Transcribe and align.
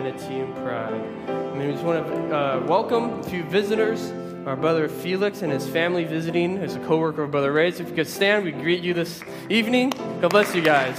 vanity 0.00 0.38
and 0.38 0.54
pride. 0.54 1.58
We 1.58 1.72
just 1.72 1.82
want 1.82 2.06
to 2.06 2.36
uh, 2.36 2.64
welcome 2.68 3.18
a 3.18 3.22
few 3.24 3.42
visitors. 3.42 4.12
Our 4.46 4.54
brother 4.54 4.88
Felix 4.88 5.42
and 5.42 5.50
his 5.50 5.68
family 5.68 6.04
visiting 6.04 6.58
as 6.58 6.76
a 6.76 6.78
co-worker 6.86 7.24
of 7.24 7.32
Brother 7.32 7.52
Ray. 7.52 7.66
If 7.66 7.80
you 7.80 7.86
could 7.86 8.06
stand, 8.06 8.44
we 8.44 8.52
greet 8.52 8.80
you 8.80 8.94
this 8.94 9.20
evening. 9.50 9.90
God 10.20 10.30
bless 10.30 10.54
you 10.54 10.62
guys. 10.62 10.96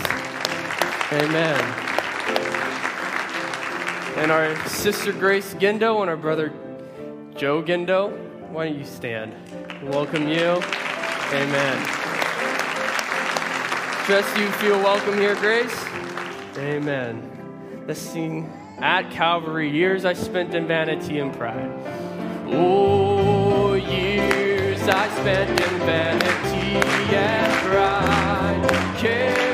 Amen. 1.13 1.57
And 4.17 4.31
our 4.33 4.53
sister 4.67 5.13
Grace 5.13 5.53
Gendo 5.53 6.01
and 6.01 6.09
our 6.09 6.17
brother 6.17 6.51
Joe 7.37 7.63
Gendo. 7.63 8.11
Why 8.49 8.67
don't 8.67 8.79
you 8.79 8.83
stand? 8.83 9.33
Welcome 9.81 10.27
you. 10.27 10.61
Amen. 11.31 11.85
Trust 14.05 14.37
you 14.37 14.51
feel 14.59 14.77
welcome 14.79 15.17
here, 15.17 15.35
Grace. 15.35 15.85
Amen. 16.57 17.85
Let's 17.87 18.01
sing 18.01 18.51
at 18.81 19.11
Calvary. 19.11 19.69
Years 19.69 20.05
I 20.05 20.13
spent 20.13 20.53
in 20.53 20.67
vanity 20.67 21.19
and 21.19 21.33
pride. 21.33 21.71
Oh, 22.47 23.73
years 23.73 24.81
I 24.83 25.09
spent 25.19 25.49
in 25.49 25.79
vanity 25.79 27.15
and 27.15 27.53
pride. 27.67 29.48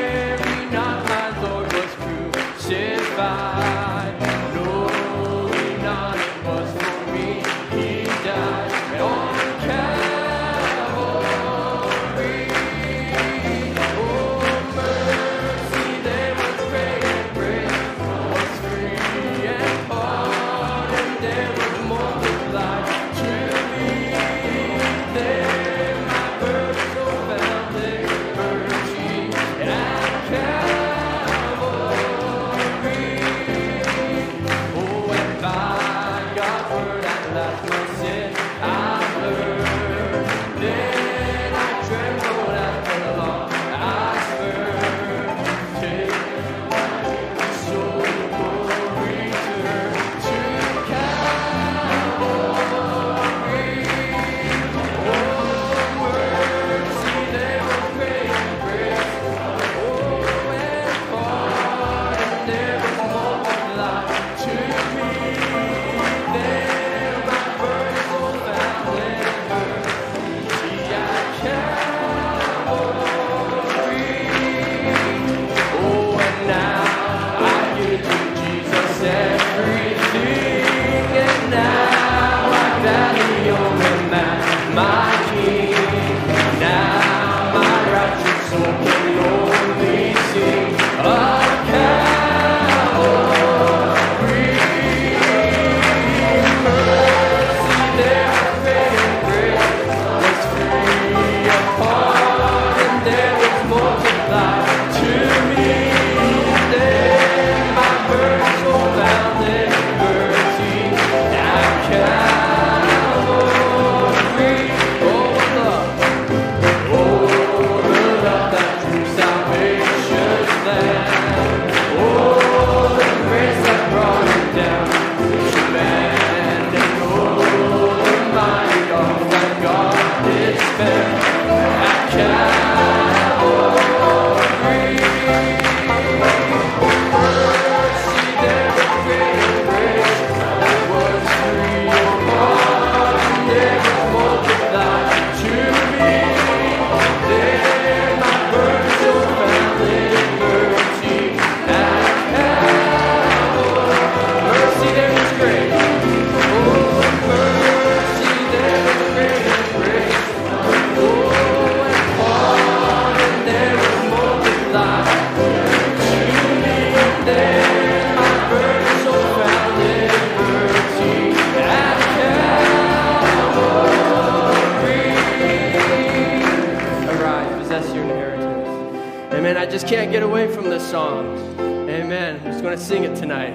can't 179.86 180.12
get 180.12 180.24
away 180.24 180.52
from 180.52 180.68
this 180.68 180.84
song. 180.90 181.38
Amen. 181.60 182.40
I'm 182.44 182.46
just 182.46 182.64
going 182.64 182.76
to 182.76 182.84
sing 182.84 183.04
it 183.04 183.16
tonight. 183.16 183.54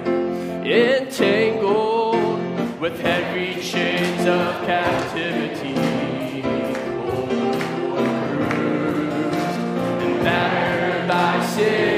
Entangled 0.65 2.39
with 2.79 2.97
heavy 3.01 3.61
chains 3.61 4.21
of 4.21 4.65
captivity. 4.65 5.73
Oh, 7.03 7.27
bruised 8.37 9.59
and 10.03 10.23
battered 10.23 11.07
by 11.09 11.45
sin. 11.47 11.90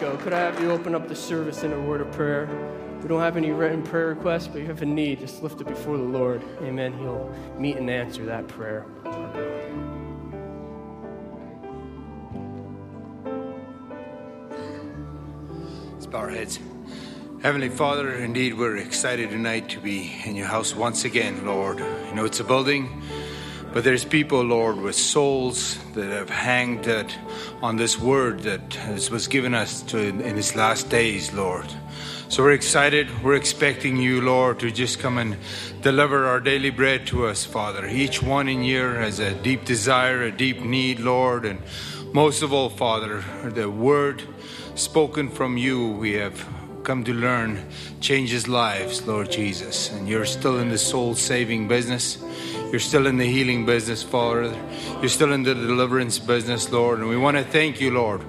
Marco, 0.00 0.16
could 0.22 0.32
I 0.32 0.38
have 0.38 0.58
you 0.58 0.70
open 0.70 0.94
up 0.94 1.08
the 1.08 1.14
service 1.14 1.62
in 1.62 1.74
a 1.74 1.80
word 1.80 2.00
of 2.00 2.10
prayer? 2.12 2.48
We 3.02 3.08
don't 3.08 3.20
have 3.20 3.36
any 3.36 3.50
written 3.50 3.82
prayer 3.82 4.06
requests, 4.06 4.48
but 4.48 4.62
you 4.62 4.66
have 4.66 4.80
a 4.80 4.86
need, 4.86 5.20
just 5.20 5.42
lift 5.42 5.60
it 5.60 5.66
before 5.66 5.98
the 5.98 6.02
Lord. 6.02 6.42
Amen. 6.62 6.96
He'll 6.96 7.30
meet 7.58 7.76
and 7.76 7.90
answer 7.90 8.24
that 8.24 8.48
prayer. 8.48 8.86
Let's 15.92 16.06
bow 16.06 16.18
our 16.18 16.30
heads. 16.30 16.58
Heavenly 17.42 17.68
Father, 17.68 18.14
indeed, 18.14 18.54
we're 18.54 18.78
excited 18.78 19.28
tonight 19.28 19.68
to 19.70 19.80
be 19.80 20.14
in 20.24 20.34
your 20.34 20.46
house 20.46 20.74
once 20.74 21.04
again, 21.04 21.44
Lord. 21.44 21.78
You 21.78 22.14
know, 22.14 22.24
it's 22.24 22.40
a 22.40 22.44
building, 22.44 23.02
but 23.72 23.84
there's 23.84 24.04
people, 24.04 24.42
Lord, 24.42 24.76
with 24.76 24.96
souls 24.96 25.78
that 25.94 26.10
have 26.10 26.30
hanged 26.30 26.84
that, 26.84 27.16
on 27.62 27.76
this 27.76 27.98
word 27.98 28.40
that 28.40 28.78
was 29.10 29.28
given 29.28 29.54
us 29.54 29.82
to, 29.82 29.98
in 29.98 30.36
His 30.36 30.56
last 30.56 30.90
days, 30.90 31.32
Lord. 31.32 31.66
So 32.28 32.44
we're 32.44 32.52
excited. 32.52 33.08
We're 33.24 33.34
expecting 33.34 33.96
you, 33.96 34.20
Lord, 34.20 34.60
to 34.60 34.70
just 34.70 35.00
come 35.00 35.18
and 35.18 35.36
deliver 35.82 36.26
our 36.26 36.38
daily 36.38 36.70
bread 36.70 37.06
to 37.08 37.26
us, 37.26 37.44
Father. 37.44 37.86
Each 37.88 38.22
one 38.22 38.48
in 38.48 38.62
here 38.62 38.94
has 39.00 39.18
a 39.18 39.34
deep 39.34 39.64
desire, 39.64 40.22
a 40.22 40.30
deep 40.30 40.60
need, 40.60 41.00
Lord, 41.00 41.44
and 41.44 41.60
most 42.12 42.42
of 42.42 42.52
all, 42.52 42.68
Father, 42.68 43.24
the 43.52 43.70
word 43.70 44.22
spoken 44.74 45.28
from 45.28 45.56
you 45.56 45.90
we 45.92 46.12
have 46.14 46.46
come 46.82 47.04
to 47.04 47.12
learn 47.12 47.64
changes 48.00 48.48
lives, 48.48 49.06
Lord 49.06 49.30
Jesus. 49.30 49.90
And 49.90 50.08
you're 50.08 50.24
still 50.24 50.58
in 50.58 50.70
the 50.70 50.78
soul 50.78 51.14
saving 51.14 51.68
business. 51.68 52.18
You're 52.70 52.78
still 52.78 53.08
in 53.08 53.16
the 53.16 53.26
healing 53.26 53.66
business, 53.66 54.04
Father. 54.04 54.56
You're 55.00 55.08
still 55.08 55.32
in 55.32 55.42
the 55.42 55.54
deliverance 55.54 56.20
business, 56.20 56.70
Lord. 56.70 57.00
And 57.00 57.08
we 57.08 57.16
want 57.16 57.36
to 57.36 57.42
thank 57.42 57.80
you, 57.80 57.90
Lord. 57.90 58.22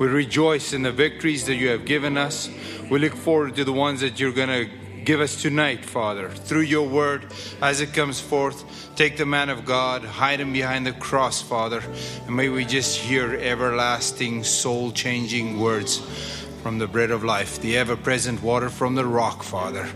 We 0.00 0.08
rejoice 0.08 0.72
in 0.72 0.82
the 0.82 0.90
victories 0.90 1.46
that 1.46 1.54
you 1.54 1.68
have 1.68 1.84
given 1.84 2.16
us. 2.16 2.50
We 2.90 2.98
look 2.98 3.14
forward 3.14 3.54
to 3.54 3.64
the 3.64 3.72
ones 3.72 4.00
that 4.00 4.18
you're 4.18 4.32
going 4.32 4.48
to 4.48 4.68
give 5.04 5.20
us 5.20 5.40
tonight, 5.40 5.84
Father, 5.84 6.28
through 6.28 6.62
your 6.62 6.88
word 6.88 7.32
as 7.62 7.80
it 7.80 7.92
comes 7.92 8.20
forth. 8.20 8.64
Take 8.96 9.16
the 9.16 9.26
man 9.26 9.48
of 9.48 9.64
God, 9.64 10.02
hide 10.02 10.40
him 10.40 10.52
behind 10.52 10.86
the 10.86 10.92
cross, 10.92 11.40
Father, 11.40 11.82
and 12.26 12.34
may 12.34 12.48
we 12.48 12.64
just 12.64 12.98
hear 12.98 13.34
everlasting, 13.34 14.42
soul 14.42 14.90
changing 14.90 15.60
words 15.60 16.43
from 16.64 16.78
the 16.78 16.86
bread 16.86 17.10
of 17.10 17.22
life, 17.22 17.60
the 17.60 17.76
ever 17.76 17.94
present 17.94 18.42
water 18.42 18.70
from 18.70 18.94
the 18.94 19.04
rock, 19.04 19.42
Father. 19.42 19.86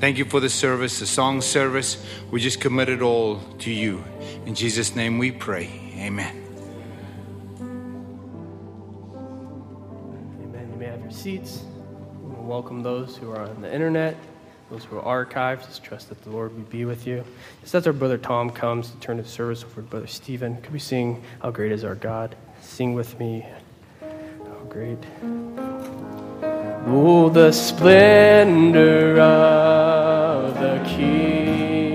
Thank 0.00 0.16
you 0.16 0.24
for 0.24 0.40
the 0.40 0.48
service, 0.48 0.98
the 0.98 1.04
song 1.06 1.42
service. 1.42 2.02
We 2.30 2.40
just 2.40 2.62
commit 2.62 2.88
it 2.88 3.02
all 3.02 3.40
to 3.58 3.70
you. 3.70 4.02
In 4.46 4.54
Jesus' 4.54 4.96
name 4.96 5.18
we 5.18 5.32
pray. 5.32 5.68
Amen. 5.98 6.34
Amen. 10.40 10.70
You 10.72 10.78
may 10.78 10.86
have 10.86 11.02
your 11.02 11.10
seats. 11.10 11.62
We 12.22 12.30
welcome 12.46 12.82
those 12.82 13.18
who 13.18 13.30
are 13.30 13.42
on 13.42 13.60
the 13.60 13.70
internet, 13.70 14.16
those 14.70 14.84
who 14.84 14.96
are 14.96 15.26
archived. 15.26 15.66
Just 15.66 15.84
trust 15.84 16.08
that 16.08 16.22
the 16.22 16.30
Lord 16.30 16.54
will 16.56 16.62
be 16.62 16.86
with 16.86 17.06
you. 17.06 17.22
Just 17.60 17.74
as 17.74 17.86
our 17.86 17.92
brother 17.92 18.16
Tom 18.16 18.48
comes 18.48 18.90
to 18.92 18.96
turn 18.96 19.18
the 19.18 19.24
service 19.26 19.62
over 19.62 19.82
to 19.82 19.82
brother 19.82 20.06
Stephen, 20.06 20.56
could 20.62 20.72
we 20.72 20.78
sing 20.78 21.22
"How 21.42 21.50
Great 21.50 21.70
Is 21.70 21.84
Our 21.84 21.96
God"? 21.96 22.34
Sing 22.62 22.94
with 22.94 23.20
me. 23.20 23.44
How 24.00 24.64
great. 24.70 25.04
Oh, 26.86 27.30
the 27.30 27.50
splendor 27.50 29.18
of 29.18 30.52
the 30.54 30.82
King. 30.86 31.93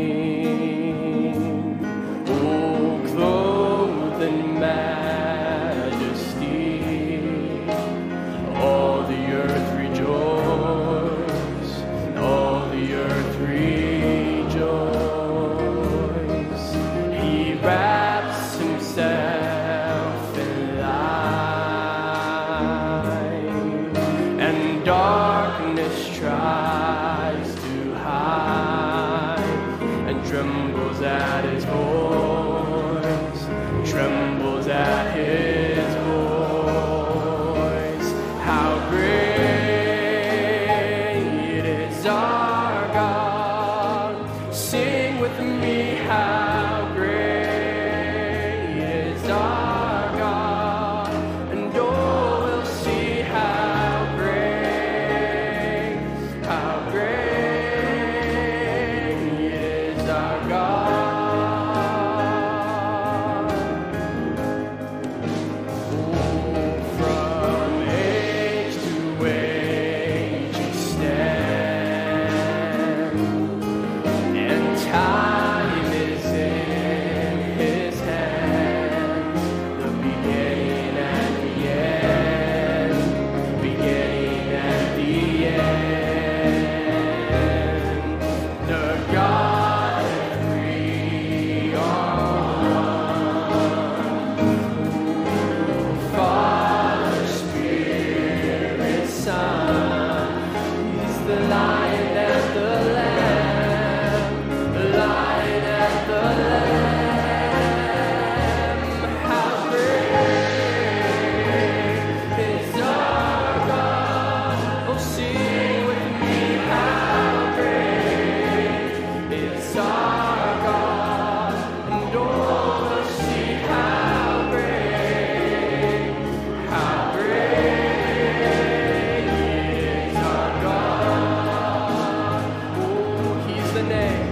The 133.80 133.88
name. 133.88 134.29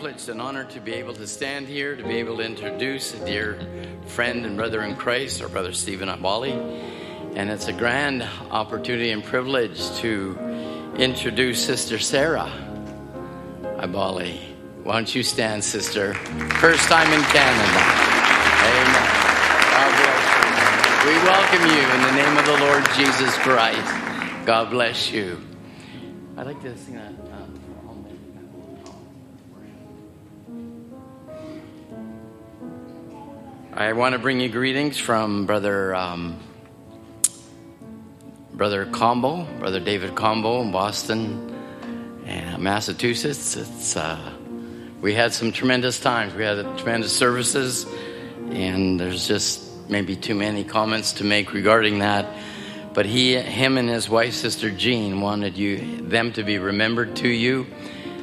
So 0.00 0.04
privileged 0.04 0.30
and 0.30 0.40
honored 0.40 0.70
to 0.70 0.80
be 0.80 0.94
able 0.94 1.12
to 1.12 1.26
stand 1.26 1.68
here, 1.68 1.94
to 1.94 2.02
be 2.02 2.14
able 2.14 2.38
to 2.38 2.42
introduce 2.42 3.12
a 3.12 3.22
dear 3.26 3.58
friend 4.06 4.46
and 4.46 4.56
brother 4.56 4.80
in 4.80 4.96
Christ, 4.96 5.42
our 5.42 5.48
brother 5.50 5.74
Stephen 5.74 6.08
Ibale. 6.08 6.54
And 7.36 7.50
it's 7.50 7.68
a 7.68 7.72
grand 7.74 8.22
opportunity 8.50 9.10
and 9.10 9.22
privilege 9.22 9.78
to 9.98 10.38
introduce 10.96 11.62
Sister 11.62 11.98
Sarah 11.98 12.50
Ibale. 13.62 14.40
Why 14.84 14.94
don't 14.94 15.14
you 15.14 15.22
stand, 15.22 15.62
sister? 15.62 16.14
First 16.14 16.88
time 16.88 17.12
in 17.12 17.20
Canada. 17.20 17.80
Amen. 18.72 19.04
God 19.76 19.92
bless 20.00 20.24
you. 20.96 21.10
We 21.10 21.16
welcome 21.28 21.62
you 21.76 21.84
in 21.94 22.02
the 22.08 22.12
name 22.12 22.38
of 22.38 22.46
the 22.46 22.56
Lord 22.64 22.88
Jesus 22.96 23.36
Christ. 23.40 24.46
God 24.46 24.70
bless 24.70 25.12
you. 25.12 25.38
I'd 26.38 26.46
like 26.46 26.62
to 26.62 26.74
sing 26.78 26.94
that. 26.94 27.19
I 33.80 33.94
want 33.94 34.12
to 34.12 34.18
bring 34.18 34.40
you 34.40 34.50
greetings 34.50 34.98
from 34.98 35.46
Brother 35.46 35.94
um, 35.94 36.38
Brother 38.52 38.84
Combo, 38.84 39.44
Brother 39.58 39.80
David 39.80 40.14
Combo 40.14 40.60
in 40.60 40.70
Boston, 40.70 41.56
and 42.26 42.62
Massachusetts. 42.62 43.56
It's 43.56 43.96
uh, 43.96 44.20
we 45.00 45.14
had 45.14 45.32
some 45.32 45.50
tremendous 45.50 45.98
times. 45.98 46.34
We 46.34 46.42
had 46.42 46.76
tremendous 46.76 47.16
services, 47.16 47.86
and 48.50 49.00
there's 49.00 49.26
just 49.26 49.88
maybe 49.88 50.14
too 50.14 50.34
many 50.34 50.62
comments 50.62 51.14
to 51.14 51.24
make 51.24 51.54
regarding 51.54 52.00
that. 52.00 52.26
But 52.92 53.06
he, 53.06 53.34
him, 53.36 53.78
and 53.78 53.88
his 53.88 54.10
wife, 54.10 54.34
Sister 54.34 54.70
Jean, 54.70 55.22
wanted 55.22 55.56
you 55.56 56.02
them 56.02 56.34
to 56.34 56.42
be 56.42 56.58
remembered 56.58 57.16
to 57.16 57.28
you. 57.28 57.66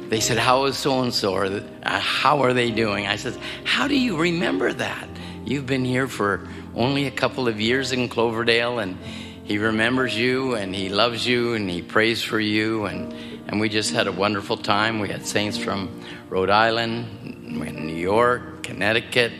They 0.08 0.20
said, 0.20 0.38
"How 0.38 0.66
is 0.66 0.78
so 0.78 1.02
and 1.02 1.12
so? 1.12 1.34
Uh, 1.34 1.98
how 1.98 2.42
are 2.44 2.52
they 2.52 2.70
doing?" 2.70 3.08
I 3.08 3.16
said, 3.16 3.36
"How 3.64 3.88
do 3.88 3.98
you 3.98 4.18
remember 4.18 4.72
that? 4.72 5.08
You've 5.48 5.64
been 5.64 5.86
here 5.86 6.08
for 6.08 6.46
only 6.74 7.06
a 7.06 7.10
couple 7.10 7.48
of 7.48 7.58
years 7.58 7.92
in 7.92 8.10
Cloverdale, 8.10 8.80
and 8.80 8.98
he 9.44 9.56
remembers 9.56 10.14
you, 10.14 10.54
and 10.54 10.74
he 10.74 10.90
loves 10.90 11.26
you, 11.26 11.54
and 11.54 11.70
he 11.70 11.80
prays 11.80 12.22
for 12.22 12.38
you, 12.38 12.84
and 12.84 13.14
and 13.48 13.58
we 13.58 13.70
just 13.70 13.94
had 13.94 14.06
a 14.06 14.12
wonderful 14.12 14.58
time. 14.58 15.00
We 15.00 15.08
had 15.08 15.24
saints 15.24 15.56
from 15.56 16.02
Rhode 16.28 16.50
Island, 16.50 17.06
New 17.46 17.94
York, 17.94 18.62
Connecticut, 18.62 19.32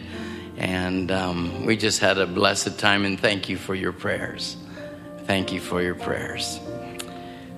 and 0.56 1.12
um, 1.12 1.66
we 1.66 1.76
just 1.76 2.00
had 2.00 2.16
a 2.16 2.26
blessed 2.26 2.78
time. 2.78 3.04
And 3.04 3.20
thank 3.20 3.50
you 3.50 3.58
for 3.58 3.74
your 3.74 3.92
prayers. 3.92 4.56
Thank 5.26 5.52
you 5.52 5.60
for 5.60 5.82
your 5.82 5.94
prayers. 5.94 6.58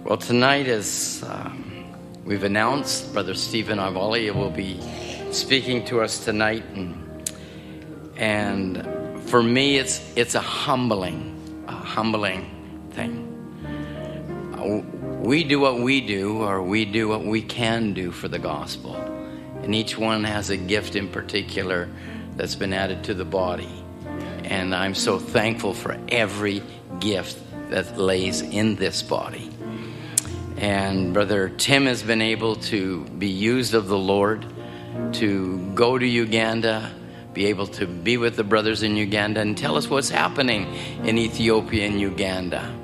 Well, 0.02 0.16
tonight, 0.16 0.66
as 0.66 1.22
um, 1.24 1.84
we've 2.24 2.42
announced, 2.42 3.12
Brother 3.12 3.34
Stephen 3.34 3.78
Ibale 3.78 4.34
will 4.34 4.50
be 4.50 4.80
speaking 5.30 5.84
to 5.84 6.00
us 6.00 6.24
tonight, 6.24 6.64
and, 6.74 6.99
and 8.20 8.86
for 9.30 9.42
me, 9.42 9.78
it's 9.78 10.00
it's 10.14 10.34
a 10.34 10.40
humbling, 10.40 11.64
a 11.66 11.72
humbling 11.72 12.90
thing. 12.90 13.26
We 15.22 15.42
do 15.42 15.58
what 15.58 15.78
we 15.80 16.02
do, 16.02 16.42
or 16.42 16.62
we 16.62 16.84
do 16.84 17.08
what 17.08 17.24
we 17.24 17.40
can 17.40 17.94
do 17.94 18.10
for 18.10 18.28
the 18.28 18.38
gospel, 18.38 18.94
and 19.62 19.74
each 19.74 19.96
one 19.96 20.24
has 20.24 20.50
a 20.50 20.56
gift 20.58 20.96
in 20.96 21.08
particular 21.08 21.88
that's 22.36 22.54
been 22.54 22.74
added 22.74 23.04
to 23.04 23.14
the 23.14 23.24
body. 23.24 23.82
And 24.44 24.74
I'm 24.74 24.94
so 24.94 25.18
thankful 25.18 25.72
for 25.72 25.98
every 26.08 26.62
gift 26.98 27.38
that 27.70 27.96
lays 27.96 28.42
in 28.42 28.76
this 28.76 29.02
body. 29.02 29.50
And 30.58 31.14
Brother 31.14 31.48
Tim 31.48 31.86
has 31.86 32.02
been 32.02 32.20
able 32.20 32.56
to 32.56 33.04
be 33.04 33.28
used 33.28 33.72
of 33.72 33.88
the 33.88 33.98
Lord 33.98 34.44
to 35.14 35.58
go 35.74 35.96
to 35.96 36.04
Uganda, 36.04 36.90
be 37.32 37.46
able 37.46 37.66
to 37.68 37.86
be 37.86 38.16
with 38.16 38.36
the 38.36 38.44
brothers 38.44 38.82
in 38.82 38.96
Uganda, 38.96 39.40
and 39.40 39.56
tell 39.56 39.76
us 39.76 39.88
what's 39.88 40.10
happening 40.10 40.66
in 41.04 41.18
Ethiopia 41.18 41.86
and 41.86 42.00
Uganda. 42.00 42.74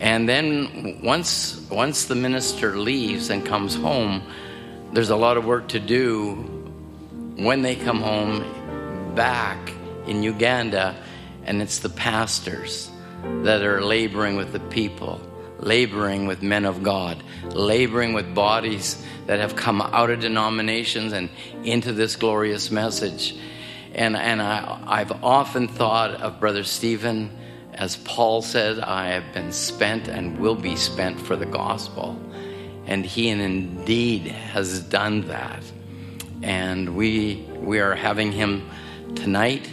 And 0.00 0.28
then 0.28 1.00
once 1.02 1.60
once 1.70 2.06
the 2.06 2.14
minister 2.14 2.78
leaves 2.78 3.28
and 3.28 3.44
comes 3.44 3.74
home, 3.74 4.22
there's 4.92 5.10
a 5.10 5.16
lot 5.16 5.36
of 5.36 5.44
work 5.44 5.68
to 5.68 5.80
do 5.80 6.34
when 7.36 7.62
they 7.62 7.76
come 7.76 8.00
home 8.00 9.14
back 9.14 9.72
in 10.06 10.22
Uganda, 10.22 10.96
and 11.44 11.60
it's 11.60 11.80
the 11.80 11.88
pastors 11.88 12.90
that 13.42 13.62
are 13.62 13.82
laboring 13.82 14.36
with 14.36 14.52
the 14.52 14.60
people, 14.60 15.20
laboring 15.60 16.26
with 16.26 16.42
men 16.42 16.64
of 16.64 16.82
God, 16.82 17.22
laboring 17.52 18.12
with 18.12 18.34
bodies 18.34 19.02
that 19.26 19.38
have 19.38 19.54
come 19.54 19.80
out 19.80 20.10
of 20.10 20.20
denominations 20.20 21.12
and 21.12 21.30
into 21.62 21.92
this 21.92 22.16
glorious 22.16 22.70
message. 22.70 23.36
And, 23.94 24.16
and 24.16 24.40
I, 24.40 24.82
I've 24.86 25.12
often 25.22 25.68
thought 25.68 26.12
of 26.20 26.40
Brother 26.40 26.64
Stephen, 26.64 27.36
as 27.74 27.96
Paul 27.96 28.42
said, 28.42 28.78
I 28.80 29.08
have 29.08 29.32
been 29.32 29.52
spent 29.52 30.08
and 30.08 30.38
will 30.38 30.54
be 30.54 30.76
spent 30.76 31.20
for 31.20 31.36
the 31.36 31.46
gospel. 31.46 32.20
And 32.86 33.04
he 33.04 33.28
indeed 33.28 34.26
has 34.26 34.80
done 34.80 35.28
that. 35.28 35.62
And 36.42 36.96
we, 36.96 37.46
we 37.56 37.80
are 37.80 37.94
having 37.94 38.32
him 38.32 38.68
tonight, 39.14 39.70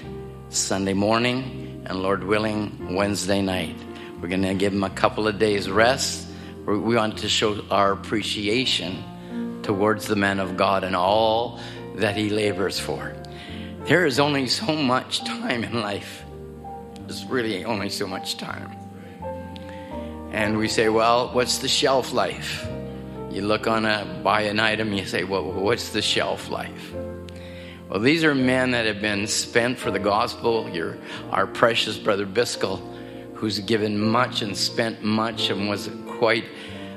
Sunday 0.49 0.93
morning, 0.93 1.83
and 1.85 2.01
Lord 2.01 2.23
willing, 2.23 2.95
Wednesday 2.95 3.41
night. 3.41 3.75
We're 4.21 4.29
going 4.29 4.41
to 4.41 4.55
give 4.55 4.73
him 4.73 4.83
a 4.83 4.89
couple 4.89 5.27
of 5.27 5.37
days 5.37 5.69
rest. 5.69 6.27
We 6.65 6.77
want 6.77 7.19
to 7.19 7.29
show 7.29 7.63
our 7.69 7.91
appreciation 7.91 9.61
towards 9.61 10.07
the 10.07 10.15
man 10.15 10.39
of 10.39 10.57
God 10.57 10.83
and 10.83 10.95
all 10.95 11.59
that 11.95 12.17
he 12.17 12.29
labors 12.29 12.79
for. 12.79 13.15
There 13.85 14.05
is 14.05 14.19
only 14.19 14.47
so 14.47 14.75
much 14.75 15.23
time 15.23 15.63
in 15.63 15.81
life. 15.81 16.23
There's 17.01 17.25
really 17.25 17.63
only 17.63 17.89
so 17.89 18.07
much 18.07 18.37
time. 18.37 18.75
And 20.31 20.57
we 20.57 20.67
say, 20.67 20.89
well, 20.89 21.29
what's 21.33 21.59
the 21.59 21.67
shelf 21.67 22.11
life? 22.11 22.67
You 23.29 23.43
look 23.43 23.67
on 23.67 23.85
a 23.85 24.19
buy 24.23 24.41
an 24.41 24.59
item, 24.59 24.93
you 24.93 25.05
say, 25.05 25.23
well, 25.23 25.43
what's 25.43 25.89
the 25.89 26.01
shelf 26.01 26.49
life? 26.49 26.93
Well, 27.87 27.99
these 27.99 28.23
are 28.23 28.35
men 28.35 28.71
that 28.71 28.85
have 28.87 28.99
been 28.99 29.27
spent 29.27 29.77
for 29.77 29.91
the 29.91 29.99
gospel. 29.99 30.69
Your, 30.69 30.97
our 31.31 31.47
precious 31.47 31.97
brother 31.97 32.25
Biscal, 32.25 32.81
who's 33.37 33.59
given 33.59 33.99
much 33.99 34.41
and 34.41 34.57
spent 34.57 35.03
much 35.03 35.51
and 35.51 35.69
was 35.69 35.89
quite 36.07 36.45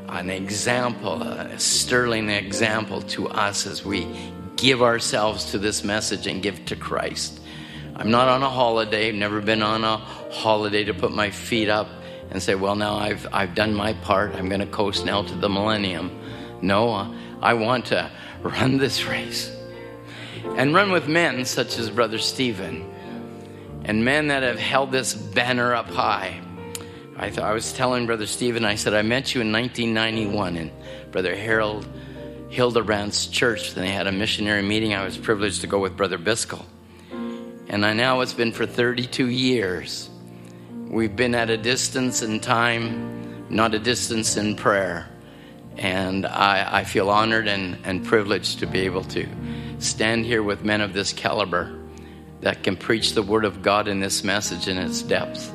an 0.09 0.31
example, 0.31 1.23
a 1.23 1.59
sterling 1.59 2.31
example 2.31 3.03
to 3.03 3.29
us 3.29 3.67
as 3.67 3.85
we 3.85 4.09
give 4.57 4.83
ourselves 4.83 5.51
to 5.51 5.59
this 5.59 5.85
message 5.85 6.27
and 6.27 6.43
give 6.43 6.65
to 6.65 6.77
Christ. 6.77 7.41
I'm 7.95 8.11
not 8.11 8.29
on 8.29 8.43
a 8.43 8.49
holiday, 8.49 9.09
I've 9.09 9.17
never 9.17 9.43
been 9.43 9.63
on 9.63 9.85
a 9.85 9.99
holiday 9.99 10.85
to 10.85 10.95
put 10.95 11.13
my 11.13 11.29
feet 11.29 11.69
up 11.69 11.89
and 12.31 12.43
say, 12.43 12.55
well, 12.55 12.75
now 12.75 12.97
I've, 12.97 13.27
I've 13.33 13.55
done 13.55 13.75
my 13.75 13.93
part. 13.93 14.35
I'm 14.35 14.49
going 14.49 14.61
to 14.61 14.67
coast 14.67 15.05
now 15.05 15.23
to 15.23 15.35
the 15.35 15.49
millennium. 15.49 16.19
No, 16.63 16.91
uh, 16.91 17.15
I 17.43 17.53
want 17.53 17.87
to 17.87 18.11
run 18.43 18.79
this 18.79 19.05
race 19.05 19.55
and 20.57 20.75
run 20.75 20.91
with 20.91 21.07
men 21.07 21.45
such 21.45 21.79
as 21.79 21.91
Brother 21.91 22.19
Stephen 22.19 22.91
and 23.91 24.05
men 24.05 24.29
that 24.29 24.45
have 24.45 24.57
held 24.57 24.93
this 24.93 25.15
banner 25.15 25.75
up 25.75 25.89
high. 25.89 26.41
I, 27.17 27.29
th- 27.29 27.41
I 27.41 27.53
was 27.53 27.73
telling 27.73 28.07
Brother 28.07 28.29
Stephen, 28.29 28.65
I 28.65 28.77
said, 28.77 28.95
I 28.95 29.03
met 29.03 29.35
you 29.35 29.41
in 29.41 29.51
1991 29.51 30.57
in 30.57 30.71
Brother 31.11 31.35
Harold 31.35 31.89
Hildebrandt's 32.51 33.27
church. 33.27 33.75
and 33.75 33.83
They 33.83 33.91
had 33.91 34.07
a 34.07 34.13
missionary 34.13 34.63
meeting. 34.63 34.95
I 34.95 35.05
was 35.05 35.19
privileged 35.19 35.63
to 35.63 35.67
go 35.67 35.81
with 35.81 35.97
Brother 35.97 36.19
Biscal. 36.19 36.65
And 37.69 37.85
I 37.85 37.93
now 37.95 38.21
it's 38.21 38.33
been 38.33 38.53
for 38.53 38.65
32 38.65 39.27
years. 39.27 40.09
We've 40.87 41.17
been 41.17 41.35
at 41.35 41.51
a 41.51 41.57
distance 41.57 42.23
in 42.23 42.39
time, 42.39 43.45
not 43.51 43.75
a 43.75 43.81
distance 43.81 44.37
in 44.37 44.55
prayer. 44.55 45.09
And 45.79 46.27
I, 46.27 46.79
I 46.79 46.85
feel 46.85 47.11
honored 47.11 47.49
and, 47.49 47.77
and 47.83 48.05
privileged 48.05 48.61
to 48.61 48.69
be 48.69 48.83
able 48.83 49.03
to 49.03 49.27
stand 49.81 50.27
here 50.27 50.45
with 50.45 50.63
men 50.63 50.81
of 50.81 50.93
this 50.93 51.13
caliber 51.13 51.77
that 52.41 52.63
can 52.63 52.77
preach 52.77 53.13
the 53.13 53.23
Word 53.23 53.45
of 53.45 53.63
God 53.63 53.89
in 53.89 54.01
this 54.01 54.25
message 54.25 54.69
in 54.69 54.79
its 54.79 55.03
depth 55.03 55.53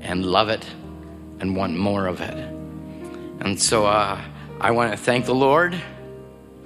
and 0.00 0.24
love 0.24 0.48
it 0.48 0.64
and 1.40 1.56
want 1.56 1.76
more 1.76 2.06
of 2.06 2.20
it. 2.20 2.36
And 3.40 3.60
so 3.60 3.86
uh, 3.86 4.20
I 4.60 4.70
want 4.70 4.92
to 4.92 4.96
thank 4.96 5.26
the 5.26 5.34
Lord 5.34 5.80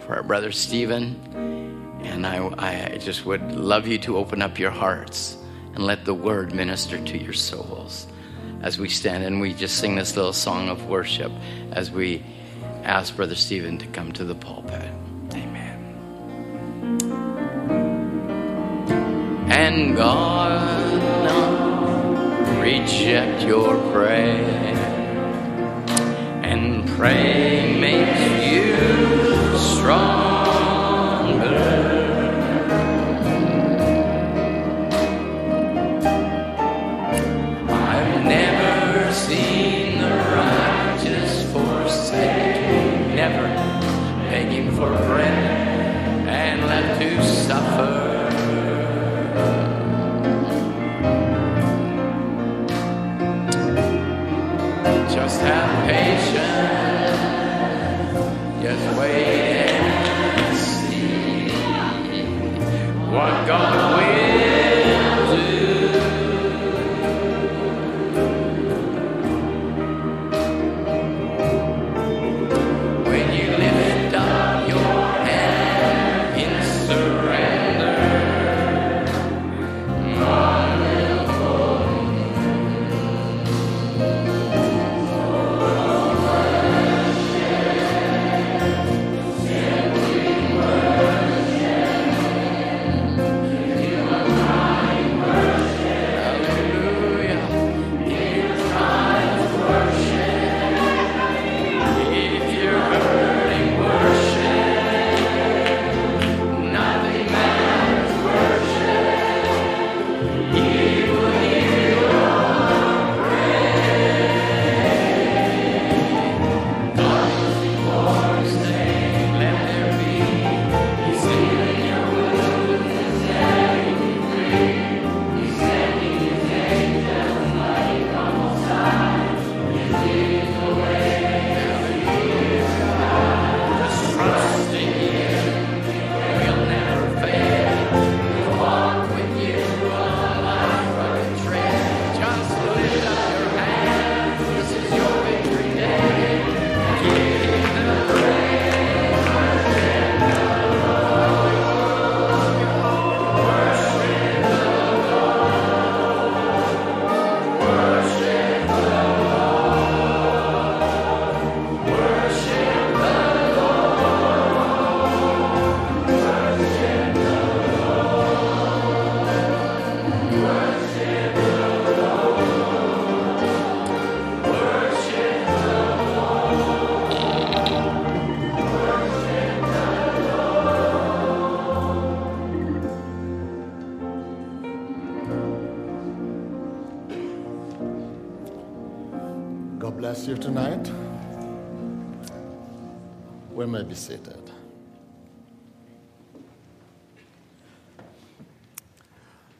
for 0.01 0.16
our 0.16 0.23
brother 0.23 0.53
Stephen. 0.53 2.01
And 2.03 2.27
I, 2.27 2.92
I 2.92 2.99
just 2.99 3.25
would 3.25 3.53
love 3.53 3.87
you 3.87 3.99
to 3.99 4.16
open 4.16 4.42
up 4.42 4.59
your 4.59 4.71
hearts 4.71 5.37
and 5.75 5.85
let 5.85 6.05
the 6.05 6.14
Word 6.14 6.55
minister 6.55 7.03
to 7.03 7.18
your 7.18 7.33
souls 7.33 8.07
as 8.62 8.79
we 8.79 8.88
stand 8.88 9.25
and 9.25 9.40
we 9.40 9.53
just 9.53 9.79
sing 9.79 9.97
this 9.97 10.16
little 10.16 10.33
song 10.33 10.68
of 10.68 10.87
worship 10.87 11.33
as 11.73 11.90
we 11.90 12.25
ask 12.85 13.14
Brother 13.16 13.35
Stephen 13.35 13.79
to 13.79 13.87
come 13.88 14.12
to 14.12 14.25
the 14.25 14.35
pulpit. 14.35 14.90
And 19.75 19.97
God 19.97 21.01
reject 22.61 23.43
your 23.43 23.75
prayer, 23.91 24.77
and 26.45 26.87
pray 26.89 27.81
makes 27.81 28.53
you 28.53 29.57
stronger. 29.57 30.32
have 55.44 55.87
patience. 55.88 57.20
Just 58.62 58.98
wait 58.98 59.70
and 60.38 60.57
see 60.57 61.48
what 63.11 63.46
God 63.46 63.98
will. 63.98 64.41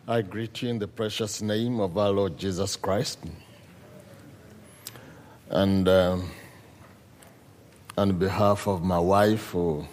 I 0.09 0.21
greet 0.21 0.63
you 0.63 0.69
in 0.69 0.81
the 0.81 0.89
precious 0.89 1.41
name 1.41 1.79
of 1.79 1.97
our 1.97 2.11
Lord 2.11 2.37
Jesus 2.37 2.75
Christ. 2.75 3.21
And 5.49 5.89
um, 5.89 6.29
on 7.97 8.19
behalf 8.19 8.67
of 8.67 8.83
my 8.83 8.99
wife, 8.99 9.51
who 9.51 9.87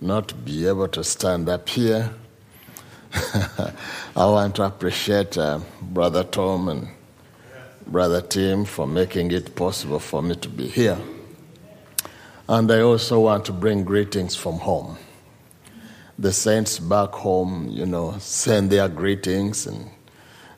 not 0.00 0.42
be 0.42 0.66
able 0.66 0.88
to 0.88 1.04
stand 1.04 1.50
up 1.50 1.68
here, 1.68 2.14
I 3.12 4.24
want 4.24 4.56
to 4.56 4.62
appreciate 4.62 5.36
uh, 5.36 5.60
Brother 5.82 6.24
Tom 6.24 6.70
and 6.70 6.88
Brother 7.86 8.22
Tim 8.22 8.64
for 8.64 8.86
making 8.86 9.32
it 9.32 9.54
possible 9.54 9.98
for 9.98 10.22
me 10.22 10.34
to 10.36 10.48
be 10.48 10.66
here. 10.66 10.98
And 12.48 12.72
I 12.72 12.80
also 12.80 13.20
want 13.20 13.44
to 13.44 13.52
bring 13.52 13.84
greetings 13.84 14.34
from 14.34 14.60
home. 14.60 14.96
The 16.20 16.34
saints 16.34 16.78
back 16.78 17.12
home, 17.12 17.68
you 17.70 17.86
know, 17.86 18.18
send 18.18 18.68
their 18.68 18.88
greetings 18.90 19.66
and 19.66 19.88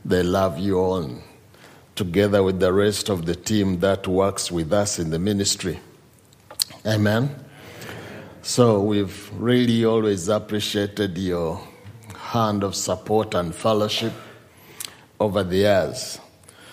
they 0.05 0.25
love 0.25 0.59
you 0.59 0.81
all, 0.81 0.96
and 0.96 1.22
together 1.94 2.42
with 2.42 2.59
the 2.59 2.72
rest 2.72 3.09
of 3.09 3.27
the 3.27 3.37
team 3.37 3.79
that 3.79 4.09
works 4.09 4.51
with 4.51 4.72
us 4.72 4.98
in 4.98 5.11
the 5.11 5.20
ministry. 5.20 5.79
Amen. 6.85 7.33
So 8.42 8.83
we've 8.83 9.31
really 9.35 9.85
always 9.85 10.27
appreciated 10.27 11.16
your 11.16 11.61
hand 12.16 12.64
of 12.64 12.75
support 12.75 13.33
and 13.37 13.55
fellowship 13.55 14.14
over 15.20 15.44
the 15.44 15.59
years. 15.59 16.18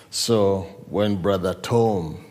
So 0.10 0.62
when 0.88 1.22
Brother 1.22 1.54
Tom 1.54 2.26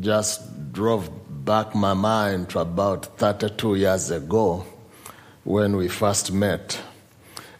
just 0.00 0.72
drove 0.72 1.10
back 1.44 1.74
my 1.74 1.92
mind 1.92 2.48
to 2.50 2.60
about 2.60 3.18
32 3.18 3.74
years 3.74 4.10
ago 4.10 4.64
when 5.48 5.78
we 5.78 5.88
first 5.88 6.30
met, 6.30 6.78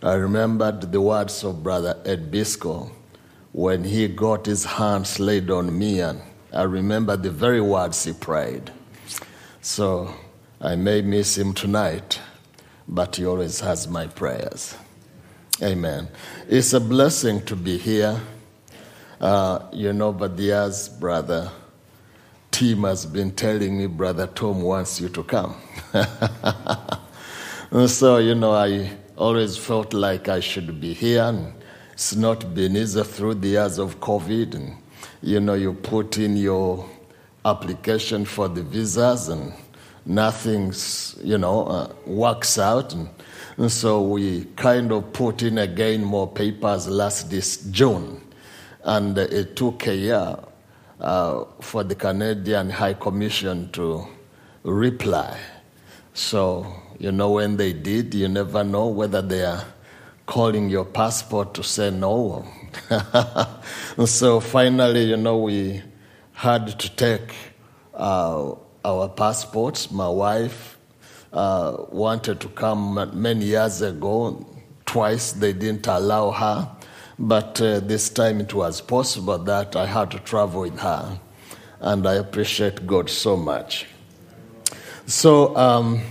I 0.03 0.13
remembered 0.13 0.93
the 0.93 1.01
words 1.01 1.43
of 1.43 1.63
Brother 1.63 1.99
Ed 2.05 2.31
Bisco 2.31 2.91
when 3.53 3.83
he 3.83 4.09
got 4.09 4.45
his 4.45 4.63
hands 4.67 5.19
laid 5.19 5.51
on 5.51 5.79
me, 5.79 6.01
and 6.01 6.21
I 6.53 6.65
remember 6.65 7.17
the 7.17 7.31
very 7.31 7.63
words 7.63 8.05
he 8.05 8.13
prayed. 8.13 8.71
So 9.63 10.15
I 10.61 10.77
may 10.77 11.01
miss 11.01 11.39
him 11.39 11.55
tonight, 11.55 12.21
but 12.87 13.17
he 13.17 13.25
always 13.25 13.61
has 13.61 13.89
my 13.89 14.07
prayers. 14.07 14.77
Amen. 15.63 16.09
It's 16.47 16.75
a 16.75 16.81
blessing 16.81 17.43
to 17.47 17.57
be 17.57 17.79
here. 17.79 18.21
Uh, 19.19 19.61
you 19.73 19.95
know, 19.95 20.13
years, 20.37 20.91
brother 20.91 21.51
Tim 22.51 22.83
has 22.83 23.07
been 23.07 23.31
telling 23.31 23.79
me, 23.79 23.87
brother 23.87 24.27
Tom 24.27 24.61
wants 24.61 25.01
you 25.01 25.09
to 25.09 25.23
come. 25.23 25.57
and 27.71 27.91
so, 27.91 28.17
you 28.17 28.35
know, 28.35 28.53
I 28.53 28.91
always 29.17 29.57
felt 29.57 29.93
like 29.93 30.29
I 30.29 30.41
should 30.41 30.81
be 30.81 30.95
here. 30.95 31.25
And 31.25 31.53
it's 31.93 32.17
not 32.17 32.55
been 32.55 32.77
easy 32.77 33.03
through 33.03 33.35
the 33.35 33.49
years 33.49 33.79
of 33.79 34.01
COVID. 34.01 34.55
And, 34.55 34.77
you 35.21 35.41
know, 35.41 35.55
you 35.55 35.75
put 35.75 36.17
in 36.17 36.37
your 36.37 36.89
application 37.45 38.25
for 38.25 38.49
the 38.49 38.63
visas 38.63 39.29
and 39.29 39.53
nothing's, 40.07 41.19
you 41.23 41.37
know, 41.37 41.67
uh, 41.67 41.93
works 42.07 42.59
out. 42.59 42.95
And, 42.95 43.09
and 43.59 43.71
so 43.71 44.01
we 44.01 44.45
kind 44.57 44.91
of 44.91 45.13
put 45.13 45.43
in 45.43 45.59
again 45.59 46.03
more 46.03 46.27
papers 46.27 46.89
last 46.89 47.31
this 47.31 47.59
June. 47.71 48.23
And 48.85 49.19
it 49.19 49.57
took 49.57 49.87
a 49.87 49.95
year 49.95 50.37
uh, 51.01 51.45
for 51.61 51.85
the 51.85 51.95
Canadian 51.95 52.71
High 52.71 52.95
Commission 52.95 53.71
to 53.73 54.07
reply. 54.63 55.39
So, 56.15 56.67
you 56.99 57.13
know, 57.13 57.31
when 57.31 57.57
they 57.57 57.73
did, 57.73 58.15
you 58.15 58.29
never 58.29 58.65
know 58.65 58.89
whether 58.89 59.23
they 59.23 59.45
are 59.45 59.65
calling 60.27 60.69
your 60.69 60.85
passport 60.85 61.55
to 61.55 61.63
say 61.63 61.91
no. 61.91 62.45
so 64.05 64.41
finally, 64.41 65.05
you 65.05 65.17
know, 65.17 65.39
we 65.39 65.83
had 66.33 66.79
to 66.79 66.97
take 66.97 67.35
uh, 67.95 68.53
our 68.85 69.09
passports. 69.09 69.91
My 69.91 70.09
wife 70.09 70.77
uh, 71.33 71.77
wanted 71.91 72.41
to 72.41 72.49
come 72.49 73.11
many 73.15 73.45
years 73.47 73.81
ago. 73.81 74.45
Twice 74.85 75.33
they 75.33 75.53
didn't 75.53 75.87
allow 75.87 76.31
her. 76.33 76.69
But 77.19 77.61
uh, 77.61 77.81
this 77.81 78.09
time 78.09 78.41
it 78.41 78.55
was 78.55 78.81
possible 78.81 79.39
that 79.39 79.77
I 79.77 79.87
had 79.87 80.11
to 80.13 80.19
travel 80.21 80.63
with 80.63 80.79
her. 80.81 81.21
And 81.81 82.07
I 82.07 82.15
appreciate 82.15 82.87
God 82.87 83.09
so 83.09 83.37
much. 83.37 83.87
So 85.07 85.57
um, 85.57 86.03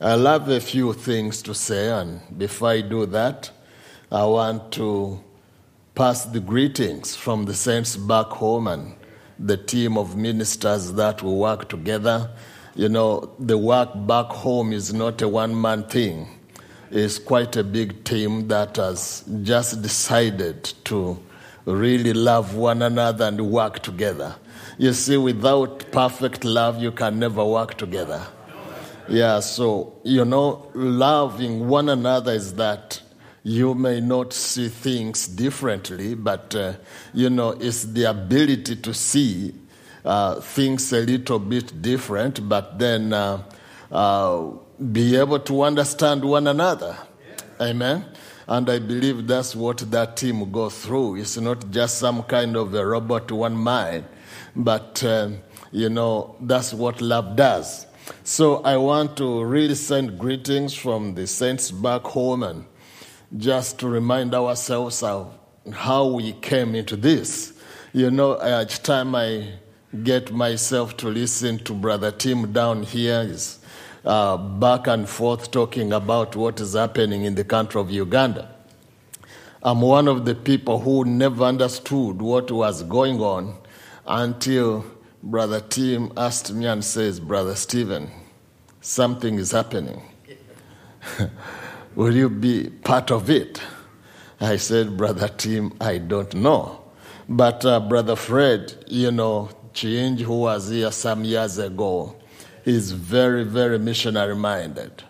I 0.00 0.10
have 0.16 0.48
a 0.48 0.60
few 0.60 0.92
things 0.92 1.42
to 1.42 1.54
say. 1.54 1.90
And 1.90 2.20
before 2.38 2.68
I 2.68 2.82
do 2.82 3.04
that, 3.06 3.50
I 4.12 4.24
want 4.26 4.70
to 4.74 5.20
pass 5.96 6.24
the 6.24 6.38
greetings 6.38 7.16
from 7.16 7.46
the 7.46 7.54
saints 7.54 7.96
back 7.96 8.26
home 8.26 8.68
and 8.68 8.94
the 9.40 9.56
team 9.56 9.98
of 9.98 10.16
ministers 10.16 10.92
that 10.92 11.20
we 11.24 11.32
work 11.32 11.68
together. 11.68 12.30
You 12.76 12.88
know, 12.88 13.34
the 13.40 13.58
work 13.58 13.90
back 14.06 14.26
home 14.26 14.72
is 14.72 14.94
not 14.94 15.20
a 15.20 15.28
one 15.28 15.60
man 15.60 15.82
thing. 15.88 16.28
it's 16.92 17.18
quite 17.18 17.56
a 17.56 17.64
big 17.64 18.04
team 18.04 18.48
that 18.48 18.76
has 18.76 19.24
just 19.42 19.82
decided 19.82 20.64
to 20.84 21.18
really 21.66 22.12
love 22.12 22.54
one 22.54 22.82
another 22.82 23.24
and 23.24 23.40
work 23.50 23.80
together. 23.80 24.36
You 24.78 24.92
see, 24.92 25.16
without 25.16 25.90
perfect 25.90 26.44
love, 26.44 26.80
you 26.80 26.92
can 26.92 27.18
never 27.18 27.44
work 27.44 27.76
together. 27.76 28.24
Yeah, 29.08 29.40
so, 29.40 29.94
you 30.04 30.26
know, 30.26 30.70
loving 30.74 31.66
one 31.66 31.88
another 31.88 32.32
is 32.32 32.54
that 32.54 33.00
you 33.42 33.74
may 33.74 34.00
not 34.00 34.34
see 34.34 34.68
things 34.68 35.26
differently, 35.26 36.14
but, 36.14 36.54
uh, 36.54 36.74
you 37.14 37.30
know, 37.30 37.50
it's 37.52 37.84
the 37.84 38.04
ability 38.04 38.76
to 38.76 38.92
see 38.92 39.54
uh, 40.04 40.40
things 40.40 40.92
a 40.92 41.00
little 41.00 41.38
bit 41.38 41.80
different, 41.80 42.46
but 42.46 42.78
then 42.78 43.14
uh, 43.14 43.42
uh, 43.90 44.50
be 44.92 45.16
able 45.16 45.38
to 45.40 45.62
understand 45.62 46.22
one 46.22 46.46
another. 46.46 46.94
Amen. 47.60 48.04
And 48.46 48.68
I 48.68 48.78
believe 48.78 49.26
that's 49.26 49.56
what 49.56 49.78
that 49.90 50.16
team 50.18 50.50
go 50.52 50.68
through. 50.68 51.16
It's 51.16 51.38
not 51.38 51.70
just 51.70 51.98
some 51.98 52.22
kind 52.24 52.56
of 52.56 52.74
a 52.74 52.84
robot 52.84 53.32
one 53.32 53.56
mind, 53.56 54.04
but 54.54 55.02
um, 55.04 55.38
you 55.70 55.88
know 55.88 56.36
that's 56.40 56.72
what 56.72 57.00
love 57.00 57.36
does. 57.36 57.87
So 58.24 58.62
I 58.62 58.76
want 58.76 59.16
to 59.18 59.44
really 59.44 59.74
send 59.74 60.18
greetings 60.18 60.74
from 60.74 61.14
the 61.14 61.26
saints 61.26 61.70
back 61.70 62.02
home 62.02 62.42
and 62.42 62.64
just 63.36 63.78
to 63.80 63.88
remind 63.88 64.34
ourselves 64.34 65.02
of 65.02 65.32
how 65.72 66.06
we 66.06 66.32
came 66.32 66.74
into 66.74 66.96
this. 66.96 67.52
You 67.92 68.10
know, 68.10 68.38
each 68.62 68.82
time 68.82 69.14
I 69.14 69.48
get 70.02 70.32
myself 70.32 70.96
to 70.98 71.08
listen 71.08 71.58
to 71.64 71.72
Brother 71.72 72.10
Tim 72.10 72.52
down 72.52 72.82
here 72.82 73.20
is 73.20 73.58
uh, 74.04 74.36
back 74.36 74.86
and 74.86 75.08
forth 75.08 75.50
talking 75.50 75.92
about 75.92 76.36
what 76.36 76.60
is 76.60 76.74
happening 76.74 77.24
in 77.24 77.34
the 77.34 77.44
country 77.44 77.80
of 77.80 77.90
Uganda. 77.90 78.54
I'm 79.62 79.80
one 79.80 80.06
of 80.06 80.24
the 80.24 80.34
people 80.34 80.78
who 80.78 81.04
never 81.04 81.44
understood 81.44 82.22
what 82.22 82.50
was 82.50 82.82
going 82.84 83.20
on 83.20 83.56
until 84.06 84.84
Brother 85.28 85.60
Tim 85.60 86.10
asked 86.16 86.54
me 86.54 86.64
and 86.64 86.82
says, 86.82 87.20
Brother 87.20 87.54
Stephen, 87.54 88.10
something 88.80 89.34
is 89.34 89.52
happening. 89.52 90.00
Will 91.94 92.16
you 92.16 92.30
be 92.30 92.70
part 92.70 93.10
of 93.10 93.28
it? 93.28 93.60
I 94.40 94.56
said, 94.56 94.96
Brother 94.96 95.28
Tim, 95.28 95.74
I 95.82 95.98
don't 95.98 96.32
know. 96.32 96.82
But 97.28 97.62
uh, 97.66 97.78
Brother 97.78 98.16
Fred, 98.16 98.82
you 98.86 99.10
know, 99.10 99.50
Change, 99.74 100.22
who 100.22 100.40
was 100.40 100.70
here 100.70 100.90
some 100.90 101.24
years 101.24 101.58
ago, 101.58 102.16
is 102.64 102.92
very, 102.92 103.44
very 103.44 103.78
missionary 103.78 104.34
minded. 104.34 105.02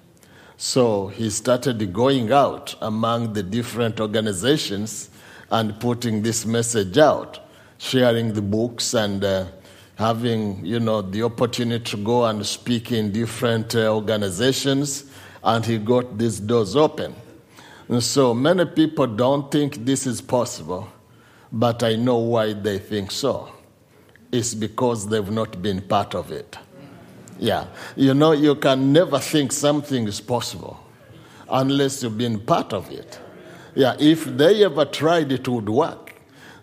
So 0.57 1.07
he 1.07 1.31
started 1.31 1.93
going 1.93 2.33
out 2.33 2.75
among 2.81 3.35
the 3.35 3.45
different 3.45 4.01
organizations 4.01 5.11
and 5.49 5.79
putting 5.79 6.23
this 6.23 6.45
message 6.45 6.99
out, 6.99 7.39
sharing 7.79 8.33
the 8.33 8.43
books 8.43 8.95
and 8.95 9.23
uh, 9.23 9.45
having, 9.99 10.65
you 10.65 10.79
know, 10.79 11.03
the 11.03 11.25
opportunity 11.25 11.85
to 11.85 11.97
go 11.97 12.25
and 12.25 12.47
speak 12.47 12.93
in 12.93 13.11
different 13.13 13.75
uh, 13.75 13.93
organizations. 13.95 15.05
And 15.43 15.67
he 15.67 15.79
got 15.79 16.17
these 16.19 16.39
doors 16.41 16.77
open. 16.77 17.15
And 17.89 18.03
so 18.03 18.33
many 18.33 18.65
people 18.65 19.07
don't 19.09 19.51
think 19.51 19.85
this 19.85 20.07
is 20.07 20.21
possible, 20.21 20.89
but 21.51 21.83
I 21.83 21.97
know 21.97 22.19
why 22.19 22.53
they 22.53 22.79
think 22.79 23.11
so. 23.11 23.53
It's 24.31 24.55
because 24.55 25.09
they've 25.09 25.31
not 25.31 25.61
been 25.63 25.81
part 25.81 26.15
of 26.15 26.31
it. 26.31 26.57
Yeah. 27.39 27.67
You 27.97 28.15
know, 28.15 28.33
you 28.33 28.55
can 28.55 28.93
never 28.93 29.19
think 29.19 29.53
something 29.53 30.07
is 30.07 30.21
possible 30.21 30.79
unless 31.51 32.03
you've 32.03 32.19
been 32.19 32.39
part 32.39 32.73
of 32.73 32.91
it. 32.91 33.19
Yeah, 33.75 33.97
if 33.99 34.25
they 34.25 34.65
ever 34.65 34.85
tried, 34.85 35.33
it 35.33 35.49
would 35.49 35.69
work. 35.69 36.15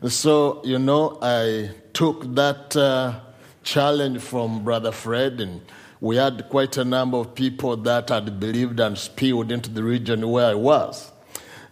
So, 0.08 0.62
you 0.64 0.78
know, 0.78 1.18
I 1.22 1.72
took 1.94 2.36
that 2.36 2.76
uh, 2.76 3.20
challenge 3.66 4.22
from 4.22 4.64
Brother 4.64 4.94
Fred, 4.94 5.42
and 5.42 5.62
we 6.00 6.16
had 6.16 6.48
quite 6.50 6.78
a 6.78 6.86
number 6.86 7.18
of 7.18 7.36
people 7.36 7.76
that 7.78 8.08
had 8.10 8.40
believed 8.40 8.80
and 8.80 8.98
spilled 8.98 9.52
into 9.52 9.70
the 9.70 9.84
region 9.84 10.30
where 10.30 10.52
I 10.52 10.54
was. 10.54 11.12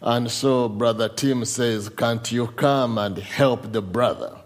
And 0.02 0.30
so 0.30 0.68
Brother 0.68 1.08
Tim 1.08 1.46
says, 1.46 1.88
Can't 1.88 2.30
you 2.30 2.48
come 2.48 2.98
and 2.98 3.18
help 3.18 3.72
the 3.72 3.82
brother? 3.82 4.38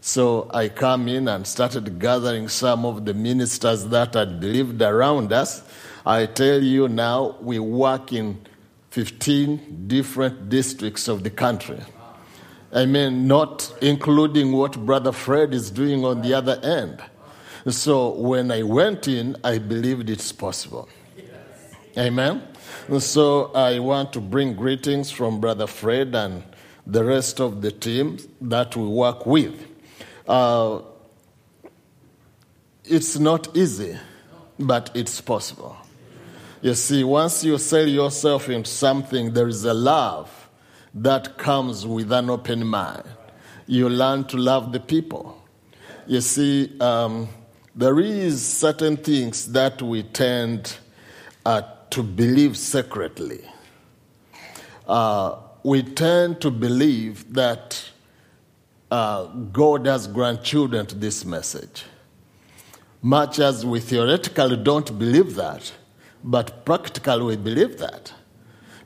So 0.00 0.48
I 0.54 0.68
come 0.68 1.08
in 1.08 1.28
and 1.28 1.46
started 1.46 1.98
gathering 1.98 2.48
some 2.48 2.86
of 2.86 3.04
the 3.04 3.12
ministers 3.12 3.84
that 3.86 4.14
had 4.14 4.40
believed 4.40 4.80
around 4.80 5.32
us. 5.32 5.62
I 6.06 6.26
tell 6.26 6.62
you 6.62 6.88
now, 6.88 7.36
we 7.42 7.58
work 7.58 8.12
in 8.12 8.46
15 8.90 9.88
different 9.88 10.48
districts 10.48 11.08
of 11.08 11.24
the 11.24 11.30
country. 11.30 11.80
I 12.72 12.84
mean, 12.84 13.26
not 13.26 13.72
including 13.80 14.52
what 14.52 14.84
Brother 14.84 15.12
Fred 15.12 15.54
is 15.54 15.70
doing 15.70 16.04
on 16.04 16.22
the 16.22 16.34
other 16.34 16.58
end. 16.62 17.02
So 17.68 18.10
when 18.10 18.50
I 18.50 18.62
went 18.62 19.08
in, 19.08 19.36
I 19.42 19.58
believed 19.58 20.10
it's 20.10 20.32
possible. 20.32 20.88
Amen. 21.96 22.42
So 22.98 23.52
I 23.54 23.78
want 23.78 24.12
to 24.12 24.20
bring 24.20 24.54
greetings 24.54 25.10
from 25.10 25.40
Brother 25.40 25.66
Fred 25.66 26.14
and 26.14 26.44
the 26.86 27.02
rest 27.04 27.40
of 27.40 27.62
the 27.62 27.72
team 27.72 28.18
that 28.40 28.76
we 28.76 28.86
work 28.86 29.26
with. 29.26 29.66
Uh, 30.28 30.80
it's 32.84 33.18
not 33.18 33.56
easy, 33.56 33.96
but 34.58 34.90
it's 34.94 35.20
possible. 35.20 35.76
You 36.62 36.74
see, 36.74 37.04
once 37.04 37.44
you 37.44 37.58
sell 37.58 37.86
yourself 37.86 38.48
into 38.48 38.70
something, 38.70 39.32
there 39.32 39.48
is 39.48 39.64
a 39.64 39.74
love 39.74 40.35
that 40.96 41.36
comes 41.36 41.86
with 41.86 42.10
an 42.10 42.30
open 42.30 42.66
mind. 42.66 43.04
You 43.66 43.88
learn 43.88 44.24
to 44.28 44.38
love 44.38 44.72
the 44.72 44.80
people. 44.80 45.42
You 46.06 46.22
see, 46.22 46.78
um, 46.80 47.28
there 47.74 48.00
is 48.00 48.42
certain 48.46 48.96
things 48.96 49.52
that 49.52 49.82
we 49.82 50.04
tend 50.04 50.78
uh, 51.44 51.62
to 51.90 52.02
believe 52.02 52.56
secretly. 52.56 53.40
Uh, 54.88 55.36
we 55.62 55.82
tend 55.82 56.40
to 56.40 56.50
believe 56.50 57.34
that 57.34 57.90
uh, 58.90 59.26
God 59.26 59.86
has 59.86 60.06
grandchildren 60.06 60.86
to 60.86 60.94
this 60.94 61.26
message. 61.26 61.84
Much 63.02 63.38
as 63.38 63.66
we 63.66 63.80
theoretically 63.80 64.56
don't 64.56 64.98
believe 64.98 65.34
that, 65.34 65.72
but 66.24 66.64
practically 66.64 67.22
we 67.22 67.36
believe 67.36 67.76
that. 67.78 68.14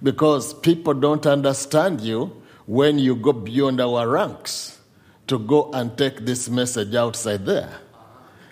Because 0.03 0.55
people 0.55 0.95
don't 0.95 1.27
understand 1.27 2.01
you 2.01 2.43
when 2.67 2.99
you 2.99 3.17
go 3.17 3.33
beyond 3.33 3.81
our 3.81 4.09
ranks 4.09 4.79
to 5.27 5.39
go 5.39 5.71
and 5.73 5.97
take 5.97 6.25
this 6.25 6.49
message 6.49 6.95
outside 6.95 7.45
there. 7.47 7.73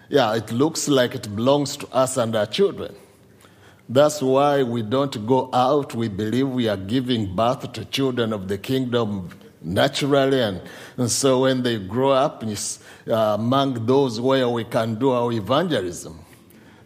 Yeah, 0.09 0.35
it 0.37 0.53
looks 0.53 0.89
like 0.89 1.15
it 1.15 1.35
belongs 1.35 1.77
to 1.79 1.89
us 1.89 2.17
and 2.17 2.35
our 2.35 2.47
children. 2.47 2.95
That's 3.89 4.21
why 4.21 4.63
we 4.63 4.83
don't 4.83 5.27
go 5.27 5.49
out. 5.53 5.95
We 5.95 6.09
believe 6.09 6.49
we 6.49 6.69
are 6.69 6.77
giving 6.77 7.35
birth 7.35 7.73
to 7.73 7.85
children 7.87 8.33
of 8.33 8.49
the 8.49 8.59
kingdom 8.59 9.31
naturally. 9.63 10.41
And, 10.41 10.61
and 10.97 11.11
so 11.11 11.41
when 11.43 11.63
they 11.63 11.79
grow 11.79 12.11
up, 12.11 12.45
it's 12.45 12.81
uh, 13.07 13.37
among 13.39 13.87
those 13.87 14.21
where 14.21 14.49
we 14.49 14.65
can 14.65 14.97
do 14.97 15.11
our 15.11 15.33
evangelism. 15.33 16.19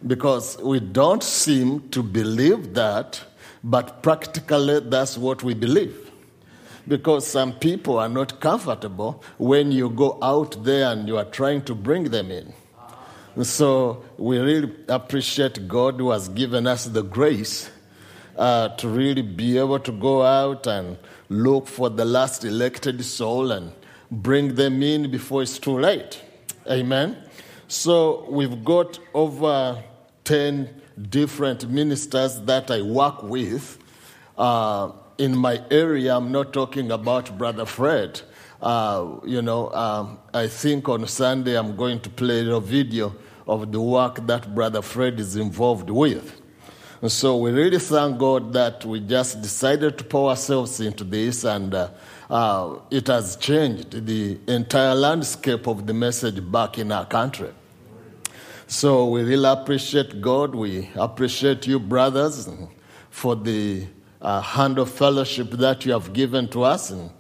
Because 0.07 0.59
we 0.59 0.81
don't 0.81 1.23
seem 1.23 1.89
to 1.91 2.03
believe 2.03 2.75
that, 2.75 3.21
but 3.65 4.03
practically 4.03 4.81
that's 4.81 5.17
what 5.17 5.43
we 5.43 5.55
believe. 5.55 6.11
Because 6.87 7.27
some 7.27 7.53
people 7.53 7.99
are 7.99 8.09
not 8.09 8.41
comfortable 8.41 9.23
when 9.39 9.71
you 9.71 9.89
go 9.91 10.19
out 10.21 10.65
there 10.65 10.91
and 10.91 11.07
you 11.07 11.17
are 11.17 11.25
trying 11.25 11.63
to 11.63 11.75
bring 11.75 12.05
them 12.05 12.31
in. 12.31 12.53
So 13.43 14.05
we 14.19 14.39
really 14.39 14.75
appreciate 14.89 15.69
God 15.69 15.97
who 15.97 16.11
has 16.11 16.29
given 16.29 16.67
us 16.67 16.85
the 16.87 17.03
grace 17.03 17.71
uh, 18.37 18.69
to 18.71 18.89
really 18.89 19.23
be 19.23 19.59
able 19.59 19.79
to 19.81 19.93
go 19.93 20.23
out 20.23 20.67
and 20.67 20.99
look 21.29 21.67
for 21.67 21.89
the 21.89 22.05
last 22.05 22.45
elected 22.45 23.03
soul 23.05 23.53
and 23.53 23.73
bring 24.11 24.57
them 24.57 24.83
in 24.83 25.11
before 25.11 25.43
it's 25.43 25.59
too 25.59 25.79
late. 25.79 26.21
Amen. 26.71 27.17
So 27.69 28.27
we've 28.29 28.65
got 28.65 28.99
over 29.15 29.83
10 30.25 30.82
different 31.01 31.69
ministers 31.69 32.41
that 32.43 32.71
I 32.71 32.83
work 32.83 33.23
with. 33.23 33.79
Uh, 34.37 34.93
in 35.19 35.37
my 35.37 35.63
area, 35.71 36.17
I'm 36.17 36.33
not 36.33 36.53
talking 36.53 36.91
about 36.91 37.37
Brother 37.39 37.67
Fred. 37.67 38.21
Uh, 38.61 39.17
you 39.25 39.43
know, 39.43 39.71
um, 39.73 40.19
I 40.33 40.47
think 40.47 40.89
on 40.89 41.07
Sunday 41.07 41.57
I'm 41.57 41.77
going 41.77 42.01
to 42.01 42.11
play 42.11 42.49
a 42.49 42.61
video 42.61 43.15
of 43.47 43.73
the 43.73 43.81
work 43.81 44.27
that 44.27 44.55
Brother 44.55 44.83
Fred 44.83 45.19
is 45.19 45.37
involved 45.37 45.91
with. 45.91 46.41
And 47.01 47.11
so 47.11 47.37
we 47.37 47.51
really 47.51 47.81
thank 47.81 48.19
God 48.19 48.53
that 48.53 48.85
we 48.85 49.01
just 49.01 49.43
decided 49.43 49.99
to 49.99 50.05
pour 50.05 50.31
ourselves 50.31 50.81
into 50.81 51.03
this, 51.03 51.43
and 51.43 51.75
uh, 51.75 51.89
uh, 52.31 52.77
it 52.93 53.09
has 53.09 53.35
changed 53.37 54.07
the 54.07 54.39
entire 54.47 54.95
landscape 54.95 55.67
of 55.67 55.85
the 55.89 55.95
message 55.95 56.49
back 56.53 56.79
in 56.79 56.93
our 56.93 57.05
country. 57.05 57.51
So 58.73 59.05
we 59.05 59.23
really 59.23 59.47
appreciate 59.51 60.23
God. 60.23 60.55
We 60.55 60.89
appreciate 60.95 61.67
you, 61.67 61.79
brothers, 61.79 62.49
for 63.11 63.37
the 63.37 63.87
uh, 64.23 64.41
hand 64.41 64.79
of 64.79 64.91
fellowship 64.91 65.51
that 65.51 65.85
you 65.85 65.93
have 65.93 66.15
given 66.15 66.49
to 66.49 66.63
us, 66.63 66.91
and 66.91 67.11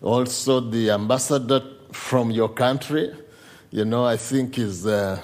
also 0.00 0.60
the 0.60 0.92
ambassador 0.92 1.62
from 1.90 2.30
your 2.30 2.48
country. 2.48 3.12
You 3.72 3.86
know, 3.86 4.04
I 4.06 4.16
think 4.16 4.56
is 4.56 4.86
uh, 4.86 5.20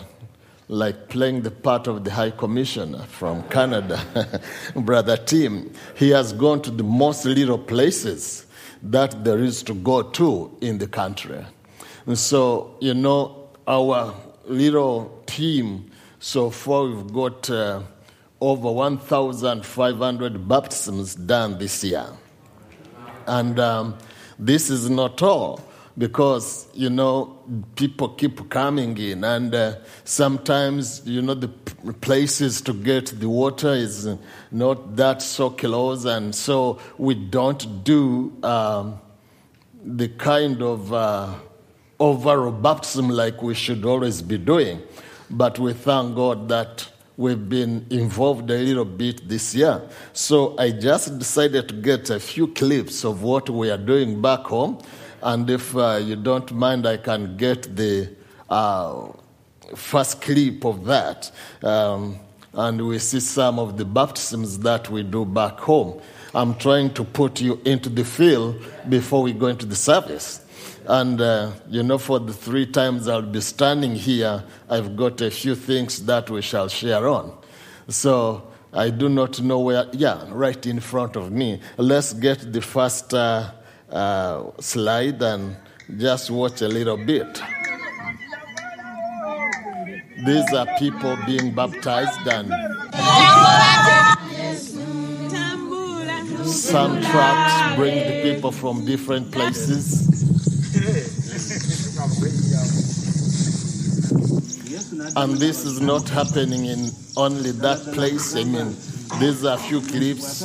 like 0.66 1.09
playing 1.09 1.42
the 1.42 1.53
part 1.53 1.87
of 1.87 2.03
the 2.03 2.11
High 2.11 2.33
Commissioner 2.33 3.05
from 3.05 3.44
Canada, 3.44 4.42
Brother 4.75 5.16
Tim. 5.16 5.72
He 5.94 6.11
has 6.11 6.33
gone 6.33 6.62
to 6.62 6.72
the 6.72 6.83
most 6.83 7.25
little 7.25 7.59
places 7.59 8.44
that 8.83 9.22
there 9.22 9.38
is 9.38 9.62
to 9.62 9.75
go 9.75 10.03
to 10.03 10.59
in 10.61 10.79
the 10.79 10.88
country. 10.88 11.46
And 12.07 12.18
so, 12.18 12.75
you 12.81 12.92
know, 12.92 13.51
our 13.68 14.12
little 14.47 15.23
team, 15.27 15.91
so 16.19 16.51
far 16.51 16.85
we've 16.85 17.13
got 17.13 17.49
uh, 17.51 17.83
over 18.41 18.71
1,500 18.71 20.49
baptisms 20.49 21.15
done 21.15 21.59
this 21.59 21.83
year. 21.85 22.07
And 23.27 23.59
um, 23.59 23.97
this 24.39 24.71
is 24.71 24.89
not 24.91 25.23
all 25.23 25.61
because, 25.99 26.69
you 26.75 26.91
know, 26.91 27.39
people 27.75 28.11
keep 28.11 28.51
coming 28.51 28.97
in, 28.99 29.25
and 29.25 29.55
uh, 29.55 29.77
sometimes, 30.05 31.03
you 31.07 31.23
know, 31.23 31.33
the 31.33 31.49
p- 31.49 31.93
places 32.03 32.61
to 32.61 32.75
get 32.75 33.07
the 33.19 33.29
water 33.29 33.73
is 33.73 34.07
not 34.51 34.97
that 34.97 35.23
so 35.23 35.49
close, 35.51 36.05
and 36.05 36.35
so 36.35 36.79
we 36.99 37.15
don't 37.15 37.83
do 37.83 38.37
um, 38.43 39.01
the 39.83 40.09
kind 40.09 40.61
of 40.61 40.92
uh, 40.92 41.33
overall 41.99 42.53
baptism 42.53 43.09
like 43.09 43.42
we 43.42 43.55
should 43.55 43.85
always 43.85 44.23
be 44.23 44.38
doing. 44.38 44.83
But 45.31 45.59
we 45.59 45.73
thank 45.73 46.15
God 46.15 46.49
that 46.49 46.88
we've 47.17 47.49
been 47.49 47.87
involved 47.90 48.51
a 48.51 48.59
little 48.59 48.85
bit 48.85 49.29
this 49.29 49.55
year. 49.55 49.83
So 50.13 50.57
I 50.59 50.71
just 50.71 51.19
decided 51.19 51.69
to 51.69 51.75
get 51.75 52.11
a 52.11 52.21
few 52.21 52.49
clips 52.49 53.05
of 53.05 53.23
what 53.23 53.49
we 53.49 53.71
are 53.71 53.79
doing 53.79 54.21
back 54.21 54.40
home. 54.40 54.79
And 55.23 55.49
if 55.49 55.75
uh, 55.77 56.01
you 56.03 56.17
don't 56.17 56.53
mind, 56.53 56.87
I 56.87 56.99
can 56.99 57.37
get 57.37 57.75
the 57.75 58.11
uh, 58.49 59.09
first 59.75 60.21
clip 60.21 60.65
of 60.65 60.85
that. 60.85 61.31
Um, 61.63 62.21
and 62.53 62.87
we 62.87 62.99
see 62.99 63.21
some 63.21 63.59
of 63.59 63.77
the 63.77 63.85
baptisms 63.85 64.59
that 64.61 64.88
we 64.90 65.03
do 65.03 65.25
back 65.25 65.59
home. 65.59 66.01
I'm 66.35 66.55
trying 66.57 66.92
to 66.94 67.05
put 67.05 67.40
you 67.40 67.61
into 67.65 67.88
the 67.88 68.05
field 68.05 68.63
before 68.88 69.23
we 69.23 69.33
go 69.33 69.47
into 69.47 69.67
the 69.67 69.77
service. 69.77 70.46
And, 70.87 71.21
uh, 71.21 71.52
you 71.69 71.83
know, 71.83 71.98
for 71.98 72.19
the 72.19 72.33
three 72.33 72.67
times 72.67 73.08
I'll 73.08 73.23
be 73.23 73.40
standing 73.40 73.94
here, 73.94 74.44
I've 74.69 74.96
got 74.96 75.21
a 75.21 75.31
few 75.31 75.54
things 75.54 76.04
that 76.06 76.31
we 76.31 76.42
shall 76.42 76.69
share 76.69 77.08
on. 77.08 77.37
So 77.88 78.48
I 78.73 78.90
do 78.90 79.08
not 79.08 79.40
know 79.40 79.60
where, 79.60 79.87
yeah, 79.92 80.25
right 80.31 80.67
in 80.67 80.81
front 80.81 81.17
of 81.17 81.33
me. 81.33 81.60
Let's 81.79 82.12
get 82.12 82.52
the 82.52 82.60
first 82.60 83.14
uh, 83.14 83.50
uh, 83.90 84.50
slide 84.60 85.23
and 85.23 85.56
just 85.96 86.31
watch 86.31 86.62
a 86.62 86.69
little 86.69 86.96
bit. 86.96 87.42
These 90.27 90.52
are 90.54 90.67
people 90.79 91.17
being 91.27 91.54
baptized, 91.54 92.27
and 92.27 92.48
some 96.46 97.00
trucks 97.02 97.77
bring 97.77 97.94
the 97.94 98.23
people 98.23 98.50
from 98.50 98.85
different 98.85 99.31
places. 99.31 100.25
And 105.17 105.38
this 105.38 105.65
is 105.65 105.81
not 105.81 106.09
happening 106.09 106.67
in 106.67 106.90
only 107.17 107.50
that 107.52 107.81
place. 107.94 108.37
I 108.37 108.44
mean, 108.44 108.77
these 109.21 109.44
are 109.44 109.57
a 109.57 109.59
few 109.59 109.81
clips 109.81 110.42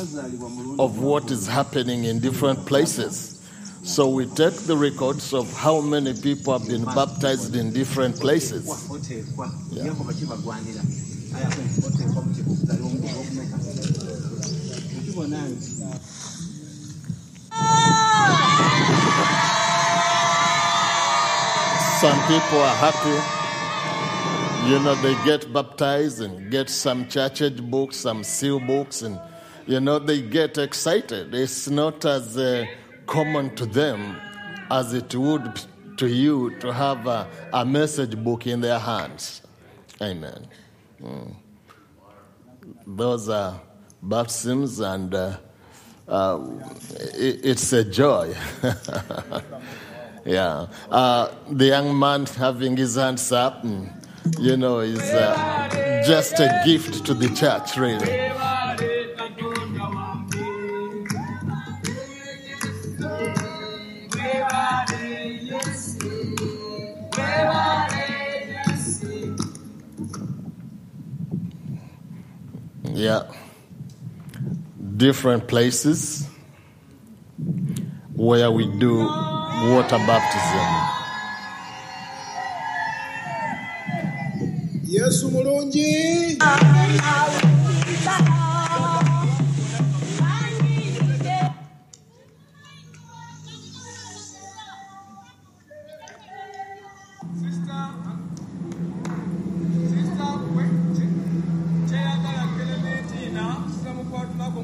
of 0.78 0.98
what 0.98 1.30
is 1.30 1.46
happening 1.46 2.04
in 2.04 2.20
different 2.20 2.64
places. 2.66 3.40
So 3.84 4.08
we 4.08 4.26
take 4.26 4.54
the 4.54 4.76
records 4.76 5.34
of 5.34 5.52
how 5.52 5.80
many 5.80 6.14
people 6.14 6.56
have 6.56 6.68
been 6.68 6.84
baptized 6.84 7.56
in 7.56 7.72
different 7.72 8.16
places. 8.16 8.66
Some 22.00 22.18
people 22.26 22.60
are 22.60 22.76
happy. 22.76 23.41
You 24.68 24.78
know, 24.78 24.94
they 25.02 25.14
get 25.24 25.52
baptized 25.52 26.20
and 26.20 26.50
get 26.50 26.70
some 26.70 27.08
church 27.08 27.42
age 27.42 27.60
books, 27.62 27.96
some 27.96 28.22
seal 28.24 28.60
books, 28.60 29.02
and, 29.02 29.20
you 29.66 29.80
know, 29.80 29.98
they 29.98 30.22
get 30.22 30.56
excited. 30.56 31.34
It's 31.34 31.68
not 31.68 32.04
as 32.04 32.38
uh, 32.38 32.66
common 33.06 33.54
to 33.56 33.66
them 33.66 34.16
as 34.70 34.94
it 34.94 35.14
would 35.14 35.60
to 35.98 36.08
you 36.08 36.56
to 36.60 36.72
have 36.72 37.06
a, 37.06 37.28
a 37.52 37.64
message 37.64 38.16
book 38.16 38.46
in 38.46 38.60
their 38.60 38.78
hands. 38.78 39.42
Amen. 40.00 40.48
Mm. 41.02 41.34
Those 42.86 43.28
are 43.28 43.60
baptisms, 44.02 44.80
and 44.80 45.14
uh, 45.14 45.36
uh, 46.08 46.40
it, 47.14 47.40
it's 47.44 47.72
a 47.72 47.84
joy. 47.84 48.34
yeah. 50.24 50.66
Uh, 50.90 51.28
the 51.50 51.66
young 51.66 51.98
man 51.98 52.26
having 52.26 52.76
his 52.76 52.96
hands 52.96 53.30
up, 53.32 53.62
mm, 53.62 53.92
you 54.38 54.56
know, 54.56 54.80
is 54.80 55.00
uh, 55.00 56.02
just 56.06 56.38
a 56.40 56.62
gift 56.64 57.04
to 57.06 57.14
the 57.14 57.28
church, 57.30 57.76
really. 57.76 58.32
Yeah. 72.94 73.24
Different 74.96 75.48
places 75.48 76.28
where 78.14 78.50
we 78.50 78.66
do 78.78 78.98
water 78.98 79.98
baptism. 79.98 81.01
yesu 84.92 85.30
mulungi 85.30 85.88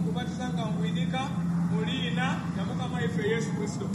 Mubatiza 0.04 0.48
nga 0.52 0.64
mbuinika 0.70 1.20
muliina 1.70 2.26
na 2.56 2.62
mukama 2.64 2.96
yaffe 3.02 3.22
yesu 3.28 3.50
kristo 3.56 3.86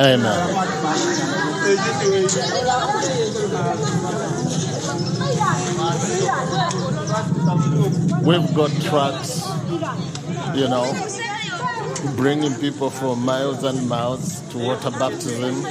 Amen. 0.00 0.48
We've 8.24 8.54
got 8.54 8.70
trucks, 8.80 9.42
you 10.56 10.68
know, 10.68 10.90
bringing 12.16 12.54
people 12.54 12.88
from 12.88 13.22
miles 13.26 13.62
and 13.62 13.86
miles 13.90 14.40
to 14.52 14.58
water 14.58 14.90
baptism. 14.90 15.66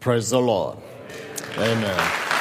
Praise 0.00 0.30
the 0.30 0.40
Lord. 0.40 0.78
Amen. 1.58 2.33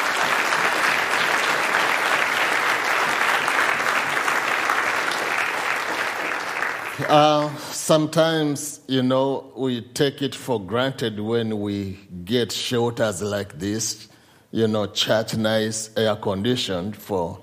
Uh, 7.00 7.50
sometimes, 7.58 8.80
you 8.88 9.02
know, 9.02 9.52
we 9.58 9.82
take 9.82 10.22
it 10.22 10.36
for 10.36 10.62
granted 10.62 11.20
when 11.20 11.60
we 11.60 12.00
get 12.24 12.52
shelters 12.52 13.20
like 13.20 13.58
this, 13.58 14.08
you 14.52 14.68
know, 14.68 14.86
church 14.86 15.36
nice, 15.36 15.90
air 15.98 16.16
conditioned 16.16 16.96
for 16.96 17.40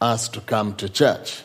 us 0.00 0.26
to 0.26 0.40
come 0.40 0.74
to 0.74 0.88
church. 0.88 1.42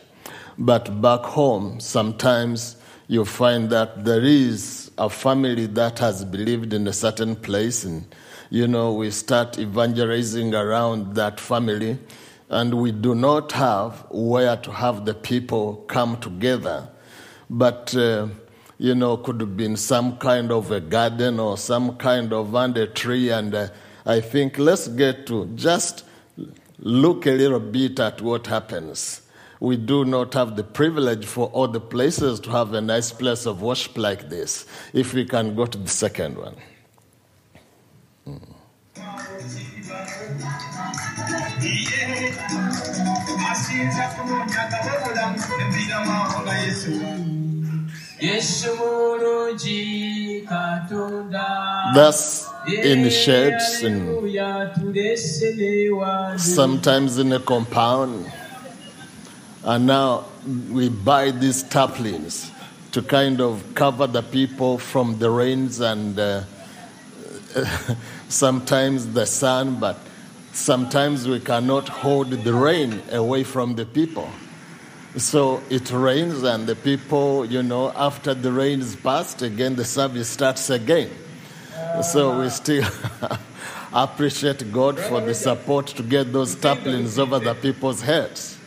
But 0.58 1.02
back 1.02 1.20
home, 1.20 1.82
sometimes 1.82 2.78
you 3.10 3.26
find 3.26 3.70
that 3.72 4.06
there 4.06 4.24
is 4.24 4.90
a 4.98 5.10
family 5.10 5.66
that 5.66 6.00
has 6.00 6.24
believed 6.24 6.72
in 6.72 6.88
a 6.88 6.94
certain 6.94 7.36
place, 7.36 7.84
and, 7.84 8.06
you 8.50 8.70
know, 8.70 8.94
we 8.94 9.12
start 9.12 9.60
evangelizing 9.60 10.56
around 10.56 11.16
that 11.16 11.42
family, 11.42 12.00
and 12.48 12.76
we 12.76 12.94
do 12.94 13.14
not 13.16 13.52
have 13.52 14.06
where 14.12 14.56
to 14.56 14.72
have 14.72 15.04
the 15.04 15.14
people 15.14 15.76
come 15.90 16.18
together. 16.22 16.88
But 17.50 17.96
uh, 17.96 18.28
you 18.78 18.96
know, 18.96 19.18
could 19.18 19.42
have 19.42 19.58
been 19.58 19.76
some 19.76 20.18
kind 20.18 20.52
of 20.52 20.72
a 20.72 20.80
garden 20.80 21.40
or 21.40 21.58
some 21.58 21.98
kind 21.98 22.32
of 22.32 22.56
under 22.56 22.88
tree. 22.88 23.30
And 23.30 23.54
uh, 23.54 23.68
I 24.06 24.22
think 24.22 24.58
let's 24.58 24.88
get 24.88 25.28
to 25.28 25.48
just 25.56 26.06
look 26.80 27.28
a 27.28 27.32
little 27.32 27.60
bit 27.60 28.00
at 28.00 28.22
what 28.22 28.48
happens. 28.48 29.22
We 29.60 29.76
do 29.76 30.06
not 30.06 30.34
have 30.36 30.56
the 30.56 30.64
privilege 30.64 31.26
for 31.26 31.48
all 31.48 31.68
the 31.68 31.82
places 31.82 32.40
to 32.42 32.52
have 32.52 32.74
a 32.74 32.80
nice 32.80 33.12
place 33.12 33.46
of 33.46 33.62
worship 33.62 33.98
like 33.98 34.30
this. 34.30 34.66
If 34.94 35.14
we 35.14 35.26
can 35.26 35.56
go 35.56 35.66
to 35.66 35.78
the 35.78 35.90
second 35.90 36.38
one. 36.38 36.56
yesu 46.70 47.39
That's 51.96 52.48
in 52.68 53.10
sheds 53.10 53.82
and 53.84 54.02
Haleluya, 54.10 54.74
tulese 54.76 55.56
ne 55.56 55.88
wano. 55.88 56.40
sometimes 56.40 57.18
in 57.18 57.32
a 57.32 57.40
compound. 57.40 58.32
And 59.64 59.88
now 59.88 60.26
we 60.70 60.90
buy 60.90 61.32
these 61.32 61.64
taplings 61.64 62.52
to 62.92 63.02
kind 63.02 63.40
of 63.40 63.64
cover 63.76 64.08
the 64.08 64.22
people 64.22 64.78
from 64.78 65.20
the 65.20 65.30
rains 65.30 65.80
and 65.80 66.20
uh, 66.20 66.44
sometimes 68.30 69.14
the 69.14 69.26
sun, 69.26 69.80
but 69.80 69.98
sometimes 70.54 71.28
we 71.28 71.40
cannot 71.40 71.88
hold 71.88 72.32
the 72.32 72.54
rain 72.54 73.02
away 73.12 73.44
from 73.44 73.76
the 73.76 73.86
people. 73.86 74.30
So 75.20 75.62
it 75.70 75.92
rains, 75.92 76.44
and 76.44 76.66
the 76.66 76.76
people, 76.76 77.46
you 77.46 77.62
know, 77.62 77.92
after 77.92 78.34
the 78.34 78.52
rain 78.52 78.80
is 78.80 78.96
past, 78.96 79.42
again 79.42 79.76
the 79.76 79.84
service 79.86 80.30
starts 80.30 80.70
again. 80.70 81.12
So 82.04 82.40
we 82.40 82.50
still 82.50 82.88
appreciate 83.94 84.72
God 84.72 85.00
for 85.00 85.20
the 85.20 85.34
support 85.34 85.88
to 85.88 86.04
get 86.04 86.32
those 86.32 86.56
taplings 86.56 87.20
over 87.20 87.40
the 87.40 87.54
people's 87.54 88.02
heads. 88.02 88.58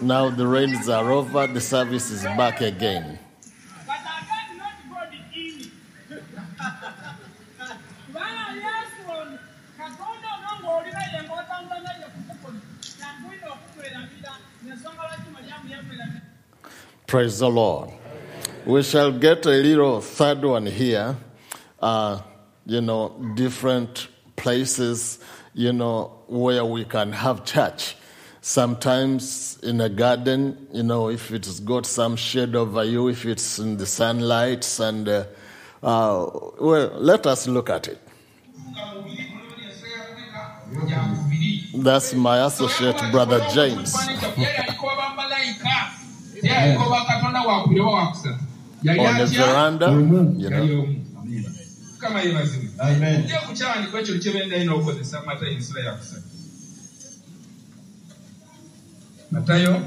Now 0.00 0.30
the 0.30 0.46
rains 0.46 0.88
are 0.88 1.10
over, 1.10 1.46
the 1.46 1.60
service 1.60 2.10
is 2.10 2.24
back 2.24 2.60
again. 2.60 3.18
Praise 17.06 17.38
the 17.38 17.48
Lord. 17.48 17.90
We 18.66 18.82
shall 18.82 19.12
get 19.12 19.46
a 19.46 19.50
little 19.50 20.00
third 20.00 20.44
one 20.44 20.66
here. 20.66 21.16
Uh, 21.78 22.20
you 22.66 22.80
know, 22.80 23.10
different 23.34 24.08
places, 24.34 25.20
you 25.52 25.72
know, 25.72 26.10
where 26.26 26.64
we 26.64 26.84
can 26.84 27.12
have 27.12 27.44
church. 27.44 27.94
Sometimes 28.46 29.58
in 29.62 29.80
a 29.80 29.88
garden, 29.88 30.68
you 30.70 30.82
know, 30.82 31.08
if 31.08 31.30
it's 31.30 31.60
got 31.60 31.86
some 31.86 32.14
shade 32.14 32.54
over 32.54 32.84
you, 32.84 33.08
if 33.08 33.24
it's 33.24 33.58
in 33.58 33.78
the 33.78 33.86
sunlight, 33.86 34.78
and 34.80 35.08
uh, 35.08 35.24
uh, 35.82 36.28
well, 36.60 36.90
let 36.98 37.26
us 37.26 37.48
look 37.48 37.70
at 37.70 37.88
it. 37.88 37.98
That's 41.74 42.12
my 42.12 42.44
associate 42.44 43.00
brother 43.10 43.40
James. 43.54 43.94
yalikuwa 44.36 44.96
bamalayika 44.96 45.90
yalikuwa 46.42 46.90
bakatonda 46.90 47.40
wakubiri 47.42 47.80
oba 47.80 47.92
wakusatu 47.92 48.38
yali 48.82 49.00
On 49.00 49.16
the 49.16 49.24
veranda, 49.24 49.86
you 49.86 50.50
know. 50.50 50.62
omu 50.62 51.04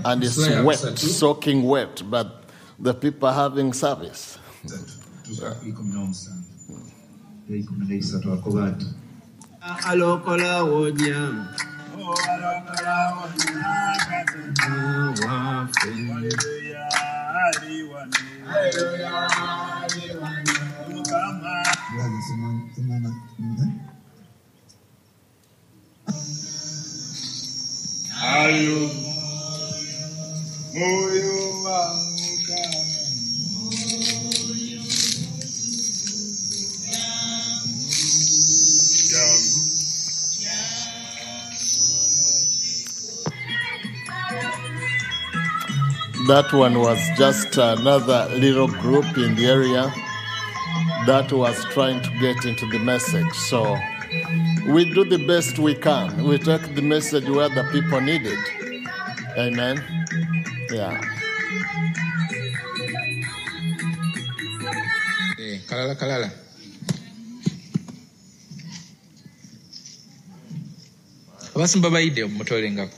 and 0.05 0.23
it's 0.23 0.37
wet, 0.63 0.97
soaking 0.99 1.63
wet, 1.63 2.01
but 2.09 2.43
the 2.79 2.93
people 2.93 3.29
are 3.29 3.33
having 3.33 3.73
service. 3.73 4.37
ikumi 28.39 29.06
That 46.27 46.49
one 46.53 46.77
was 46.77 46.99
just 47.17 47.57
another 47.57 48.29
little 48.35 48.67
group 48.67 49.17
in 49.17 49.35
the 49.35 49.47
area 49.47 49.91
that 51.07 51.31
was 51.31 51.65
trying 51.71 52.03
to 52.03 52.09
get 52.19 52.45
into 52.45 52.67
the 52.67 52.77
message. 52.77 53.33
So 53.33 53.75
we 54.67 54.93
do 54.93 55.05
the 55.05 55.25
best 55.25 55.57
we 55.57 55.73
can. 55.73 56.23
We 56.23 56.37
take 56.37 56.75
the 56.75 56.83
message 56.83 57.27
where 57.27 57.49
the 57.49 57.67
people 57.71 57.99
need 57.99 58.27
it. 58.27 58.37
Amen. 59.39 59.81
Yeah. 60.71 60.99
Eh, 65.39 65.59
kalala 65.69 65.95
kalala 65.95 66.29
abasimba 71.55 71.89
bayidde 71.89 72.25
mutolengako 72.25 72.97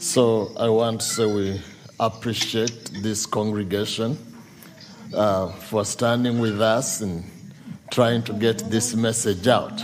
So 0.00 0.52
I 0.56 0.68
want 0.70 1.00
to 1.02 1.06
say 1.06 1.26
we 1.26 1.60
appreciate 2.00 2.90
this 3.02 3.26
congregation 3.26 4.16
uh, 5.14 5.48
for 5.68 5.84
standing 5.84 6.38
with 6.38 6.62
us 6.62 7.02
and 7.02 7.24
trying 7.90 8.22
to 8.22 8.32
get 8.32 8.58
this 8.70 8.94
message 8.94 9.46
out. 9.46 9.82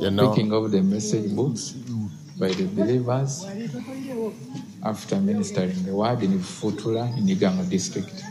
You 0.00 0.10
know, 0.10 0.32
Speaking 0.32 0.52
of 0.54 0.70
the 0.70 0.80
message 0.80 1.36
books 1.36 1.72
by 2.38 2.48
the 2.48 2.64
believers 2.68 3.44
after 4.82 5.16
ministering 5.20 5.84
the 5.84 5.94
word 5.94 6.22
in 6.22 6.38
Futula 6.38 7.04
in 7.18 7.26
Iganga 7.26 7.68
district. 7.68 8.24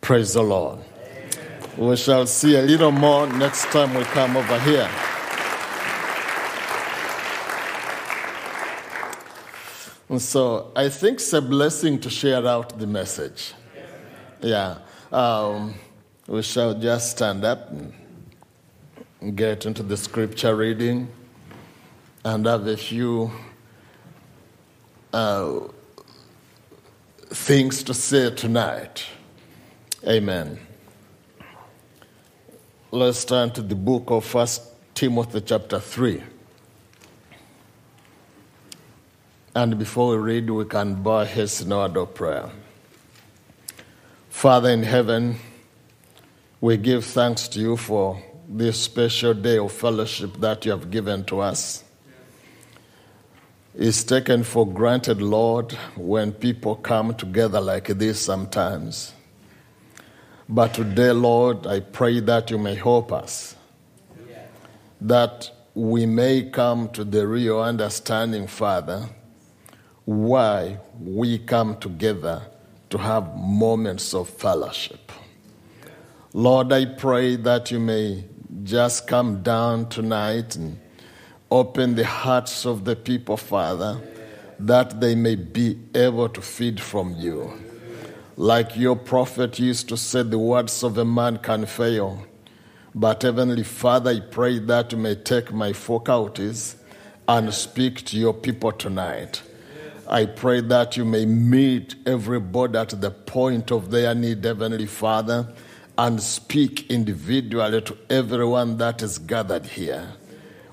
praise 0.00 0.34
the 0.34 0.42
Lord. 0.44 0.78
We 1.76 1.96
shall 1.96 2.26
see 2.28 2.54
a 2.54 2.62
little 2.62 2.92
more 2.92 3.26
next 3.26 3.64
time 3.72 3.92
we 3.92 4.04
come 4.04 4.36
over 4.36 4.60
here. 4.60 4.88
And 10.08 10.22
so 10.22 10.70
I 10.76 10.90
think 10.90 11.14
it's 11.18 11.32
a 11.32 11.42
blessing 11.42 11.98
to 12.00 12.08
share 12.08 12.46
out 12.46 12.78
the 12.78 12.86
message. 12.86 13.52
Yeah. 14.40 14.78
Um, 15.10 15.74
we 16.28 16.42
shall 16.42 16.74
just 16.74 17.10
stand 17.16 17.44
up 17.44 17.72
and 17.72 17.92
get 19.20 19.66
into 19.66 19.82
the 19.82 19.98
scripture 19.98 20.56
reading 20.56 21.06
and 22.24 22.46
have 22.46 22.66
a 22.66 22.76
few 22.76 23.30
uh, 25.12 25.60
things 27.28 27.82
to 27.82 27.92
say 27.92 28.34
tonight. 28.34 29.04
Amen. 30.06 30.58
Let's 32.90 33.26
turn 33.26 33.50
to 33.50 33.62
the 33.62 33.74
book 33.74 34.04
of 34.10 34.24
First 34.24 34.62
Timothy 34.94 35.42
chapter 35.42 35.78
3. 35.78 36.22
And 39.54 39.78
before 39.78 40.12
we 40.12 40.16
read, 40.16 40.48
we 40.48 40.64
can 40.64 41.02
bow 41.02 41.24
order 41.72 42.00
of 42.00 42.14
prayer. 42.14 42.50
Father 44.30 44.70
in 44.70 44.82
heaven, 44.82 45.36
we 46.62 46.78
give 46.78 47.04
thanks 47.04 47.48
to 47.48 47.60
you 47.60 47.76
for 47.76 48.22
this 48.52 48.80
special 48.80 49.32
day 49.32 49.58
of 49.58 49.70
fellowship 49.70 50.36
that 50.38 50.64
you 50.64 50.72
have 50.72 50.90
given 50.90 51.22
to 51.22 51.38
us. 51.38 51.84
It's 53.76 54.02
taken 54.02 54.42
for 54.42 54.66
granted, 54.66 55.22
Lord, 55.22 55.70
when 55.94 56.32
people 56.32 56.74
come 56.74 57.14
together 57.14 57.60
like 57.60 57.86
this 57.86 58.20
sometimes. 58.20 59.12
But 60.48 60.74
today, 60.74 61.12
Lord, 61.12 61.64
I 61.68 61.78
pray 61.78 62.18
that 62.18 62.50
you 62.50 62.58
may 62.58 62.74
help 62.74 63.12
us, 63.12 63.54
that 65.00 65.48
we 65.72 66.04
may 66.04 66.50
come 66.50 66.88
to 66.88 67.04
the 67.04 67.28
real 67.28 67.60
understanding, 67.60 68.48
Father, 68.48 69.08
why 70.04 70.80
we 70.98 71.38
come 71.38 71.78
together 71.78 72.42
to 72.90 72.98
have 72.98 73.36
moments 73.36 74.12
of 74.12 74.28
fellowship. 74.28 75.12
Lord, 76.32 76.72
I 76.72 76.86
pray 76.86 77.36
that 77.36 77.70
you 77.70 77.78
may 77.78 78.24
just 78.62 79.06
come 79.06 79.42
down 79.42 79.88
tonight 79.88 80.56
and 80.56 80.78
open 81.50 81.94
the 81.94 82.04
hearts 82.04 82.66
of 82.66 82.84
the 82.84 82.96
people, 82.96 83.36
Father, 83.36 84.00
that 84.58 85.00
they 85.00 85.14
may 85.14 85.36
be 85.36 85.78
able 85.94 86.28
to 86.28 86.40
feed 86.40 86.80
from 86.80 87.14
you. 87.16 87.52
Like 88.36 88.76
your 88.76 88.96
prophet 88.96 89.58
used 89.58 89.88
to 89.88 89.96
say, 89.96 90.22
the 90.22 90.38
words 90.38 90.82
of 90.82 90.98
a 90.98 91.04
man 91.04 91.38
can 91.38 91.66
fail. 91.66 92.24
But 92.94 93.22
Heavenly 93.22 93.62
Father, 93.62 94.10
I 94.10 94.20
pray 94.20 94.58
that 94.60 94.92
you 94.92 94.98
may 94.98 95.14
take 95.14 95.52
my 95.52 95.72
faculties 95.72 96.76
and 97.28 97.52
speak 97.54 98.04
to 98.06 98.16
your 98.16 98.34
people 98.34 98.72
tonight. 98.72 99.42
I 100.08 100.26
pray 100.26 100.60
that 100.62 100.96
you 100.96 101.04
may 101.04 101.24
meet 101.24 101.94
everybody 102.04 102.76
at 102.76 103.00
the 103.00 103.12
point 103.12 103.70
of 103.70 103.90
their 103.92 104.12
need, 104.14 104.44
Heavenly 104.44 104.86
Father, 104.86 105.46
and 106.00 106.22
speak 106.22 106.90
individually 106.90 107.82
to 107.82 107.94
everyone 108.08 108.78
that 108.78 109.02
is 109.02 109.18
gathered 109.18 109.66
here. 109.66 110.14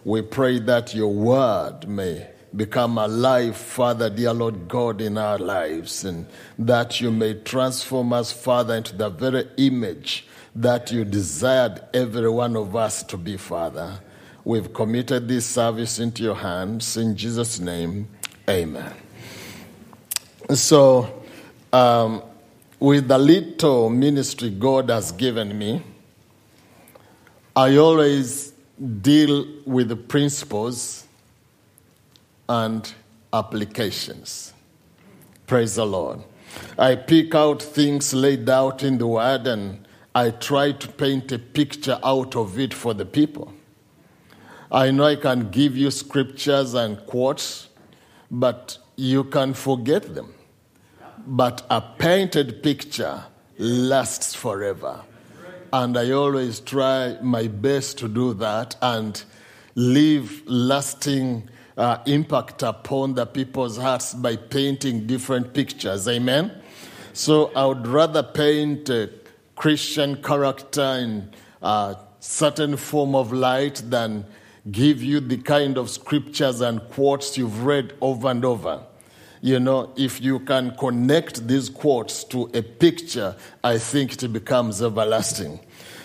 We 0.05 0.21
pray 0.21 0.59
that 0.59 0.95
your 0.95 1.13
word 1.13 1.85
may 1.85 2.29
become 2.55 2.97
alive, 2.97 3.57
Father, 3.57 4.09
dear 4.09 4.31
Lord 4.31 4.69
God, 4.69 5.01
in 5.01 5.17
our 5.17 5.37
lives, 5.37 6.05
and 6.05 6.27
that 6.57 7.01
you 7.01 7.11
may 7.11 7.33
transform 7.33 8.13
us, 8.13 8.31
Father, 8.31 8.75
into 8.75 8.95
the 8.95 9.09
very 9.09 9.45
image 9.57 10.25
that 10.55 10.93
you 10.93 11.03
desired 11.03 11.81
every 11.93 12.29
one 12.29 12.55
of 12.55 12.73
us 12.77 13.03
to 13.03 13.17
be, 13.17 13.35
Father. 13.35 13.99
We've 14.45 14.73
committed 14.73 15.27
this 15.27 15.45
service 15.45 15.99
into 15.99 16.23
your 16.23 16.35
hands. 16.35 16.95
In 16.95 17.17
Jesus' 17.17 17.59
name, 17.59 18.07
amen. 18.47 18.93
So, 20.53 21.21
um, 21.73 22.23
with 22.79 23.07
the 23.07 23.17
little 23.17 23.89
ministry 23.89 24.49
God 24.49 24.89
has 24.89 25.11
given 25.11 25.57
me, 25.57 25.81
I 27.55 27.77
always 27.77 28.53
deal 29.01 29.47
with 29.65 29.89
the 29.89 29.95
principles 29.95 31.05
and 32.47 32.93
applications. 33.33 34.53
Praise 35.47 35.75
the 35.75 35.85
Lord. 35.85 36.19
I 36.77 36.95
pick 36.95 37.33
out 37.33 37.61
things 37.61 38.13
laid 38.13 38.49
out 38.49 38.83
in 38.83 38.97
the 38.99 39.07
Word 39.07 39.47
and 39.47 39.87
I 40.13 40.31
try 40.31 40.71
to 40.71 40.87
paint 40.87 41.31
a 41.31 41.39
picture 41.39 41.99
out 42.03 42.35
of 42.35 42.59
it 42.59 42.73
for 42.73 42.93
the 42.93 43.05
people. 43.05 43.53
I 44.71 44.91
know 44.91 45.05
I 45.05 45.15
can 45.15 45.49
give 45.49 45.77
you 45.77 45.91
scriptures 45.91 46.73
and 46.73 46.97
quotes, 47.05 47.69
but 48.29 48.77
you 48.95 49.23
can 49.23 49.53
forget 49.53 50.13
them. 50.13 50.33
But 51.29 51.65
a 51.69 51.81
painted 51.81 52.63
picture 52.63 53.25
lasts 53.57 54.33
forever. 54.33 55.01
And 55.73 55.97
I 55.97 56.11
always 56.11 56.61
try 56.61 57.17
my 57.21 57.47
best 57.47 57.97
to 57.97 58.07
do 58.07 58.33
that 58.35 58.77
and 58.81 59.21
leave 59.75 60.41
lasting 60.47 61.49
uh, 61.75 61.97
impact 62.05 62.63
upon 62.63 63.15
the 63.15 63.25
people's 63.25 63.77
hearts 63.77 64.13
by 64.13 64.37
painting 64.37 65.05
different 65.05 65.53
pictures. 65.53 66.07
Amen? 66.07 66.49
So 67.11 67.51
I 67.53 67.65
would 67.65 67.85
rather 67.85 68.23
paint 68.23 68.89
a 68.89 69.09
Christian 69.57 70.23
character 70.23 70.81
in 70.81 71.33
a 71.61 71.97
certain 72.21 72.77
form 72.77 73.15
of 73.15 73.33
light 73.33 73.81
than 73.85 74.25
give 74.71 75.03
you 75.03 75.19
the 75.19 75.37
kind 75.37 75.77
of 75.77 75.89
scriptures 75.89 76.61
and 76.61 76.79
quotes 76.89 77.37
you've 77.37 77.65
read 77.65 77.93
over 77.99 78.29
and 78.29 78.45
over. 78.45 78.86
You 79.47 79.61
know, 79.61 79.93
if 79.95 80.19
you 80.21 80.39
can 80.39 80.75
connect 80.75 81.47
these 81.47 81.69
quotes 81.69 82.25
to 82.25 82.49
a 82.53 82.61
picture, 82.61 83.33
I 83.63 83.77
think 83.77 84.21
it 84.21 84.27
becomes 84.27 84.81
everlasting. 84.81 85.61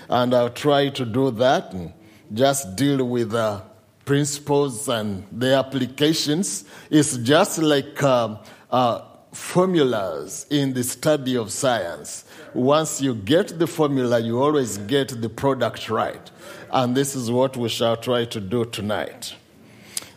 And 0.08 0.32
I'll 0.32 0.48
try 0.48 0.90
to 0.90 1.04
do 1.04 1.32
that 1.32 1.72
and 1.72 1.92
just 2.32 2.76
deal 2.76 3.04
with 3.04 3.32
the 3.32 3.60
principles 4.04 4.88
and 4.88 5.26
the 5.32 5.56
applications. 5.56 6.64
It's 6.88 7.16
just 7.16 7.58
like 7.58 8.00
um, 8.04 8.38
uh, 8.70 9.00
formulas 9.32 10.46
in 10.48 10.74
the 10.74 10.84
study 10.84 11.36
of 11.36 11.50
science. 11.50 12.24
Once 12.54 13.00
you 13.00 13.12
get 13.12 13.58
the 13.58 13.66
formula, 13.66 14.20
you 14.20 14.40
always 14.40 14.78
get 14.78 15.20
the 15.20 15.28
product 15.28 15.90
right. 15.90 16.30
And 16.70 16.96
this 16.96 17.16
is 17.16 17.28
what 17.28 17.56
we 17.56 17.68
shall 17.68 17.96
try 17.96 18.24
to 18.24 18.40
do 18.40 18.66
tonight. 18.66 19.34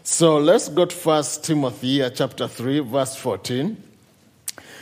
So 0.08 0.38
let's 0.38 0.70
go 0.70 0.86
to 0.86 0.96
First 0.96 1.46
Timothy 1.46 2.04
uh, 2.04 2.12
chapter 2.12 2.48
3, 2.48 2.82
verse 2.82 3.16
14. 3.16 3.76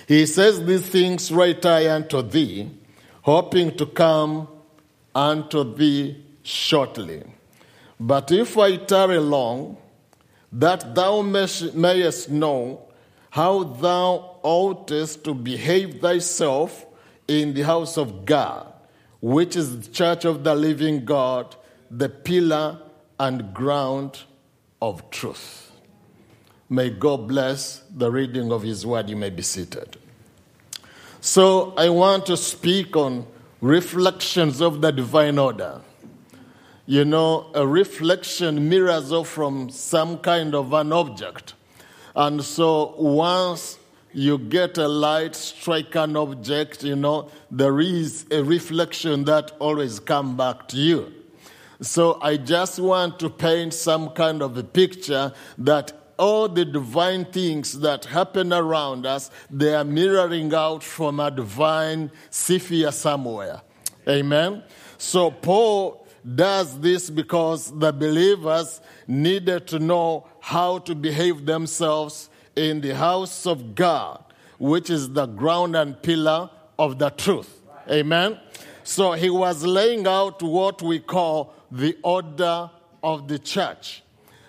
He 0.05 0.25
says, 0.25 0.65
These 0.65 0.85
things 0.89 1.31
write 1.31 1.65
I 1.65 1.89
unto 1.95 2.21
thee, 2.21 2.69
hoping 3.21 3.77
to 3.77 3.85
come 3.85 4.49
unto 5.15 5.75
thee 5.75 6.21
shortly. 6.43 7.23
But 7.97 8.33
if 8.33 8.57
I 8.57 8.75
tarry 8.75 9.17
long, 9.17 9.77
that 10.51 10.93
thou 10.93 11.21
mayest 11.21 12.29
know 12.29 12.81
how 13.29 13.63
thou 13.63 14.39
oughtest 14.43 15.23
to 15.23 15.33
behave 15.33 16.01
thyself 16.01 16.85
in 17.29 17.53
the 17.53 17.61
house 17.61 17.97
of 17.97 18.25
God, 18.25 18.67
which 19.21 19.55
is 19.55 19.87
the 19.87 19.89
church 19.89 20.25
of 20.25 20.43
the 20.43 20.53
living 20.53 21.05
God, 21.05 21.55
the 21.89 22.09
pillar 22.09 22.77
and 23.17 23.53
ground 23.53 24.19
of 24.83 25.09
truth. 25.09 25.71
May 26.69 26.89
God 26.89 27.29
bless 27.29 27.83
the 27.89 28.11
reading 28.11 28.51
of 28.51 28.63
His 28.63 28.85
word. 28.85 29.09
You 29.09 29.15
may 29.15 29.29
be 29.29 29.41
seated. 29.41 29.95
So, 31.21 31.73
I 31.77 31.87
want 31.87 32.25
to 32.25 32.35
speak 32.35 32.97
on 32.97 33.25
reflections 33.61 34.61
of 34.61 34.81
the 34.81 34.91
divine 34.91 35.39
order. 35.39 35.79
You 36.85 37.05
know, 37.05 37.49
a 37.53 37.65
reflection 37.65 38.67
mirrors 38.67 39.13
off 39.13 39.29
from 39.29 39.69
some 39.69 40.17
kind 40.17 40.53
of 40.53 40.73
an 40.73 40.91
object. 40.91 41.53
And 42.13 42.43
so, 42.43 42.93
once 42.97 43.79
you 44.11 44.37
get 44.37 44.77
a 44.77 44.87
light 44.89 45.33
strike 45.33 45.95
an 45.95 46.17
object, 46.17 46.83
you 46.83 46.97
know, 46.97 47.29
there 47.49 47.79
is 47.79 48.25
a 48.31 48.43
reflection 48.43 49.23
that 49.25 49.51
always 49.59 50.01
come 50.01 50.35
back 50.35 50.67
to 50.67 50.77
you. 50.77 51.22
So 51.83 52.17
I 52.21 52.37
just 52.37 52.79
want 52.79 53.19
to 53.19 53.29
paint 53.29 53.73
some 53.73 54.11
kind 54.11 54.41
of 54.41 54.57
a 54.57 54.63
picture 54.63 55.33
that 55.57 55.91
all 56.17 56.47
the 56.47 56.63
divine 56.63 57.25
things 57.25 57.79
that 57.79 58.05
happen 58.05 58.53
around 58.53 59.05
us, 59.05 59.29
they 59.49 59.75
are 59.75 59.83
mirroring 59.83 60.53
out 60.53 60.81
from 60.81 61.19
a 61.19 61.29
divine 61.29 62.09
sphere 62.29 62.91
somewhere. 62.93 63.61
Amen. 64.07 64.63
So 64.97 65.29
Paul 65.29 66.07
does 66.35 66.79
this 66.79 67.09
because 67.09 67.77
the 67.77 67.91
believers 67.91 68.79
needed 69.05 69.67
to 69.67 69.79
know 69.79 70.25
how 70.39 70.77
to 70.79 70.95
behave 70.95 71.45
themselves 71.45 72.29
in 72.55 72.79
the 72.79 72.95
house 72.95 73.45
of 73.45 73.75
God, 73.75 74.23
which 74.57 74.89
is 74.89 75.09
the 75.09 75.25
ground 75.25 75.75
and 75.75 76.01
pillar 76.01 76.49
of 76.79 76.97
the 76.97 77.09
truth. 77.09 77.61
Amen. 77.89 78.39
So 78.85 79.13
he 79.13 79.29
was 79.29 79.63
laying 79.63 80.07
out 80.07 80.41
what 80.41 80.81
we 80.81 80.99
call 80.99 81.53
the 81.73 81.97
order 82.03 82.69
of 83.01 83.27
the 83.27 83.39
church. 83.39 84.03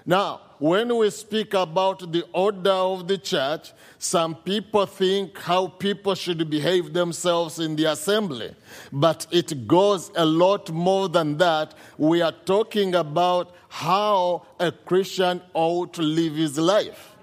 Now, 0.04 0.42
when 0.58 0.94
we 0.94 1.08
speak 1.08 1.54
about 1.54 2.12
the 2.12 2.24
order 2.34 2.70
of 2.70 3.08
the 3.08 3.16
church, 3.16 3.72
some 3.98 4.34
people 4.34 4.84
think 4.84 5.38
how 5.38 5.68
people 5.68 6.14
should 6.14 6.48
behave 6.50 6.92
themselves 6.92 7.58
in 7.58 7.76
the 7.76 7.86
assembly. 7.86 8.54
But 8.92 9.26
it 9.30 9.66
goes 9.66 10.10
a 10.14 10.26
lot 10.26 10.70
more 10.70 11.08
than 11.08 11.38
that. 11.38 11.74
We 11.96 12.20
are 12.20 12.32
talking 12.44 12.94
about 12.94 13.54
how 13.68 14.46
a 14.60 14.70
Christian 14.70 15.40
ought 15.54 15.94
to 15.94 16.02
live 16.02 16.34
his 16.34 16.58
life. 16.58 17.13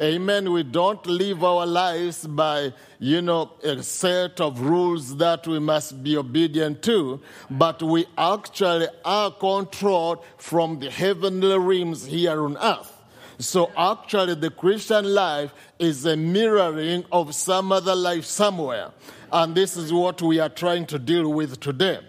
Amen. 0.00 0.52
We 0.52 0.62
don't 0.62 1.04
live 1.06 1.44
our 1.44 1.66
lives 1.66 2.26
by, 2.26 2.72
you 2.98 3.20
know, 3.20 3.52
a 3.62 3.82
set 3.82 4.40
of 4.40 4.60
rules 4.60 5.16
that 5.18 5.46
we 5.46 5.58
must 5.58 6.02
be 6.02 6.16
obedient 6.16 6.82
to, 6.84 7.20
but 7.50 7.82
we 7.82 8.06
actually 8.16 8.88
are 9.04 9.30
controlled 9.30 10.24
from 10.38 10.78
the 10.78 10.90
heavenly 10.90 11.58
realms 11.58 12.06
here 12.06 12.42
on 12.42 12.56
earth. 12.56 13.02
So 13.38 13.70
actually, 13.76 14.36
the 14.36 14.50
Christian 14.50 15.04
life 15.14 15.52
is 15.78 16.06
a 16.06 16.16
mirroring 16.16 17.04
of 17.12 17.34
some 17.34 17.70
other 17.70 17.94
life 17.94 18.24
somewhere. 18.24 18.92
And 19.30 19.54
this 19.54 19.76
is 19.76 19.92
what 19.92 20.22
we 20.22 20.38
are 20.38 20.48
trying 20.48 20.86
to 20.86 20.98
deal 20.98 21.30
with 21.32 21.60
today. 21.60 22.00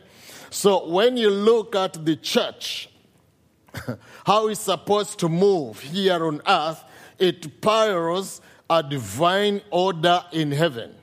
So 0.50 0.88
when 0.88 1.18
you 1.18 1.30
look 1.30 1.76
at 1.76 2.06
the 2.06 2.16
church, 2.16 2.90
how 4.26 4.48
it's 4.48 4.62
supposed 4.62 5.20
to 5.20 5.30
move 5.30 5.80
here 5.80 6.26
on 6.26 6.42
earth, 6.48 6.84
it 7.24 7.62
parallels 7.62 8.42
a 8.70 8.84
divine 8.84 9.62
order 9.72 10.24
in 10.34 10.52
heaven. 10.52 10.94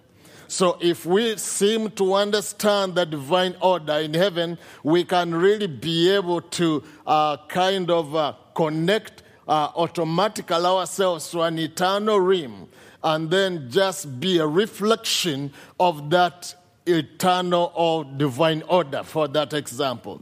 So 0.49 0.77
if 0.81 1.07
we 1.07 1.37
seem 1.39 1.91
to 1.93 2.15
understand 2.15 2.95
the 2.97 3.07
divine 3.07 3.57
order 3.63 3.95
in 3.95 4.13
heaven, 4.13 4.59
we 4.83 5.05
can 5.05 5.35
really 5.35 5.67
be 5.69 6.11
able 6.11 6.43
to 6.43 6.83
uh, 7.07 7.37
kind 7.49 7.91
of 7.91 8.15
uh, 8.15 8.35
connect 8.55 9.23
uh, 9.49 9.71
automatically 9.75 10.57
ourselves 10.57 11.31
to 11.31 11.43
an 11.43 11.59
eternal 11.59 12.21
realm 12.21 12.69
and 13.03 13.31
then 13.31 13.71
just 13.71 14.21
be 14.21 14.39
a 14.39 14.47
reflection 14.47 15.53
of 15.79 16.11
that 16.11 16.55
eternal 16.85 17.73
or 17.75 18.05
divine 18.05 18.63
order 18.69 19.03
for 19.05 19.27
that 19.29 19.55
example. 19.55 20.21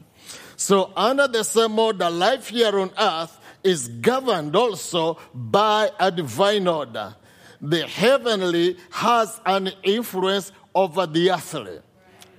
So, 0.57 0.93
under 0.97 1.29
the 1.29 1.45
same 1.45 1.79
order, 1.79 2.11
life 2.11 2.49
here 2.49 2.79
on 2.79 2.91
earth 2.99 3.38
is 3.63 3.89
governed 3.89 4.55
also 4.57 5.19
by 5.35 5.91
a 5.99 6.11
divine 6.11 6.67
order. 6.67 7.15
The 7.61 7.87
heavenly 7.87 8.77
has 8.91 9.41
an 9.45 9.71
influence 9.83 10.53
over 10.75 11.07
the 11.07 11.31
earthly. 11.33 11.81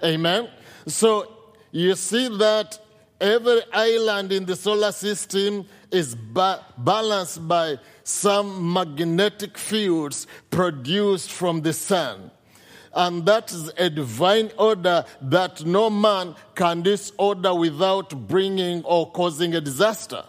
Amen. 0.04 0.50
So, 0.88 1.32
you 1.72 1.96
see 1.96 2.30
that 2.38 2.80
every 3.20 3.62
island 3.74 4.32
in 4.32 4.46
the 4.46 4.56
solar 4.56 4.92
system 4.92 5.66
is 5.92 6.16
ba- 6.16 6.66
balanced 6.78 7.48
by 7.48 7.78
some 8.04 8.74
magnetic 8.74 9.58
fields 9.58 10.26
produced 10.50 11.32
from 11.32 11.62
the 11.62 11.74
sun. 11.74 12.32
And 12.94 13.26
that 13.26 13.52
is 13.52 13.72
a 13.78 13.90
divine 13.90 14.52
order 14.58 15.06
that 15.22 15.64
no 15.64 15.90
man 15.90 16.36
can 16.56 16.82
disorder 16.82 17.54
without 17.54 18.28
bringing 18.28 18.84
or 18.84 19.12
causing 19.12 19.54
a 19.54 19.62
disaster. 19.62 20.24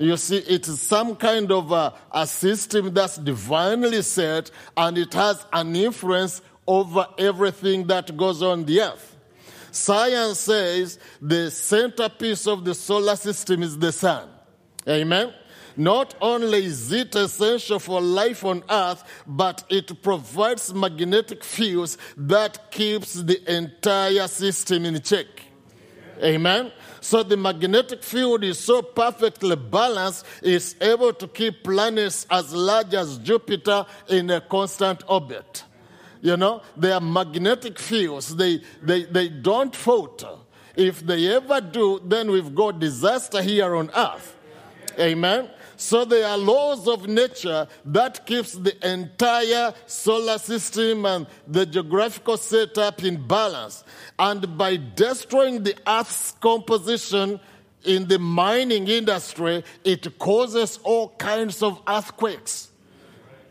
You 0.00 0.16
see, 0.16 0.38
it 0.38 0.66
is 0.66 0.80
some 0.80 1.14
kind 1.14 1.52
of 1.52 1.72
a, 1.72 1.92
a 2.10 2.26
system 2.26 2.94
that's 2.94 3.18
divinely 3.18 4.00
set 4.00 4.50
and 4.74 4.96
it 4.96 5.12
has 5.12 5.44
an 5.52 5.76
influence 5.76 6.40
over 6.66 7.06
everything 7.18 7.86
that 7.88 8.16
goes 8.16 8.42
on 8.42 8.64
the 8.64 8.80
earth. 8.80 9.14
Science 9.70 10.38
says 10.38 10.98
the 11.20 11.50
centerpiece 11.50 12.46
of 12.46 12.64
the 12.64 12.74
solar 12.74 13.14
system 13.14 13.62
is 13.62 13.76
the 13.76 13.92
sun. 13.92 14.26
Amen. 14.88 15.34
Not 15.76 16.14
only 16.22 16.64
is 16.64 16.90
it 16.90 17.14
essential 17.14 17.78
for 17.78 18.00
life 18.00 18.42
on 18.42 18.64
earth, 18.70 19.04
but 19.26 19.64
it 19.68 20.02
provides 20.02 20.72
magnetic 20.72 21.44
fields 21.44 21.98
that 22.16 22.70
keeps 22.70 23.14
the 23.14 23.38
entire 23.54 24.26
system 24.28 24.86
in 24.86 25.02
check. 25.02 25.26
Amen. 26.22 26.72
So 27.00 27.22
the 27.22 27.36
magnetic 27.36 28.02
field 28.02 28.44
is 28.44 28.58
so 28.58 28.82
perfectly 28.82 29.56
balanced, 29.56 30.26
it's 30.42 30.74
able 30.80 31.12
to 31.14 31.26
keep 31.28 31.64
planets 31.64 32.26
as 32.30 32.52
large 32.52 32.94
as 32.94 33.18
Jupiter 33.18 33.86
in 34.08 34.30
a 34.30 34.40
constant 34.40 35.02
orbit. 35.08 35.64
You 36.20 36.36
know, 36.36 36.62
they 36.76 36.92
are 36.92 37.00
magnetic 37.00 37.78
fields. 37.78 38.36
They, 38.36 38.60
they, 38.82 39.04
they 39.04 39.28
don't 39.28 39.74
falter. 39.74 40.36
If 40.76 41.00
they 41.00 41.34
ever 41.34 41.60
do, 41.60 42.00
then 42.04 42.30
we've 42.30 42.54
got 42.54 42.78
disaster 42.78 43.42
here 43.42 43.74
on 43.74 43.90
earth. 43.96 44.36
Amen. 44.98 45.48
So 45.80 46.04
there 46.04 46.26
are 46.26 46.36
laws 46.36 46.86
of 46.86 47.08
nature 47.08 47.66
that 47.86 48.26
keeps 48.26 48.52
the 48.52 48.76
entire 48.86 49.72
solar 49.86 50.36
system 50.36 51.06
and 51.06 51.26
the 51.48 51.64
geographical 51.64 52.36
setup 52.36 53.02
in 53.02 53.26
balance. 53.26 53.82
And 54.18 54.58
by 54.58 54.76
destroying 54.76 55.62
the 55.62 55.74
earth's 55.86 56.32
composition 56.32 57.40
in 57.82 58.08
the 58.08 58.18
mining 58.18 58.88
industry, 58.88 59.64
it 59.82 60.18
causes 60.18 60.78
all 60.82 61.14
kinds 61.16 61.62
of 61.62 61.80
earthquakes. 61.88 62.69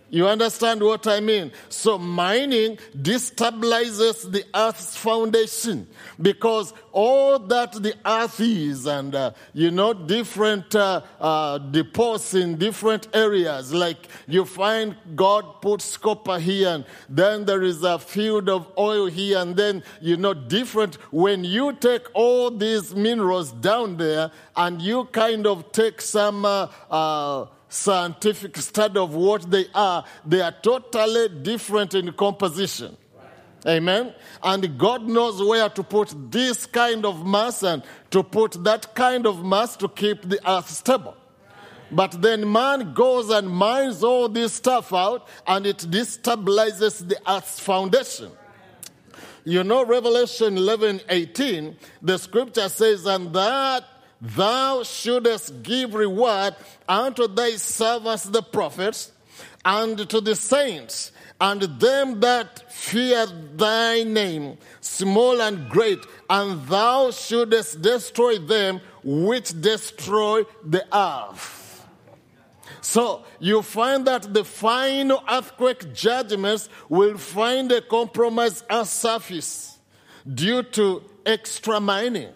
You 0.09 0.27
understand 0.27 0.81
what 0.81 1.07
I 1.07 1.19
mean? 1.19 1.51
So 1.69 1.97
mining 1.97 2.77
destabilizes 2.97 4.31
the 4.31 4.43
earth's 4.55 4.97
foundation 4.97 5.87
because 6.21 6.73
all 6.91 7.37
that 7.39 7.73
the 7.73 7.95
earth 8.05 8.39
is 8.39 8.87
and, 8.87 9.13
uh, 9.13 9.31
you 9.53 9.71
know, 9.71 9.93
different 9.93 10.75
uh, 10.75 11.01
uh, 11.19 11.59
deposits 11.59 12.33
in 12.33 12.57
different 12.57 13.07
areas. 13.13 13.73
Like 13.73 14.07
you 14.27 14.45
find 14.45 14.95
God 15.15 15.61
puts 15.61 15.95
copper 15.97 16.39
here 16.39 16.69
and 16.69 16.85
then 17.07 17.45
there 17.45 17.61
is 17.61 17.83
a 17.83 17.99
field 17.99 18.49
of 18.49 18.71
oil 18.77 19.05
here 19.05 19.37
and 19.39 19.55
then, 19.55 19.83
you 20.01 20.17
know, 20.17 20.33
different. 20.33 20.95
When 21.11 21.43
you 21.43 21.73
take 21.73 22.07
all 22.13 22.49
these 22.49 22.95
minerals 22.95 23.51
down 23.51 23.97
there 23.97 24.31
and 24.55 24.81
you 24.81 25.05
kind 25.05 25.45
of 25.45 25.71
take 25.71 26.01
some, 26.01 26.45
uh, 26.45 26.67
uh, 26.89 27.45
scientific 27.69 28.57
study 28.57 28.99
of 28.99 29.15
what 29.15 29.49
they 29.49 29.65
are, 29.73 30.03
they 30.25 30.41
are 30.41 30.53
totally 30.61 31.29
different 31.29 31.93
in 31.93 32.11
composition. 32.13 32.97
Amen. 33.67 34.13
And 34.41 34.77
God 34.77 35.07
knows 35.07 35.41
where 35.41 35.69
to 35.69 35.83
put 35.83 36.13
this 36.31 36.65
kind 36.65 37.05
of 37.05 37.25
mass 37.25 37.61
and 37.63 37.83
to 38.11 38.23
put 38.23 38.63
that 38.63 38.95
kind 38.95 39.27
of 39.27 39.43
mass 39.43 39.75
to 39.77 39.89
keep 39.89 40.21
the 40.23 40.39
earth 40.49 40.69
stable. 40.69 41.15
But 41.91 42.21
then 42.21 42.49
man 42.51 42.93
goes 42.93 43.29
and 43.29 43.49
mines 43.49 44.03
all 44.03 44.29
this 44.29 44.53
stuff 44.53 44.93
out 44.93 45.27
and 45.47 45.65
it 45.65 45.77
destabilizes 45.77 47.07
the 47.07 47.19
earth's 47.27 47.59
foundation. 47.59 48.31
You 49.43 49.63
know, 49.63 49.83
Revelation 49.83 50.57
11 50.57 51.01
18, 51.09 51.75
the 52.01 52.17
scripture 52.17 52.69
says, 52.69 53.05
and 53.05 53.33
that 53.33 53.83
thou 54.21 54.83
shouldest 54.83 55.63
give 55.63 55.93
reward 55.93 56.55
unto 56.87 57.27
thy 57.27 57.51
servants 57.51 58.23
the 58.23 58.41
prophets, 58.41 59.11
and 59.65 60.09
to 60.09 60.21
the 60.21 60.35
saints, 60.35 61.11
and 61.41 61.61
them 61.79 62.19
that 62.19 62.71
fear 62.71 63.25
thy 63.55 64.03
name, 64.03 64.57
small 64.81 65.41
and 65.41 65.69
great, 65.69 65.99
and 66.29 66.65
thou 66.67 67.11
shouldest 67.11 67.81
destroy 67.81 68.37
them 68.37 68.81
which 69.03 69.59
destroy 69.61 70.43
the 70.65 70.85
earth. 70.95 71.85
So 72.81 73.23
you 73.39 73.61
find 73.61 74.05
that 74.07 74.33
the 74.33 74.43
final 74.43 75.23
earthquake 75.29 75.93
judgments 75.93 76.69
will 76.87 77.17
find 77.17 77.71
a 77.71 77.81
compromise 77.81 78.63
earth 78.69 78.87
surface 78.87 79.77
due 80.33 80.63
to 80.63 81.03
extra 81.25 81.79
mining. 81.79 82.29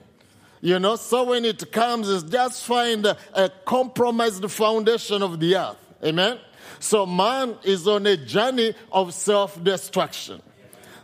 You 0.64 0.80
know, 0.80 0.96
so 0.96 1.26
when 1.26 1.44
it 1.44 1.74
comes, 1.74 2.10
it's 2.10 2.24
just 2.24 2.64
find 2.64 3.06
a, 3.06 3.52
compromised 3.66 4.50
foundation 4.50 5.22
of 5.22 5.38
the 5.42 5.58
earth. 5.58 5.76
Amen? 6.02 6.40
So 6.80 7.06
man 7.06 7.58
is 7.64 7.86
on 7.86 8.08
a 8.08 8.16
journey 8.16 8.74
of 8.90 9.14
self 9.14 9.62
destruction. 9.62 10.42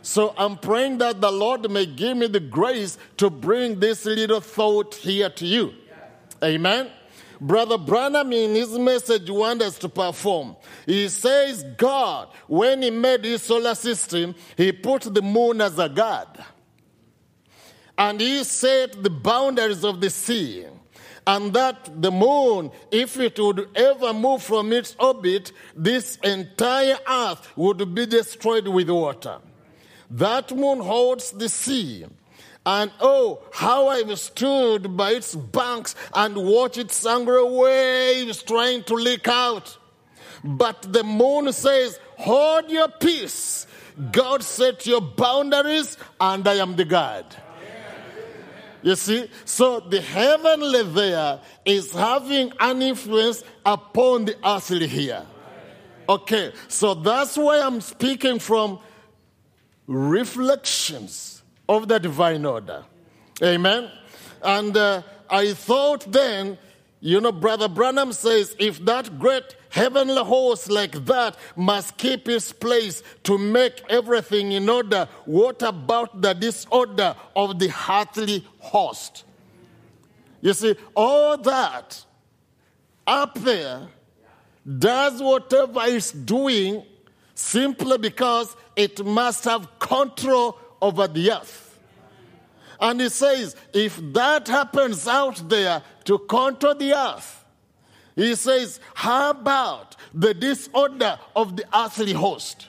So 0.00 0.32
I'm 0.38 0.56
praying 0.56 0.96
that 0.98 1.20
the 1.20 1.30
Lord 1.30 1.70
may 1.70 1.84
give 1.84 2.16
me 2.16 2.26
the 2.26 2.40
grace 2.40 2.96
to 3.18 3.28
bring 3.28 3.80
this 3.80 4.06
little 4.06 4.40
thought 4.40 4.94
here 4.94 5.28
to 5.28 5.44
you. 5.46 5.74
Amen? 6.42 6.90
Brother 7.38 7.76
Branham 7.76 8.32
in 8.32 8.54
his 8.54 8.78
message 8.78 9.28
wants 9.28 9.62
us 9.62 9.78
to 9.80 9.90
perform. 9.90 10.56
He 10.86 11.10
says 11.10 11.64
God, 11.76 12.28
when 12.46 12.80
he 12.80 12.90
made 12.90 13.26
his 13.26 13.42
solar 13.42 13.74
system, 13.74 14.34
he 14.56 14.72
put 14.72 15.02
the 15.02 15.20
moon 15.20 15.60
as 15.60 15.78
a 15.78 15.90
god. 15.90 16.44
And 18.00 18.18
he 18.18 18.44
set 18.44 19.02
the 19.02 19.10
boundaries 19.10 19.84
of 19.84 20.00
the 20.00 20.08
sea. 20.08 20.64
And 21.26 21.52
that 21.52 22.00
the 22.00 22.10
moon, 22.10 22.70
if 22.90 23.20
it 23.20 23.38
would 23.38 23.68
ever 23.76 24.14
move 24.14 24.42
from 24.42 24.72
its 24.72 24.96
orbit, 24.98 25.52
this 25.76 26.16
entire 26.24 26.96
earth 27.06 27.54
would 27.58 27.94
be 27.94 28.06
destroyed 28.06 28.66
with 28.68 28.88
water. 28.88 29.36
That 30.12 30.50
moon 30.56 30.80
holds 30.80 31.32
the 31.32 31.50
sea. 31.50 32.06
And 32.64 32.90
oh, 33.00 33.42
how 33.52 33.88
I've 33.88 34.18
stood 34.18 34.96
by 34.96 35.10
its 35.10 35.34
banks 35.34 35.94
and 36.14 36.36
watched 36.36 36.78
its 36.78 37.04
angry 37.04 37.44
waves 37.44 38.42
trying 38.42 38.82
to 38.84 38.94
leak 38.94 39.28
out. 39.28 39.76
But 40.42 40.90
the 40.90 41.04
moon 41.04 41.52
says, 41.52 42.00
Hold 42.16 42.70
your 42.70 42.88
peace. 42.88 43.66
God 44.10 44.42
set 44.42 44.86
your 44.86 45.02
boundaries, 45.02 45.98
and 46.18 46.48
I 46.48 46.54
am 46.54 46.76
the 46.76 46.86
God. 46.86 47.36
You 48.82 48.94
see? 48.94 49.30
So 49.44 49.80
the 49.80 50.00
heavenly 50.00 50.84
there 50.84 51.40
is 51.64 51.92
having 51.92 52.52
an 52.58 52.82
influence 52.82 53.44
upon 53.64 54.26
the 54.26 54.36
earthly 54.44 54.86
here. 54.86 55.26
Okay, 56.08 56.52
so 56.66 56.94
that's 56.94 57.36
why 57.36 57.60
I'm 57.60 57.80
speaking 57.80 58.38
from 58.40 58.80
reflections 59.86 61.42
of 61.68 61.86
the 61.86 62.00
divine 62.00 62.44
order. 62.44 62.84
Amen? 63.42 63.90
And 64.42 64.76
uh, 64.76 65.02
I 65.28 65.52
thought 65.52 66.10
then 66.10 66.58
you 67.00 67.20
know, 67.20 67.32
Brother 67.32 67.68
Branham 67.68 68.12
says 68.12 68.54
if 68.58 68.84
that 68.84 69.18
great 69.18 69.56
heavenly 69.70 70.22
host 70.22 70.70
like 70.70 70.92
that 71.06 71.36
must 71.56 71.96
keep 71.96 72.28
its 72.28 72.52
place 72.52 73.02
to 73.24 73.38
make 73.38 73.82
everything 73.88 74.52
in 74.52 74.68
order, 74.68 75.08
what 75.24 75.62
about 75.62 76.20
the 76.20 76.34
disorder 76.34 77.16
of 77.34 77.58
the 77.58 77.74
earthly 77.90 78.46
host? 78.58 79.24
You 80.42 80.52
see, 80.52 80.76
all 80.94 81.38
that 81.38 82.04
up 83.06 83.34
there 83.40 83.88
does 84.78 85.22
whatever 85.22 85.80
it's 85.84 86.12
doing 86.12 86.84
simply 87.34 87.96
because 87.96 88.54
it 88.76 89.04
must 89.04 89.44
have 89.44 89.78
control 89.78 90.58
over 90.82 91.08
the 91.08 91.32
earth. 91.32 91.59
And 92.80 93.00
he 93.00 93.08
says, 93.08 93.54
if 93.74 94.00
that 94.14 94.48
happens 94.48 95.06
out 95.06 95.48
there 95.48 95.82
to 96.04 96.18
control 96.18 96.74
the 96.74 96.94
earth, 96.94 97.44
he 98.16 98.34
says, 98.34 98.80
how 98.94 99.30
about 99.30 99.96
the 100.14 100.34
disorder 100.34 101.18
of 101.36 101.56
the 101.56 101.64
earthly 101.74 102.12
host? 102.12 102.68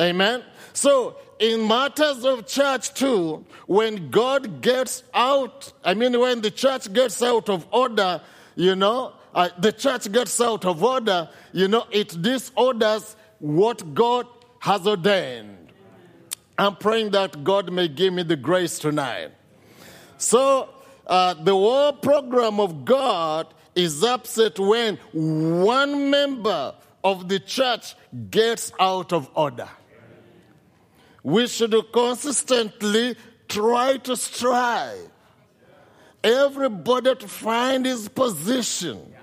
Amen. 0.00 0.44
So, 0.72 1.16
in 1.40 1.66
matters 1.66 2.24
of 2.24 2.46
church 2.46 2.94
too, 2.94 3.44
when 3.66 4.10
God 4.10 4.60
gets 4.60 5.02
out, 5.12 5.72
I 5.84 5.94
mean, 5.94 6.18
when 6.18 6.40
the 6.40 6.50
church 6.50 6.92
gets 6.92 7.22
out 7.22 7.48
of 7.48 7.66
order, 7.72 8.20
you 8.54 8.76
know, 8.76 9.12
uh, 9.34 9.48
the 9.58 9.72
church 9.72 10.10
gets 10.10 10.40
out 10.40 10.64
of 10.64 10.82
order, 10.82 11.28
you 11.52 11.68
know, 11.68 11.84
it 11.90 12.20
disorders 12.20 13.16
what 13.38 13.94
God 13.94 14.26
has 14.60 14.86
ordained. 14.86 15.57
I'm 16.58 16.74
praying 16.74 17.12
that 17.12 17.44
God 17.44 17.72
may 17.72 17.86
give 17.86 18.12
me 18.12 18.24
the 18.24 18.36
grace 18.36 18.80
tonight. 18.80 19.30
So, 20.16 20.68
uh, 21.06 21.34
the 21.34 21.52
whole 21.52 21.92
program 21.92 22.58
of 22.58 22.84
God 22.84 23.46
is 23.76 24.02
upset 24.02 24.58
when 24.58 24.96
one 25.12 26.10
member 26.10 26.74
of 27.04 27.28
the 27.28 27.38
church 27.38 27.94
gets 28.30 28.72
out 28.80 29.12
of 29.12 29.30
order. 29.36 29.68
We 31.22 31.46
should 31.46 31.74
consistently 31.92 33.14
try 33.48 33.98
to 33.98 34.16
strive. 34.16 35.08
Everybody 36.24 37.14
to 37.14 37.28
find 37.28 37.86
his 37.86 38.08
position. 38.08 39.14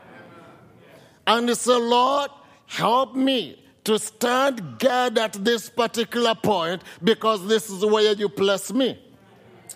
And 1.28 1.56
say, 1.58 1.76
Lord, 1.76 2.32
help 2.68 3.14
me 3.16 3.65
to 3.86 3.98
stand 4.00 4.80
guard 4.80 5.18
at 5.18 5.34
this 5.34 5.70
particular 5.70 6.36
point 6.36 6.84
because 7.04 7.48
this 7.48 7.70
is 7.70 7.86
where 7.86 8.14
you 8.14 8.30
place 8.30 8.74
me. 8.74 9.00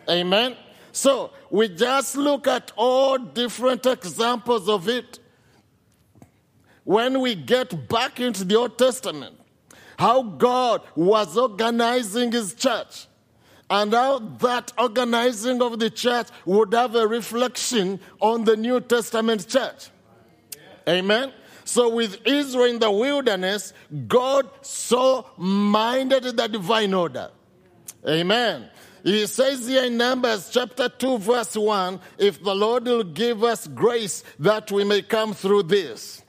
Amen. 0.10 0.55
So 0.91 1.32
we 1.49 1.70
just 1.70 2.18
look 2.18 2.47
at 2.47 2.72
all 2.76 3.18
different 3.18 3.86
examples 3.86 4.68
of 4.68 4.89
it. 4.89 5.20
When 6.84 7.22
we 7.22 7.36
get 7.36 7.88
back 7.88 8.20
into 8.20 8.43
the 8.43 8.55
Old 8.55 8.78
Testament, 8.78 9.36
how 9.97 10.24
God 10.24 10.82
was 10.95 11.38
organizing 11.38 12.32
his 12.32 12.55
church 12.55 13.05
and 13.70 13.93
how 13.93 14.20
that 14.39 14.74
organizing 14.78 15.62
of 15.62 15.78
the 15.78 15.89
church 15.89 16.28
would 16.45 16.74
have 16.74 16.95
a 16.95 17.07
reflection 17.07 17.99
on 18.20 18.45
the 18.45 18.57
New 18.57 18.80
Testament 18.80 19.47
church. 19.47 19.89
Amen. 20.88 21.32
So, 21.70 21.89
with 21.89 22.26
Israel 22.26 22.65
in 22.65 22.80
the 22.80 22.89
wilderness, 22.89 23.74
God 24.07 24.49
so 24.61 25.28
minded 25.38 26.24
the 26.24 26.47
divine 26.47 26.95
order. 26.95 27.30
Amen. 28.07 28.67
He 29.03 29.28
says 29.28 29.67
here 29.67 29.84
in 29.84 29.95
Numbers 29.95 30.49
chapter 30.49 30.89
2, 30.89 31.20
verse 31.20 31.55
1 31.55 31.99
if 32.17 32.43
the 32.43 32.55
Lord 32.55 32.86
will 32.86 33.03
give 33.03 33.43
us 33.43 33.67
grace 33.67 34.24
that 34.39 34.72
we 34.72 34.84
may 34.84 35.03
come 35.03 35.36
through 35.36 35.63
this. 35.63 36.24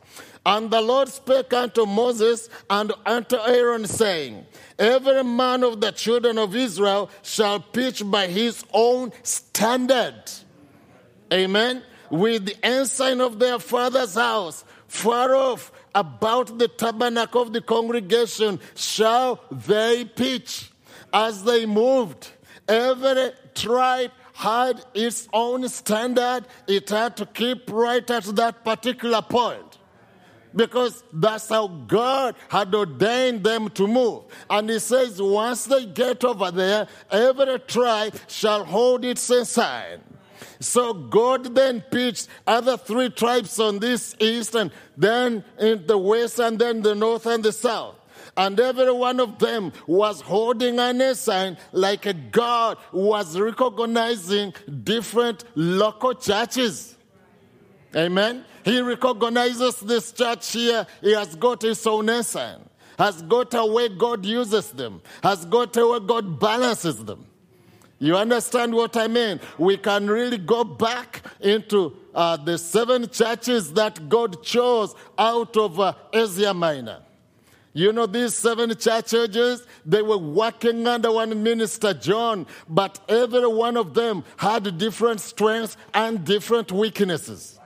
And 0.45 0.71
the 0.71 0.83
Lord 0.83 1.09
spake 1.09 1.55
unto 1.55 1.87
Moses 1.87 2.51
and 2.69 2.93
unto 3.07 3.39
Aaron, 3.39 3.87
saying, 3.87 4.45
Every 4.79 5.25
man 5.25 5.65
of 5.65 5.81
the 5.81 5.93
children 5.93 6.37
of 6.37 6.55
Israel 6.55 7.09
shall 7.23 7.61
pitch 7.61 8.03
by 8.05 8.27
his 8.27 8.63
own 8.75 9.13
standard. 9.23 10.23
Amen. 11.33 11.83
With 12.11 12.45
the 12.45 12.57
ensign 12.63 13.23
of 13.23 13.39
their 13.39 13.59
father's 13.59 14.17
house, 14.17 14.65
far 14.91 15.37
off 15.37 15.71
about 15.95 16.59
the 16.59 16.67
tabernacle 16.67 17.43
of 17.43 17.53
the 17.53 17.61
congregation, 17.61 18.59
shall 18.75 19.41
they 19.53 20.05
pitch. 20.05 20.71
As 21.13 21.45
they 21.45 21.65
moved, 21.65 22.29
every 22.69 23.31
tribe 23.55 24.11
had 24.35 24.85
its 24.93 25.29
own 25.33 25.69
standard. 25.69 26.45
It 26.67 26.89
had 26.91 27.17
to 27.19 27.27
keep 27.27 27.71
right 27.71 28.09
at 28.11 28.25
that 28.25 28.65
particular 28.65 29.23
point 29.23 29.79
because 30.57 31.05
that's 31.13 31.49
how 31.49 31.69
God 31.69 32.35
had 32.49 32.75
ordained 32.75 33.45
them 33.45 33.69
to 33.71 33.87
move. 33.87 34.25
And 34.49 34.69
he 34.69 34.81
says, 34.81 35.23
once 35.23 35.67
they 35.67 35.87
get 35.87 36.25
over 36.25 36.51
there, 36.51 36.89
every 37.11 37.61
tribe 37.61 38.17
shall 38.27 38.65
hold 38.65 39.05
its 39.05 39.31
ensign. 39.31 40.01
So 40.61 40.93
God 40.93 41.55
then 41.55 41.81
pitched 41.81 42.29
other 42.47 42.77
three 42.77 43.09
tribes 43.09 43.59
on 43.59 43.79
this 43.79 44.15
east, 44.21 44.55
and 44.55 44.71
then 44.97 45.43
in 45.59 45.87
the 45.87 45.97
west, 45.97 46.39
and 46.39 46.59
then 46.59 46.83
the 46.83 46.95
north 46.95 47.27
and 47.27 47.43
the 47.43 47.53
south. 47.53 47.97
And 48.37 48.61
every 48.61 48.93
one 48.93 49.21
of 49.21 49.39
them 49.39 49.73
was 49.87 50.21
holding 50.21 50.79
an 50.79 51.01
ensign 51.01 51.57
like 51.73 52.07
a 52.07 52.13
God 52.13 52.79
was 52.93 53.39
recognizing 53.39 54.55
different 54.85 55.45
local 55.55 56.15
churches. 56.15 56.97
Amen. 57.97 58.45
He 58.65 58.81
recognizes 58.81 59.81
this 59.81 60.13
church 60.13 60.53
here. 60.53 60.87
He 61.01 61.13
has 61.13 61.35
got 61.35 61.63
his 61.63 61.85
own 61.87 62.09
ensign, 62.09 62.61
has 62.99 63.23
got 63.23 63.53
a 63.55 63.65
way 63.65 63.89
God 63.89 64.25
uses 64.25 64.71
them, 64.71 65.01
has 65.23 65.45
got 65.47 65.77
a 65.77 65.87
way 65.87 66.01
God 66.01 66.39
balances 66.39 67.03
them. 67.05 67.27
You 68.03 68.17
understand 68.17 68.75
what 68.75 68.97
I 68.97 69.09
mean? 69.09 69.41
We 69.59 69.77
can 69.77 70.09
really 70.09 70.39
go 70.39 70.65
back 70.65 71.23
into 71.39 71.95
uh, 72.15 72.39
the 72.39 72.57
seven 72.57 73.11
churches 73.11 73.75
that 73.75 74.09
God 74.09 74.43
chose 74.43 74.95
out 75.19 75.55
of 75.59 75.79
uh, 75.79 75.93
Asia 76.11 76.55
Minor. 76.55 77.03
You 77.75 77.93
know, 77.93 78.07
these 78.07 78.35
seven 78.35 78.75
churches, 78.75 79.67
they 79.85 80.01
were 80.01 80.17
working 80.17 80.87
under 80.87 81.13
one 81.13 81.43
minister, 81.43 81.93
John, 81.93 82.47
but 82.69 82.99
every 83.07 83.47
one 83.47 83.77
of 83.77 83.93
them 83.93 84.25
had 84.39 84.79
different 84.79 85.21
strengths 85.21 85.77
and 85.93 86.25
different 86.25 86.73
weaknesses. 86.73 87.61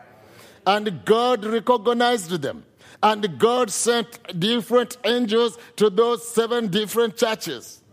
And 0.66 1.04
God 1.04 1.44
recognized 1.44 2.42
them. 2.42 2.64
And 3.04 3.38
God 3.38 3.70
sent 3.70 4.40
different 4.40 4.96
angels 5.04 5.58
to 5.76 5.90
those 5.90 6.26
seven 6.26 6.68
different 6.68 7.16
churches. 7.16 7.83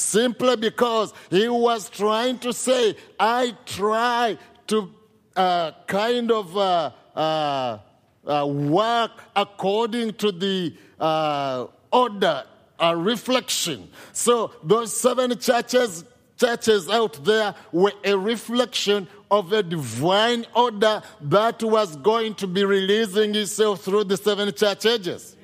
Simply 0.00 0.56
because 0.56 1.12
He 1.28 1.48
was 1.48 1.90
trying 1.90 2.38
to 2.40 2.52
say, 2.52 2.96
I 3.18 3.54
try 3.66 4.38
to 4.68 4.90
uh, 5.36 5.72
kind 5.86 6.30
of 6.30 6.56
uh, 6.56 6.90
uh, 7.14 7.78
uh 8.26 8.46
work 8.46 9.12
according 9.36 10.14
to 10.14 10.32
the 10.32 10.74
uh, 10.98 11.66
order, 11.92 12.44
a 12.78 12.96
reflection. 12.96 13.90
So 14.12 14.52
those 14.64 14.98
seven 14.98 15.38
churches 15.38 16.04
churches 16.38 16.88
out 16.88 17.22
there 17.22 17.54
were 17.70 17.92
a 18.02 18.16
reflection 18.16 19.06
of 19.30 19.52
a 19.52 19.62
divine 19.62 20.46
order 20.56 21.02
that 21.20 21.62
was 21.62 21.96
going 21.96 22.34
to 22.34 22.46
be 22.46 22.64
releasing 22.64 23.34
itself 23.34 23.82
through 23.82 24.04
the 24.04 24.16
seven 24.16 24.50
church 24.54 24.86
ages. 24.86 25.36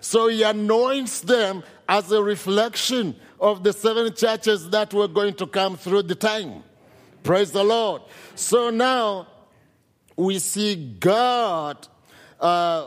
So 0.00 0.28
he 0.28 0.42
anoints 0.42 1.20
them 1.20 1.62
as 1.88 2.10
a 2.10 2.22
reflection 2.22 3.14
of 3.40 3.62
the 3.62 3.72
seven 3.72 4.14
churches 4.14 4.70
that 4.70 4.92
were 4.94 5.08
going 5.08 5.34
to 5.34 5.46
come 5.46 5.76
through 5.76 6.02
the 6.02 6.14
time. 6.14 6.62
Praise 7.22 7.52
the 7.52 7.64
Lord. 7.64 8.02
So 8.34 8.70
now 8.70 9.26
we 10.16 10.38
see 10.38 10.76
God 10.98 11.86
uh, 12.40 12.86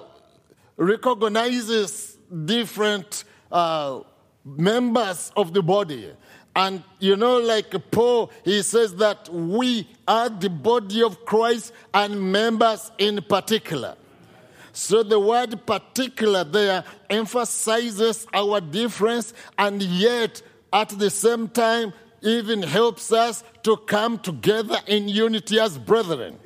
recognizes 0.78 2.18
different 2.46 3.24
uh, 3.52 4.02
members 4.46 5.32
of 5.36 5.54
the 5.54 5.62
body. 5.62 6.12
And 6.56 6.84
you 7.00 7.16
know, 7.16 7.38
like 7.38 7.92
Paul, 7.92 8.32
he 8.44 8.62
says 8.64 8.96
that 8.96 9.30
we 9.30 9.88
are 10.08 10.30
the 10.30 10.50
body 10.50 11.04
of 11.04 11.26
Christ 11.26 11.74
and 11.94 12.32
members 12.32 12.92
in 12.98 13.22
particular. 13.22 13.96
So 14.80 15.04
the 15.04 15.20
word 15.20 15.66
particular 15.66 16.46
there 16.46 16.86
emphasizes 17.10 18.26
our 18.34 18.62
difference 18.62 19.34
and 19.58 19.84
yet 19.84 20.42
at 20.72 20.88
the 20.88 21.10
same 21.10 21.50
time 21.50 21.92
even 22.22 22.64
helps 22.64 23.12
us 23.12 23.44
to 23.64 23.76
come 23.76 24.20
together 24.20 24.78
in 24.88 25.10
unity 25.10 25.60
as 25.60 25.78
brethren. 25.78 26.40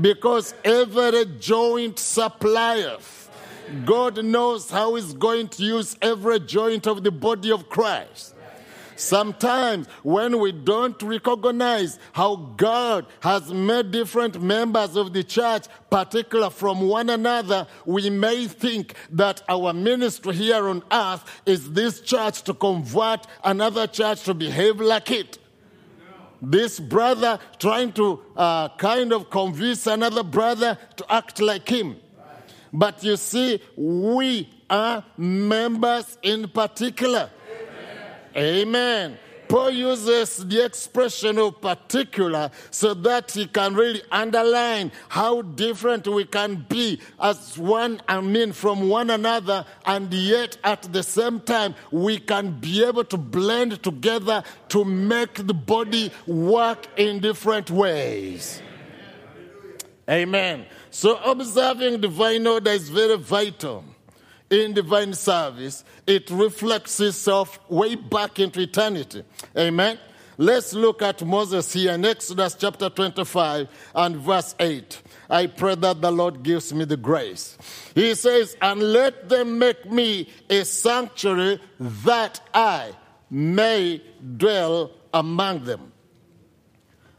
Because 0.00 0.54
every 0.64 1.24
joint 1.40 1.98
supplieth. 1.98 3.28
God 3.84 4.24
knows 4.24 4.70
how 4.70 4.94
He's 4.94 5.12
going 5.12 5.48
to 5.48 5.64
use 5.64 5.96
every 6.00 6.38
joint 6.38 6.86
of 6.86 7.02
the 7.02 7.10
body 7.10 7.50
of 7.50 7.68
Christ. 7.68 8.35
Sometimes 8.96 9.86
when 10.02 10.38
we 10.38 10.52
don't 10.52 11.00
recognize 11.02 11.98
how 12.12 12.36
God 12.56 13.06
has 13.20 13.52
made 13.52 13.90
different 13.90 14.40
members 14.40 14.96
of 14.96 15.12
the 15.12 15.22
church 15.22 15.66
particular 15.90 16.50
from 16.50 16.88
one 16.88 17.10
another, 17.10 17.66
we 17.84 18.10
may 18.10 18.46
think 18.46 18.94
that 19.10 19.42
our 19.48 19.72
ministry 19.72 20.34
here 20.34 20.68
on 20.68 20.82
earth 20.90 21.42
is 21.46 21.72
this 21.72 22.00
church 22.00 22.42
to 22.42 22.54
convert 22.54 23.26
another 23.44 23.86
church 23.86 24.22
to 24.24 24.34
behave 24.34 24.80
like 24.80 25.10
it 25.10 25.38
this 26.42 26.78
brother 26.78 27.38
trying 27.58 27.92
to 27.92 28.20
uh, 28.36 28.68
kind 28.76 29.12
of 29.12 29.30
convince 29.30 29.86
another 29.86 30.22
brother 30.22 30.78
to 30.96 31.12
act 31.12 31.40
like 31.40 31.68
him. 31.68 31.96
But 32.72 33.02
you 33.02 33.16
see, 33.16 33.60
we 33.76 34.48
are 34.68 35.04
members 35.16 36.18
in 36.22 36.48
particular. 36.48 37.30
Amen. 38.36 39.18
Paul 39.48 39.70
uses 39.70 40.44
the 40.44 40.64
expression 40.64 41.38
of 41.38 41.60
particular 41.60 42.50
so 42.70 42.94
that 42.94 43.30
he 43.30 43.46
can 43.46 43.74
really 43.74 44.02
underline 44.10 44.90
how 45.08 45.42
different 45.42 46.08
we 46.08 46.24
can 46.24 46.66
be 46.68 47.00
as 47.20 47.56
one, 47.56 48.00
I 48.08 48.20
mean, 48.20 48.52
from 48.52 48.88
one 48.88 49.10
another, 49.10 49.64
and 49.84 50.12
yet 50.12 50.58
at 50.64 50.82
the 50.92 51.02
same 51.02 51.40
time, 51.40 51.74
we 51.90 52.18
can 52.18 52.58
be 52.58 52.84
able 52.84 53.04
to 53.04 53.16
blend 53.16 53.82
together 53.82 54.42
to 54.70 54.84
make 54.84 55.34
the 55.46 55.54
body 55.54 56.10
work 56.26 56.86
in 56.96 57.20
different 57.20 57.70
ways. 57.70 58.60
Amen. 60.10 60.66
So 60.90 61.16
observing 61.16 62.00
divine 62.00 62.46
order 62.46 62.70
is 62.70 62.88
very 62.88 63.16
vital 63.16 63.84
in 64.50 64.74
divine 64.74 65.12
service. 65.14 65.84
It 66.06 66.30
reflects 66.30 67.00
itself 67.00 67.58
way 67.68 67.94
back 67.94 68.38
into 68.38 68.60
eternity. 68.60 69.24
Amen. 69.56 69.98
Let's 70.38 70.74
look 70.74 71.00
at 71.00 71.24
Moses 71.24 71.72
here 71.72 71.94
in 71.94 72.04
Exodus 72.04 72.54
chapter 72.54 72.90
25 72.90 73.68
and 73.94 74.16
verse 74.16 74.54
8. 74.60 75.02
I 75.30 75.46
pray 75.46 75.76
that 75.76 76.02
the 76.02 76.10
Lord 76.10 76.42
gives 76.42 76.74
me 76.74 76.84
the 76.84 76.98
grace. 76.98 77.56
He 77.94 78.14
says, 78.14 78.54
And 78.60 78.82
let 78.82 79.30
them 79.30 79.58
make 79.58 79.90
me 79.90 80.28
a 80.50 80.64
sanctuary 80.64 81.58
that 81.78 82.40
I 82.52 82.92
may 83.30 84.02
dwell 84.36 84.90
among 85.14 85.64
them. 85.64 85.92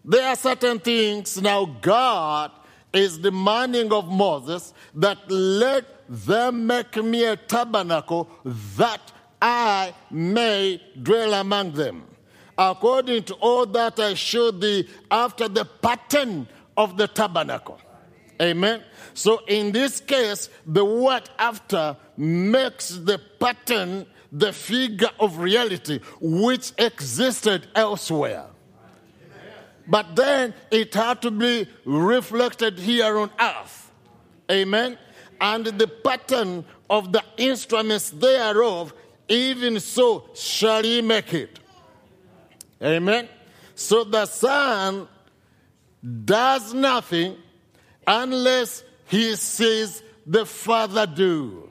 There 0.05 0.25
are 0.27 0.35
certain 0.35 0.79
things 0.79 1.41
now 1.41 1.65
God 1.65 2.51
is 2.93 3.17
demanding 3.17 3.91
of 3.91 4.07
Moses 4.07 4.73
that 4.95 5.29
let 5.29 5.96
them 6.09 6.67
make 6.67 6.95
me 6.97 7.25
a 7.25 7.35
tabernacle 7.35 8.29
that 8.77 9.01
I 9.41 9.93
may 10.09 10.81
dwell 11.01 11.33
among 11.33 11.73
them. 11.73 12.03
According 12.57 13.23
to 13.25 13.35
all 13.35 13.65
that 13.67 13.99
I 13.99 14.15
showed 14.15 14.61
thee 14.61 14.89
after 15.11 15.47
the 15.47 15.65
pattern 15.65 16.47
of 16.75 16.97
the 16.97 17.07
tabernacle. 17.07 17.79
Amen. 18.41 18.83
So 19.13 19.41
in 19.47 19.71
this 19.71 19.99
case, 19.99 20.49
the 20.65 20.85
word 20.85 21.29
after 21.37 21.97
makes 22.15 22.89
the 22.89 23.19
pattern 23.39 24.05
the 24.31 24.53
figure 24.53 25.09
of 25.19 25.37
reality 25.39 25.99
which 26.19 26.71
existed 26.77 27.67
elsewhere. 27.75 28.45
But 29.87 30.15
then 30.15 30.53
it 30.69 30.93
had 30.93 31.21
to 31.21 31.31
be 31.31 31.67
reflected 31.85 32.77
here 32.77 33.17
on 33.17 33.31
earth. 33.39 33.91
Amen. 34.51 34.97
And 35.39 35.65
the 35.65 35.87
pattern 35.87 36.65
of 36.89 37.11
the 37.11 37.23
instruments 37.37 38.09
thereof, 38.09 38.93
even 39.27 39.79
so 39.79 40.29
shall 40.33 40.83
he 40.83 41.01
make 41.01 41.33
it. 41.33 41.59
Amen. 42.81 43.27
So 43.75 44.03
the 44.03 44.25
Son 44.25 45.07
does 46.25 46.73
nothing 46.73 47.37
unless 48.05 48.83
he 49.07 49.35
sees 49.35 50.01
the 50.25 50.45
Father 50.45 51.05
do. 51.05 51.69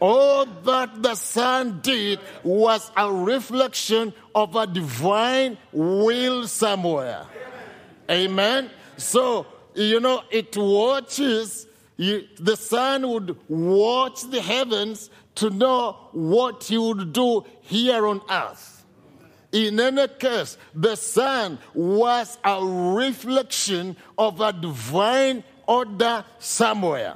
All 0.00 0.44
that 0.44 1.02
the 1.02 1.14
Son 1.14 1.80
did 1.82 2.18
was 2.42 2.90
a 2.96 3.10
reflection 3.10 4.12
of 4.34 4.56
a 4.56 4.66
divine 4.66 5.56
will 5.72 6.46
somewhere. 6.46 7.24
Amen. 8.10 8.70
So, 8.96 9.46
you 9.74 10.00
know, 10.00 10.22
it 10.30 10.56
watches, 10.56 11.66
you, 11.96 12.26
the 12.38 12.56
Son 12.56 13.08
would 13.08 13.36
watch 13.48 14.22
the 14.22 14.40
heavens 14.40 15.10
to 15.36 15.50
know 15.50 15.96
what 16.12 16.64
he 16.64 16.78
would 16.78 17.12
do 17.12 17.44
here 17.60 18.06
on 18.06 18.20
earth. 18.30 18.84
In 19.52 19.78
any 19.78 20.08
case, 20.08 20.56
the 20.74 20.96
Son 20.96 21.58
was 21.72 22.36
a 22.44 22.64
reflection 22.64 23.96
of 24.18 24.40
a 24.40 24.52
divine 24.52 25.44
order 25.66 26.24
somewhere. 26.40 27.14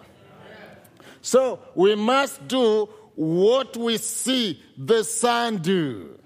So 1.20 1.58
we 1.74 1.96
must 1.96 2.46
do 2.46 2.88
what 3.16 3.76
we 3.76 3.96
see 3.96 4.62
the 4.76 5.02
Son 5.02 5.56
do. 5.56 6.16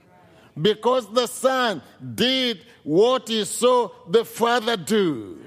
Because 0.60 1.10
the 1.10 1.26
Son 1.26 1.80
did 2.14 2.66
what 2.82 3.28
he 3.28 3.46
saw 3.46 3.88
the 4.06 4.26
Father 4.26 4.76
do. 4.76 5.38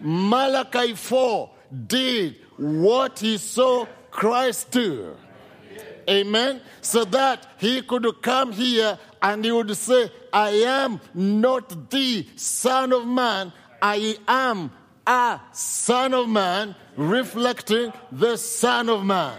Malachi 0.00 0.94
4 0.94 1.50
did 1.86 2.36
what 2.56 3.18
he 3.18 3.36
saw 3.38 3.86
Christ 4.10 4.70
do. 4.70 5.16
Amen. 6.08 6.60
So 6.80 7.04
that 7.04 7.46
he 7.58 7.82
could 7.82 8.22
come 8.22 8.52
here 8.52 8.98
and 9.20 9.44
he 9.44 9.52
would 9.52 9.76
say, 9.76 10.10
I 10.32 10.50
am 10.50 11.00
not 11.14 11.90
the 11.90 12.26
Son 12.36 12.92
of 12.92 13.06
Man, 13.06 13.52
I 13.82 14.16
am 14.26 14.70
a 15.06 15.40
Son 15.52 16.14
of 16.14 16.28
Man, 16.28 16.74
reflecting 16.96 17.92
the 18.12 18.36
Son 18.36 18.88
of 18.88 19.04
Man. 19.04 19.38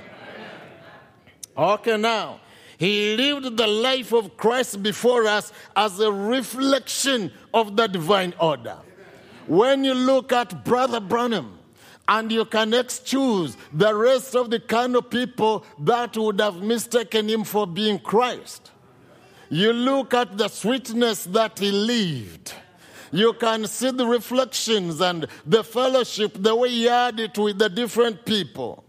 Okay, 1.58 1.98
now, 1.98 2.40
he 2.78 3.18
lived 3.18 3.58
the 3.58 3.68
life 3.68 4.14
of 4.14 4.38
Christ 4.38 4.82
before 4.82 5.28
us 5.28 5.52
as 5.76 6.00
a 6.00 6.12
reflection 6.12 7.32
of 7.54 7.76
the 7.76 7.88
divine 7.88 8.34
order. 8.40 8.78
When 9.48 9.84
you 9.84 9.94
look 9.94 10.32
at 10.32 10.64
Brother 10.64 11.00
Branham, 11.00 11.59
and 12.10 12.32
you 12.32 12.44
can 12.44 12.74
excuse 12.74 13.56
the 13.72 13.94
rest 13.94 14.36
of 14.36 14.50
the 14.50 14.60
kind 14.60 14.96
of 14.96 15.12
people 15.12 15.64
that 15.78 16.18
would 16.18 16.40
have 16.42 16.56
mistaken 16.56 17.30
him 17.30 17.44
for 17.44 17.68
being 17.68 18.00
Christ. 18.00 18.72
You 19.50 19.72
look 19.72 20.16
at 20.16 20.36
the 20.36 20.48
sweetness 20.48 21.26
that 21.26 21.60
he 21.60 21.72
lived. 21.72 22.56
You 23.12 23.34
can 23.34 23.68
see 23.68 23.92
the 23.92 24.08
reflections 24.08 25.02
and 25.02 25.28
the 25.46 25.64
fellowship, 25.64 26.32
the 26.36 26.56
way 26.56 26.70
he 26.70 26.86
had 26.86 27.20
it 27.20 27.38
with 27.38 27.60
the 27.60 27.70
different 27.70 28.26
people. 28.26 28.84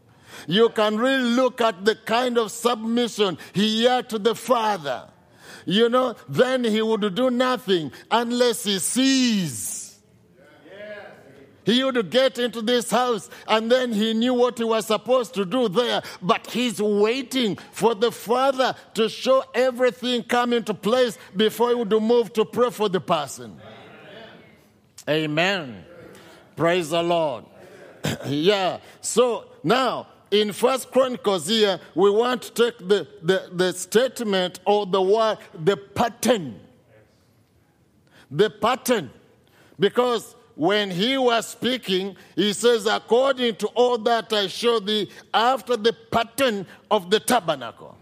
You 0.46 0.70
can 0.70 0.96
really 0.96 1.22
look 1.22 1.60
at 1.60 1.84
the 1.84 1.96
kind 1.96 2.38
of 2.38 2.50
submission 2.50 3.36
he 3.52 3.84
had 3.84 4.08
to 4.10 4.18
the 4.18 4.34
Father. 4.34 5.08
You 5.66 5.90
know, 5.90 6.14
then 6.26 6.64
he 6.64 6.80
would 6.80 7.14
do 7.14 7.30
nothing 7.30 7.92
unless 8.10 8.64
he 8.64 8.78
sees. 8.78 9.79
He 11.70 11.84
would 11.84 12.10
get 12.10 12.36
into 12.38 12.62
this 12.62 12.90
house 12.90 13.30
and 13.46 13.70
then 13.70 13.92
he 13.92 14.12
knew 14.12 14.34
what 14.34 14.58
he 14.58 14.64
was 14.64 14.86
supposed 14.86 15.34
to 15.34 15.44
do 15.44 15.68
there, 15.68 16.02
but 16.20 16.48
he's 16.48 16.82
waiting 16.82 17.56
for 17.70 17.94
the 17.94 18.10
Father 18.10 18.74
to 18.94 19.08
show 19.08 19.44
everything 19.54 20.24
come 20.24 20.52
into 20.52 20.74
place 20.74 21.16
before 21.36 21.68
he 21.68 21.76
would 21.76 21.92
move 21.92 22.32
to 22.32 22.44
pray 22.44 22.70
for 22.70 22.88
the 22.88 23.00
person. 23.00 23.60
Amen. 25.08 25.84
Praise 26.56 26.90
the 26.90 27.04
Lord. 27.04 27.44
yeah. 28.26 28.78
So 29.00 29.46
now 29.62 30.08
in 30.32 30.52
First 30.52 30.90
Chronicles 30.90 31.46
here, 31.46 31.78
we 31.94 32.10
want 32.10 32.42
to 32.42 32.52
take 32.64 32.78
the, 32.78 33.06
the, 33.22 33.48
the 33.52 33.72
statement 33.74 34.58
or 34.64 34.86
the 34.86 35.00
word, 35.00 35.38
the 35.54 35.76
pattern. 35.76 36.58
The 38.28 38.50
pattern. 38.50 39.10
Because 39.78 40.34
when 40.60 40.90
he 40.90 41.16
was 41.16 41.46
speaking, 41.46 42.14
he 42.36 42.52
says, 42.52 42.84
according 42.84 43.56
to 43.56 43.66
all 43.68 43.96
that 43.96 44.30
I 44.30 44.46
showed 44.46 44.86
thee 44.86 45.08
after 45.32 45.74
the 45.74 45.94
pattern 45.94 46.66
of 46.90 47.08
the 47.08 47.18
tabernacle. 47.18 47.96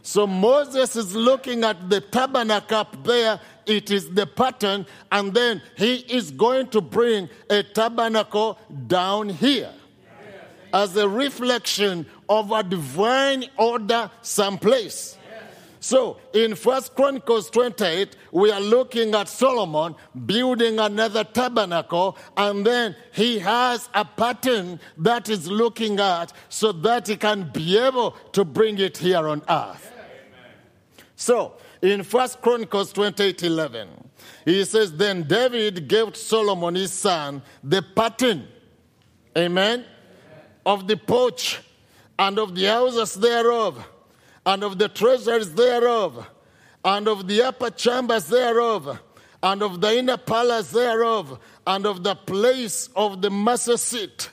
So 0.00 0.26
Moses 0.26 0.96
is 0.96 1.14
looking 1.14 1.64
at 1.64 1.90
the 1.90 2.00
tabernacle 2.00 2.78
up 2.78 3.04
there. 3.04 3.38
It 3.66 3.90
is 3.90 4.08
the 4.08 4.26
pattern, 4.26 4.86
and 5.12 5.34
then 5.34 5.60
he 5.76 5.96
is 5.96 6.30
going 6.30 6.68
to 6.68 6.80
bring 6.80 7.28
a 7.50 7.62
tabernacle 7.62 8.58
down 8.86 9.28
here 9.28 9.74
as 10.72 10.96
a 10.96 11.06
reflection 11.06 12.06
of 12.26 12.52
a 12.52 12.62
divine 12.62 13.44
order 13.58 14.10
someplace. 14.22 15.17
So 15.80 16.18
in 16.32 16.54
First 16.54 16.94
Chronicles 16.94 17.50
28, 17.50 18.16
we 18.32 18.50
are 18.50 18.60
looking 18.60 19.14
at 19.14 19.28
Solomon 19.28 19.94
building 20.26 20.78
another 20.78 21.24
tabernacle, 21.24 22.16
and 22.36 22.66
then 22.66 22.96
he 23.12 23.38
has 23.38 23.88
a 23.94 24.04
pattern 24.04 24.80
that 24.96 25.28
is 25.28 25.48
looking 25.48 26.00
at 26.00 26.32
so 26.48 26.72
that 26.72 27.06
he 27.06 27.16
can 27.16 27.50
be 27.50 27.78
able 27.78 28.12
to 28.32 28.44
bring 28.44 28.78
it 28.78 28.98
here 28.98 29.28
on 29.28 29.42
earth. 29.48 29.92
So 31.14 31.54
in 31.82 32.02
First 32.02 32.40
Chronicles 32.40 32.92
28 32.92 33.42
11. 33.42 33.88
He 34.44 34.64
says, 34.64 34.92
Then 34.92 35.22
David 35.24 35.88
gave 35.88 36.16
Solomon 36.16 36.74
his 36.74 36.92
son 36.92 37.42
the 37.62 37.82
pattern, 37.82 38.48
amen, 39.36 39.84
of 40.64 40.88
the 40.88 40.96
porch 40.96 41.60
and 42.18 42.38
of 42.38 42.54
the 42.54 42.64
houses 42.64 43.14
thereof, 43.14 43.84
and 44.48 44.64
of 44.64 44.78
the 44.78 44.88
treasures 44.88 45.50
thereof, 45.50 46.26
and 46.82 47.06
of 47.06 47.28
the 47.28 47.42
upper 47.42 47.68
chambers 47.68 48.28
thereof, 48.28 48.98
and 49.42 49.62
of 49.62 49.82
the 49.82 49.98
inner 49.98 50.16
palace 50.16 50.70
thereof, 50.70 51.38
and 51.66 51.84
of 51.84 52.02
the 52.02 52.14
place 52.14 52.88
of 52.96 53.20
the 53.20 53.28
master 53.28 53.76
seat, 53.76 54.30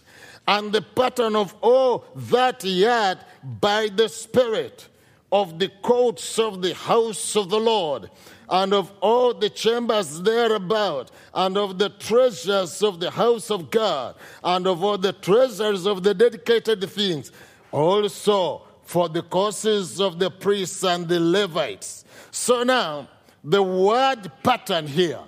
and 0.47 0.71
the 0.71 0.81
pattern 0.81 1.35
of 1.35 1.53
all 1.59 2.05
that 2.15 2.61
he 2.61 2.83
had 2.83 3.19
by 3.59 3.89
the 3.93 4.07
Spirit 4.07 4.87
of 5.33 5.59
the 5.59 5.67
courts 5.81 6.39
of 6.39 6.61
the 6.61 6.73
house 6.73 7.35
of 7.35 7.49
the 7.49 7.59
Lord, 7.59 8.09
and 8.49 8.73
of 8.73 8.93
all 9.01 9.33
the 9.33 9.49
chambers 9.49 10.21
thereabout, 10.21 11.11
and 11.33 11.57
of 11.57 11.77
the 11.77 11.89
treasures 11.89 12.81
of 12.81 13.01
the 13.01 13.11
house 13.11 13.51
of 13.51 13.69
God, 13.69 14.15
and 14.45 14.65
of 14.65 14.81
all 14.81 14.97
the 14.97 15.11
treasures 15.11 15.85
of 15.85 16.03
the 16.03 16.13
dedicated 16.13 16.89
things, 16.89 17.33
also 17.73 18.64
for 18.85 19.09
the 19.09 19.23
causes 19.23 19.99
of 19.99 20.19
the 20.19 20.31
priests 20.31 20.83
and 20.83 21.07
the 21.07 21.19
Levites. 21.19 22.05
So 22.31 22.63
now, 22.63 23.09
the 23.43 23.61
word 23.61 24.31
pattern 24.43 24.87
here, 24.87 25.19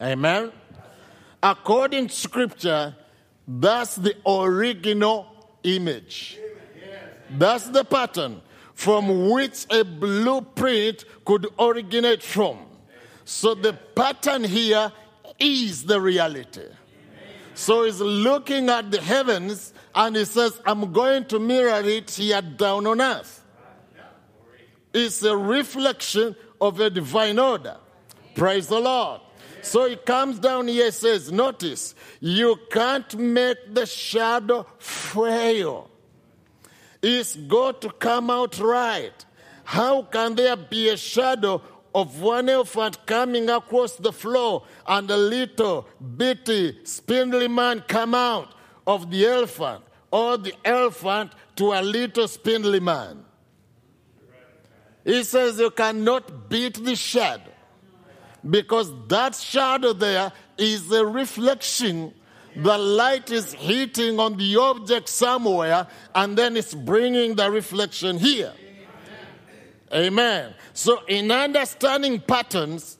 amen, 0.00 0.52
according 1.42 2.08
to 2.08 2.14
scripture, 2.14 2.94
that's 3.46 3.96
the 3.96 4.14
original 4.26 5.26
image. 5.62 6.38
That's 7.30 7.68
the 7.68 7.84
pattern 7.84 8.40
from 8.74 9.30
which 9.30 9.66
a 9.70 9.84
blueprint 9.84 11.04
could 11.24 11.46
originate 11.58 12.22
from. 12.22 12.58
So 13.24 13.54
the 13.54 13.72
pattern 13.72 14.44
here 14.44 14.92
is 15.38 15.84
the 15.84 16.00
reality. 16.00 16.64
So 17.54 17.84
he's 17.84 18.00
looking 18.00 18.68
at 18.70 18.90
the 18.90 19.00
heavens 19.00 19.74
and 19.98 20.14
he 20.14 20.24
says, 20.24 20.60
I'm 20.64 20.92
going 20.92 21.24
to 21.24 21.40
mirror 21.40 21.82
it 21.84 22.08
here 22.12 22.40
down 22.40 22.86
on 22.86 23.00
earth. 23.00 23.44
It's 24.94 25.24
a 25.24 25.36
reflection 25.36 26.36
of 26.60 26.78
a 26.78 26.88
divine 26.88 27.40
order. 27.40 27.76
Praise 28.36 28.68
the 28.68 28.78
Lord. 28.78 29.22
So 29.60 29.88
he 29.88 29.96
comes 29.96 30.38
down 30.38 30.68
here, 30.68 30.92
says, 30.92 31.32
Notice, 31.32 31.96
you 32.20 32.56
can't 32.70 33.12
make 33.18 33.74
the 33.74 33.86
shadow 33.86 34.66
fail. 34.78 35.90
It's 37.02 37.34
got 37.34 37.82
to 37.82 37.90
come 37.90 38.30
out 38.30 38.56
right. 38.60 39.24
How 39.64 40.02
can 40.02 40.36
there 40.36 40.56
be 40.56 40.90
a 40.90 40.96
shadow 40.96 41.60
of 41.92 42.20
one 42.22 42.48
elephant 42.48 43.04
coming 43.04 43.50
across 43.50 43.96
the 43.96 44.12
floor 44.12 44.62
and 44.86 45.10
a 45.10 45.16
little 45.16 45.88
bitty 46.16 46.78
spindly 46.84 47.48
man 47.48 47.82
come 47.88 48.14
out 48.14 48.54
of 48.88 49.10
the 49.10 49.26
elephant, 49.26 49.82
or 50.10 50.38
the 50.38 50.54
elephant 50.64 51.32
to 51.56 51.72
a 51.72 51.82
little 51.82 52.28
spindly 52.28 52.80
man? 52.80 53.24
He 55.04 55.24
says 55.24 55.58
you 55.58 55.70
cannot 55.70 56.50
beat 56.50 56.84
the 56.84 56.94
shadow 56.94 57.52
because 58.48 58.92
that 59.08 59.34
shadow 59.34 59.92
there 59.92 60.32
is 60.56 60.90
a 60.92 61.04
reflection. 61.04 62.12
The 62.54 62.76
light 62.76 63.30
is 63.30 63.52
hitting 63.54 64.18
on 64.20 64.36
the 64.36 64.56
object 64.56 65.08
somewhere 65.08 65.86
and 66.14 66.36
then 66.36 66.56
it's 66.56 66.74
bringing 66.74 67.36
the 67.36 67.50
reflection 67.50 68.18
here. 68.18 68.52
Amen. 69.92 70.54
So, 70.74 71.00
in 71.06 71.30
understanding 71.30 72.20
patterns, 72.20 72.98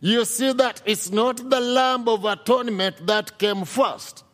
you 0.00 0.24
see 0.24 0.52
that 0.54 0.80
it's 0.86 1.10
not 1.10 1.50
the 1.50 1.60
Lamb 1.60 2.08
of 2.08 2.24
Atonement 2.24 3.06
that 3.06 3.38
came 3.38 3.64
first. 3.66 4.24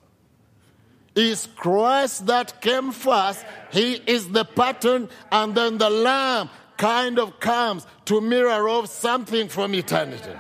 It's 1.17 1.49
Christ 1.57 2.27
that 2.27 2.61
came 2.61 2.93
first. 2.93 3.43
He 3.73 3.95
is 3.95 4.29
the 4.29 4.45
pattern, 4.45 5.09
and 5.33 5.55
then 5.55 5.79
the 5.79 5.89
Lamb 5.89 6.51
kind 6.77 7.19
of 7.19 7.41
comes 7.41 7.87
to 8.05 8.21
mirror 8.21 8.69
of 8.69 8.91
something 8.91 9.49
from 9.49 9.75
eternity. 9.75 10.33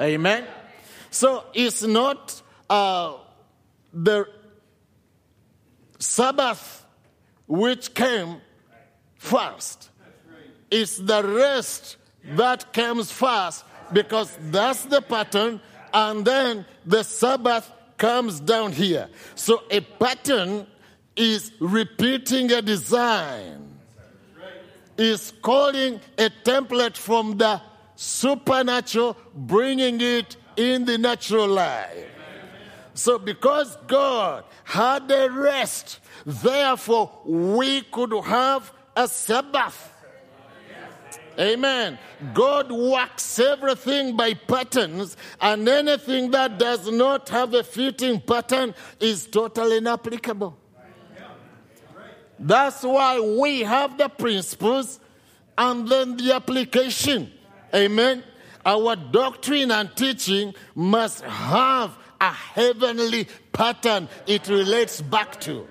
Amen. 0.00 0.46
So 1.10 1.44
it's 1.52 1.82
not 1.82 2.40
uh, 2.70 3.14
the 3.92 4.28
Sabbath 5.98 6.86
which 7.48 7.94
came 7.94 8.40
first. 9.16 9.90
It's 10.70 10.96
the 10.96 11.24
rest 11.24 11.96
that 12.36 12.72
comes 12.72 13.10
first 13.10 13.64
because 13.92 14.36
that's 14.50 14.84
the 14.84 15.02
pattern, 15.02 15.60
and 15.92 16.24
then 16.24 16.66
the 16.86 17.02
Sabbath 17.02 17.72
comes 17.98 18.40
down 18.40 18.72
here. 18.72 19.08
So 19.34 19.62
a 19.70 19.80
pattern 19.80 20.66
is 21.16 21.52
repeating 21.60 22.50
a 22.52 22.62
design 22.62 23.68
is 24.98 25.32
calling 25.42 26.00
a 26.18 26.28
template 26.44 26.96
from 26.96 27.38
the 27.38 27.62
supernatural, 27.94 29.16
bringing 29.34 30.00
it 30.00 30.36
in 30.56 30.84
the 30.84 30.98
natural 30.98 31.46
life. 31.46 32.06
So, 32.94 33.16
because 33.16 33.76
God 33.86 34.44
had 34.64 35.08
a 35.10 35.30
rest, 35.30 36.00
therefore 36.26 37.12
we 37.24 37.82
could 37.82 38.12
have 38.24 38.72
a 38.96 39.06
Sabbath. 39.06 39.94
Amen. 41.38 41.98
God 42.34 42.72
works 42.72 43.38
everything 43.38 44.16
by 44.16 44.34
patterns, 44.34 45.16
and 45.40 45.68
anything 45.68 46.32
that 46.32 46.58
does 46.58 46.90
not 46.90 47.28
have 47.28 47.54
a 47.54 47.62
fitting 47.62 48.20
pattern 48.20 48.74
is 48.98 49.26
totally 49.26 49.78
inapplicable. 49.78 50.58
That's 52.40 52.82
why 52.82 53.20
we 53.20 53.60
have 53.60 53.98
the 53.98 54.08
principles 54.08 55.00
and 55.56 55.88
then 55.88 56.16
the 56.16 56.34
application. 56.34 57.32
Amen. 57.74 58.24
Our 58.64 58.96
doctrine 58.96 59.70
and 59.70 59.94
teaching 59.96 60.54
must 60.74 61.22
have 61.22 61.96
a 62.20 62.32
heavenly 62.32 63.28
pattern 63.52 64.08
it 64.26 64.48
relates 64.48 65.00
back 65.00 65.40
to. 65.42 65.66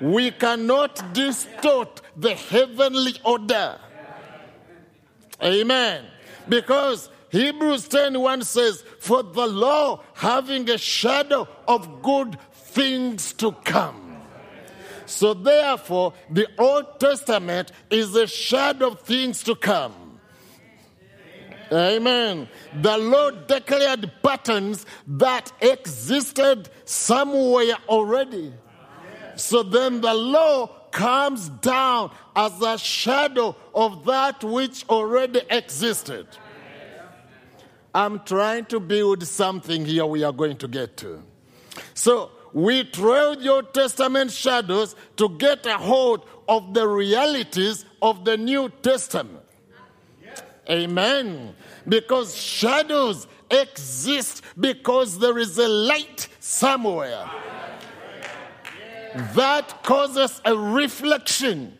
We 0.00 0.32
cannot 0.32 1.14
distort 1.14 2.02
the 2.16 2.34
heavenly 2.34 3.14
order. 3.24 3.78
Amen. 5.42 6.04
Because 6.48 7.10
Hebrews 7.30 7.88
10 7.88 8.20
1 8.20 8.42
says, 8.42 8.84
For 9.00 9.22
the 9.22 9.46
law 9.46 10.02
having 10.14 10.68
a 10.70 10.78
shadow 10.78 11.48
of 11.66 12.02
good 12.02 12.38
things 12.52 13.32
to 13.34 13.52
come. 13.52 14.16
So, 15.06 15.34
therefore, 15.34 16.14
the 16.30 16.48
Old 16.58 17.00
Testament 17.00 17.72
is 17.90 18.14
a 18.14 18.26
shadow 18.26 18.88
of 18.88 19.00
things 19.00 19.42
to 19.44 19.54
come. 19.54 19.94
Amen. 21.72 22.48
The 22.80 22.98
Lord 22.98 23.46
declared 23.46 24.12
patterns 24.22 24.84
that 25.06 25.52
existed 25.60 26.68
somewhere 26.84 27.76
already. 27.88 28.52
So 29.36 29.62
then 29.62 30.02
the 30.02 30.12
law 30.12 30.70
comes 30.92 31.48
down 31.48 32.12
as 32.36 32.60
a 32.62 32.78
shadow 32.78 33.56
of 33.74 34.04
that 34.04 34.44
which 34.44 34.86
already 34.88 35.40
existed. 35.50 36.26
I'm 37.94 38.20
trying 38.20 38.66
to 38.66 38.80
build 38.80 39.26
something 39.26 39.84
here 39.84 40.06
we 40.06 40.22
are 40.22 40.32
going 40.32 40.56
to 40.58 40.68
get 40.68 40.96
to. 40.98 41.22
So, 41.94 42.30
we 42.54 42.84
trail 42.84 43.34
the 43.34 43.48
Old 43.48 43.74
Testament 43.74 44.30
shadows 44.30 44.94
to 45.16 45.30
get 45.30 45.64
a 45.64 45.78
hold 45.78 46.26
of 46.48 46.74
the 46.74 46.86
realities 46.86 47.84
of 48.02 48.24
the 48.24 48.36
New 48.36 48.68
Testament. 48.82 49.44
Amen. 50.68 51.54
Because 51.88 52.36
shadows 52.36 53.26
exist 53.50 54.42
because 54.58 55.18
there 55.18 55.38
is 55.38 55.58
a 55.58 55.68
light 55.68 56.28
somewhere 56.40 57.28
that 59.14 59.82
causes 59.82 60.40
a 60.44 60.56
reflection 60.56 61.76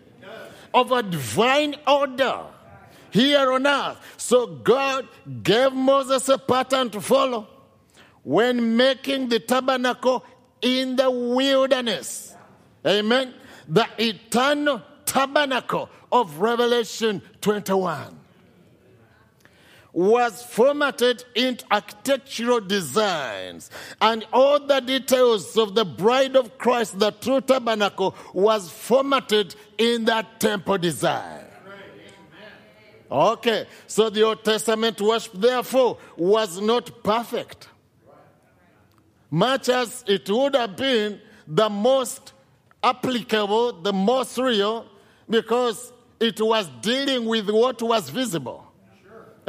of 0.75 0.93
a 0.93 1.03
divine 1.03 1.77
order 1.87 2.41
here 3.11 3.53
on 3.53 3.67
earth. 3.67 3.99
So 4.17 4.47
God 4.47 5.07
gave 5.43 5.73
Moses 5.73 6.29
a 6.29 6.39
pattern 6.39 6.91
to 6.91 7.01
follow 7.01 7.49
when 8.23 8.77
making 8.77 9.29
the 9.29 9.41
tabernacle 9.41 10.25
in 10.61 10.97
the 10.97 11.11
wilderness. 11.11 12.35
Amen. 12.87 13.35
The 13.69 13.87
eternal 13.99 14.83
tabernacle 15.05 15.91
of 16.11 16.39
Revelation 16.39 17.23
21 17.41 18.22
was 19.93 20.43
formatted 20.43 21.25
into 21.35 21.65
architectural 21.71 22.61
designs 22.61 23.71
and 24.01 24.27
all 24.33 24.59
the 24.59 24.81
details 24.81 25.57
of 25.57 25.75
the 25.75 25.85
bride 25.85 26.35
of 26.35 26.57
Christ, 26.57 26.99
the 26.99 27.11
true 27.11 27.41
tabernacle, 27.41 28.15
was 28.33 28.71
formatted 28.71 29.55
in 29.77 30.07
that 30.07 30.41
temple 30.41 30.79
design. 30.79 31.45
Okay, 33.11 33.67
so 33.87 34.09
the 34.09 34.23
Old 34.23 34.43
Testament 34.43 34.99
worship, 34.99 35.35
therefore, 35.35 35.99
was 36.17 36.59
not 36.59 37.05
perfect. 37.05 37.69
Much 39.31 39.69
as 39.69 40.03
it 40.07 40.29
would 40.31 40.55
have 40.55 40.77
been 40.77 41.21
the 41.47 41.69
most 41.69 42.33
applicable, 42.83 43.83
the 43.83 43.93
most 43.93 44.39
real, 44.39 44.87
because 45.29 45.93
it 46.21 46.41
was 46.41 46.71
dealing 46.81 47.27
with 47.27 47.51
what 47.51 47.83
was 47.83 48.09
visible. 48.09 48.62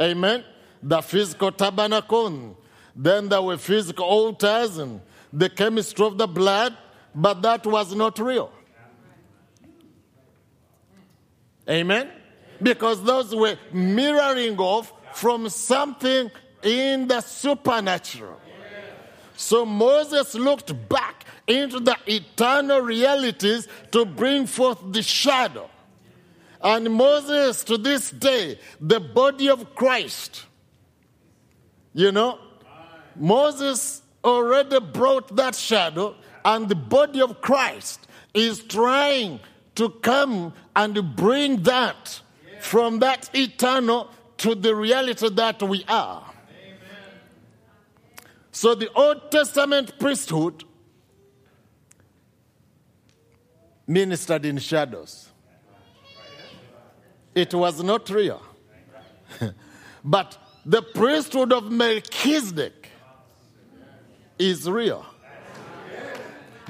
Amen. 0.00 0.44
The 0.82 1.00
physical 1.00 1.52
tabernacle, 1.52 2.56
then 2.94 3.28
there 3.28 3.42
were 3.42 3.56
physical 3.56 4.04
altars 4.04 4.78
and 4.78 5.00
the 5.32 5.48
chemistry 5.48 6.06
of 6.06 6.18
the 6.18 6.26
blood, 6.26 6.76
but 7.14 7.42
that 7.42 7.66
was 7.66 7.94
not 7.94 8.18
real. 8.18 8.50
Amen? 11.68 12.10
Because 12.62 13.02
those 13.02 13.34
were 13.34 13.56
mirroring 13.72 14.58
off 14.58 14.92
from 15.14 15.48
something 15.48 16.30
in 16.62 17.08
the 17.08 17.20
supernatural. 17.20 18.40
So 19.36 19.64
Moses 19.66 20.34
looked 20.34 20.88
back 20.88 21.24
into 21.46 21.80
the 21.80 21.96
eternal 22.06 22.80
realities 22.80 23.68
to 23.90 24.04
bring 24.04 24.46
forth 24.46 24.78
the 24.92 25.02
shadow. 25.02 25.68
And 26.64 26.94
Moses, 26.94 27.62
to 27.64 27.76
this 27.76 28.10
day, 28.10 28.58
the 28.80 28.98
body 28.98 29.50
of 29.50 29.74
Christ, 29.74 30.46
you 31.92 32.10
know, 32.10 32.38
Moses 33.14 34.00
already 34.24 34.80
brought 34.80 35.36
that 35.36 35.54
shadow, 35.54 36.16
and 36.42 36.66
the 36.66 36.74
body 36.74 37.20
of 37.20 37.42
Christ 37.42 38.08
is 38.32 38.64
trying 38.64 39.40
to 39.74 39.90
come 39.90 40.54
and 40.74 41.14
bring 41.14 41.62
that 41.64 42.20
from 42.60 43.00
that 43.00 43.28
eternal 43.34 44.10
to 44.38 44.54
the 44.54 44.74
reality 44.74 45.28
that 45.28 45.62
we 45.62 45.84
are. 45.86 46.24
So 48.52 48.74
the 48.74 48.90
Old 48.94 49.30
Testament 49.30 49.98
priesthood 49.98 50.64
ministered 53.86 54.46
in 54.46 54.56
shadows. 54.58 55.28
It 57.34 57.52
was 57.52 57.82
not 57.82 58.08
real. 58.10 58.42
but 60.04 60.38
the 60.64 60.82
priesthood 60.82 61.52
of 61.52 61.70
Melchizedek 61.70 62.88
is 64.38 64.68
real. 64.68 65.04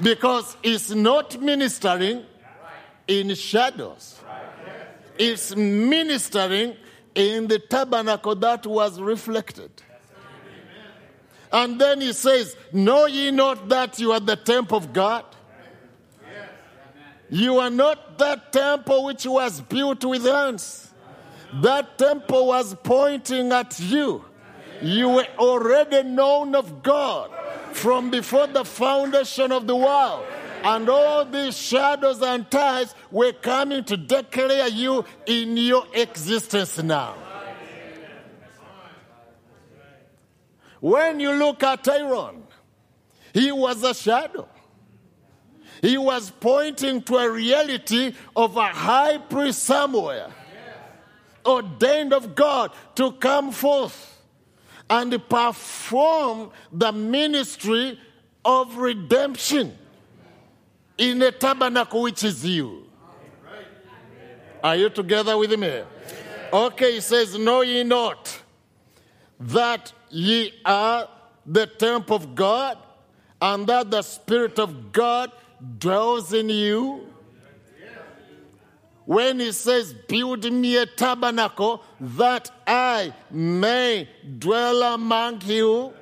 Because 0.01 0.57
it's 0.61 0.89
not 0.89 1.39
ministering 1.39 2.23
in 3.07 3.33
shadows, 3.35 4.19
it's 5.17 5.55
ministering 5.55 6.75
in 7.13 7.47
the 7.47 7.59
tabernacle 7.59 8.35
that 8.35 8.65
was 8.65 8.99
reflected. 8.99 9.71
And 11.51 11.79
then 11.79 12.01
he 12.01 12.11
says, 12.11 12.57
Know 12.73 13.05
ye 13.05 13.31
not 13.31 13.69
that 13.69 13.99
you 13.99 14.11
are 14.11 14.19
the 14.19 14.35
temple 14.35 14.77
of 14.77 14.91
God? 14.91 15.23
You 17.35 17.59
are 17.59 17.69
not 17.69 18.17
that 18.19 18.53
temple 18.53 19.03
which 19.03 19.25
was 19.25 19.59
built 19.59 20.05
with 20.05 20.23
hands. 20.23 20.93
That 21.55 21.97
temple 21.97 22.47
was 22.47 22.73
pointing 22.81 23.51
at 23.51 23.77
you. 23.77 24.23
You 24.81 25.09
were 25.09 25.27
already 25.37 26.03
known 26.03 26.55
of 26.55 26.81
God 26.81 27.29
from 27.73 28.09
before 28.09 28.47
the 28.47 28.63
foundation 28.63 29.51
of 29.51 29.67
the 29.67 29.75
world. 29.75 30.25
And 30.63 30.87
all 30.87 31.25
these 31.25 31.57
shadows 31.57 32.21
and 32.21 32.49
ties 32.49 32.95
were 33.11 33.33
coming 33.33 33.83
to 33.83 33.97
declare 33.97 34.69
you 34.69 35.03
in 35.25 35.57
your 35.57 35.85
existence 35.93 36.81
now. 36.81 37.15
When 40.79 41.19
you 41.19 41.33
look 41.33 41.63
at 41.63 41.85
Aaron, 41.85 42.43
he 43.33 43.51
was 43.51 43.83
a 43.83 43.93
shadow. 43.93 44.47
He 45.81 45.97
was 45.97 46.31
pointing 46.31 47.01
to 47.03 47.17
a 47.17 47.29
reality 47.29 48.13
of 48.35 48.57
a 48.57 48.67
high 48.67 49.17
priest 49.17 49.63
somewhere, 49.63 50.27
ordained 51.45 52.13
of 52.13 52.35
God 52.35 52.71
to 52.95 53.11
come 53.13 53.51
forth 53.51 54.21
and 54.89 55.11
perform 55.29 56.51
the 56.71 56.91
ministry 56.91 57.99
of 58.43 58.77
redemption 58.77 59.77
in 60.97 61.21
a 61.21 61.31
tabernacle 61.31 62.03
which 62.03 62.23
is 62.23 62.45
you. 62.45 62.83
Are 64.63 64.75
you 64.75 64.89
together 64.89 65.37
with 65.37 65.57
me? 65.59 65.81
Okay, 66.51 66.93
he 66.93 67.01
says, 67.01 67.37
Know 67.37 67.61
ye 67.61 67.83
not 67.83 68.41
that 69.39 69.91
ye 70.09 70.53
are 70.63 71.09
the 71.45 71.67
temple 71.67 72.15
of 72.15 72.33
God, 72.33 72.77
and 73.41 73.67
that 73.67 73.91
the 73.91 74.01
Spirit 74.01 74.57
of 74.57 74.91
God 74.91 75.31
dwells 75.79 76.33
in 76.33 76.49
you? 76.49 77.07
When 79.05 79.39
he 79.39 79.51
says, 79.51 79.93
Build 79.93 80.51
me 80.51 80.77
a 80.77 80.85
tabernacle 80.85 81.83
that 81.99 82.49
I 82.65 83.13
may 83.29 84.09
dwell 84.39 84.81
among 84.81 85.41
you, 85.45 85.93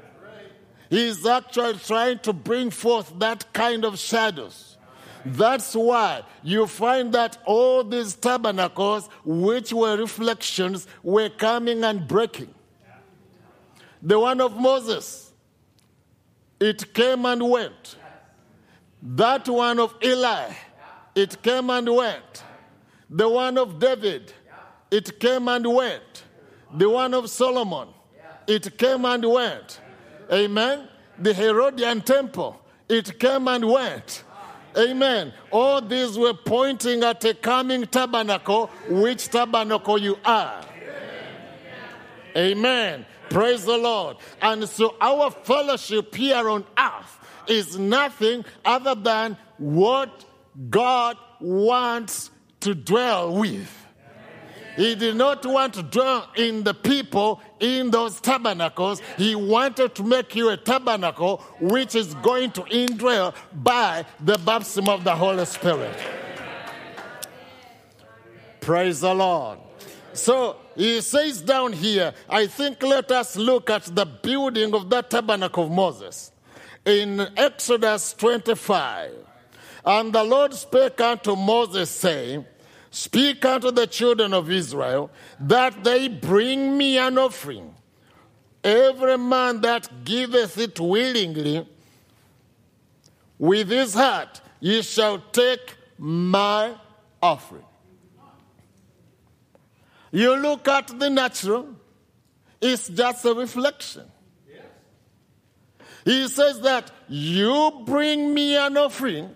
he's 0.90 1.26
actually 1.26 1.80
trying 1.80 2.20
to 2.20 2.32
bring 2.32 2.70
forth 2.70 3.14
that 3.20 3.52
kind 3.52 3.84
of 3.84 4.00
shadows. 4.00 4.78
That's 5.26 5.74
why 5.74 6.24
you 6.44 6.68
find 6.68 7.14
that 7.14 7.38
all 7.46 7.84
these 7.84 8.14
tabernacles, 8.16 9.10
which 9.24 9.72
were 9.72 9.98
reflections, 9.98 10.88
were 11.02 11.30
coming 11.30 11.84
and 11.84 12.08
breaking. 12.08 12.54
The 14.02 14.20
one 14.20 14.42
of 14.42 14.58
Moses, 14.58 15.32
it 16.60 16.94
came 16.94 17.26
and 17.26 17.50
went. 17.50 17.96
That 19.06 19.50
one 19.50 19.80
of 19.80 19.94
Eli, 20.02 20.54
it 21.14 21.44
came 21.44 21.70
and 21.70 21.94
went. 21.94 22.44
The 23.10 23.28
one 23.28 23.58
of 23.58 23.78
David, 23.78 24.32
it 24.90 25.20
came 25.20 25.50
and 25.50 25.68
went. 25.68 26.24
The 26.74 26.90
one 26.90 27.14
of 27.14 27.30
Solomon, 27.30 27.90
it 28.48 28.78
came 28.78 29.04
and 29.04 29.26
went. 29.30 29.82
Amen. 30.32 30.88
The 31.20 31.34
Herodian 31.34 32.02
temple, 32.02 32.62
it 32.88 33.20
came 33.20 33.50
and 33.50 33.70
went. 33.70 34.24
Amen. 34.78 35.34
All 35.52 35.82
these 35.82 36.18
were 36.18 36.34
pointing 36.34 37.04
at 37.04 37.24
a 37.26 37.34
coming 37.34 37.86
tabernacle, 37.86 38.68
which 38.88 39.28
tabernacle 39.28 39.98
you 39.98 40.18
are. 40.24 40.64
Amen. 42.36 43.06
Praise 43.30 43.66
the 43.66 43.78
Lord. 43.78 44.18
And 44.42 44.68
so 44.68 44.96
our 45.02 45.30
fellowship 45.30 46.16
here 46.16 46.50
on 46.50 46.66
earth 46.78 47.20
is 47.48 47.78
nothing 47.78 48.46
other 48.66 48.96
than 48.96 49.38
what 49.58 50.26
God 50.70 51.18
wants 51.40 52.32
to 52.62 52.76
dwell 52.76 53.36
with. 53.36 53.70
He 54.76 54.96
did 54.96 55.16
not 55.16 55.46
want 55.46 55.76
to 55.76 55.84
dwell 55.84 56.28
in 56.36 56.64
the 56.64 56.74
people 56.74 57.42
in 57.60 57.92
those 57.92 58.20
tabernacles. 58.20 59.02
He 59.18 59.36
wanted 59.36 59.94
to 59.96 60.04
make 60.04 60.36
you 60.36 60.50
a 60.50 60.58
tabernacle 60.58 61.38
which 61.60 61.94
is 61.94 62.16
going 62.16 62.52
to 62.52 62.62
indwell 62.64 63.36
by 63.54 64.06
the 64.20 64.38
baptism 64.40 64.90
of 64.90 65.04
the 65.04 65.16
Holy 65.16 65.46
Spirit. 65.46 65.96
Praise 68.62 69.02
the 69.02 69.14
Lord. 69.14 69.60
So 70.14 70.58
he 70.76 71.02
says 71.02 71.42
down 71.42 71.74
here, 71.74 72.14
I 72.30 72.48
think 72.48 72.82
let 72.82 73.12
us 73.12 73.36
look 73.36 73.70
at 73.70 73.84
the 73.84 74.06
building 74.06 74.74
of 74.74 74.90
that 74.90 75.10
tabernacle 75.10 75.66
of 75.66 75.72
Moses 75.72 76.33
in 76.86 77.28
Exodus 77.38 78.14
25. 78.14 79.14
And 79.86 80.14
the 80.14 80.24
Lord 80.24 80.54
spake 80.54 81.00
unto 81.02 81.36
Moses, 81.36 81.90
saying, 81.90 82.46
Speak 82.90 83.44
unto 83.44 83.72
the 83.72 83.88
children 83.88 84.34
of 84.34 84.52
Israel 84.52 85.10
that 85.40 85.84
they 85.84 86.08
bring 86.08 86.78
me 86.78 86.98
an 86.98 87.18
offering. 87.18 87.74
Every 88.64 89.18
man 89.18 89.62
that 89.62 90.06
giveth 90.06 90.58
it 90.58 90.80
willingly 90.80 91.68
with 93.40 93.70
his 93.70 93.94
heart, 93.94 94.40
ye 94.60 94.82
shall 94.84 95.20
take 95.32 95.76
my 95.98 96.76
offering. 97.22 97.66
You 100.12 100.36
look 100.36 100.68
at 100.68 100.88
the 101.00 101.10
natural, 101.10 101.70
it's 102.62 102.88
just 102.88 103.26
a 103.26 103.34
reflection. 103.34 104.04
He 106.06 106.28
says 106.28 106.60
that 106.62 106.92
you 107.08 107.84
bring 107.86 108.34
me 108.34 108.58
an 108.58 108.78
offering. 108.78 109.34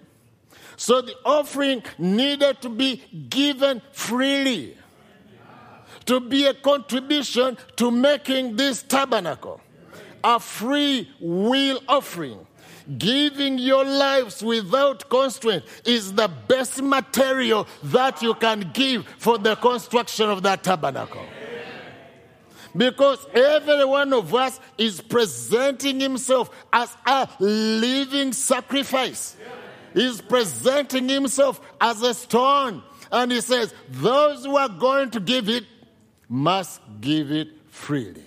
So 0.75 1.01
the 1.01 1.15
offering 1.25 1.83
needed 1.97 2.61
to 2.61 2.69
be 2.69 2.97
given 3.29 3.81
freely, 3.91 4.77
to 6.05 6.19
be 6.19 6.45
a 6.45 6.53
contribution 6.53 7.57
to 7.77 7.89
making 7.89 8.57
this 8.57 8.83
tabernacle. 8.83 9.59
A 10.23 10.39
free 10.39 11.09
will 11.19 11.81
offering. 11.87 12.45
Giving 12.97 13.57
your 13.57 13.83
lives 13.83 14.41
without 14.41 15.09
constraint 15.09 15.65
is 15.83 16.13
the 16.13 16.29
best 16.47 16.81
material 16.81 17.67
that 17.83 18.21
you 18.21 18.33
can 18.35 18.71
give 18.73 19.05
for 19.17 19.37
the 19.37 19.55
construction 19.55 20.29
of 20.29 20.43
that 20.43 20.63
tabernacle. 20.63 21.25
Because 22.77 23.25
every 23.33 23.85
one 23.85 24.13
of 24.13 24.33
us 24.35 24.59
is 24.77 25.01
presenting 25.01 25.99
himself 25.99 26.49
as 26.71 26.95
a 27.05 27.27
living 27.39 28.33
sacrifice. 28.33 29.35
He's 29.93 30.21
presenting 30.21 31.09
himself 31.09 31.59
as 31.81 32.03
a 32.03 32.13
stone. 32.13 32.83
And 33.11 33.31
he 33.31 33.41
says, 33.41 33.73
Those 33.89 34.45
who 34.45 34.55
are 34.57 34.69
going 34.69 35.09
to 35.11 35.19
give 35.19 35.49
it 35.49 35.63
must 36.29 36.79
give 37.01 37.31
it 37.31 37.49
freely. 37.69 38.23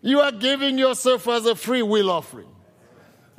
You 0.00 0.20
are 0.20 0.32
giving 0.32 0.78
yourself 0.78 1.28
as 1.28 1.46
a 1.46 1.54
free 1.54 1.82
will 1.82 2.10
offering. 2.10 2.48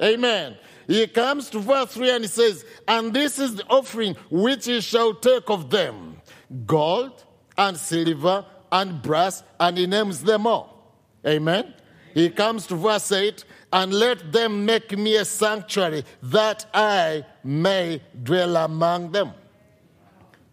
Amen. 0.01 0.55
He 0.87 1.07
comes 1.07 1.49
to 1.49 1.59
verse 1.59 1.93
3 1.93 2.11
and 2.11 2.23
he 2.23 2.27
says, 2.27 2.65
And 2.87 3.13
this 3.13 3.39
is 3.39 3.55
the 3.55 3.65
offering 3.67 4.15
which 4.29 4.67
ye 4.67 4.81
shall 4.81 5.13
take 5.13 5.49
of 5.49 5.69
them 5.69 6.21
gold 6.65 7.23
and 7.57 7.77
silver 7.77 8.45
and 8.71 9.01
brass, 9.01 9.43
and 9.59 9.77
he 9.77 9.87
names 9.87 10.23
them 10.23 10.47
all. 10.47 10.95
Amen. 11.25 11.73
He 12.13 12.29
comes 12.29 12.67
to 12.67 12.75
verse 12.75 13.11
8, 13.11 13.43
and 13.71 13.93
let 13.93 14.31
them 14.31 14.65
make 14.65 14.97
me 14.97 15.15
a 15.15 15.25
sanctuary 15.25 16.05
that 16.21 16.65
I 16.73 17.25
may 17.43 18.01
dwell 18.21 18.55
among 18.57 19.11
them. 19.11 19.33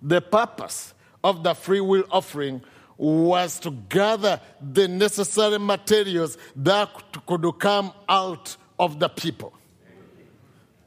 The 0.03 0.23
purpose 0.23 0.95
of 1.23 1.43
the 1.43 1.55
free 1.55 1.81
will 1.81 2.05
offering 2.11 2.63
was 2.97 3.59
to 3.61 3.71
gather 3.71 4.41
the 4.61 4.89
necessary 4.89 5.59
materials 5.59 6.37
that 6.57 6.89
could 7.27 7.59
come 7.59 7.93
out 8.09 8.57
of 8.79 8.99
the 8.99 9.09
people. 9.09 9.53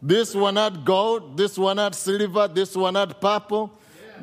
This 0.01 0.35
one 0.35 0.57
had 0.57 0.83
gold, 0.85 1.37
this 1.37 1.57
one 1.57 1.77
had 1.77 1.95
silver, 1.95 2.47
this 2.47 2.75
one 2.75 2.95
had 2.95 3.19
purple, 3.21 3.71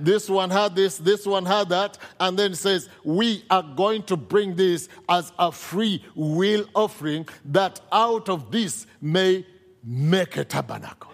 this 0.05 0.29
one 0.29 0.51
had 0.51 0.75
this, 0.75 0.99
this 0.99 1.27
one 1.27 1.45
had 1.45 1.69
that, 1.71 1.99
and 2.19 2.39
then 2.39 2.55
says, 2.55 2.89
We 3.05 3.45
are 3.51 3.63
going 3.63 4.03
to 4.05 4.17
bring 4.17 4.57
this 4.57 4.89
as 5.09 5.33
a 5.39 5.53
free 5.53 6.05
will 6.15 6.65
offering 6.75 7.29
that 7.47 7.81
out 7.93 8.29
of 8.29 8.51
this 8.51 8.87
may 9.01 9.47
make 9.85 10.37
a 10.37 10.45
tabernacle. 10.45 11.11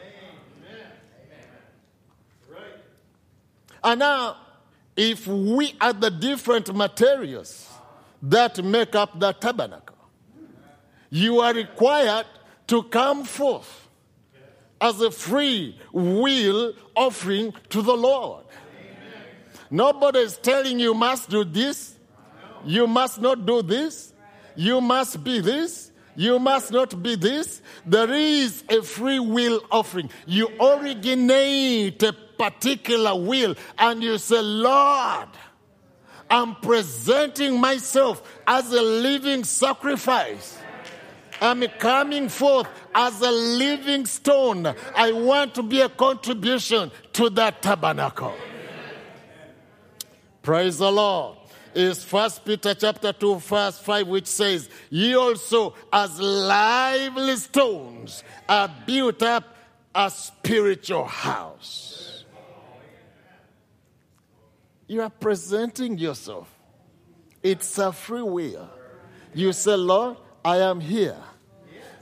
And 3.85 4.01
now, 4.01 4.37
if 4.97 5.27
we 5.27 5.75
are 5.81 5.93
the 5.93 6.11
different 6.11 6.75
materials 6.75 7.71
that 8.23 8.65
make 8.65 8.97
up 8.97 9.21
the 9.21 9.33
tabernacle, 9.33 9.97
you 11.11 11.41
are 11.41 11.55
required 11.55 12.27
to 12.67 12.83
come 12.85 13.25
forth 13.25 13.89
as 14.81 15.01
a 15.01 15.11
free 15.11 15.79
will 15.93 16.75
offering 16.95 17.55
to 17.71 17.83
the 17.83 17.97
Lord. 17.97 18.45
Nobody 19.70 20.20
is 20.20 20.36
telling 20.38 20.78
you 20.78 20.94
must 20.94 21.28
do 21.30 21.44
this, 21.44 21.97
you 22.64 22.86
must 22.86 23.20
not 23.20 23.47
do 23.47 23.62
this, 23.62 24.12
you 24.55 24.80
must 24.80 25.22
be 25.22 25.40
this, 25.40 25.90
you 26.16 26.38
must 26.38 26.72
not 26.72 27.02
be 27.02 27.14
this. 27.14 27.60
There 27.84 28.12
is 28.12 28.64
a 28.68 28.82
free 28.82 29.20
will 29.20 29.62
offering. 29.70 30.10
You 30.26 30.48
originate 30.59 32.02
a 32.02 32.12
particular 32.12 33.14
will 33.14 33.55
and 33.78 34.02
you 34.02 34.18
say, 34.18 34.40
Lord, 34.40 35.28
I'm 36.28 36.56
presenting 36.56 37.60
myself 37.60 38.22
as 38.47 38.72
a 38.72 38.82
living 38.82 39.44
sacrifice. 39.44 40.59
I'm 41.40 41.62
coming 41.78 42.30
forth 42.30 42.66
as 42.94 43.20
a 43.20 43.30
living 43.30 44.06
stone. 44.06 44.74
I 44.94 45.12
want 45.12 45.55
to 45.56 45.62
be 45.62 45.82
a 45.82 45.88
contribution 45.88 46.90
to 47.12 47.28
that 47.30 47.60
tabernacle. 47.60 48.34
Praise 50.47 50.78
the 50.78 50.93
Lord. 50.93 51.39
Is 51.74 52.05
First 52.05 52.44
Peter 52.44 52.73
chapter 52.73 53.12
2, 53.12 53.40
verse 53.40 53.81
5, 53.81 54.06
which 54.06 54.28
says, 54.28 54.68
Ye 54.90 55.16
also, 55.16 55.74
as 55.93 56.20
lively 56.20 57.35
stones, 57.35 58.23
are 58.48 58.73
built 58.86 59.24
up 59.24 59.43
a 59.93 60.09
spiritual 60.09 61.05
house. 61.05 62.24
You 64.86 65.02
are 65.02 65.10
presenting 65.10 65.98
yourself. 65.98 66.48
It's 67.43 67.77
a 67.78 67.90
free 67.90 68.23
will. 68.23 68.70
You 69.35 69.52
say, 69.52 69.74
Lord, 69.74 70.16
I 70.44 70.59
am 70.59 70.78
here. 70.78 71.18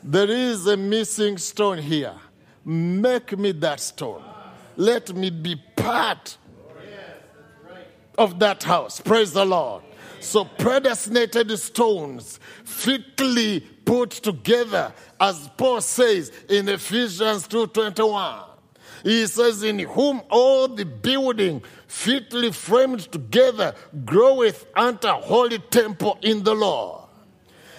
There 0.03 0.31
is 0.31 0.67
a 0.67 0.77
missing 0.77 1.39
stone 1.39 1.79
here. 1.79 2.15
Make 2.63 3.39
me 3.39 3.53
that 3.53 3.81
stone. 3.81 4.23
Let 4.77 5.17
me 5.17 5.31
be 5.31 5.57
part 5.75 6.37
of 8.19 8.39
that 8.41 8.63
house. 8.63 9.01
Praise 9.01 9.33
the 9.33 9.45
Lord. 9.45 9.83
So 10.21 10.45
predestinated 10.45 11.57
stones 11.59 12.41
fitly 12.65 13.61
put 13.85 14.11
together, 14.11 14.93
as 15.21 15.51
Paul 15.57 15.81
says 15.81 16.33
in 16.49 16.69
Ephesians 16.69 17.47
2:21. 17.47 18.45
He 19.03 19.27
says, 19.27 19.63
In 19.63 19.81
whom 19.81 20.23
all 20.31 20.67
the 20.67 20.87
building 20.87 21.63
fitly 21.87 22.51
framed 22.53 23.01
together 23.13 23.75
groweth 24.07 24.67
unto 24.75 25.09
a 25.09 25.13
holy 25.13 25.59
temple 25.59 26.19
in 26.23 26.43
the 26.43 26.55
Lord 26.55 27.05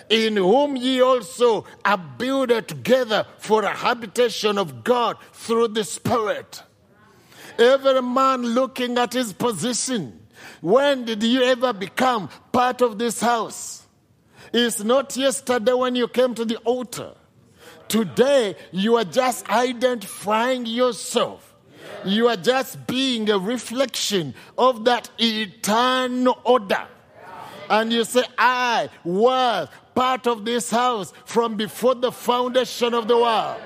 in 0.10 0.38
whom 0.38 0.76
ye 0.76 1.02
also 1.02 1.66
are 1.84 1.98
builded 1.98 2.68
together 2.68 3.26
for 3.38 3.64
a 3.64 3.74
habitation 3.74 4.58
of 4.58 4.84
God 4.84 5.18
through 5.34 5.70
the 5.70 5.84
Spirit. 5.84 6.64
Every 7.58 8.02
man 8.02 8.42
looking 8.44 8.98
at 8.98 9.14
his 9.14 9.34
position. 9.34 10.20
When 10.66 11.06
did 11.06 11.22
you 11.22 11.44
ever 11.44 11.74
become 11.74 12.28
part 12.52 12.82
of 12.82 12.98
this 12.98 13.22
house? 13.22 13.86
It's 14.52 14.84
not 14.84 15.16
yesterday 15.16 15.74
when 15.74 15.96
you 15.96 16.08
came 16.08 16.34
to 16.34 16.44
the 16.44 16.58
altar. 16.58 17.12
Today, 17.88 18.56
you 18.72 18.96
are 18.96 19.04
just 19.04 19.48
identifying 19.48 20.66
yourself. 20.66 21.54
You 22.04 22.30
are 22.30 22.36
just 22.36 22.88
being 22.88 23.30
a 23.30 23.38
reflection 23.38 24.34
of 24.58 24.86
that 24.86 25.08
eternal 25.20 26.42
order. 26.44 26.88
And 27.70 27.94
you 27.94 28.04
say, 28.04 28.24
I 28.36 28.90
was 29.04 29.68
part 29.94 30.26
of 30.26 30.46
this 30.46 30.72
house 30.72 31.14
from 31.26 31.58
before 31.58 31.94
the 31.94 32.12
foundation 32.12 32.96
of 32.96 33.08
the 33.08 33.18
world. 33.18 33.62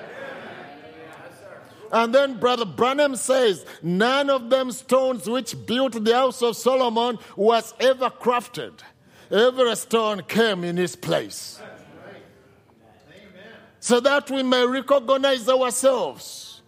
And 1.91 2.13
then 2.13 2.39
Brother 2.39 2.65
Branham 2.65 3.15
says, 3.15 3.65
None 3.81 4.29
of 4.29 4.49
them 4.49 4.71
stones 4.71 5.27
which 5.27 5.55
built 5.65 6.03
the 6.03 6.13
house 6.13 6.41
of 6.41 6.55
Solomon 6.55 7.17
was 7.35 7.73
ever 7.79 8.09
crafted. 8.09 8.73
Every 9.31 9.75
stone 9.75 10.23
came 10.27 10.63
in 10.63 10.77
its 10.77 10.95
place. 10.95 11.61
So 13.79 13.99
that 14.01 14.29
we 14.29 14.43
may 14.43 14.65
recognize 14.65 15.47
ourselves 15.47 16.61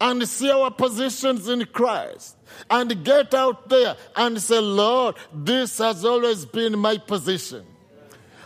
and 0.00 0.26
see 0.28 0.50
our 0.50 0.70
positions 0.70 1.48
in 1.48 1.64
Christ 1.66 2.36
and 2.70 3.04
get 3.04 3.34
out 3.34 3.68
there 3.68 3.96
and 4.16 4.40
say, 4.40 4.60
Lord, 4.60 5.16
this 5.34 5.78
has 5.78 6.04
always 6.04 6.44
been 6.44 6.78
my 6.78 6.98
position. 6.98 7.64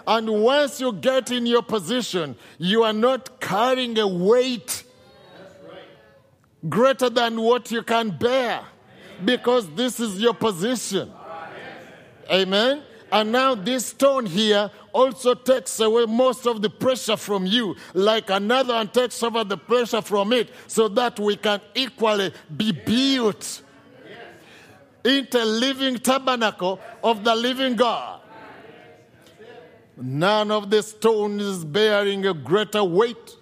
And 0.07 0.43
once 0.43 0.81
you 0.81 0.93
get 0.93 1.31
in 1.31 1.47
your 1.47 1.63
position, 1.63 2.37
you 2.59 2.83
are 2.83 2.93
not 2.93 3.41
carrying 3.41 3.99
a 3.99 4.07
weight 4.07 4.85
greater 6.69 7.11
than 7.11 7.41
what 7.41 7.71
you 7.71 7.83
can 7.83 8.11
bear 8.11 8.63
because 9.25 9.69
this 9.71 10.01
is 10.01 10.21
your 10.21 10.35
position. 10.35 11.13
Amen. 12.31 12.83
And 13.11 13.31
now 13.31 13.55
this 13.55 13.87
stone 13.87 14.25
here 14.25 14.71
also 14.93 15.35
takes 15.35 15.79
away 15.81 16.07
most 16.07 16.47
of 16.47 16.63
the 16.63 16.71
pressure 16.71 17.17
from 17.17 17.45
you, 17.45 17.77
like 17.93 18.31
another 18.31 18.75
one 18.75 18.89
takes 18.89 19.23
over 19.23 19.45
the 19.45 19.59
pressure 19.59 20.01
from 20.01 20.33
it, 20.33 20.49
so 20.67 20.89
that 20.89 21.21
we 21.21 21.37
can 21.37 21.61
equally 21.75 22.33
be 22.57 22.73
built 22.73 23.63
into 25.05 25.43
a 25.43 25.45
living 25.45 25.99
tabernacle 25.99 26.81
of 27.05 27.23
the 27.23 27.35
living 27.35 27.77
God. 27.77 28.21
None 29.97 30.51
of 30.51 30.71
the 30.71 30.83
stones 30.83 31.43
is 31.43 31.65
bearing 31.65 32.25
a 32.27 32.33
greater 32.33 32.83
weight 32.83 33.37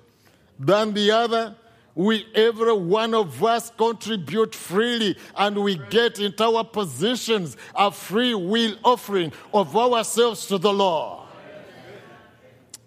than 0.59 0.93
the 0.95 1.13
other. 1.13 1.55
We, 1.95 2.27
every 2.35 2.73
one 2.73 3.15
of 3.15 3.43
us, 3.43 3.71
contribute 3.71 4.55
freely 4.55 5.17
and 5.37 5.63
we 5.63 5.77
get 5.91 6.19
into 6.21 6.45
our 6.45 6.65
positions 6.65 7.57
a 7.75 7.91
free 7.91 8.35
will 8.35 8.77
offering 8.85 9.33
of 9.53 9.77
ourselves 9.77 10.47
to 10.47 10.59
the 10.59 10.73
Lord. 10.73 11.27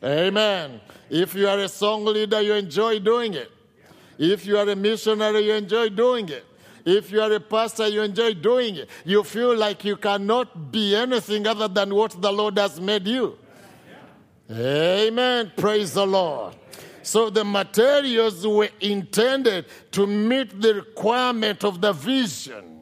Amen. 0.03 0.81
If 1.09 1.35
you 1.35 1.47
are 1.47 1.59
a 1.59 1.69
song 1.69 2.05
leader, 2.05 2.41
you 2.41 2.53
enjoy 2.53 2.99
doing 2.99 3.33
it. 3.33 3.51
If 4.17 4.45
you 4.45 4.57
are 4.57 4.67
a 4.67 4.75
missionary, 4.75 5.45
you 5.47 5.53
enjoy 5.53 5.89
doing 5.89 6.29
it. 6.29 6.45
If 6.85 7.11
you 7.11 7.21
are 7.21 7.31
a 7.31 7.39
pastor, 7.39 7.87
you 7.87 8.01
enjoy 8.01 8.33
doing 8.33 8.75
it. 8.75 8.89
You 9.05 9.23
feel 9.23 9.55
like 9.55 9.85
you 9.85 9.95
cannot 9.95 10.71
be 10.71 10.95
anything 10.95 11.47
other 11.47 11.67
than 11.67 11.93
what 11.93 12.21
the 12.21 12.31
Lord 12.31 12.57
has 12.57 12.79
made 12.79 13.07
you. 13.07 13.37
Amen. 14.51 15.51
Praise 15.55 15.93
the 15.93 16.05
Lord. 16.05 16.55
So 17.03 17.29
the 17.29 17.43
materials 17.43 18.47
were 18.47 18.69
intended 18.79 19.65
to 19.91 20.07
meet 20.07 20.61
the 20.61 20.75
requirement 20.75 21.63
of 21.63 21.81
the 21.81 21.93
vision. 21.93 22.81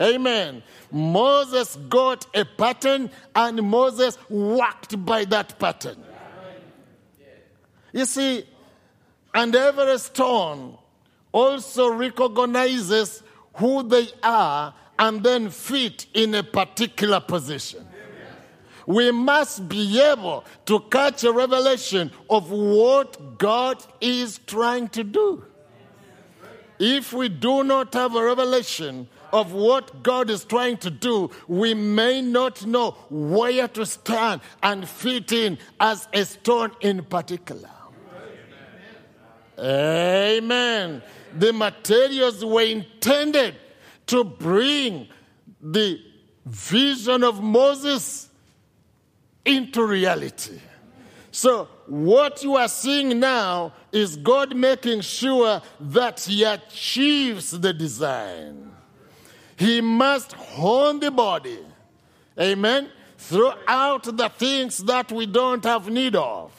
Amen. 0.00 0.62
Moses 0.92 1.76
got 1.88 2.26
a 2.34 2.44
pattern 2.44 3.10
and 3.34 3.62
Moses 3.62 4.18
worked 4.28 5.04
by 5.04 5.24
that 5.24 5.58
pattern. 5.58 6.02
You 7.92 8.04
see, 8.04 8.44
and 9.34 9.54
every 9.54 9.98
stone 9.98 10.76
also 11.32 11.90
recognizes 11.90 13.22
who 13.54 13.82
they 13.82 14.08
are 14.22 14.74
and 14.98 15.22
then 15.22 15.48
fit 15.48 16.06
in 16.12 16.34
a 16.34 16.42
particular 16.42 17.20
position. 17.20 17.85
We 18.86 19.10
must 19.10 19.68
be 19.68 20.00
able 20.00 20.44
to 20.66 20.80
catch 20.80 21.24
a 21.24 21.32
revelation 21.32 22.12
of 22.30 22.50
what 22.50 23.38
God 23.38 23.84
is 24.00 24.38
trying 24.46 24.88
to 24.90 25.02
do. 25.02 25.44
If 26.78 27.12
we 27.12 27.28
do 27.28 27.64
not 27.64 27.94
have 27.94 28.14
a 28.14 28.22
revelation 28.24 29.08
of 29.32 29.52
what 29.52 30.02
God 30.02 30.30
is 30.30 30.44
trying 30.44 30.76
to 30.78 30.90
do, 30.90 31.30
we 31.48 31.74
may 31.74 32.22
not 32.22 32.64
know 32.64 32.92
where 33.10 33.66
to 33.68 33.86
stand 33.86 34.40
and 34.62 34.88
fit 34.88 35.32
in 35.32 35.58
as 35.80 36.06
a 36.12 36.24
stone 36.24 36.70
in 36.80 37.04
particular. 37.04 37.70
Amen. 39.58 41.02
The 41.34 41.52
materials 41.52 42.44
were 42.44 42.62
intended 42.62 43.56
to 44.06 44.22
bring 44.22 45.08
the 45.60 46.00
vision 46.44 47.24
of 47.24 47.42
Moses 47.42 48.28
into 49.46 49.84
reality. 49.84 50.58
So, 51.30 51.68
what 51.86 52.42
you 52.42 52.56
are 52.56 52.68
seeing 52.68 53.20
now 53.20 53.72
is 53.92 54.16
God 54.16 54.56
making 54.56 55.02
sure 55.02 55.62
that 55.80 56.20
He 56.20 56.44
achieves 56.44 57.50
the 57.50 57.72
design. 57.72 58.72
He 59.56 59.80
must 59.80 60.32
hone 60.32 61.00
the 61.00 61.10
body. 61.10 61.58
Amen. 62.38 62.90
Throughout 63.18 64.04
the 64.04 64.28
things 64.28 64.78
that 64.84 65.10
we 65.10 65.26
don't 65.26 65.64
have 65.64 65.88
need 65.88 66.16
of. 66.16 66.52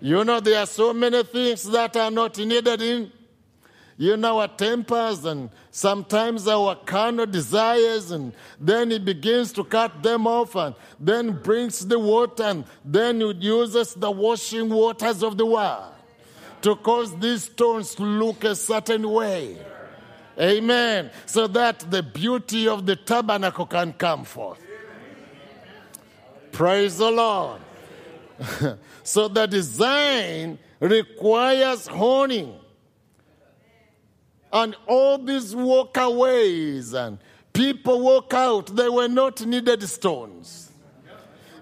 You 0.00 0.24
know, 0.24 0.40
there 0.40 0.60
are 0.60 0.66
so 0.66 0.92
many 0.92 1.22
things 1.22 1.64
that 1.70 1.96
are 1.96 2.10
not 2.10 2.38
needed 2.38 2.80
in 2.80 3.12
you 4.00 4.16
know, 4.16 4.40
our 4.40 4.48
tempers 4.48 5.26
and 5.26 5.50
sometimes 5.70 6.48
our 6.48 6.74
carnal 6.74 7.26
desires, 7.26 8.10
and 8.10 8.32
then 8.58 8.90
he 8.90 8.98
begins 8.98 9.52
to 9.52 9.62
cut 9.62 10.02
them 10.02 10.26
off 10.26 10.56
and 10.56 10.74
then 10.98 11.32
brings 11.32 11.86
the 11.86 11.98
water 11.98 12.44
and 12.44 12.64
then 12.82 13.20
he 13.20 13.30
uses 13.40 13.92
the 13.92 14.10
washing 14.10 14.70
waters 14.70 15.22
of 15.22 15.36
the 15.36 15.44
world 15.44 15.92
to 16.62 16.76
cause 16.76 17.14
these 17.18 17.44
stones 17.44 17.94
to 17.94 18.02
look 18.02 18.42
a 18.44 18.54
certain 18.54 19.06
way. 19.06 19.58
Amen. 20.40 21.10
So 21.26 21.46
that 21.48 21.80
the 21.90 22.02
beauty 22.02 22.68
of 22.68 22.86
the 22.86 22.96
tabernacle 22.96 23.66
can 23.66 23.92
come 23.92 24.24
forth. 24.24 24.64
Praise 26.52 26.96
the 26.96 27.10
Lord. 27.10 27.60
so 29.02 29.28
the 29.28 29.44
design 29.44 30.58
requires 30.80 31.86
honing. 31.86 32.59
And 34.52 34.76
all 34.86 35.18
these 35.18 35.54
walkaways 35.54 36.92
and 36.94 37.18
people 37.52 38.00
walk 38.00 38.34
out, 38.34 38.74
they 38.74 38.88
were 38.88 39.08
not 39.08 39.44
needed 39.46 39.82
stones. 39.88 40.70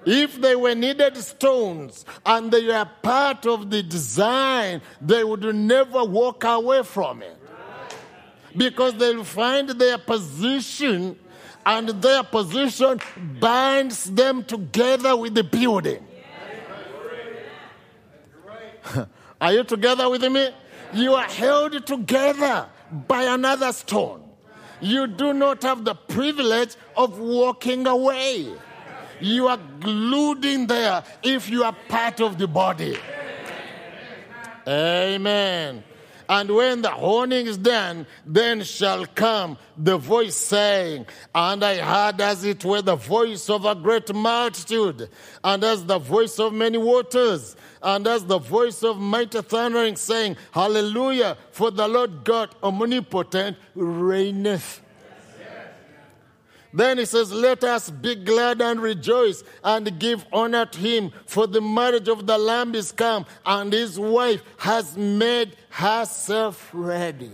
If 0.07 0.41
they 0.41 0.57
were 0.57 0.75
needed 0.75 1.17
stones 1.19 2.07
and 2.25 2.51
they 2.51 2.71
are 2.71 2.91
part 3.03 3.45
of 3.47 3.69
the 3.69 3.83
design, 3.83 4.81
they 5.03 5.23
would 5.23 5.55
never 5.55 6.03
walk 6.05 6.45
away 6.45 6.83
from 6.83 7.23
it. 7.23 7.37
Because 8.57 8.95
they'll 8.95 9.25
find 9.25 9.69
their 9.69 9.99
position 9.99 11.19
and 11.67 11.89
their 11.89 12.23
position 12.23 13.01
binds 13.39 14.05
them 14.05 14.45
together 14.45 15.15
with 15.15 15.35
the 15.35 15.45
building. 15.45 16.03
Are 19.41 19.53
you 19.53 19.65
together 19.65 20.09
with 20.09 20.23
me? 20.23 20.49
You 20.95 21.13
are 21.15 21.25
held 21.25 21.87
together 21.87 22.67
by 22.91 23.25
another 23.25 23.73
stone. 23.73 24.23
You 24.81 25.07
do 25.07 25.33
not 25.33 25.63
have 25.63 25.85
the 25.85 25.95
privilege 25.95 26.77
of 26.97 27.19
walking 27.19 27.87
away. 27.87 28.53
You 29.21 29.49
are 29.49 29.59
glued 29.81 30.45
in 30.45 30.67
there 30.67 31.03
if 31.23 31.51
you 31.51 31.65
are 31.65 31.75
part 31.89 32.21
of 32.21 32.39
the 32.39 32.47
body. 32.47 32.97
Amen. 34.67 35.83
And 36.29 36.55
when 36.55 36.83
the 36.83 36.91
honing 36.91 37.47
is 37.47 37.57
done, 37.57 38.07
then 38.27 38.63
shall 38.63 39.07
come 39.07 39.57
the 39.79 39.97
voice 39.97 40.37
saying, 40.37 41.07
And 41.35 41.65
I 41.65 41.77
heard 41.77 42.21
as 42.21 42.45
it 42.45 42.65
were 42.65 42.83
the 42.83 42.97
voice 42.97 43.49
of 43.49 43.65
a 43.65 43.75
great 43.75 44.15
multitude, 44.15 45.09
and 45.43 45.65
as 45.65 45.87
the 45.87 45.99
voice 45.99 46.39
of 46.39 46.53
many 46.53 46.77
waters, 46.77 47.57
and 47.83 48.07
as 48.07 48.25
the 48.27 48.39
voice 48.39 48.83
of 48.83 48.99
mighty 48.99 49.41
thundering, 49.41 49.97
saying, 49.97 50.37
Hallelujah, 50.53 51.39
for 51.51 51.71
the 51.71 51.89
Lord 51.89 52.25
God 52.25 52.55
omnipotent 52.63 53.57
reigneth. 53.75 54.83
Then 56.73 56.99
he 56.99 57.07
says, 57.07 57.33
Let 57.33 57.65
us 57.65 57.89
be 57.89 58.15
glad 58.15 58.61
and 58.61 58.81
rejoice 58.81 59.43
and 59.65 59.99
give 59.99 60.27
honor 60.33 60.67
to 60.67 60.79
him, 60.79 61.13
for 61.27 61.47
the 61.47 61.61
marriage 61.61 62.09
of 62.09 62.27
the 62.27 62.37
Lamb 62.37 62.75
is 62.75 62.93
come, 62.93 63.25
and 63.47 63.73
his 63.73 63.99
wife 63.99 64.43
has 64.59 64.97
made 64.97 65.57
herself 65.79 66.71
ready. 66.73 67.31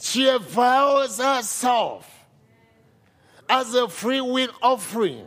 She 0.00 0.34
vows 0.38 1.18
herself 1.18 2.10
as 3.46 3.74
a 3.74 3.88
free 3.88 4.22
will 4.22 4.48
offering 4.62 5.26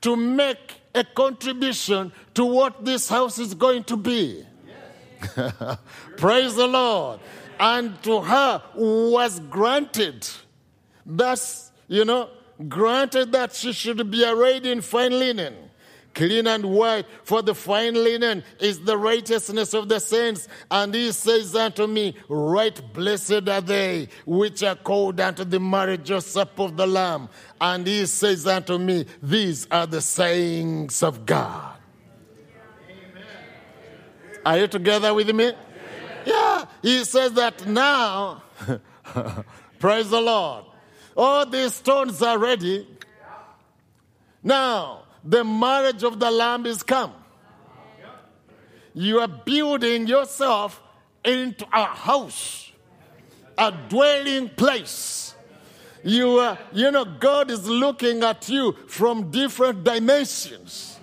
to 0.00 0.16
make 0.16 0.80
a 0.96 1.04
contribution 1.04 2.12
to 2.34 2.44
what 2.44 2.84
this 2.84 3.08
house 3.08 3.38
is 3.38 3.54
going 3.54 3.84
to 3.84 3.96
be. 3.96 4.44
Praise 6.16 6.56
the 6.56 6.66
Lord 6.66 7.20
and 7.60 8.02
to 8.02 8.20
her 8.20 8.62
was 8.74 9.38
granted. 9.38 10.28
Thus, 11.06 11.70
you 11.86 12.04
know, 12.04 12.30
granted 12.68 13.30
that 13.30 13.54
she 13.54 13.72
should 13.72 14.10
be 14.10 14.24
arrayed 14.24 14.66
in 14.66 14.80
fine 14.80 15.16
linen, 15.16 15.67
clean 16.18 16.48
and 16.48 16.64
white, 16.64 17.06
for 17.22 17.42
the 17.42 17.54
fine 17.54 17.94
linen 17.94 18.42
is 18.58 18.80
the 18.80 18.98
righteousness 18.98 19.72
of 19.72 19.88
the 19.88 20.00
saints. 20.00 20.48
And 20.68 20.92
he 20.92 21.12
says 21.12 21.54
unto 21.54 21.86
me, 21.86 22.16
Right 22.28 22.78
blessed 22.92 23.48
are 23.48 23.60
they 23.60 24.08
which 24.26 24.64
are 24.64 24.74
called 24.74 25.20
unto 25.20 25.44
the 25.44 25.60
marriage 25.60 26.10
of 26.10 26.24
supper 26.24 26.64
of 26.64 26.76
the 26.76 26.88
Lamb. 26.88 27.28
And 27.60 27.86
he 27.86 28.04
says 28.06 28.48
unto 28.48 28.78
me, 28.78 29.06
These 29.22 29.68
are 29.70 29.86
the 29.86 30.00
sayings 30.00 31.04
of 31.04 31.24
God. 31.24 31.76
Amen. 32.90 33.24
Are 34.44 34.58
you 34.58 34.66
together 34.66 35.14
with 35.14 35.32
me? 35.32 35.52
Yeah, 36.26 36.64
he 36.82 37.04
says 37.04 37.32
that 37.34 37.64
now, 37.64 38.42
praise 39.78 40.10
the 40.10 40.20
Lord, 40.20 40.64
all 41.16 41.46
these 41.46 41.74
stones 41.74 42.20
are 42.22 42.38
ready. 42.38 42.88
Now, 44.42 45.04
the 45.24 45.44
marriage 45.44 46.02
of 46.02 46.18
the 46.20 46.30
Lamb 46.30 46.66
is 46.66 46.82
come. 46.82 47.12
You 48.94 49.20
are 49.20 49.28
building 49.28 50.06
yourself 50.06 50.82
into 51.24 51.66
a 51.72 51.84
house, 51.84 52.72
a 53.56 53.72
dwelling 53.88 54.48
place. 54.50 55.34
You 56.04 56.38
are, 56.38 56.58
you 56.72 56.90
know, 56.90 57.04
God 57.04 57.50
is 57.50 57.68
looking 57.68 58.22
at 58.22 58.48
you 58.48 58.72
from 58.86 59.30
different 59.30 59.84
dimensions. 59.84 60.98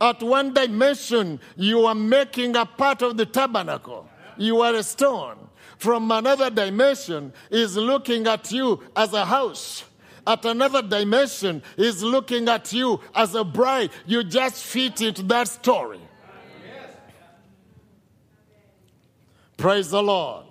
At 0.00 0.22
one 0.22 0.54
dimension, 0.54 1.40
you 1.56 1.86
are 1.86 1.94
making 1.94 2.54
a 2.56 2.64
part 2.64 3.02
of 3.02 3.16
the 3.16 3.26
tabernacle 3.26 4.08
you 4.38 4.62
are 4.62 4.74
a 4.74 4.82
stone. 4.82 5.36
From 5.76 6.10
another 6.10 6.50
dimension 6.50 7.32
is 7.50 7.76
looking 7.76 8.26
at 8.26 8.50
you 8.50 8.82
as 8.96 9.12
a 9.12 9.24
house. 9.24 9.84
At 10.28 10.44
another 10.44 10.82
dimension 10.82 11.62
is 11.78 12.02
looking 12.02 12.50
at 12.50 12.70
you 12.74 13.00
as 13.14 13.34
a 13.34 13.44
bride. 13.44 13.90
You 14.04 14.22
just 14.22 14.62
fit 14.62 15.00
into 15.00 15.22
that 15.22 15.48
story. 15.48 16.00
Praise 19.56 19.88
the 19.88 20.02
Lord. 20.02 20.44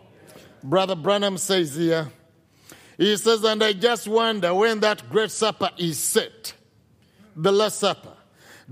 Brother 0.63 0.95
Branham 0.95 1.37
says 1.37 1.75
here, 1.75 2.11
he 2.97 3.15
says, 3.17 3.43
and 3.43 3.63
I 3.63 3.73
just 3.73 4.07
wonder 4.07 4.51
when 4.55 4.79
that 4.79 5.07
great 5.11 5.29
supper 5.29 5.69
is 5.77 5.99
set, 5.99 6.55
the 7.35 7.51
Last 7.51 7.77
Supper, 7.77 8.17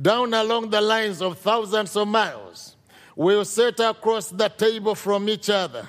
down 0.01 0.33
along 0.33 0.71
the 0.71 0.81
lines 0.81 1.21
of 1.21 1.37
thousands 1.37 1.95
of 1.95 2.07
miles 2.07 2.75
will 3.15 3.45
sit 3.45 3.79
across 3.79 4.31
the 4.31 4.49
table 4.49 4.95
from 4.95 5.29
each 5.29 5.51
other. 5.51 5.87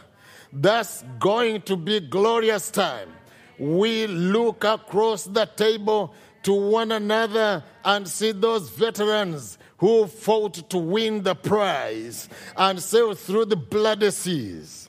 That's 0.52 1.02
going 1.18 1.62
to 1.62 1.76
be 1.76 2.01
glorious 2.01 2.70
time. 2.70 3.15
We 3.59 4.07
look 4.07 4.65
across 4.65 5.24
the 5.24 5.47
table 5.47 6.15
to 6.43 6.53
one 6.53 6.93
another 6.93 7.65
and 7.85 8.07
see 8.07 8.33
those 8.33 8.69
veterans 8.70 9.59
who 9.78 10.07
fought 10.07 10.70
to 10.70 10.78
win 10.78 11.23
the 11.23 11.35
prize 11.35 12.28
and 12.57 12.81
sailed 12.81 13.19
through 13.19 13.47
the 13.47 13.57
bloody 13.57 14.11
seas. 14.11 14.89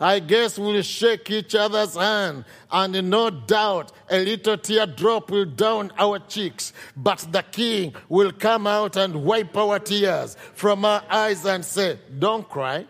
I 0.00 0.18
guess 0.18 0.58
we'll 0.58 0.82
shake 0.82 1.30
each 1.30 1.54
other's 1.54 1.94
hand, 1.94 2.44
and 2.70 3.10
no 3.10 3.30
doubt 3.30 3.92
a 4.10 4.24
little 4.24 4.58
teardrop 4.58 5.30
will 5.30 5.44
down 5.44 5.92
our 5.98 6.18
cheeks. 6.18 6.72
But 6.96 7.26
the 7.30 7.42
king 7.42 7.94
will 8.08 8.32
come 8.32 8.66
out 8.66 8.96
and 8.96 9.24
wipe 9.24 9.56
our 9.56 9.78
tears 9.78 10.36
from 10.54 10.84
our 10.84 11.02
eyes 11.08 11.44
and 11.46 11.64
say, 11.64 11.98
Don't 12.18 12.48
cry. 12.48 12.86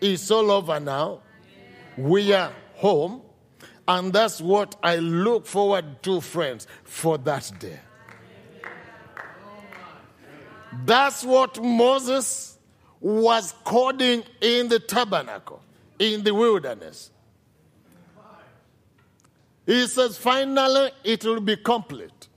It's 0.00 0.30
all 0.30 0.50
over 0.50 0.80
now. 0.80 1.20
We 1.96 2.32
are 2.32 2.52
home. 2.74 3.22
And 3.88 4.12
that's 4.12 4.38
what 4.42 4.76
I 4.82 4.96
look 4.96 5.46
forward 5.46 6.02
to, 6.02 6.20
friends, 6.20 6.66
for 6.84 7.16
that 7.16 7.50
day. 7.58 7.80
That's 10.84 11.24
what 11.24 11.62
Moses 11.62 12.58
was 13.00 13.54
coding 13.64 14.24
in 14.42 14.68
the 14.68 14.78
tabernacle, 14.78 15.62
in 15.98 16.22
the 16.22 16.34
wilderness. 16.34 17.10
He 19.64 19.86
says, 19.86 20.18
finally, 20.18 20.90
it 21.02 21.24
will 21.24 21.40
be 21.40 21.56
complete. 21.56 22.28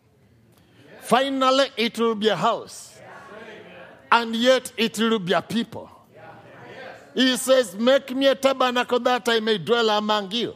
Finally, 1.02 1.66
it 1.76 2.00
will 2.00 2.16
be 2.16 2.30
a 2.30 2.36
house. 2.36 2.98
And 4.10 4.36
yet, 4.36 4.72
it 4.78 4.98
will 4.98 5.20
be 5.20 5.34
a 5.34 5.42
people. 5.42 5.90
He 7.14 7.36
says, 7.36 7.76
Make 7.76 8.16
me 8.16 8.28
a 8.28 8.36
tabernacle 8.36 9.00
that 9.02 9.28
I 9.28 9.42
may 9.42 9.58
dwell 9.58 9.90
among 9.90 10.32
you. 10.32 10.56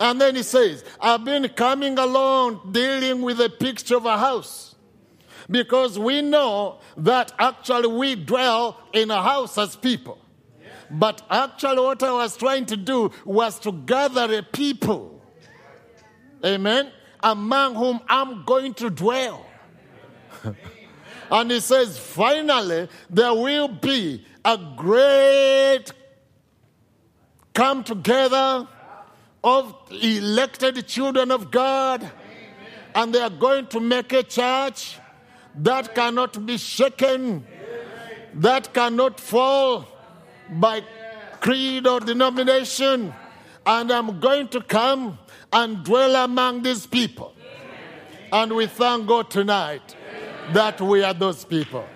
And 0.00 0.20
then 0.20 0.34
he 0.34 0.42
says, 0.42 0.84
I've 1.00 1.24
been 1.24 1.48
coming 1.50 1.98
along 1.98 2.72
dealing 2.72 3.22
with 3.22 3.40
a 3.40 3.48
picture 3.48 3.96
of 3.96 4.06
a 4.06 4.18
house. 4.18 4.74
Because 5.50 5.98
we 5.98 6.22
know 6.22 6.80
that 6.96 7.32
actually 7.38 7.88
we 7.88 8.14
dwell 8.14 8.80
in 8.92 9.10
a 9.10 9.22
house 9.22 9.58
as 9.58 9.76
people. 9.76 10.18
But 10.90 11.22
actually, 11.30 11.80
what 11.80 12.02
I 12.02 12.12
was 12.12 12.36
trying 12.36 12.66
to 12.66 12.76
do 12.76 13.10
was 13.24 13.58
to 13.60 13.72
gather 13.72 14.32
a 14.38 14.42
people. 14.42 15.22
Amen. 16.44 16.90
Among 17.22 17.74
whom 17.74 18.00
I'm 18.08 18.44
going 18.44 18.74
to 18.74 18.90
dwell. 18.90 19.46
and 21.30 21.50
he 21.50 21.60
says, 21.60 21.98
finally, 21.98 22.88
there 23.08 23.34
will 23.34 23.68
be 23.68 24.24
a 24.44 24.58
great 24.76 25.86
come 27.54 27.84
together 27.84 28.68
of 29.44 29.74
elected 29.90 30.86
children 30.88 31.30
of 31.30 31.50
God, 31.50 32.10
and 32.94 33.14
they 33.14 33.20
are 33.20 33.30
going 33.30 33.66
to 33.68 33.78
make 33.78 34.12
a 34.14 34.22
church 34.22 34.98
that 35.56 35.94
cannot 35.94 36.44
be 36.46 36.56
shaken, 36.56 37.46
that 38.32 38.72
cannot 38.72 39.20
fall 39.20 39.86
by 40.50 40.82
creed 41.40 41.86
or 41.86 42.00
denomination. 42.00 43.12
And 43.66 43.92
I'm 43.92 44.18
going 44.18 44.48
to 44.48 44.60
come 44.60 45.18
and 45.52 45.84
dwell 45.84 46.24
among 46.24 46.62
these 46.62 46.86
people. 46.86 47.34
And 48.32 48.52
we 48.52 48.66
thank 48.66 49.06
God 49.06 49.30
tonight 49.30 49.94
that 50.52 50.80
we 50.80 51.04
are 51.04 51.14
those 51.14 51.44
people. 51.44 51.86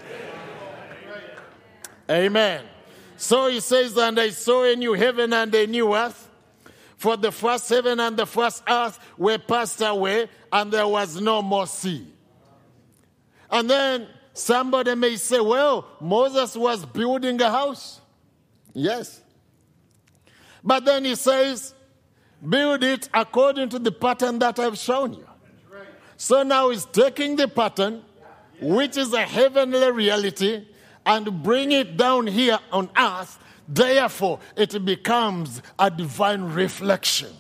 Amen. 2.10 2.64
So 3.16 3.48
he 3.48 3.60
says, 3.60 3.96
And 3.96 4.18
I 4.20 4.30
saw 4.30 4.64
a 4.64 4.76
new 4.76 4.92
heaven 4.92 5.32
and 5.32 5.54
a 5.54 5.66
new 5.66 5.94
earth. 5.94 6.27
For 6.98 7.16
the 7.16 7.30
first 7.30 7.68
heaven 7.68 8.00
and 8.00 8.16
the 8.16 8.26
first 8.26 8.62
earth 8.68 8.98
were 9.16 9.38
passed 9.38 9.80
away, 9.80 10.28
and 10.52 10.72
there 10.72 10.86
was 10.86 11.20
no 11.20 11.40
more 11.40 11.66
sea. 11.66 12.06
And 13.50 13.70
then 13.70 14.08
somebody 14.32 14.94
may 14.96 15.14
say, 15.16 15.40
Well, 15.40 15.86
Moses 16.00 16.56
was 16.56 16.84
building 16.84 17.40
a 17.40 17.50
house. 17.50 18.00
Yes. 18.74 19.20
But 20.64 20.84
then 20.84 21.04
he 21.04 21.14
says, 21.14 21.72
Build 22.46 22.82
it 22.82 23.08
according 23.14 23.68
to 23.70 23.78
the 23.78 23.92
pattern 23.92 24.40
that 24.40 24.58
I've 24.58 24.78
shown 24.78 25.14
you. 25.14 25.26
So 26.16 26.42
now 26.42 26.70
he's 26.70 26.84
taking 26.84 27.36
the 27.36 27.46
pattern, 27.46 28.02
which 28.60 28.96
is 28.96 29.12
a 29.12 29.22
heavenly 29.22 29.92
reality, 29.92 30.66
and 31.06 31.44
bring 31.44 31.70
it 31.70 31.96
down 31.96 32.26
here 32.26 32.58
on 32.72 32.90
earth. 32.98 33.38
Therefore, 33.68 34.40
it 34.56 34.84
becomes 34.84 35.60
a 35.78 35.90
divine 35.90 36.44
reflection. 36.44 37.30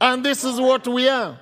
And 0.00 0.24
this 0.24 0.44
is 0.44 0.58
what 0.58 0.86
we 0.88 1.08
are. 1.08 1.38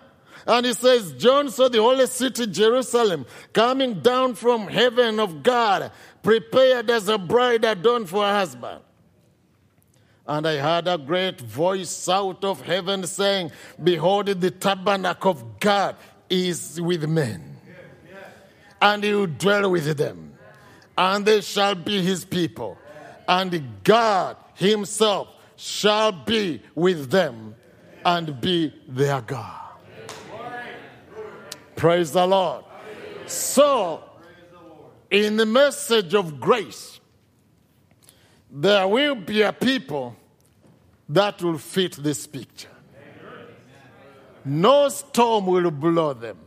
And 0.46 0.64
he 0.64 0.72
says, 0.72 1.12
John 1.12 1.50
saw 1.50 1.68
the 1.68 1.82
holy 1.82 2.06
city, 2.06 2.46
Jerusalem, 2.46 3.26
coming 3.52 4.00
down 4.00 4.34
from 4.34 4.66
heaven 4.66 5.20
of 5.20 5.42
God, 5.42 5.92
prepared 6.22 6.90
as 6.90 7.08
a 7.08 7.18
bride 7.18 7.66
adorned 7.66 8.08
for 8.08 8.24
her 8.24 8.32
husband. 8.32 8.80
And 10.26 10.46
I 10.46 10.56
heard 10.56 10.88
a 10.88 10.96
great 10.96 11.40
voice 11.40 12.08
out 12.08 12.42
of 12.44 12.62
heaven 12.62 13.06
saying, 13.06 13.52
Behold, 13.82 14.26
the 14.26 14.50
tabernacle 14.50 15.32
of 15.32 15.60
God 15.60 15.96
is 16.30 16.80
with 16.80 17.06
men, 17.08 17.58
and 18.80 19.04
he 19.04 19.12
will 19.12 19.26
dwell 19.26 19.70
with 19.70 19.96
them, 19.96 20.27
and 20.98 21.24
they 21.24 21.40
shall 21.40 21.76
be 21.76 22.02
his 22.02 22.24
people, 22.24 22.76
and 23.28 23.62
God 23.84 24.36
himself 24.54 25.28
shall 25.54 26.10
be 26.10 26.60
with 26.74 27.10
them 27.10 27.54
and 28.04 28.40
be 28.40 28.74
their 28.88 29.20
God. 29.20 29.60
Praise 31.76 32.10
the 32.10 32.26
Lord. 32.26 32.64
So, 33.26 34.02
in 35.08 35.36
the 35.36 35.46
message 35.46 36.14
of 36.14 36.40
grace, 36.40 36.98
there 38.50 38.88
will 38.88 39.14
be 39.14 39.42
a 39.42 39.52
people 39.52 40.16
that 41.08 41.40
will 41.40 41.58
fit 41.58 41.92
this 41.92 42.26
picture. 42.26 42.68
No 44.44 44.88
storm 44.88 45.46
will 45.46 45.70
blow 45.70 46.12
them. 46.12 46.38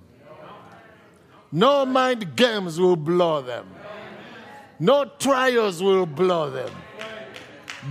No 1.54 1.86
mind 1.86 2.36
games 2.36 2.78
will 2.80 2.98
blow 2.98 3.42
them. 3.42 3.68
No 4.82 5.06
trials 5.06 5.80
will 5.80 6.08
blow 6.08 6.50
them. 6.50 6.72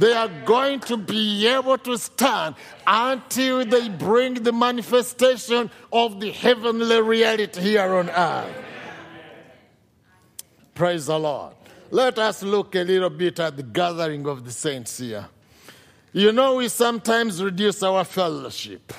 They 0.01 0.13
are 0.13 0.29
going 0.45 0.81
to 0.81 0.97
be 0.97 1.47
able 1.47 1.79
to 1.79 1.97
stand 1.97 2.57
until 2.85 3.65
they 3.65 3.89
bring 3.89 4.35
the 4.35 4.51
manifestation 4.51 5.71
of 5.93 6.19
the 6.19 6.33
heavenly 6.33 7.01
reality 7.01 7.61
here 7.61 7.95
on 7.95 8.11
earth. 8.11 8.57
Praise 10.75 11.07
the 11.07 11.17
Lord. 11.17 11.55
Let 11.93 12.19
us 12.19 12.43
look 12.43 12.75
a 12.75 12.83
little 12.83 13.11
bit 13.11 13.39
at 13.39 13.57
the 13.57 13.63
gathering 13.63 14.27
of 14.27 14.45
the 14.45 14.51
saints 14.51 14.99
here. 14.99 15.29
You 16.13 16.33
know, 16.33 16.57
we 16.57 16.67
sometimes 16.67 17.41
reduce 17.41 17.85
our 17.85 18.03
fellowship 18.03 18.93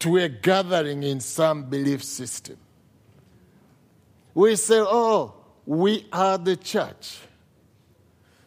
to 0.00 0.18
a 0.18 0.28
gathering 0.28 1.02
in 1.02 1.20
some 1.20 1.64
belief 1.64 2.04
system. 2.04 2.58
We 4.34 4.56
say, 4.56 4.80
oh, 4.80 5.32
we 5.66 6.06
are 6.12 6.38
the 6.38 6.56
church, 6.56 7.18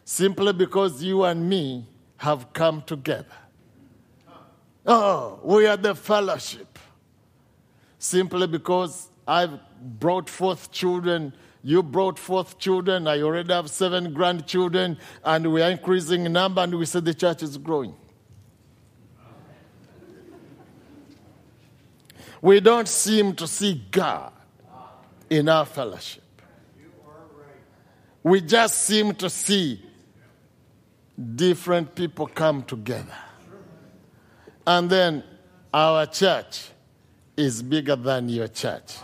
simply 0.04 0.52
because 0.52 1.02
you 1.02 1.22
and 1.22 1.48
me 1.48 1.86
have 2.16 2.52
come 2.52 2.82
together. 2.82 3.26
Oh, 4.84 5.38
we 5.44 5.66
are 5.66 5.76
the 5.76 5.94
fellowship, 5.94 6.78
simply 7.98 8.46
because 8.48 9.08
I've 9.28 9.60
brought 9.80 10.28
forth 10.28 10.72
children 10.72 11.32
you 11.62 11.82
brought 11.82 12.18
forth 12.18 12.58
children. 12.58 13.06
I 13.06 13.20
already 13.20 13.52
have 13.52 13.70
seven 13.70 14.12
grandchildren, 14.14 14.98
and 15.24 15.52
we 15.52 15.62
are 15.62 15.70
increasing 15.70 16.24
in 16.24 16.32
number, 16.32 16.62
and 16.62 16.74
we 16.78 16.86
say 16.86 17.00
the 17.00 17.14
church 17.14 17.42
is 17.42 17.58
growing. 17.58 17.94
We 22.42 22.60
don't 22.60 22.88
seem 22.88 23.34
to 23.34 23.46
see 23.46 23.84
God 23.90 24.32
in 25.28 25.48
our 25.48 25.66
fellowship. 25.66 26.19
We 28.22 28.40
just 28.40 28.82
seem 28.82 29.14
to 29.14 29.30
see 29.30 29.82
different 31.34 31.94
people 31.94 32.26
come 32.26 32.62
together. 32.62 33.16
And 34.66 34.90
then 34.90 35.24
our 35.72 36.06
church 36.06 36.68
is 37.36 37.62
bigger 37.62 37.96
than 37.96 38.28
your 38.28 38.48
church. 38.48 38.96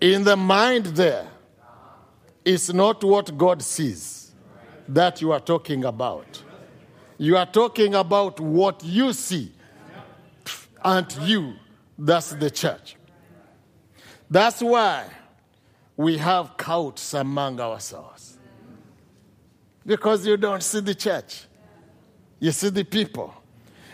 In 0.00 0.24
the 0.24 0.36
mind, 0.36 0.86
there 0.86 1.28
is 2.44 2.72
not 2.72 3.04
what 3.04 3.36
God 3.36 3.62
sees 3.62 4.32
that 4.88 5.20
you 5.20 5.32
are 5.32 5.40
talking 5.40 5.84
about. 5.84 6.42
You 7.18 7.36
are 7.36 7.46
talking 7.46 7.94
about 7.94 8.40
what 8.40 8.82
you 8.82 9.12
see, 9.12 9.52
and 10.82 11.12
you, 11.22 11.54
that's 11.98 12.30
the 12.30 12.50
church. 12.50 12.96
That's 14.30 14.62
why 14.62 15.06
we 16.00 16.16
have 16.16 16.56
cults 16.56 17.12
among 17.12 17.60
ourselves. 17.60 18.38
Because 19.84 20.26
you 20.26 20.38
don't 20.38 20.62
see 20.62 20.80
the 20.80 20.94
church, 20.94 21.44
you 22.38 22.52
see 22.52 22.70
the 22.70 22.84
people. 22.84 23.34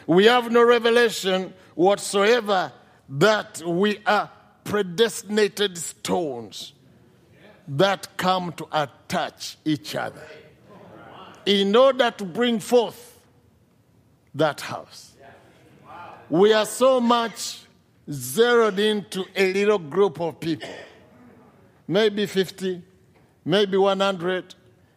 We 0.07 0.27
have 0.27 0.53
no 0.53 0.63
revelation 0.63 1.53
whatsoever 1.75 2.73
that 3.09 3.61
we 3.67 3.99
are 4.07 4.31
predestinated 4.63 5.77
stones 5.77 6.75
that 7.67 8.17
come 8.17 8.53
to 8.53 8.69
attach 8.71 9.59
each 9.65 9.97
other. 9.97 10.23
in 11.45 11.75
order 11.75 12.11
to 12.13 12.25
bring 12.25 12.61
forth 12.61 13.19
that 14.35 14.61
house. 14.61 15.17
We 16.29 16.53
are 16.53 16.67
so 16.67 17.01
much 17.01 17.63
zeroed 18.11 18.79
into 18.79 19.25
a 19.35 19.53
little 19.53 19.79
group 19.79 20.21
of 20.21 20.39
people. 20.39 20.69
Maybe 21.89 22.27
50, 22.27 22.83
maybe 23.45 23.77
100, 23.77 24.55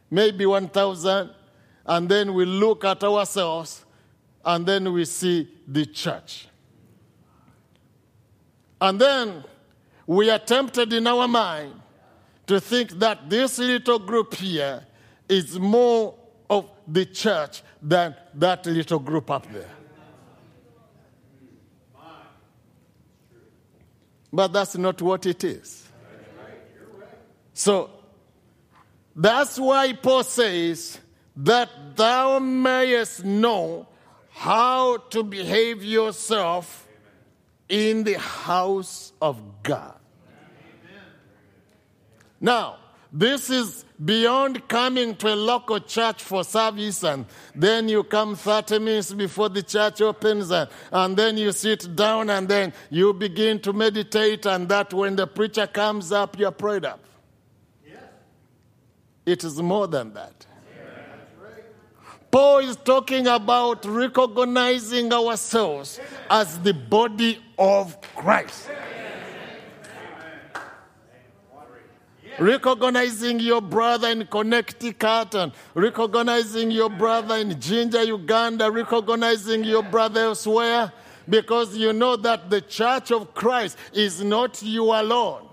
maybe 0.09 0.45
1,000. 0.45 1.29
And 1.85 2.09
then 2.09 2.33
we 2.33 2.45
look 2.45 2.83
at 2.83 3.03
ourselves 3.03 3.85
and 4.43 4.65
then 4.65 4.91
we 4.93 5.05
see 5.05 5.49
the 5.67 5.85
church. 5.85 6.47
And 8.81 8.99
then 8.99 9.43
we 10.07 10.29
are 10.29 10.39
tempted 10.39 10.93
in 10.93 11.05
our 11.05 11.27
mind 11.27 11.73
to 12.47 12.59
think 12.59 12.91
that 12.99 13.29
this 13.29 13.59
little 13.59 13.99
group 13.99 14.33
here 14.33 14.85
is 15.27 15.59
more 15.59 16.15
of 16.49 16.69
the 16.87 17.05
church 17.05 17.61
than 17.81 18.15
that 18.33 18.65
little 18.65 18.99
group 18.99 19.29
up 19.29 19.51
there. 19.51 19.69
But 24.31 24.53
that's 24.53 24.77
not 24.77 25.01
what 25.01 25.25
it 25.25 25.43
is. 25.43 25.78
So 27.59 27.89
that's 29.13 29.59
why 29.59 29.91
Paul 29.91 30.23
says 30.23 30.97
that 31.35 31.69
thou 31.97 32.39
mayest 32.39 33.25
know 33.25 33.85
how 34.29 34.95
to 35.09 35.23
behave 35.23 35.83
yourself 35.83 36.87
in 37.67 38.05
the 38.05 38.17
house 38.17 39.11
of 39.21 39.41
God. 39.61 39.95
Now, 42.39 42.77
this 43.11 43.49
is 43.49 43.83
beyond 44.05 44.69
coming 44.69 45.17
to 45.17 45.33
a 45.33 45.35
local 45.35 45.81
church 45.81 46.23
for 46.23 46.45
service 46.45 47.03
and 47.03 47.25
then 47.53 47.89
you 47.89 48.05
come 48.05 48.37
30 48.37 48.79
minutes 48.79 49.11
before 49.11 49.49
the 49.49 49.63
church 49.63 49.99
opens 49.99 50.49
and, 50.49 50.69
and 50.93 51.17
then 51.17 51.35
you 51.35 51.51
sit 51.51 51.93
down 51.93 52.29
and 52.29 52.47
then 52.47 52.71
you 52.89 53.13
begin 53.13 53.59
to 53.59 53.73
meditate 53.73 54.45
and 54.45 54.69
that 54.69 54.93
when 54.93 55.17
the 55.17 55.27
preacher 55.27 55.67
comes 55.67 56.13
up, 56.13 56.39
you're 56.39 56.51
prayed 56.51 56.85
up. 56.85 57.01
It 59.29 59.43
is 59.43 59.61
more 59.61 59.87
than 59.87 60.13
that. 60.15 60.47
Paul 62.31 62.59
is 62.59 62.75
talking 62.77 63.27
about 63.27 63.85
recognizing 63.85 65.13
ourselves 65.13 65.99
as 66.31 66.57
the 66.59 66.73
body 66.73 67.39
of 67.57 67.99
Christ. 68.15 68.69
Recognizing 72.39 73.39
your 73.39 73.61
brother 73.61 74.07
in 74.09 74.25
Connecticut 74.25 75.35
and 75.35 75.51
recognizing 75.75 76.71
your 76.71 76.89
brother 76.89 77.35
in 77.35 77.59
Jinja, 77.59 78.03
Uganda, 78.07 78.71
recognizing 78.71 79.63
your 79.63 79.83
brother 79.83 80.21
elsewhere, 80.21 80.91
because 81.27 81.77
you 81.77 81.93
know 81.93 82.15
that 82.15 82.49
the 82.49 82.61
church 82.61 83.11
of 83.11 83.35
Christ 83.35 83.77
is 83.93 84.23
not 84.23 84.63
you 84.63 84.85
alone. 84.85 85.48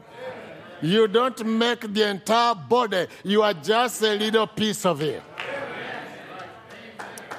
You 0.83 1.09
don't 1.09 1.45
make 1.47 1.93
the 1.93 2.09
entire 2.09 2.55
body, 2.55 3.07
you 3.25 3.43
are 3.43 3.55
just 3.55 4.03
a 4.03 4.15
little 4.17 4.47
piece 4.47 4.85
of 4.85 5.01
it. 5.03 5.23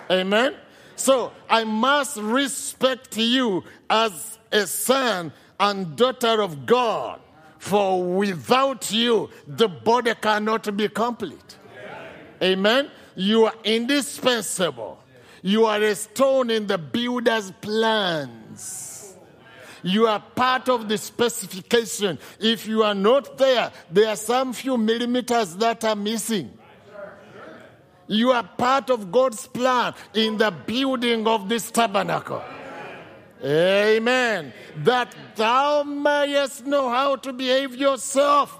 Amen. 0.09 0.55
So 0.95 1.31
I 1.49 1.64
must 1.64 2.18
respect 2.18 3.18
you 3.18 3.64
as 3.89 4.39
a 4.51 4.65
son 4.65 5.31
and 5.59 5.95
daughter 5.95 6.41
of 6.41 6.65
God. 6.65 7.19
For 7.59 8.03
without 8.03 8.91
you, 8.91 9.30
the 9.47 9.68
body 9.68 10.14
cannot 10.15 10.76
be 10.77 10.88
complete. 10.88 11.57
Amen. 12.41 12.89
You 13.15 13.45
are 13.45 13.53
indispensable. 13.64 14.99
You 15.41 15.65
are 15.65 15.81
a 15.81 15.95
stone 15.95 16.49
in 16.49 16.68
the 16.68 16.77
builder's 16.77 17.51
plans. 17.61 18.46
You 19.88 20.05
are 20.07 20.19
part 20.19 20.68
of 20.68 20.89
the 20.89 20.97
specification. 20.97 22.19
If 22.41 22.68
you 22.68 22.84
are 22.84 22.93
not 22.93 23.38
there, 23.38 23.72
there 23.89 24.09
are 24.09 24.18
some 24.18 24.51
few 24.51 24.77
millimeters 24.77 25.55
that 25.55 25.85
are 25.85 25.95
missing. 25.95 26.51
You 28.07 28.31
are 28.31 28.43
part 28.43 28.89
of 28.89 29.14
God's 29.14 29.47
plan 29.47 29.93
in 30.14 30.38
the 30.38 30.51
building 30.51 31.26
of 31.26 31.47
this 31.47 31.72
tabernacle. 31.72 32.43
Amen. 33.41 34.51
That 34.84 35.15
thou 35.38 35.84
mayest 35.84 36.65
know 36.65 36.89
how 36.89 37.15
to 37.15 37.31
behave 37.31 37.73
yourself 37.73 38.59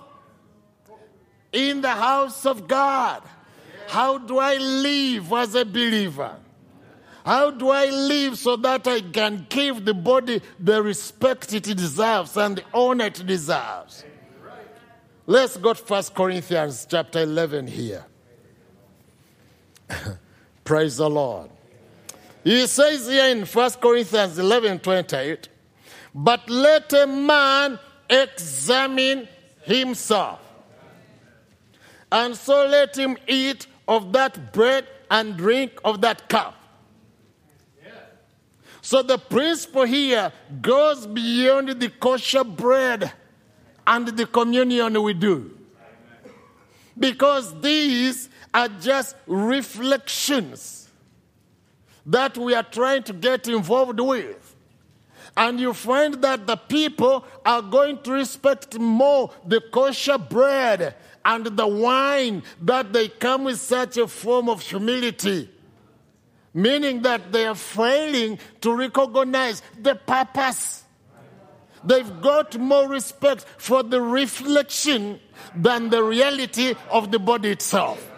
in 1.52 1.82
the 1.82 1.90
house 1.90 2.46
of 2.46 2.70
God. 2.70 3.22
How 3.90 4.18
do 4.18 4.40
I 4.40 4.56
live 4.56 5.34
as 5.34 5.56
a 5.56 5.66
believer? 5.66 6.38
How 7.28 7.52
do 7.52 7.72
I 7.72 7.88
live 7.88 8.38
so 8.38 8.56
that 8.56 8.88
I 8.88 9.02
can 9.02 9.48
give 9.50 9.84
the 9.84 9.94
body 9.94 10.42
the 10.62 10.82
respect 10.82 11.52
it 11.52 11.64
deserves 11.64 12.38
and 12.38 12.56
the 12.56 12.64
honor 12.74 13.08
it 13.08 13.22
deserves? 13.28 14.06
Let's 15.26 15.58
go 15.58 15.74
to 15.74 15.84
1 15.84 16.04
Corinthians 16.16 16.88
chapter 16.90 17.20
11 17.20 17.68
here. 17.68 18.06
Praise 20.64 20.96
the 20.96 21.10
Lord. 21.10 21.50
He 22.46 22.66
says 22.66 23.10
here 23.10 23.28
in 23.28 23.44
1 23.46 23.72
Corinthians 23.72 24.40
11 24.40 24.80
28, 24.80 25.50
but 26.16 26.50
let 26.50 26.94
a 26.94 27.08
man 27.08 27.78
examine 28.10 29.28
himself. 29.64 30.40
And 32.10 32.38
so 32.38 32.68
let 32.68 32.98
him 32.98 33.18
eat 33.28 33.68
of 33.86 34.14
that 34.14 34.54
bread 34.54 34.88
and 35.12 35.36
drink 35.36 35.74
of 35.84 36.00
that 36.00 36.30
cup. 36.30 36.57
So 38.88 39.02
the 39.02 39.18
principle 39.18 39.84
here 39.84 40.32
goes 40.62 41.06
beyond 41.06 41.68
the 41.78 41.90
kosher 41.90 42.46
bread 42.46 43.12
and 43.86 44.08
the 44.08 44.26
communion 44.26 45.04
we 45.04 45.14
do. 45.14 45.58
Because 46.98 47.60
these 47.60 48.30
are 48.54 48.70
just 48.70 49.18
reflections 49.28 50.88
that 52.06 52.38
we 52.38 52.56
are 52.56 52.64
trying 52.64 53.04
to 53.04 53.12
get 53.12 53.50
involved 53.50 54.00
with. 54.00 54.56
And 55.36 55.60
you 55.60 55.74
find 55.74 56.14
that 56.22 56.48
the 56.48 56.56
people 56.56 57.26
are 57.46 57.62
going 57.62 58.02
to 58.04 58.14
respect 58.14 58.80
more 58.80 59.32
the 59.46 59.60
kosher 59.60 60.18
bread 60.18 60.96
and 61.26 61.46
the 61.46 61.68
wine 61.68 62.42
that 62.62 62.94
they 62.94 63.10
come 63.10 63.44
with 63.44 63.60
such 63.60 63.98
a 63.98 64.08
form 64.08 64.48
of 64.48 64.62
humility. 64.62 65.50
Meaning 66.58 67.04
that 67.04 67.32
they 67.32 67.46
are 67.46 67.54
failing 67.54 68.40
to 68.62 68.74
recognize 68.74 69.62
the 69.80 69.94
purpose. 69.94 70.84
They've 71.84 72.20
got 72.20 72.58
more 72.58 72.90
respect 72.90 73.46
for 73.60 73.84
the 73.84 74.02
reflection 74.02 75.20
than 75.56 75.92
the 75.92 76.02
reality 76.02 76.74
of 76.90 77.12
the 77.12 77.20
body 77.20 77.52
itself. 77.52 78.12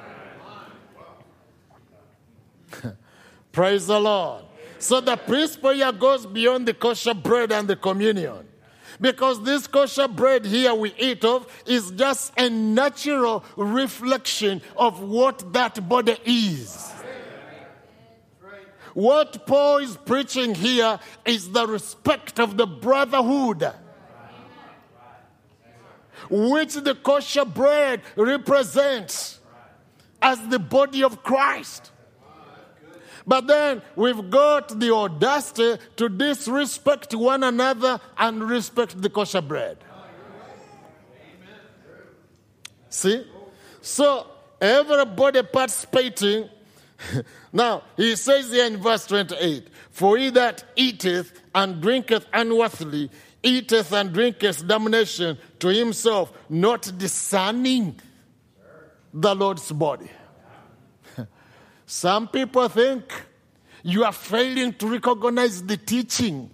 Praise 3.51 3.87
the 3.87 3.99
Lord. 3.99 4.45
So 4.77 5.01
the 5.01 5.17
principle 5.17 5.71
here 5.71 5.91
goes 5.91 6.25
beyond 6.25 6.65
the 6.65 6.73
kosher 6.73 7.13
bread 7.13 7.51
and 7.51 7.67
the 7.67 7.75
communion. 7.75 8.47
Because 9.01 9.43
this 9.43 9.67
kosher 9.67 10.07
bread 10.07 10.45
here 10.45 10.73
we 10.73 10.93
eat 10.97 11.25
of 11.25 11.45
is 11.65 11.91
just 11.91 12.31
a 12.37 12.49
natural 12.49 13.43
reflection 13.57 14.61
of 14.77 15.01
what 15.01 15.51
that 15.51 15.89
body 15.89 16.15
is. 16.23 16.93
What 18.93 19.45
Paul 19.45 19.77
is 19.77 19.97
preaching 19.97 20.55
here 20.55 20.99
is 21.25 21.51
the 21.51 21.67
respect 21.67 22.39
of 22.39 22.57
the 22.57 22.65
brotherhood, 22.65 23.71
which 26.29 26.73
the 26.73 26.95
kosher 26.95 27.45
bread 27.45 28.01
represents 28.15 29.39
as 30.21 30.39
the 30.47 30.59
body 30.59 31.03
of 31.03 31.23
Christ. 31.23 31.91
But 33.25 33.47
then 33.47 33.81
we've 33.95 34.29
got 34.29 34.79
the 34.79 34.91
audacity 34.91 35.81
to 35.97 36.09
disrespect 36.09 37.13
one 37.13 37.43
another 37.43 37.99
and 38.17 38.49
respect 38.49 38.99
the 38.99 39.09
kosher 39.09 39.41
bread. 39.41 39.77
See? 42.89 43.25
So 43.81 44.25
everybody 44.59 45.43
participating. 45.43 46.49
Now, 47.53 47.83
he 47.97 48.15
says 48.15 48.51
here 48.51 48.65
in 48.65 48.77
verse 48.77 49.05
28 49.07 49.67
For 49.91 50.17
he 50.17 50.29
that 50.31 50.63
eateth 50.75 51.41
and 51.55 51.81
drinketh 51.81 52.25
unworthily 52.33 53.09
eateth 53.43 53.93
and 53.93 54.13
drinketh 54.13 54.67
damnation 54.67 55.37
to 55.59 55.67
himself, 55.69 56.31
not 56.49 56.91
discerning 56.97 57.99
the 59.13 59.33
Lord's 59.33 59.71
body. 59.71 60.09
Some 61.85 62.27
people 62.27 62.67
think 62.69 63.11
you 63.83 64.03
are 64.03 64.11
failing 64.11 64.73
to 64.73 64.87
recognize 64.87 65.63
the 65.63 65.77
teaching 65.77 66.51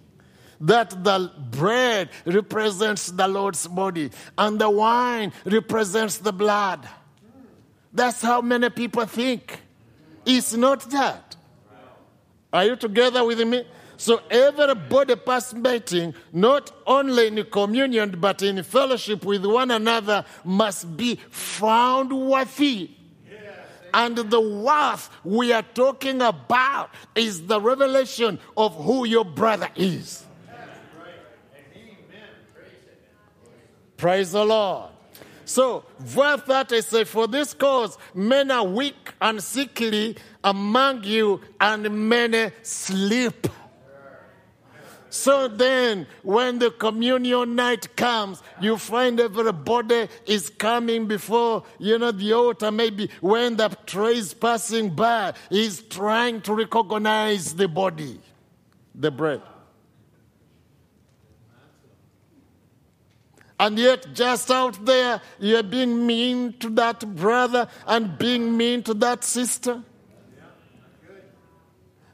that 0.60 1.04
the 1.04 1.30
bread 1.50 2.08
represents 2.24 3.08
the 3.08 3.28
Lord's 3.28 3.66
body 3.66 4.10
and 4.38 4.58
the 4.58 4.70
wine 4.70 5.32
represents 5.44 6.18
the 6.18 6.32
blood. 6.32 6.88
That's 7.92 8.22
how 8.22 8.40
many 8.40 8.70
people 8.70 9.04
think. 9.06 9.60
It's 10.26 10.52
not 10.54 10.80
that. 10.90 11.36
Are 12.52 12.64
you 12.64 12.76
together 12.76 13.24
with 13.24 13.40
me? 13.46 13.64
So 13.96 14.20
everybody 14.30 15.16
participating, 15.16 16.14
not 16.32 16.70
only 16.86 17.28
in 17.28 17.44
communion, 17.44 18.16
but 18.20 18.42
in 18.42 18.62
fellowship 18.62 19.24
with 19.24 19.46
one 19.46 19.70
another, 19.70 20.24
must 20.44 20.96
be 20.96 21.16
found 21.30 22.12
worthy. 22.12 22.90
And 23.94 24.16
the 24.16 24.40
worth 24.40 25.08
we 25.24 25.52
are 25.52 25.62
talking 25.62 26.20
about 26.20 26.90
is 27.14 27.46
the 27.46 27.58
revelation 27.58 28.38
of 28.54 28.74
who 28.74 29.06
your 29.06 29.24
brother 29.24 29.70
is. 29.74 30.24
Praise 33.96 34.32
the 34.32 34.44
Lord. 34.44 34.90
So, 35.46 35.84
verse 36.00 36.40
30 36.42 36.82
says, 36.82 37.08
For 37.08 37.28
this 37.28 37.54
cause 37.54 37.96
men 38.12 38.50
are 38.50 38.66
weak 38.66 39.14
and 39.20 39.40
sickly 39.40 40.16
among 40.42 41.04
you, 41.04 41.40
and 41.60 42.08
many 42.08 42.50
sleep. 42.62 43.46
So 45.08 45.46
then, 45.46 46.08
when 46.24 46.58
the 46.58 46.72
communion 46.72 47.54
night 47.54 47.96
comes, 47.96 48.42
you 48.60 48.76
find 48.76 49.20
everybody 49.20 50.08
is 50.26 50.50
coming 50.50 51.06
before, 51.06 51.62
you 51.78 51.96
know, 51.96 52.10
the 52.10 52.32
altar. 52.32 52.72
Maybe 52.72 53.08
when 53.20 53.56
the 53.56 53.68
tray 53.86 54.16
is 54.16 54.34
passing 54.34 54.90
by, 54.90 55.32
he's 55.48 55.80
trying 55.80 56.40
to 56.42 56.54
recognize 56.54 57.54
the 57.54 57.68
body, 57.68 58.20
the 58.96 59.12
bread. 59.12 59.42
And 63.58 63.78
yet, 63.78 64.06
just 64.12 64.50
out 64.50 64.84
there, 64.84 65.20
you're 65.38 65.62
being 65.62 66.06
mean 66.06 66.52
to 66.58 66.68
that 66.70 67.16
brother 67.16 67.68
and 67.86 68.18
being 68.18 68.56
mean 68.56 68.82
to 68.82 68.94
that 68.94 69.24
sister. 69.24 69.82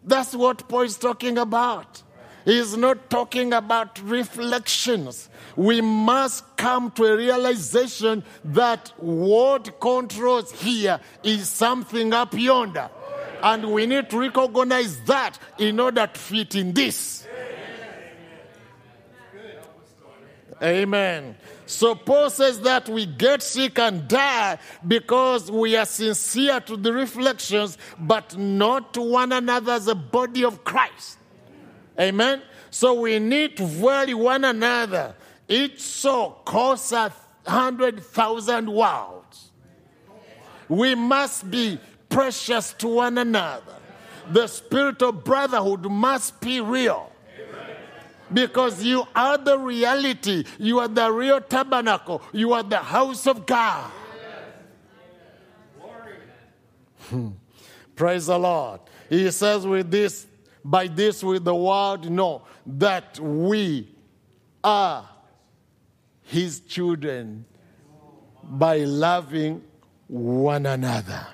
That's 0.04 0.34
what 0.34 0.68
Paul 0.68 0.82
is 0.82 0.96
talking 0.96 1.38
about. 1.38 2.02
He's 2.44 2.76
not 2.76 3.08
talking 3.08 3.52
about 3.52 4.00
reflections. 4.02 5.28
We 5.54 5.80
must 5.80 6.56
come 6.56 6.90
to 6.92 7.04
a 7.04 7.16
realization 7.16 8.24
that 8.44 8.92
what 8.96 9.80
controls 9.80 10.50
here 10.52 11.00
is 11.22 11.48
something 11.48 12.12
up 12.12 12.34
yonder. 12.34 12.90
And 13.42 13.72
we 13.72 13.86
need 13.86 14.10
to 14.10 14.18
recognize 14.18 15.00
that 15.04 15.38
in 15.58 15.78
order 15.80 16.06
to 16.06 16.18
fit 16.20 16.54
in 16.54 16.72
this. 16.72 17.26
Amen. 20.62 21.36
Says 21.66 22.60
that 22.60 22.88
we 22.88 23.06
get 23.06 23.42
sick 23.42 23.78
and 23.78 24.06
die 24.06 24.58
because 24.86 25.50
we 25.50 25.76
are 25.76 25.86
sincere 25.86 26.60
to 26.60 26.76
the 26.76 26.92
reflections, 26.92 27.78
but 27.98 28.36
not 28.36 28.94
to 28.94 29.00
one 29.00 29.32
another 29.32 29.72
as 29.72 29.88
a 29.88 29.94
body 29.94 30.44
of 30.44 30.62
Christ. 30.64 31.18
Amen. 31.98 32.42
So 32.70 33.00
we 33.00 33.18
need 33.18 33.56
to 33.56 33.64
value 33.64 34.16
one 34.16 34.44
another. 34.44 35.14
Each 35.48 35.80
soul 35.80 36.30
costs 36.44 36.92
a 36.92 37.12
hundred 37.46 38.02
thousand 38.02 38.72
worlds. 38.72 39.50
We 40.68 40.94
must 40.94 41.50
be 41.50 41.78
precious 42.08 42.72
to 42.74 42.88
one 42.88 43.18
another. 43.18 43.74
The 44.30 44.46
spirit 44.46 45.02
of 45.02 45.24
brotherhood 45.24 45.90
must 45.90 46.40
be 46.40 46.60
real. 46.60 47.11
Because 48.32 48.82
you 48.82 49.06
are 49.14 49.38
the 49.38 49.58
reality. 49.58 50.44
You 50.58 50.80
are 50.80 50.88
the 50.88 51.10
real 51.10 51.40
tabernacle. 51.40 52.22
You 52.32 52.52
are 52.52 52.62
the 52.62 52.78
house 52.78 53.26
of 53.26 53.46
God. 53.46 53.90
Hmm. 57.08 57.30
Praise 57.94 58.26
the 58.26 58.38
Lord. 58.38 58.80
He 59.08 59.30
says, 59.30 59.66
with 59.66 59.90
this, 59.90 60.26
by 60.64 60.86
this 60.86 61.22
with 61.22 61.44
the 61.44 61.54
world 61.54 62.10
know 62.10 62.42
that 62.66 63.18
we 63.18 63.88
are 64.62 65.08
his 66.22 66.60
children 66.60 67.44
by 68.42 68.78
loving 68.78 69.62
one 70.06 70.66
another. 70.66 71.26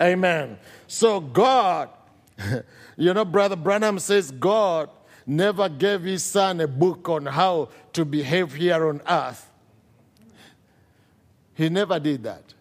Amen. 0.00 0.58
So 0.86 1.20
God, 1.20 1.90
you 2.96 3.12
know, 3.12 3.24
Brother 3.24 3.56
Branham 3.56 3.98
says 3.98 4.30
God 4.30 4.88
never 5.30 5.68
gave 5.68 6.02
his 6.02 6.24
son 6.24 6.60
a 6.60 6.66
book 6.66 7.08
on 7.08 7.24
how 7.24 7.68
to 7.92 8.04
behave 8.04 8.52
here 8.54 8.88
on 8.88 9.00
earth. 9.08 9.48
He 11.54 11.68
never 11.68 12.00
did 12.00 12.24
that. 12.24 12.52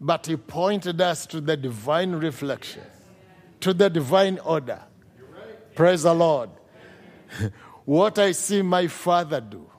But 0.00 0.26
he 0.26 0.36
pointed 0.36 1.00
us 1.00 1.26
to 1.26 1.40
the 1.40 1.56
divine 1.56 2.12
reflection, 2.12 2.82
to 3.60 3.72
the 3.72 3.88
divine 3.88 4.38
order. 4.40 4.82
Praise 5.76 6.02
the 6.02 6.14
Lord. 6.14 6.50
what 7.84 8.18
I 8.18 8.32
see 8.32 8.60
my 8.60 8.88
father 8.88 9.40
do. 9.40 9.70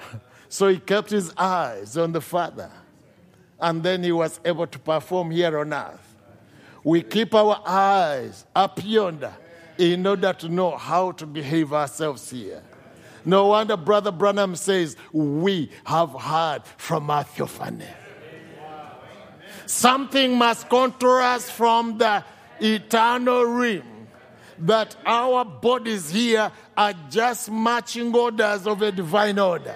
So 0.52 0.66
he 0.66 0.80
kept 0.80 1.10
his 1.10 1.32
eyes 1.36 1.96
on 1.96 2.10
the 2.10 2.20
Father. 2.20 2.72
And 3.60 3.84
then 3.84 4.02
he 4.02 4.10
was 4.10 4.40
able 4.44 4.66
to 4.66 4.78
perform 4.80 5.30
here 5.30 5.56
on 5.56 5.72
earth. 5.72 6.16
We 6.82 7.02
keep 7.02 7.36
our 7.36 7.62
eyes 7.64 8.44
up 8.52 8.80
yonder 8.82 9.32
in 9.80 10.06
order 10.06 10.34
to 10.34 10.48
know 10.50 10.76
how 10.76 11.10
to 11.12 11.26
behave 11.26 11.72
ourselves 11.72 12.28
here. 12.28 12.62
No 13.24 13.46
wonder 13.46 13.78
Brother 13.78 14.12
Branham 14.12 14.54
says, 14.54 14.94
We 15.10 15.70
have 15.84 16.10
heard 16.12 16.62
from 16.76 17.10
our 17.10 17.24
theophany. 17.24 17.86
Something 19.64 20.36
must 20.36 20.68
control 20.68 21.22
us 21.22 21.48
from 21.48 21.96
the 21.96 22.22
eternal 22.60 23.44
realm 23.46 24.08
that 24.58 24.94
our 25.06 25.46
bodies 25.46 26.10
here 26.10 26.52
are 26.76 26.94
just 27.08 27.50
marching 27.50 28.14
orders 28.14 28.66
of 28.66 28.82
a 28.82 28.92
divine 28.92 29.38
order. 29.38 29.74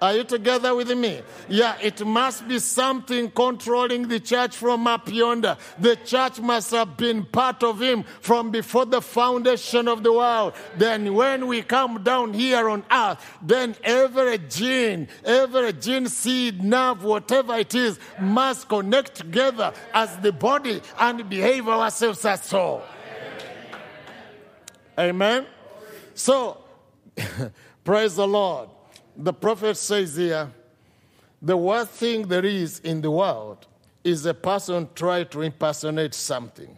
Are 0.00 0.14
you 0.14 0.24
together 0.24 0.74
with 0.74 0.90
me? 0.96 1.20
Yeah, 1.46 1.76
it 1.82 2.04
must 2.06 2.48
be 2.48 2.58
something 2.58 3.30
controlling 3.30 4.08
the 4.08 4.18
church 4.18 4.56
from 4.56 4.86
up 4.86 5.12
yonder. 5.12 5.58
The 5.78 5.96
church 5.96 6.40
must 6.40 6.70
have 6.70 6.96
been 6.96 7.24
part 7.26 7.62
of 7.62 7.82
Him 7.82 8.04
from 8.22 8.50
before 8.50 8.86
the 8.86 9.02
foundation 9.02 9.88
of 9.88 10.02
the 10.02 10.12
world. 10.12 10.54
Then, 10.78 11.12
when 11.12 11.46
we 11.46 11.60
come 11.60 12.02
down 12.02 12.32
here 12.32 12.70
on 12.70 12.82
earth, 12.90 13.38
then 13.42 13.76
every 13.84 14.38
gene, 14.38 15.08
every 15.22 15.74
gene, 15.74 16.08
seed, 16.08 16.64
nerve, 16.64 17.04
whatever 17.04 17.56
it 17.56 17.74
is, 17.74 17.98
must 18.18 18.70
connect 18.70 19.16
together 19.16 19.74
as 19.92 20.16
the 20.18 20.32
body 20.32 20.80
and 20.98 21.28
behave 21.28 21.68
ourselves 21.68 22.24
as 22.24 22.42
so. 22.42 22.82
Amen. 24.98 25.46
So, 26.14 26.56
praise 27.84 28.16
the 28.16 28.26
Lord. 28.26 28.70
The 29.22 29.34
prophet 29.34 29.76
says 29.76 30.16
here, 30.16 30.50
the 31.42 31.54
worst 31.54 31.90
thing 31.90 32.26
there 32.26 32.46
is 32.46 32.78
in 32.78 33.02
the 33.02 33.10
world 33.10 33.66
is 34.02 34.24
a 34.24 34.32
person 34.32 34.88
try 34.94 35.24
to 35.24 35.42
impersonate 35.42 36.14
something. 36.14 36.74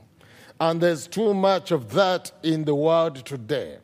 And 0.60 0.80
there's 0.80 1.06
too 1.06 1.34
much 1.34 1.70
of 1.70 1.92
that 1.92 2.32
in 2.42 2.64
the 2.64 2.74
world 2.74 3.24
today. 3.24 3.78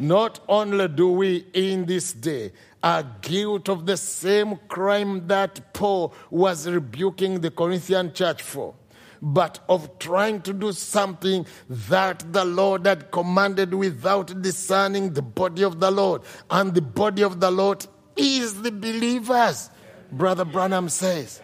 Not 0.00 0.40
only 0.48 0.88
do 0.88 1.12
we 1.12 1.46
in 1.52 1.86
this 1.86 2.12
day 2.12 2.50
are 2.82 3.04
guilty 3.20 3.70
of 3.70 3.86
the 3.86 3.96
same 3.96 4.58
crime 4.66 5.28
that 5.28 5.72
Paul 5.72 6.12
was 6.28 6.68
rebuking 6.68 7.40
the 7.40 7.52
Corinthian 7.52 8.12
church 8.12 8.42
for, 8.42 8.74
but 9.22 9.60
of 9.68 10.00
trying 10.00 10.40
to 10.42 10.52
do 10.52 10.72
something 10.72 11.46
that 11.68 12.32
the 12.32 12.44
Lord 12.44 12.84
had 12.84 13.12
commanded 13.12 13.72
without 13.72 14.42
discerning 14.42 15.12
the 15.12 15.22
body 15.22 15.62
of 15.62 15.78
the 15.78 15.92
Lord. 15.92 16.22
And 16.50 16.74
the 16.74 16.82
body 16.82 17.22
of 17.22 17.38
the 17.38 17.50
Lord 17.50 17.86
is 18.16 18.62
the 18.62 18.70
believers, 18.70 19.70
Brother 20.10 20.44
Branham 20.44 20.88
says. 20.88 21.40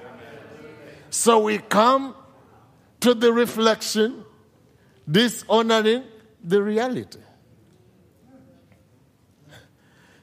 So 1.11 1.41
we 1.41 1.59
come 1.59 2.15
to 3.01 3.15
the 3.15 3.33
reflection, 3.33 4.25
dishonoring 5.11 6.05
the 6.43 6.63
reality. 6.63 7.21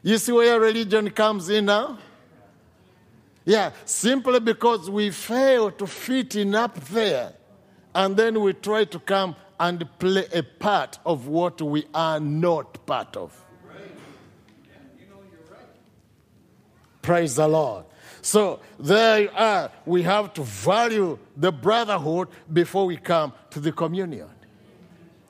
You 0.03 0.17
see 0.19 0.31
where 0.31 0.59
religion 0.59 1.09
comes 1.09 1.49
in 1.49 1.65
now? 1.65 1.97
Yeah, 3.43 3.71
simply 3.85 4.39
because 4.39 4.89
we 4.89 5.11
fail 5.11 5.71
to 5.71 5.87
fit 5.87 6.35
in 6.35 6.55
up 6.55 6.79
there, 6.85 7.33
and 7.93 8.15
then 8.17 8.41
we 8.41 8.53
try 8.53 8.85
to 8.85 8.99
come 8.99 9.35
and 9.59 9.87
play 9.99 10.25
a 10.33 10.43
part 10.43 10.99
of 11.05 11.27
what 11.27 11.61
we 11.61 11.85
are 11.93 12.19
not 12.19 12.85
part 12.85 13.15
of. 13.15 13.44
Praise 17.05 17.35
the 17.35 17.47
Lord. 17.47 17.85
So 18.23 18.61
there 18.79 19.21
you 19.21 19.29
are. 19.35 19.69
We 19.85 20.01
have 20.01 20.33
to 20.33 20.41
value 20.41 21.19
the 21.37 21.51
brotherhood 21.51 22.29
before 22.51 22.87
we 22.87 22.97
come 22.97 23.31
to 23.51 23.59
the 23.59 23.71
communion. 23.71 24.27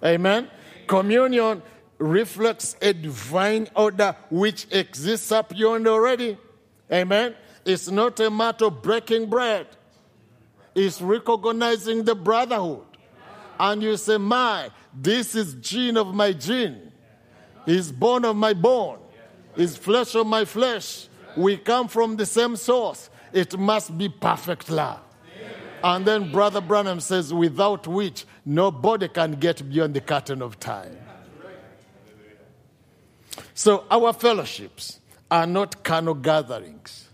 Amen. 0.02 0.50
Communion 0.88 1.62
reflects 1.98 2.78
a 2.82 2.94
divine 2.94 3.68
order 3.76 4.16
which 4.30 4.68
exists 4.72 5.34
up 5.34 5.52
yonder 5.54 5.90
already. 5.90 6.38
Amen. 6.90 7.36
It's 7.66 7.92
not 7.92 8.22
a 8.22 8.32
matter 8.32 8.68
of 8.68 8.82
breaking 8.82 9.30
bread. 9.30 9.68
it's 10.74 11.02
recognizing 11.02 12.06
the 12.06 12.16
brotherhood. 12.16 12.86
And 13.60 13.84
you 13.84 13.98
say, 13.98 14.16
My, 14.16 14.70
this 14.94 15.36
is 15.36 15.56
gene 15.56 15.98
of 15.98 16.16
my 16.16 16.32
gene, 16.32 16.94
is 17.66 17.92
bone 17.92 18.24
of 18.24 18.38
my 18.38 18.54
bone, 18.54 19.00
is 19.58 19.76
flesh 19.76 20.16
of 20.16 20.26
my 20.26 20.46
flesh. 20.46 21.10
We 21.36 21.58
come 21.58 21.88
from 21.88 22.18
the 22.18 22.26
same 22.26 22.56
source. 22.56 23.10
It 23.34 23.58
must 23.58 23.98
be 23.98 24.10
perfect 24.10 24.70
love. 24.70 25.00
And 25.84 26.06
then 26.06 26.32
Brother 26.32 26.62
Branham 26.62 27.00
says, 27.00 27.34
without 27.34 27.86
which 27.86 28.26
nobody 28.46 29.08
can 29.08 29.34
get 29.34 29.70
beyond 29.70 29.94
the 29.94 30.02
curtain 30.02 30.42
of 30.42 30.60
time. 30.60 30.98
So 33.54 33.86
our 33.92 34.14
fellowships 34.14 35.00
are 35.30 35.46
not 35.46 35.84
carnal 35.84 36.16
gatherings. 36.16 37.10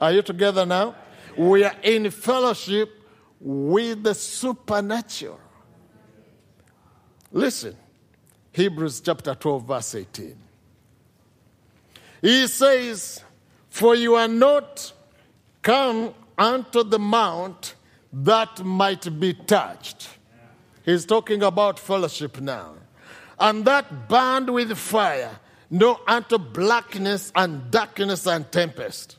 Are 0.00 0.12
you 0.12 0.22
together 0.22 0.64
now? 0.66 0.94
We 1.36 1.64
are 1.64 1.74
in 1.82 2.10
fellowship 2.10 2.90
with 3.40 4.02
the 4.02 4.14
supernatural. 4.14 5.40
Listen, 7.32 7.76
Hebrews 8.52 9.00
chapter 9.00 9.34
12, 9.34 9.64
verse 9.66 9.94
18. 9.94 10.36
He 12.22 12.46
says, 12.46 13.22
For 13.76 13.94
you 13.94 14.14
are 14.14 14.26
not 14.26 14.90
come 15.60 16.14
unto 16.38 16.82
the 16.82 16.98
mount 16.98 17.74
that 18.10 18.64
might 18.64 19.20
be 19.20 19.34
touched. 19.34 20.08
He's 20.82 21.04
talking 21.04 21.42
about 21.42 21.78
fellowship 21.78 22.40
now. 22.40 22.76
And 23.38 23.66
that 23.66 24.08
burned 24.08 24.48
with 24.48 24.74
fire, 24.78 25.38
no 25.68 26.00
unto 26.06 26.38
blackness 26.38 27.30
and 27.36 27.70
darkness 27.70 28.26
and 28.26 28.50
tempest. 28.50 29.18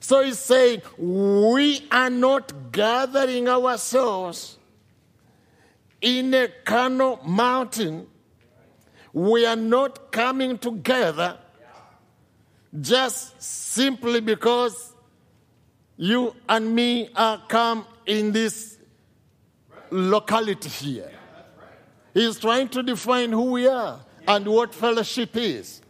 So 0.00 0.24
he's 0.24 0.40
saying, 0.40 0.82
we 0.98 1.86
are 1.92 2.10
not 2.10 2.72
gathering 2.72 3.48
ourselves 3.48 4.58
in 6.00 6.34
a 6.34 6.48
carnal 6.64 7.20
mountain. 7.24 8.08
We 9.12 9.46
are 9.46 9.54
not 9.54 10.10
coming 10.10 10.58
together 10.58 11.38
just 12.80 13.40
simply 13.40 14.20
because 14.20 14.94
you 15.96 16.34
and 16.48 16.74
me 16.74 17.08
are 17.14 17.42
come 17.48 17.86
in 18.04 18.32
this 18.32 18.78
locality 19.90 20.68
here. 20.68 21.10
He's 22.12 22.38
trying 22.38 22.68
to 22.70 22.82
define 22.82 23.32
who 23.32 23.52
we 23.52 23.66
are 23.66 24.00
and 24.26 24.46
what 24.46 24.74
fellowship 24.74 25.36
is. 25.36 25.82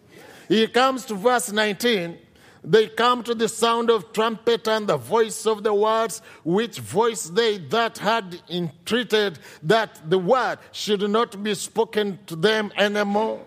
He 0.49 0.67
comes 0.67 1.05
to 1.07 1.15
verse 1.15 1.53
19. 1.53 2.19
They 2.65 2.89
come 2.89 3.23
to 3.23 3.35
the 3.35 3.49
sound 3.49 3.91
of 3.91 4.13
trumpet 4.13 4.67
and 4.67 4.89
the 4.89 4.97
voice 4.97 5.47
of 5.47 5.63
the 5.63 5.73
words, 5.73 6.21
which 6.45 6.81
voice 6.81 7.29
they 7.29 7.59
that 7.59 7.99
had 7.99 8.41
entreated 8.49 9.39
that 9.63 10.11
the 10.11 10.19
word 10.19 10.59
should 10.73 11.09
not 11.09 11.41
be 11.45 11.55
spoken 11.55 12.19
to 12.27 12.35
them 12.35 12.73
anymore. 12.77 13.41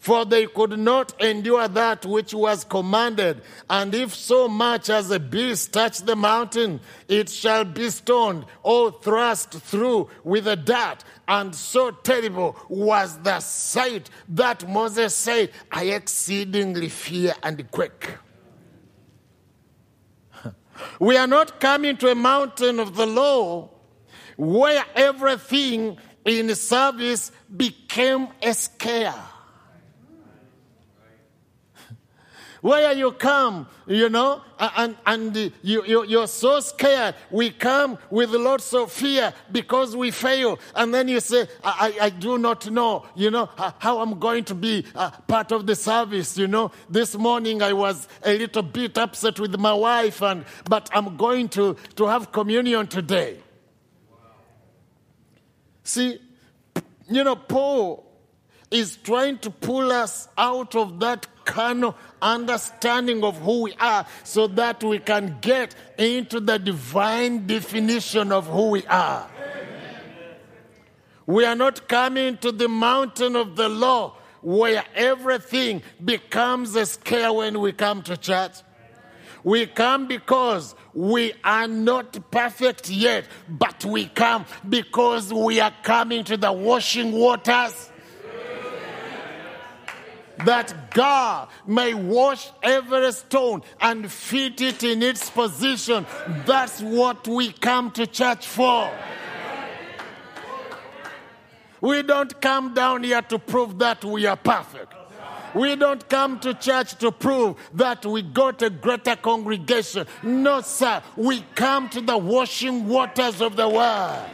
For 0.00 0.24
they 0.24 0.46
could 0.46 0.78
not 0.78 1.20
endure 1.20 1.68
that 1.68 2.06
which 2.06 2.32
was 2.32 2.64
commanded. 2.64 3.42
And 3.68 3.94
if 3.94 4.14
so 4.14 4.48
much 4.48 4.88
as 4.88 5.10
a 5.10 5.20
beast 5.20 5.74
touch 5.74 5.98
the 5.98 6.16
mountain, 6.16 6.80
it 7.06 7.28
shall 7.28 7.66
be 7.66 7.90
stoned 7.90 8.46
or 8.62 8.92
thrust 8.92 9.50
through 9.50 10.08
with 10.24 10.48
a 10.48 10.56
dart. 10.56 11.04
And 11.28 11.54
so 11.54 11.90
terrible 11.90 12.56
was 12.70 13.18
the 13.18 13.40
sight 13.40 14.08
that 14.30 14.66
Moses 14.66 15.14
said, 15.14 15.50
I 15.70 15.84
exceedingly 15.84 16.88
fear 16.88 17.34
and 17.42 17.70
quake. 17.70 18.16
We 20.98 21.18
are 21.18 21.26
not 21.26 21.60
coming 21.60 21.98
to 21.98 22.10
a 22.10 22.14
mountain 22.14 22.80
of 22.80 22.96
the 22.96 23.06
law 23.06 23.68
where 24.38 24.82
everything 24.94 25.98
in 26.24 26.54
service 26.54 27.32
became 27.54 28.28
a 28.42 28.54
scare. 28.54 29.14
Where 32.60 32.92
you 32.92 33.12
come, 33.12 33.68
you 33.86 34.10
know, 34.10 34.42
and, 34.58 34.94
and 35.06 35.34
you, 35.62 35.82
you, 35.84 36.04
you're 36.04 36.26
so 36.26 36.60
scared. 36.60 37.14
We 37.30 37.50
come 37.50 37.98
with 38.10 38.30
lots 38.30 38.74
of 38.74 38.92
fear 38.92 39.32
because 39.50 39.96
we 39.96 40.10
fail. 40.10 40.58
And 40.74 40.92
then 40.92 41.08
you 41.08 41.20
say, 41.20 41.48
I, 41.64 41.96
I 42.00 42.10
do 42.10 42.36
not 42.36 42.70
know, 42.70 43.06
you 43.14 43.30
know, 43.30 43.48
uh, 43.56 43.72
how 43.78 44.00
I'm 44.00 44.18
going 44.18 44.44
to 44.44 44.54
be 44.54 44.84
uh, 44.94 45.10
part 45.26 45.52
of 45.52 45.66
the 45.66 45.74
service. 45.74 46.36
You 46.36 46.48
know, 46.48 46.70
this 46.90 47.16
morning 47.16 47.62
I 47.62 47.72
was 47.72 48.06
a 48.24 48.36
little 48.36 48.62
bit 48.62 48.98
upset 48.98 49.40
with 49.40 49.58
my 49.58 49.72
wife, 49.72 50.20
and, 50.22 50.44
but 50.68 50.90
I'm 50.92 51.16
going 51.16 51.48
to, 51.50 51.76
to 51.96 52.06
have 52.06 52.30
communion 52.30 52.86
today. 52.88 53.38
See, 55.82 56.20
you 57.08 57.24
know, 57.24 57.36
Paul 57.36 58.06
is 58.70 58.96
trying 58.96 59.38
to 59.38 59.50
pull 59.50 59.90
us 59.90 60.28
out 60.36 60.76
of 60.76 61.00
that 61.00 61.26
carnal 61.50 61.96
understanding 62.22 63.24
of 63.24 63.36
who 63.38 63.62
we 63.62 63.74
are 63.80 64.06
so 64.22 64.46
that 64.46 64.84
we 64.84 65.00
can 65.00 65.38
get 65.40 65.74
into 65.98 66.38
the 66.38 66.58
divine 66.58 67.46
definition 67.46 68.30
of 68.30 68.46
who 68.46 68.70
we 68.70 68.86
are. 68.86 69.28
We 71.26 71.44
are 71.44 71.56
not 71.56 71.88
coming 71.88 72.38
to 72.38 72.52
the 72.52 72.68
mountain 72.68 73.34
of 73.36 73.56
the 73.56 73.68
law 73.68 74.16
where 74.42 74.84
everything 74.94 75.82
becomes 76.04 76.74
a 76.76 76.86
scare 76.86 77.32
when 77.32 77.60
we 77.60 77.72
come 77.72 78.02
to 78.02 78.16
church. 78.16 78.52
We 79.42 79.66
come 79.66 80.06
because 80.06 80.74
we 80.94 81.32
are 81.42 81.66
not 81.66 82.30
perfect 82.30 82.90
yet, 82.90 83.24
but 83.48 83.84
we 83.84 84.06
come 84.06 84.44
because 84.68 85.32
we 85.32 85.60
are 85.60 85.74
coming 85.82 86.24
to 86.24 86.36
the 86.36 86.52
washing 86.52 87.12
waters 87.12 87.90
that 90.44 90.90
God 90.92 91.48
may 91.66 91.94
wash 91.94 92.50
every 92.62 93.12
stone 93.12 93.62
and 93.80 94.10
fit 94.10 94.60
it 94.60 94.82
in 94.82 95.02
its 95.02 95.30
position. 95.30 96.06
That's 96.46 96.80
what 96.80 97.26
we 97.28 97.52
come 97.52 97.90
to 97.92 98.06
church 98.06 98.46
for. 98.46 98.90
We 101.80 102.02
don't 102.02 102.40
come 102.40 102.74
down 102.74 103.04
here 103.04 103.22
to 103.22 103.38
prove 103.38 103.78
that 103.78 104.04
we 104.04 104.26
are 104.26 104.36
perfect. 104.36 104.94
We 105.54 105.74
don't 105.76 106.06
come 106.08 106.38
to 106.40 106.54
church 106.54 106.96
to 106.98 107.10
prove 107.10 107.56
that 107.74 108.06
we 108.06 108.22
got 108.22 108.62
a 108.62 108.70
greater 108.70 109.16
congregation. 109.16 110.06
No, 110.22 110.60
sir. 110.60 111.02
We 111.16 111.44
come 111.54 111.88
to 111.90 112.00
the 112.00 112.16
washing 112.16 112.86
waters 112.86 113.40
of 113.40 113.56
the 113.56 113.68
world. 113.68 114.26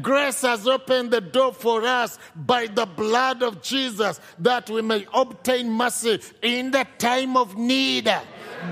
Grace 0.00 0.42
has 0.42 0.66
opened 0.66 1.10
the 1.10 1.20
door 1.20 1.52
for 1.52 1.84
us 1.84 2.18
by 2.34 2.66
the 2.66 2.86
blood 2.86 3.42
of 3.42 3.62
Jesus 3.62 4.20
that 4.38 4.70
we 4.70 4.80
may 4.82 5.06
obtain 5.12 5.70
mercy 5.70 6.20
in 6.40 6.70
the 6.70 6.86
time 6.98 7.36
of 7.36 7.56
need. 7.56 8.10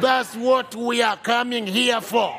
That's 0.01 0.35
what 0.37 0.75
we 0.75 1.03
are 1.03 1.17
coming 1.17 1.67
here 1.67 2.01
for. 2.01 2.35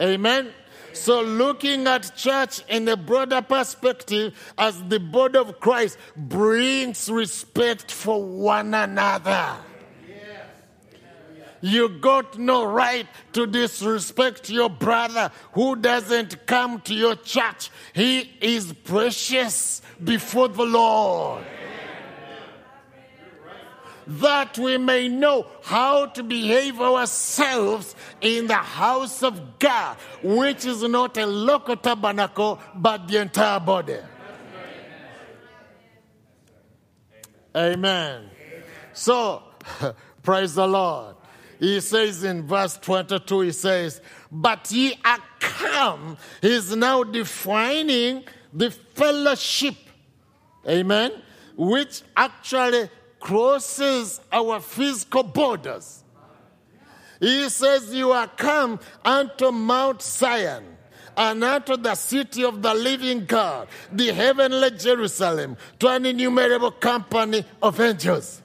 Amen. 0.00 0.52
So, 0.92 1.20
looking 1.20 1.86
at 1.86 2.16
church 2.16 2.62
in 2.68 2.88
a 2.88 2.96
broader 2.96 3.42
perspective 3.42 4.34
as 4.56 4.82
the 4.84 4.98
body 4.98 5.38
of 5.38 5.60
Christ 5.60 5.98
brings 6.16 7.10
respect 7.10 7.92
for 7.92 8.24
one 8.24 8.72
another. 8.72 9.56
You 11.66 11.88
got 11.88 12.38
no 12.38 12.64
right 12.64 13.08
to 13.32 13.44
disrespect 13.44 14.48
your 14.48 14.70
brother 14.70 15.32
who 15.50 15.74
doesn't 15.74 16.46
come 16.46 16.80
to 16.82 16.94
your 16.94 17.16
church. 17.16 17.72
He 17.92 18.20
is 18.40 18.72
precious 18.72 19.82
before 20.02 20.46
the 20.46 20.62
Lord. 20.62 21.42
That 24.06 24.56
we 24.56 24.78
may 24.78 25.08
know 25.08 25.48
how 25.64 26.06
to 26.06 26.22
behave 26.22 26.80
ourselves 26.80 27.96
in 28.20 28.46
the 28.46 28.54
house 28.54 29.24
of 29.24 29.58
God, 29.58 29.96
which 30.22 30.64
is 30.64 30.84
not 30.84 31.16
a 31.16 31.26
local 31.26 31.76
tabernacle, 31.76 32.60
but 32.76 33.08
the 33.08 33.22
entire 33.22 33.58
body. 33.58 33.98
Amen. 37.56 38.30
So, 38.92 39.42
praise 40.22 40.54
the 40.54 40.68
Lord 40.68 41.16
he 41.58 41.80
says 41.80 42.24
in 42.24 42.46
verse 42.46 42.76
22, 42.78 43.40
he 43.40 43.52
says, 43.52 44.00
But 44.30 44.70
ye 44.70 44.94
are 45.04 45.18
come. 45.40 46.16
He's 46.40 46.74
now 46.74 47.04
defining 47.04 48.24
the 48.52 48.70
fellowship. 48.70 49.74
Amen. 50.68 51.12
Which 51.56 52.02
actually 52.16 52.90
crosses 53.20 54.20
our 54.32 54.60
physical 54.60 55.22
borders. 55.22 56.02
He 57.20 57.48
says, 57.48 57.94
You 57.94 58.12
are 58.12 58.28
come 58.28 58.78
unto 59.04 59.50
Mount 59.50 60.02
Zion 60.02 60.64
and 61.16 61.42
unto 61.42 61.76
the 61.76 61.94
city 61.94 62.44
of 62.44 62.60
the 62.60 62.74
living 62.74 63.24
God, 63.24 63.68
the 63.90 64.12
heavenly 64.12 64.70
Jerusalem, 64.72 65.56
to 65.78 65.88
an 65.88 66.04
innumerable 66.04 66.72
company 66.72 67.44
of 67.62 67.80
angels. 67.80 68.42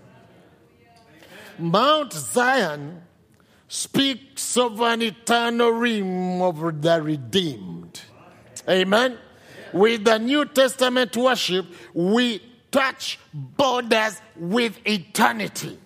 Mount 1.62 2.14
Zion 2.14 3.04
speaks 3.68 4.58
of 4.58 4.82
an 4.82 5.02
eternal 5.02 5.72
realm 5.72 6.42
of 6.42 6.82
the 6.82 7.02
redeemed. 7.02 8.02
Amen. 8.68 9.18
With 9.74 10.04
the 10.04 10.18
New 10.18 10.46
Testament 10.46 11.16
worship, 11.16 11.66
we 11.94 12.42
touch 12.72 13.20
borders 13.34 14.22
with 14.36 14.78
eternity. 14.86 15.78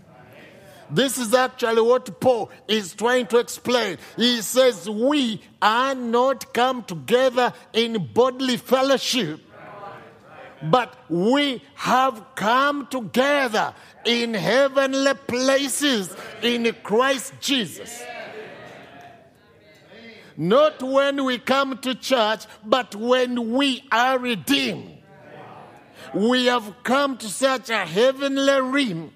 This 0.90 1.18
is 1.18 1.34
actually 1.34 1.82
what 1.82 2.20
Paul 2.20 2.52
is 2.68 2.94
trying 2.94 3.28
to 3.28 3.38
explain. 3.38 3.98
He 4.16 4.42
says, 4.42 4.90
We 4.90 5.42
are 5.62 5.96
not 5.96 6.54
come 6.54 6.84
together 6.84 7.54
in 7.74 8.12
bodily 8.14 8.58
fellowship, 8.58 9.42
but 10.72 10.96
we 11.10 11.62
have 11.76 12.24
come 12.36 12.88
together 12.88 13.74
in 14.06 14.34
heavenly 14.34 15.14
places 15.28 16.16
in 16.42 16.74
Christ 16.84 17.34
Jesus. 17.40 18.04
Not 20.38 20.82
when 20.84 21.24
we 21.24 21.38
come 21.38 21.78
to 21.80 21.96
church, 21.96 22.46
but 22.66 22.96
when 22.96 23.54
we 23.54 23.84
are 23.92 24.20
redeemed. 24.20 24.92
We 26.14 26.46
have 26.46 26.76
come 26.84 27.18
to 27.18 27.28
such 27.28 27.70
a 27.70 27.86
heavenly 27.86 28.62
realm, 28.62 29.14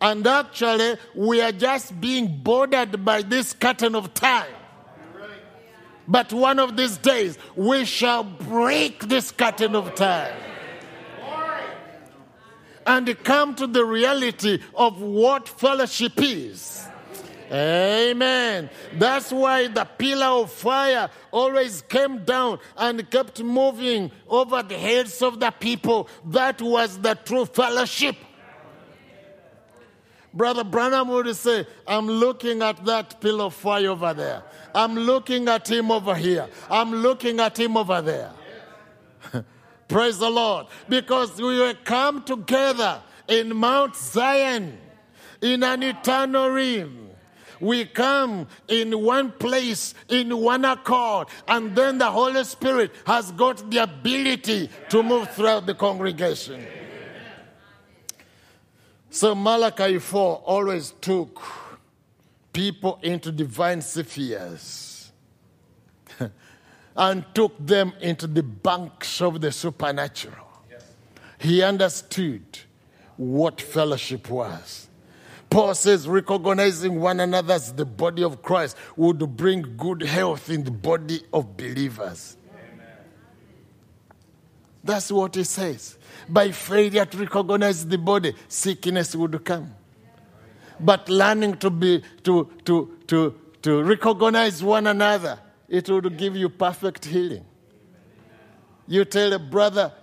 and 0.00 0.26
actually, 0.26 0.96
we 1.14 1.40
are 1.40 1.52
just 1.52 1.98
being 2.00 2.42
bordered 2.42 3.04
by 3.04 3.22
this 3.22 3.52
curtain 3.52 3.94
of 3.94 4.12
time. 4.12 4.50
But 6.08 6.32
one 6.32 6.58
of 6.58 6.76
these 6.76 6.98
days, 6.98 7.38
we 7.54 7.84
shall 7.84 8.24
break 8.24 9.08
this 9.08 9.30
curtain 9.30 9.76
of 9.76 9.94
time 9.94 10.34
and 12.86 13.24
come 13.24 13.54
to 13.56 13.66
the 13.66 13.84
reality 13.84 14.60
of 14.74 15.00
what 15.00 15.48
fellowship 15.48 16.12
is. 16.16 16.86
Amen. 17.52 18.70
That's 18.94 19.30
why 19.30 19.68
the 19.68 19.84
pillar 19.84 20.42
of 20.42 20.50
fire 20.50 21.10
always 21.30 21.82
came 21.82 22.24
down 22.24 22.58
and 22.78 23.08
kept 23.10 23.42
moving 23.42 24.10
over 24.26 24.62
the 24.62 24.78
heads 24.78 25.20
of 25.20 25.38
the 25.38 25.50
people. 25.50 26.08
That 26.24 26.62
was 26.62 26.98
the 26.98 27.14
true 27.14 27.44
fellowship. 27.44 28.16
Brother 30.32 30.64
Branham 30.64 31.08
would 31.08 31.36
say, 31.36 31.66
I'm 31.86 32.06
looking 32.06 32.62
at 32.62 32.82
that 32.86 33.20
pillar 33.20 33.44
of 33.44 33.54
fire 33.54 33.90
over 33.90 34.14
there. 34.14 34.42
I'm 34.74 34.94
looking 34.94 35.46
at 35.48 35.70
him 35.70 35.90
over 35.90 36.14
here. 36.14 36.48
I'm 36.70 36.90
looking 36.90 37.38
at 37.38 37.58
him 37.58 37.76
over 37.76 38.00
there. 38.00 38.32
Praise 39.92 40.18
the 40.18 40.30
Lord. 40.30 40.68
Because 40.88 41.36
we 41.36 41.58
were 41.58 41.74
come 41.84 42.22
together 42.22 43.02
in 43.28 43.54
Mount 43.54 43.94
Zion 43.94 44.78
in 45.42 45.62
an 45.62 45.82
eternal 45.82 46.48
realm. 46.48 47.10
We 47.60 47.84
come 47.84 48.48
in 48.68 49.02
one 49.02 49.32
place, 49.32 49.94
in 50.08 50.36
one 50.36 50.64
accord, 50.64 51.28
and 51.46 51.76
then 51.76 51.98
the 51.98 52.10
Holy 52.10 52.42
Spirit 52.42 52.90
has 53.06 53.30
got 53.32 53.70
the 53.70 53.78
ability 53.78 54.70
to 54.88 55.02
move 55.02 55.30
throughout 55.30 55.66
the 55.66 55.74
congregation. 55.74 56.66
So 59.10 59.34
Malachi 59.34 59.98
4 59.98 60.36
always 60.38 60.94
took 61.02 61.40
people 62.52 62.98
into 63.02 63.30
divine 63.30 63.82
spheres 63.82 64.91
and 66.96 67.24
took 67.34 67.54
them 67.58 67.92
into 68.00 68.26
the 68.26 68.42
banks 68.42 69.20
of 69.20 69.40
the 69.40 69.52
supernatural. 69.52 70.48
He 71.38 71.62
understood 71.62 72.42
what 73.16 73.60
fellowship 73.60 74.30
was. 74.30 74.88
Paul 75.50 75.74
says, 75.74 76.08
recognizing 76.08 77.00
one 77.00 77.20
another 77.20 77.54
as 77.54 77.74
the 77.74 77.84
body 77.84 78.22
of 78.22 78.42
Christ 78.42 78.76
would 78.96 79.36
bring 79.36 79.76
good 79.76 80.02
health 80.02 80.48
in 80.48 80.64
the 80.64 80.70
body 80.70 81.22
of 81.32 81.56
believers. 81.56 82.36
That's 84.84 85.12
what 85.12 85.34
he 85.34 85.44
says. 85.44 85.98
By 86.28 86.52
failure 86.52 87.04
to 87.04 87.18
recognize 87.18 87.86
the 87.86 87.98
body, 87.98 88.34
sickness 88.48 89.14
would 89.14 89.44
come. 89.44 89.74
But 90.80 91.08
learning 91.08 91.58
to 91.58 91.70
be 91.70 92.02
to 92.24 92.50
to 92.64 92.98
to 93.06 93.38
to 93.62 93.82
recognize 93.82 94.62
one 94.62 94.86
another, 94.86 95.38
it 95.72 95.88
would 95.88 96.18
give 96.18 96.36
you 96.36 96.50
perfect 96.50 97.06
healing. 97.06 97.46
You 98.86 99.06
tell 99.06 99.32
a 99.32 99.38
brother, 99.38 99.94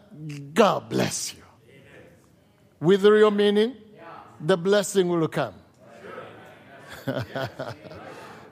God 0.56 0.90
bless 0.90 1.36
you. 1.36 1.44
With 2.80 3.06
real 3.06 3.30
meaning, 3.30 3.76
the 4.42 4.58
blessing 4.58 5.08
will 5.10 5.28
come. 5.28 5.54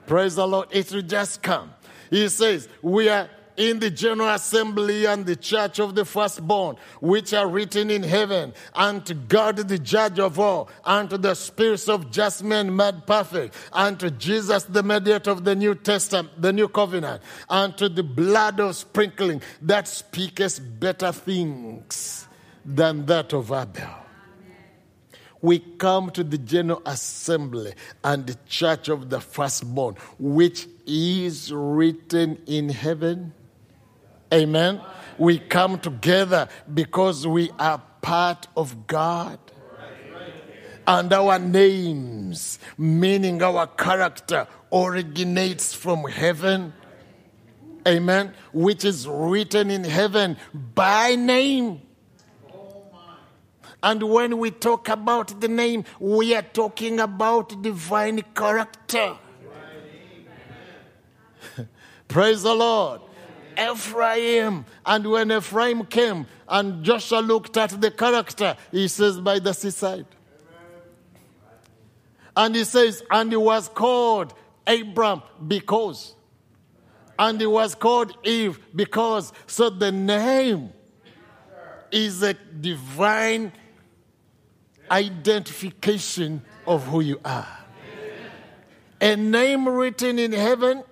Praise 0.06 0.36
the 0.36 0.46
Lord. 0.46 0.68
It 0.70 0.92
will 0.92 1.02
just 1.02 1.42
come. 1.42 1.74
He 2.08 2.28
says, 2.28 2.68
We 2.82 3.08
are 3.08 3.28
in 3.58 3.80
the 3.80 3.90
general 3.90 4.30
assembly 4.30 5.04
and 5.04 5.26
the 5.26 5.36
church 5.36 5.78
of 5.78 5.94
the 5.94 6.04
firstborn, 6.04 6.76
which 7.00 7.34
are 7.34 7.48
written 7.48 7.90
in 7.90 8.02
heaven, 8.02 8.54
and 8.74 9.04
to 9.04 9.14
God 9.14 9.56
the 9.56 9.78
judge 9.78 10.18
of 10.18 10.38
all, 10.38 10.70
and 10.84 11.10
to 11.10 11.18
the 11.18 11.34
spirits 11.34 11.88
of 11.88 12.10
just 12.10 12.42
men 12.42 12.74
made 12.74 13.06
perfect, 13.06 13.54
and 13.72 13.98
to 14.00 14.10
Jesus 14.10 14.64
the 14.64 14.82
mediator 14.82 15.30
of 15.30 15.44
the 15.44 15.56
New 15.56 15.74
Testament, 15.74 16.40
the 16.40 16.52
new 16.52 16.68
covenant, 16.68 17.20
and 17.50 17.76
to 17.76 17.88
the 17.88 18.04
blood 18.04 18.60
of 18.60 18.76
sprinkling 18.76 19.42
that 19.60 19.88
speaketh 19.88 20.60
better 20.78 21.12
things 21.12 22.26
than 22.64 23.04
that 23.06 23.32
of 23.32 23.50
Abel 23.50 24.08
we 25.40 25.58
come 25.60 26.10
to 26.10 26.24
the 26.24 26.38
general 26.38 26.82
assembly 26.84 27.72
and 28.02 28.26
the 28.26 28.36
church 28.46 28.88
of 28.88 29.08
the 29.10 29.20
firstborn, 29.20 29.94
which 30.18 30.66
is 30.86 31.52
written 31.52 32.42
in 32.46 32.68
heaven. 32.68 33.32
Amen. 34.32 34.80
We 35.16 35.38
come 35.38 35.78
together 35.78 36.48
because 36.72 37.26
we 37.26 37.50
are 37.58 37.82
part 38.00 38.46
of 38.56 38.86
God. 38.86 39.38
And 40.86 41.12
our 41.12 41.38
names, 41.38 42.58
meaning 42.78 43.42
our 43.42 43.66
character, 43.66 44.46
originates 44.72 45.74
from 45.74 46.04
heaven. 46.04 46.72
Amen. 47.86 48.32
Which 48.52 48.84
is 48.84 49.06
written 49.06 49.70
in 49.70 49.84
heaven 49.84 50.38
by 50.54 51.14
name. 51.14 51.82
And 53.82 54.02
when 54.02 54.38
we 54.38 54.50
talk 54.50 54.88
about 54.88 55.40
the 55.40 55.48
name, 55.48 55.84
we 56.00 56.34
are 56.34 56.42
talking 56.42 57.00
about 57.00 57.62
divine 57.62 58.22
character. 58.34 59.16
Praise 62.08 62.42
the 62.42 62.54
Lord. 62.54 63.02
Ephraim. 63.58 64.64
And 64.86 65.10
when 65.10 65.32
Ephraim 65.32 65.84
came 65.84 66.26
and 66.48 66.84
Joshua 66.84 67.18
looked 67.18 67.56
at 67.56 67.80
the 67.80 67.90
character, 67.90 68.56
he 68.70 68.88
says, 68.88 69.18
by 69.18 69.38
the 69.38 69.52
seaside. 69.52 70.06
And 72.36 72.54
he 72.54 72.64
says, 72.64 73.02
and 73.10 73.32
he 73.32 73.36
was 73.36 73.68
called 73.68 74.32
Abram 74.66 75.22
because. 75.46 76.14
And 77.18 77.40
he 77.40 77.46
was 77.46 77.74
called 77.74 78.16
Eve 78.24 78.60
because. 78.74 79.32
So 79.48 79.70
the 79.70 79.90
name 79.90 80.72
is 81.90 82.22
a 82.22 82.34
divine 82.34 83.52
identification 84.90 86.42
of 86.66 86.86
who 86.86 87.00
you 87.00 87.20
are. 87.24 87.58
A 89.00 89.16
name 89.16 89.68
written 89.68 90.18
in 90.18 90.32
heaven 90.32 90.82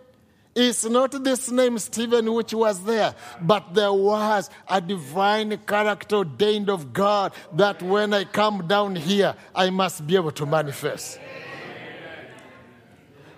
is 0.56 0.86
not 0.86 1.22
this 1.22 1.50
name 1.50 1.78
Stephen 1.78 2.32
which 2.32 2.54
was 2.54 2.82
there, 2.82 3.14
but 3.42 3.74
there 3.74 3.92
was 3.92 4.48
a 4.68 4.80
divine 4.80 5.56
character 5.58 6.16
ordained 6.16 6.70
of 6.70 6.94
God 6.94 7.32
that 7.52 7.82
when 7.82 8.14
I 8.14 8.24
come 8.24 8.66
down 8.66 8.96
here, 8.96 9.36
I 9.54 9.68
must 9.68 10.06
be 10.06 10.16
able 10.16 10.32
to 10.32 10.46
manifest. 10.46 11.20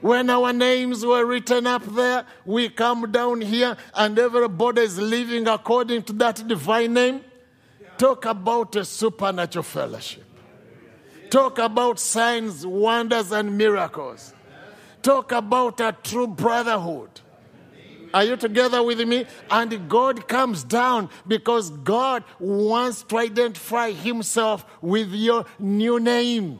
When 0.00 0.30
our 0.30 0.52
names 0.52 1.04
were 1.04 1.26
written 1.26 1.66
up 1.66 1.84
there, 1.84 2.24
we 2.46 2.68
come 2.68 3.10
down 3.10 3.40
here 3.40 3.76
and 3.94 4.16
everybody 4.16 4.82
is 4.82 4.96
living 4.96 5.48
according 5.48 6.04
to 6.04 6.12
that 6.14 6.46
divine 6.46 6.94
name. 6.94 7.24
Talk 7.98 8.26
about 8.26 8.76
a 8.76 8.84
supernatural 8.84 9.64
fellowship. 9.64 10.24
Talk 11.30 11.58
about 11.58 11.98
signs, 11.98 12.64
wonders, 12.64 13.32
and 13.32 13.58
miracles. 13.58 14.32
Talk 15.02 15.32
about 15.32 15.80
a 15.80 15.96
true 16.02 16.26
brotherhood. 16.26 17.10
Are 18.12 18.24
you 18.24 18.36
together 18.36 18.82
with 18.82 19.06
me? 19.06 19.26
And 19.50 19.88
God 19.88 20.28
comes 20.28 20.64
down 20.64 21.10
because 21.26 21.70
God 21.70 22.24
wants 22.38 23.02
to 23.04 23.18
identify 23.18 23.92
Himself 23.92 24.64
with 24.80 25.12
your 25.12 25.44
new 25.58 26.00
name. 26.00 26.58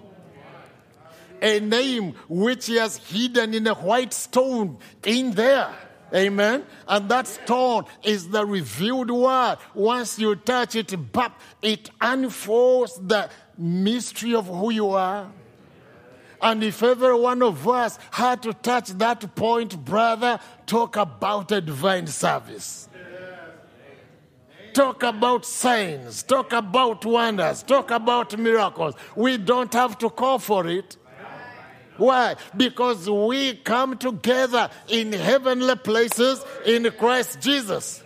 A 1.41 1.61
name 1.61 2.15
which 2.29 2.67
He 2.67 2.77
has 2.77 2.97
hidden 2.99 3.55
in 3.55 3.67
a 3.67 3.75
white 3.75 4.13
stone 4.13 4.79
in 5.05 5.33
there. 5.33 5.75
Amen. 6.15 6.65
And 6.87 7.09
that 7.11 7.27
stone 7.27 7.85
is 8.03 8.29
the 8.29 8.45
revealed 8.45 9.11
word. 9.11 9.59
Once 9.75 10.19
you 10.19 10.37
touch 10.37 10.75
it, 10.75 11.13
bap, 11.13 11.39
it 11.63 11.91
unfolds 12.01 12.99
the 13.03 13.29
mystery 13.57 14.35
of 14.35 14.47
who 14.47 14.71
you 14.71 14.91
are. 14.91 15.31
And 16.41 16.63
if 16.63 16.83
every 16.83 17.15
one 17.15 17.43
of 17.43 17.67
us 17.69 17.99
had 18.11 18.43
to 18.43 18.53
touch 18.53 18.91
that 18.91 19.35
point, 19.35 19.85
brother, 19.85 20.39
talk 20.67 20.97
about 20.97 21.51
a 21.53 21.61
divine 21.61 22.07
service. 22.07 22.89
Talk 24.73 25.03
about 25.03 25.45
signs, 25.45 26.23
talk 26.23 26.53
about 26.53 27.05
wonders, 27.05 27.63
talk 27.65 27.91
about 27.91 28.39
miracles. 28.39 28.95
We 29.17 29.37
don't 29.37 29.73
have 29.73 29.99
to 29.99 30.11
call 30.11 30.39
for 30.39 30.69
it. 30.69 30.97
Why? 31.97 32.37
Because 32.57 33.11
we 33.11 33.55
come 33.57 33.99
together 33.99 34.71
in 34.87 35.13
heavenly 35.13 35.75
places 35.75 36.45
in 36.65 36.89
Christ 36.93 37.41
Jesus. 37.41 38.05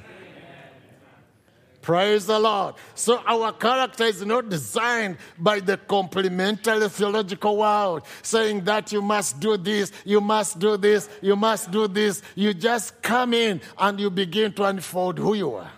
Praise 1.83 2.27
the 2.27 2.39
Lord. 2.39 2.77
So 2.95 3.21
our 3.27 3.53
character 3.53 4.05
is 4.05 4.25
not 4.25 4.49
designed 4.49 5.17
by 5.37 5.59
the 5.59 5.77
complementary 5.77 6.89
theological 6.89 7.57
world, 7.57 8.03
saying 8.23 8.65
that 8.65 8.93
you 8.93 9.03
must 9.03 9.41
do 9.41 9.57
this, 9.57 9.91
you 10.05 10.21
must 10.21 10.61
do 10.61 10.77
this, 10.77 11.09
you 11.21 11.35
must 11.35 11.73
do 11.73 11.89
this. 11.89 12.23
You 12.37 12.55
just 12.55 13.03
come 13.03 13.35
in 13.35 13.61
and 13.77 13.99
you 13.99 14.11
begin 14.11 14.53
to 14.55 14.65
unfold 14.65 15.19
who 15.19 15.35
you 15.35 15.55
are. 15.55 15.71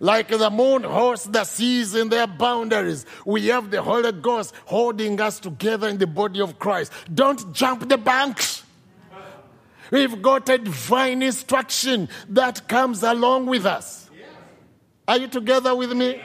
Like 0.00 0.28
the 0.28 0.50
moon 0.50 0.84
holds 0.84 1.24
the 1.24 1.44
seas 1.44 1.94
in 1.94 2.10
their 2.10 2.26
boundaries, 2.26 3.06
we 3.24 3.46
have 3.46 3.70
the 3.70 3.82
Holy 3.82 4.12
Ghost 4.12 4.54
holding 4.66 5.18
us 5.20 5.40
together 5.40 5.88
in 5.88 5.98
the 5.98 6.06
body 6.06 6.40
of 6.40 6.58
Christ. 6.58 6.92
Don't 7.12 7.52
jump 7.54 7.88
the 7.88 7.98
banks. 7.98 8.62
We've 9.90 10.20
got 10.20 10.48
a 10.50 10.58
divine 10.58 11.22
instruction 11.22 12.10
that 12.28 12.68
comes 12.68 13.02
along 13.02 13.46
with 13.46 13.64
us. 13.64 14.07
Are 15.08 15.16
you 15.18 15.26
together 15.26 15.74
with 15.74 15.92
me? 15.92 16.20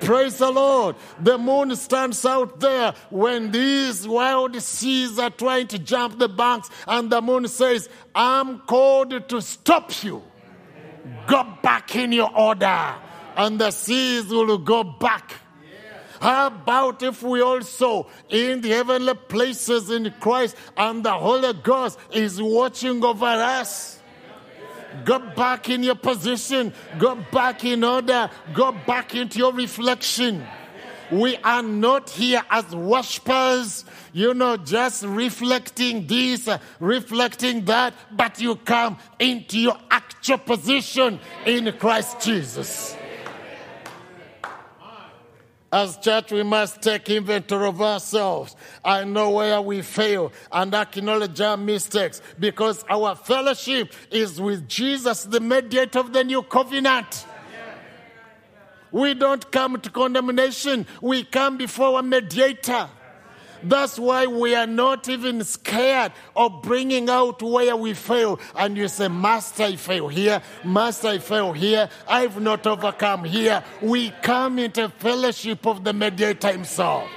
Praise 0.00 0.36
the 0.38 0.50
Lord. 0.50 0.96
The 1.20 1.38
moon 1.38 1.74
stands 1.76 2.26
out 2.26 2.58
there 2.58 2.92
when 3.08 3.52
these 3.52 4.06
wild 4.06 4.60
seas 4.60 5.20
are 5.20 5.30
trying 5.30 5.68
to 5.68 5.78
jump 5.78 6.18
the 6.18 6.28
banks, 6.28 6.68
and 6.88 7.10
the 7.10 7.22
moon 7.22 7.46
says, 7.46 7.88
I'm 8.12 8.58
called 8.60 9.28
to 9.28 9.40
stop 9.40 9.92
you. 10.02 10.22
Go 11.28 11.56
back 11.62 11.94
in 11.94 12.10
your 12.10 12.36
order, 12.36 12.94
and 13.36 13.58
the 13.58 13.70
seas 13.70 14.26
will 14.26 14.58
go 14.58 14.82
back. 14.82 15.36
How 16.20 16.48
about 16.48 17.02
if 17.02 17.22
we 17.22 17.40
also 17.40 18.08
in 18.30 18.62
the 18.62 18.70
heavenly 18.70 19.14
places 19.14 19.90
in 19.90 20.12
Christ 20.20 20.56
and 20.76 21.04
the 21.04 21.12
Holy 21.12 21.52
Ghost 21.52 21.98
is 22.12 22.42
watching 22.42 23.04
over 23.04 23.26
us? 23.26 24.00
Go 25.04 25.18
back 25.18 25.68
in 25.68 25.82
your 25.82 25.94
position. 25.94 26.72
Go 26.98 27.16
back 27.32 27.64
in 27.64 27.84
order. 27.84 28.30
Go 28.52 28.72
back 28.72 29.14
into 29.14 29.38
your 29.38 29.52
reflection. 29.52 30.46
We 31.10 31.36
are 31.38 31.62
not 31.62 32.10
here 32.10 32.42
as 32.50 32.74
worshippers, 32.74 33.84
you 34.12 34.32
know, 34.32 34.56
just 34.56 35.04
reflecting 35.04 36.06
this, 36.06 36.48
reflecting 36.80 37.64
that, 37.66 37.94
but 38.10 38.40
you 38.40 38.56
come 38.56 38.96
into 39.18 39.58
your 39.58 39.76
actual 39.90 40.38
position 40.38 41.20
in 41.44 41.70
Christ 41.78 42.20
Jesus. 42.20 42.96
As 45.74 45.96
church, 45.96 46.30
we 46.30 46.44
must 46.44 46.82
take 46.82 47.10
inventory 47.10 47.66
of 47.66 47.82
ourselves. 47.82 48.54
I 48.84 49.02
know 49.02 49.30
where 49.30 49.60
we 49.60 49.82
fail 49.82 50.30
and 50.52 50.72
acknowledge 50.72 51.40
our 51.40 51.56
mistakes 51.56 52.22
because 52.38 52.84
our 52.88 53.16
fellowship 53.16 53.92
is 54.12 54.40
with 54.40 54.68
Jesus, 54.68 55.24
the 55.24 55.40
mediator 55.40 55.98
of 55.98 56.12
the 56.12 56.22
new 56.22 56.44
covenant. 56.44 57.26
We 58.92 59.14
don't 59.14 59.50
come 59.50 59.80
to 59.80 59.90
condemnation, 59.90 60.86
we 61.02 61.24
come 61.24 61.56
before 61.56 61.98
a 61.98 62.04
mediator. 62.04 62.88
That's 63.64 63.98
why 63.98 64.26
we 64.26 64.54
are 64.54 64.66
not 64.66 65.08
even 65.08 65.42
scared 65.44 66.12
of 66.36 66.62
bringing 66.62 67.08
out 67.08 67.42
where 67.42 67.76
we 67.76 67.94
fail. 67.94 68.38
And 68.56 68.76
you 68.76 68.88
say, 68.88 69.08
Master, 69.08 69.64
I 69.64 69.76
fail 69.76 70.08
here. 70.08 70.42
Master, 70.64 71.08
I 71.08 71.18
fail 71.18 71.52
here. 71.52 71.88
I've 72.06 72.40
not 72.40 72.66
overcome 72.66 73.24
here. 73.24 73.64
We 73.80 74.10
come 74.22 74.58
into 74.58 74.88
fellowship 74.88 75.66
of 75.66 75.84
the 75.84 75.92
mediator 75.92 76.52
himself. 76.52 77.08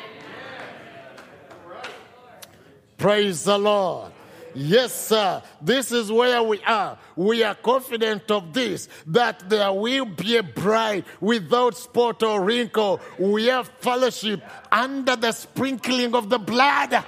Praise 2.98 3.44
the 3.44 3.58
Lord. 3.58 4.12
Yes, 4.60 4.92
sir. 4.92 5.44
This 5.62 5.92
is 5.92 6.12
where 6.12 6.42
we 6.42 6.60
are. 6.64 6.98
We 7.16 7.44
are 7.44 7.54
confident 7.54 8.32
of 8.32 8.54
this 8.54 8.90
that 9.06 9.48
there 9.48 9.72
will 9.72 10.06
be 10.06 10.38
a 10.38 10.42
bride 10.42 11.06
without 11.22 11.78
spot 11.78 12.24
or 12.24 12.42
wrinkle. 12.42 13.00
We 13.20 13.46
have 13.46 13.68
fellowship 13.68 14.42
under 14.72 15.16
the 15.16 15.32
sprinkling 15.32 16.16
of 16.16 16.32
the 16.32 16.40
blood. 16.40 17.06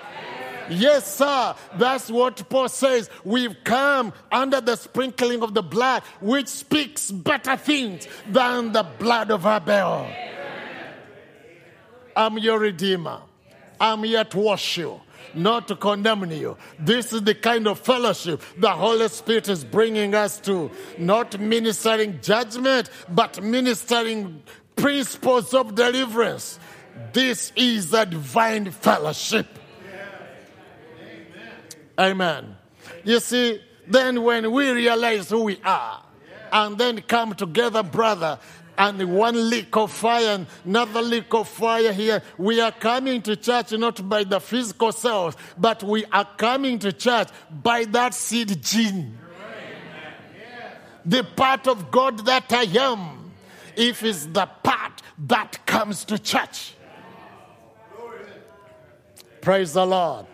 Yes, 0.70 1.16
sir. 1.16 1.56
That's 1.76 2.12
what 2.12 2.48
Paul 2.50 2.70
says. 2.70 3.10
We've 3.24 3.58
come 3.64 4.14
under 4.32 4.62
the 4.62 4.76
sprinkling 4.76 5.42
of 5.42 5.56
the 5.56 5.64
blood, 5.64 6.04
which 6.22 6.50
speaks 6.50 7.10
better 7.10 7.58
things 7.58 8.08
than 8.28 8.74
the 8.74 8.84
blood 8.84 9.32
of 9.32 9.48
Abel. 9.48 10.08
I'm 12.16 12.38
your 12.38 12.60
redeemer. 12.60 13.22
I'm 13.82 14.04
here 14.04 14.24
to 14.26 14.38
wash 14.38 14.78
you 14.78 15.02
not 15.36 15.68
to 15.68 15.76
condemn 15.76 16.30
you. 16.32 16.58
This 16.78 17.14
is 17.14 17.24
the 17.24 17.36
kind 17.36 17.68
of 17.68 17.80
fellowship 17.80 18.42
the 18.58 18.70
Holy 18.70 19.08
Spirit 19.10 19.50
is 19.50 19.64
bringing 19.64 20.16
us 20.16 20.40
to. 20.42 20.72
Not 20.98 21.40
ministering 21.40 22.20
judgment, 22.22 22.90
but 23.10 23.42
ministering 23.42 24.44
principles 24.76 25.54
of 25.54 25.76
deliverance. 25.76 26.60
This 27.14 27.52
is 27.56 27.94
a 27.94 28.06
divine 28.06 28.72
fellowship. 28.72 29.48
Amen. 31.98 32.56
You 33.04 33.20
see, 33.20 33.62
then 33.88 34.24
when 34.24 34.52
we 34.52 34.70
realize 34.70 35.30
who 35.30 35.44
we 35.44 35.60
are, 35.64 36.04
and 36.52 36.78
then 36.78 37.02
come 37.02 37.36
together, 37.36 37.84
brother, 37.84 38.40
and 38.80 39.14
one 39.14 39.50
leak 39.50 39.76
of 39.76 39.92
fire, 39.92 40.48
another 40.64 41.02
leak 41.02 41.34
of 41.34 41.50
fire 41.50 41.92
here. 41.92 42.24
We 42.38 42.62
are 42.62 42.72
coming 42.72 43.22
to 43.24 43.36
church 43.36 43.74
not 43.74 44.08
by 44.08 44.24
the 44.24 44.40
physical 44.40 44.94
self, 44.94 45.36
but 45.58 45.84
we 45.84 46.06
are 46.06 46.28
coming 46.38 46.80
to 46.80 46.94
church 46.94 47.28
by 47.52 47.84
that 47.86 48.14
seed 48.14 48.64
gene. 48.64 49.18
The 51.06 51.24
part 51.24 51.68
of 51.68 51.92
God 51.92 52.26
that 52.26 52.52
I 52.54 52.64
am, 52.80 53.32
if 53.76 54.02
it's 54.02 54.26
the 54.28 54.46
part 54.46 55.02
that 55.28 55.66
comes 55.66 56.06
to 56.06 56.18
church. 56.18 56.76
Praise 59.42 59.74
the 59.74 59.86
Lord. 59.86 60.26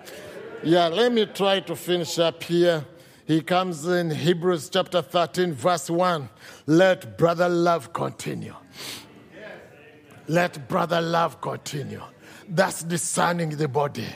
Yeah, 0.63 0.87
let 0.87 1.11
me 1.11 1.25
try 1.25 1.61
to 1.61 1.75
finish 1.75 2.19
up 2.19 2.43
here. 2.43 2.85
He 3.25 3.41
comes 3.41 3.87
in 3.87 4.11
Hebrews 4.11 4.69
chapter 4.69 5.01
13, 5.01 5.53
verse 5.53 5.89
1. 5.89 6.29
Let 6.67 7.17
brother 7.17 7.49
love 7.49 7.91
continue. 7.91 8.55
Let 10.27 10.67
brother 10.67 11.01
love 11.01 11.41
continue. 11.41 12.03
That's 12.47 12.83
discerning 12.83 13.49
the 13.49 13.67
body. 13.67 14.07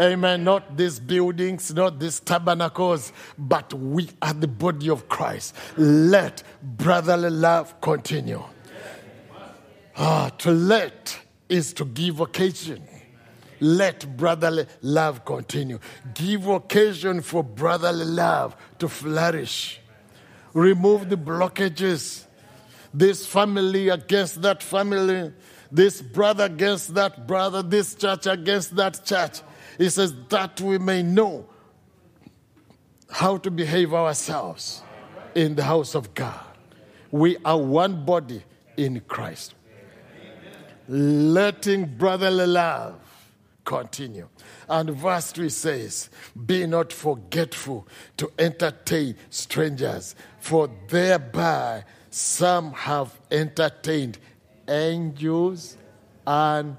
Amen. 0.00 0.44
Not 0.44 0.76
these 0.76 0.98
buildings, 0.98 1.72
not 1.74 1.98
these 1.98 2.20
tabernacles, 2.20 3.12
but 3.36 3.74
we 3.74 4.08
are 4.22 4.32
the 4.32 4.48
body 4.48 4.88
of 4.88 5.08
Christ. 5.08 5.54
Let 5.76 6.42
brotherly 6.62 7.30
love 7.30 7.78
continue. 7.82 8.42
Ah, 9.98 10.30
to 10.38 10.50
let 10.50 11.18
is 11.48 11.72
to 11.74 11.84
give 11.84 12.20
occasion. 12.20 12.82
Let 13.60 14.16
brotherly 14.16 14.66
love 14.82 15.24
continue. 15.24 15.78
Give 16.14 16.46
occasion 16.48 17.22
for 17.22 17.42
brotherly 17.42 18.04
love 18.04 18.56
to 18.78 18.88
flourish. 18.88 19.80
Remove 20.52 21.08
the 21.08 21.16
blockages. 21.16 22.24
This 22.92 23.26
family 23.26 23.88
against 23.88 24.40
that 24.42 24.62
family, 24.62 25.32
this 25.70 26.00
brother 26.00 26.44
against 26.44 26.94
that 26.94 27.26
brother, 27.26 27.62
this 27.62 27.94
church 27.94 28.26
against 28.26 28.74
that 28.76 29.04
church. 29.04 29.40
He 29.76 29.90
says 29.90 30.14
that 30.30 30.60
we 30.60 30.78
may 30.78 31.02
know 31.02 31.46
how 33.10 33.36
to 33.38 33.50
behave 33.50 33.92
ourselves 33.92 34.82
in 35.34 35.54
the 35.54 35.64
house 35.64 35.94
of 35.94 36.14
God. 36.14 36.40
We 37.10 37.36
are 37.44 37.58
one 37.58 38.04
body 38.04 38.42
in 38.76 39.00
Christ. 39.00 39.54
Letting 40.88 41.96
brotherly 41.96 42.46
love 42.46 43.05
continue. 43.66 44.28
And 44.68 44.90
verse 44.90 45.32
3 45.32 45.50
says, 45.50 46.08
Be 46.46 46.66
not 46.66 46.90
forgetful 46.90 47.86
to 48.16 48.32
entertain 48.38 49.16
strangers, 49.28 50.14
for 50.38 50.70
thereby 50.88 51.84
some 52.08 52.72
have 52.72 53.20
entertained 53.30 54.18
angels 54.66 55.76
unawares. 56.26 56.76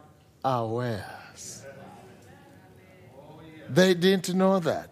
They 3.69 3.93
didn't 3.93 4.34
know 4.34 4.59
that, 4.59 4.89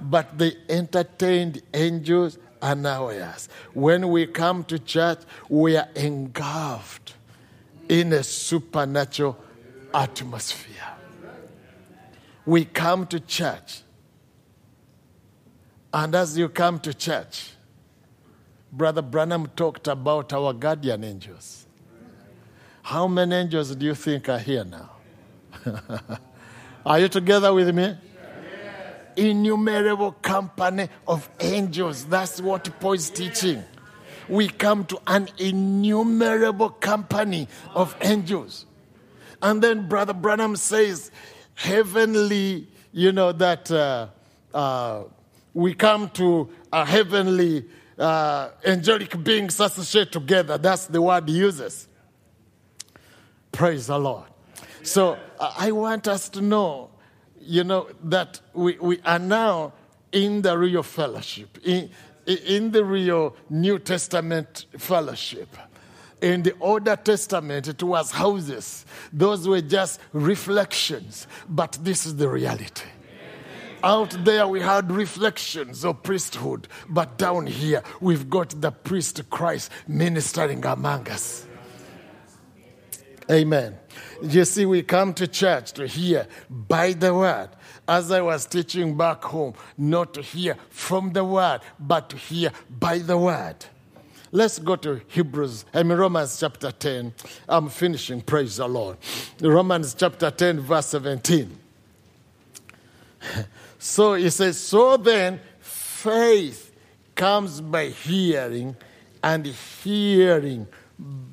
but 0.00 0.38
they 0.38 0.52
entertained 0.68 1.60
angels 1.74 2.38
unawares. 2.62 3.48
When 3.74 4.08
we 4.10 4.26
come 4.26 4.64
to 4.64 4.78
church, 4.78 5.18
we 5.48 5.76
are 5.76 5.88
engulfed 5.96 7.14
in 7.88 8.12
a 8.12 8.22
supernatural 8.22 9.36
atmosphere. 9.92 10.99
We 12.46 12.64
come 12.64 13.06
to 13.08 13.20
church. 13.20 13.82
And 15.92 16.14
as 16.14 16.38
you 16.38 16.48
come 16.48 16.78
to 16.80 16.94
church, 16.94 17.52
Brother 18.72 19.02
Branham 19.02 19.48
talked 19.56 19.88
about 19.88 20.32
our 20.32 20.52
guardian 20.52 21.02
angels. 21.02 21.66
How 22.82 23.08
many 23.08 23.34
angels 23.34 23.74
do 23.74 23.86
you 23.86 23.94
think 23.94 24.28
are 24.28 24.38
here 24.38 24.64
now? 24.64 24.90
are 26.86 26.98
you 27.00 27.08
together 27.08 27.52
with 27.52 27.74
me? 27.74 27.96
Innumerable 29.16 30.12
company 30.12 30.88
of 31.06 31.28
angels. 31.40 32.04
That's 32.04 32.40
what 32.40 32.68
Paul 32.80 32.92
is 32.92 33.10
teaching. 33.10 33.62
We 34.28 34.48
come 34.48 34.84
to 34.86 35.00
an 35.08 35.28
innumerable 35.38 36.70
company 36.70 37.48
of 37.74 37.96
angels. 38.00 38.66
And 39.42 39.60
then 39.60 39.88
Brother 39.88 40.12
Branham 40.12 40.54
says, 40.54 41.10
heavenly, 41.60 42.66
you 42.90 43.12
know, 43.12 43.32
that 43.32 43.70
uh, 43.70 44.06
uh, 44.54 45.02
we 45.52 45.74
come 45.74 46.08
to 46.08 46.48
a 46.72 46.86
heavenly 46.86 47.66
uh, 47.98 48.48
angelic 48.64 49.22
beings 49.22 49.60
associated 49.60 50.10
together. 50.10 50.56
That's 50.56 50.86
the 50.86 51.02
word 51.02 51.28
he 51.28 51.36
uses. 51.36 51.86
Praise 53.52 53.88
the 53.88 53.98
Lord. 53.98 54.24
So 54.82 55.18
I 55.38 55.70
want 55.72 56.08
us 56.08 56.30
to 56.30 56.40
know, 56.40 56.88
you 57.38 57.62
know, 57.64 57.88
that 58.04 58.40
we, 58.54 58.78
we 58.78 59.00
are 59.04 59.18
now 59.18 59.74
in 60.12 60.40
the 60.40 60.56
real 60.56 60.82
fellowship, 60.82 61.58
in, 61.62 61.90
in 62.26 62.70
the 62.70 62.86
real 62.86 63.36
New 63.50 63.78
Testament 63.78 64.64
fellowship. 64.78 65.54
In 66.20 66.42
the 66.42 66.54
Old 66.60 66.84
Testament, 67.04 67.68
it 67.68 67.82
was 67.82 68.10
houses. 68.10 68.84
Those 69.12 69.48
were 69.48 69.62
just 69.62 70.00
reflections. 70.12 71.26
But 71.48 71.78
this 71.82 72.04
is 72.04 72.16
the 72.16 72.28
reality. 72.28 72.86
Out 73.82 74.10
there, 74.24 74.46
we 74.46 74.60
had 74.60 74.92
reflections 74.92 75.84
of 75.84 76.02
priesthood. 76.02 76.68
But 76.88 77.16
down 77.16 77.46
here, 77.46 77.82
we've 78.00 78.28
got 78.28 78.60
the 78.60 78.70
priest 78.70 79.30
Christ 79.30 79.70
ministering 79.88 80.64
among 80.66 81.08
us. 81.08 81.46
Amen. 83.30 83.78
You 84.22 84.44
see, 84.44 84.66
we 84.66 84.82
come 84.82 85.14
to 85.14 85.26
church 85.26 85.72
to 85.74 85.86
hear 85.86 86.26
by 86.50 86.92
the 86.92 87.14
word. 87.14 87.48
As 87.88 88.10
I 88.10 88.20
was 88.20 88.44
teaching 88.44 88.96
back 88.96 89.24
home, 89.24 89.54
not 89.78 90.14
to 90.14 90.22
hear 90.22 90.56
from 90.68 91.12
the 91.12 91.24
word, 91.24 91.60
but 91.78 92.10
to 92.10 92.16
hear 92.16 92.52
by 92.68 92.98
the 92.98 93.16
word. 93.16 93.64
Let's 94.32 94.60
go 94.60 94.76
to 94.76 95.00
Hebrews, 95.08 95.64
I 95.74 95.82
mean 95.82 95.98
Romans 95.98 96.38
chapter 96.38 96.70
10. 96.70 97.12
I'm 97.48 97.68
finishing, 97.68 98.20
praise 98.20 98.56
the 98.56 98.68
Lord. 98.68 98.96
Romans 99.40 99.94
chapter 99.94 100.30
10, 100.30 100.60
verse 100.60 100.86
17. 100.86 101.58
So 103.82 104.12
he 104.12 104.28
says, 104.28 104.58
So 104.58 104.98
then 104.98 105.40
faith 105.58 106.70
comes 107.14 107.62
by 107.62 107.86
hearing, 107.86 108.76
and 109.22 109.46
hearing 109.46 110.66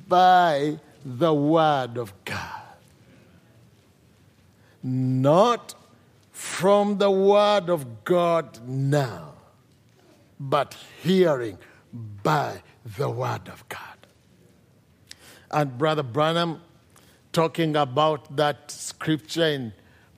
by 0.08 0.78
the 1.04 1.34
word 1.34 1.98
of 1.98 2.12
God. 2.24 2.62
Not 4.82 5.74
from 6.32 6.96
the 6.96 7.10
word 7.10 7.68
of 7.68 8.04
God 8.04 8.66
now, 8.66 9.34
but 10.40 10.74
hearing 11.02 11.58
by 11.92 12.62
the 12.96 13.10
word 13.10 13.48
of 13.48 13.68
God. 13.68 13.80
And 15.50 15.76
Brother 15.76 16.02
Branham, 16.02 16.60
talking 17.32 17.76
about 17.76 18.36
that 18.36 18.70
scripture 18.70 19.46
in 19.46 19.72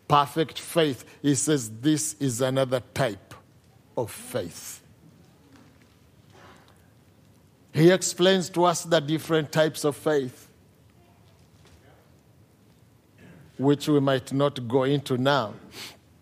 perfect 0.09 0.59
faith, 0.59 1.05
he 1.23 1.35
says 1.35 1.71
this 1.81 2.15
is 2.15 2.41
another 2.41 2.83
type 2.95 3.35
of 3.97 4.11
faith. 4.11 4.83
He 7.73 7.91
explains 7.91 8.51
to 8.51 8.65
us 8.65 8.83
the 8.83 9.01
different 9.01 9.53
types 9.53 9.85
of 9.85 9.97
faith, 9.97 10.49
which 13.59 13.89
we 13.89 14.01
might 14.01 14.33
not 14.33 14.67
go 14.67 14.83
into 14.83 15.17
now. 15.17 15.55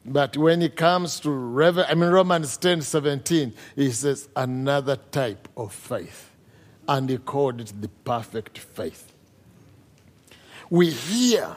But 0.04 0.36
when 0.36 0.62
it 0.62 0.76
comes 0.76 1.20
to 1.20 1.30
Revel- 1.30 1.84
I 1.88 1.94
mean 1.94 2.10
Romans 2.10 2.56
10 2.56 2.82
17, 2.82 3.54
he 3.76 3.90
says 3.90 4.28
another 4.36 4.96
type 4.96 5.48
of 5.56 5.72
faith. 5.72 6.27
And 6.88 7.10
he 7.10 7.18
called 7.18 7.60
it 7.60 7.72
the 7.80 7.88
perfect 7.88 8.58
faith. 8.58 9.12
We 10.70 10.90
hear 10.90 11.54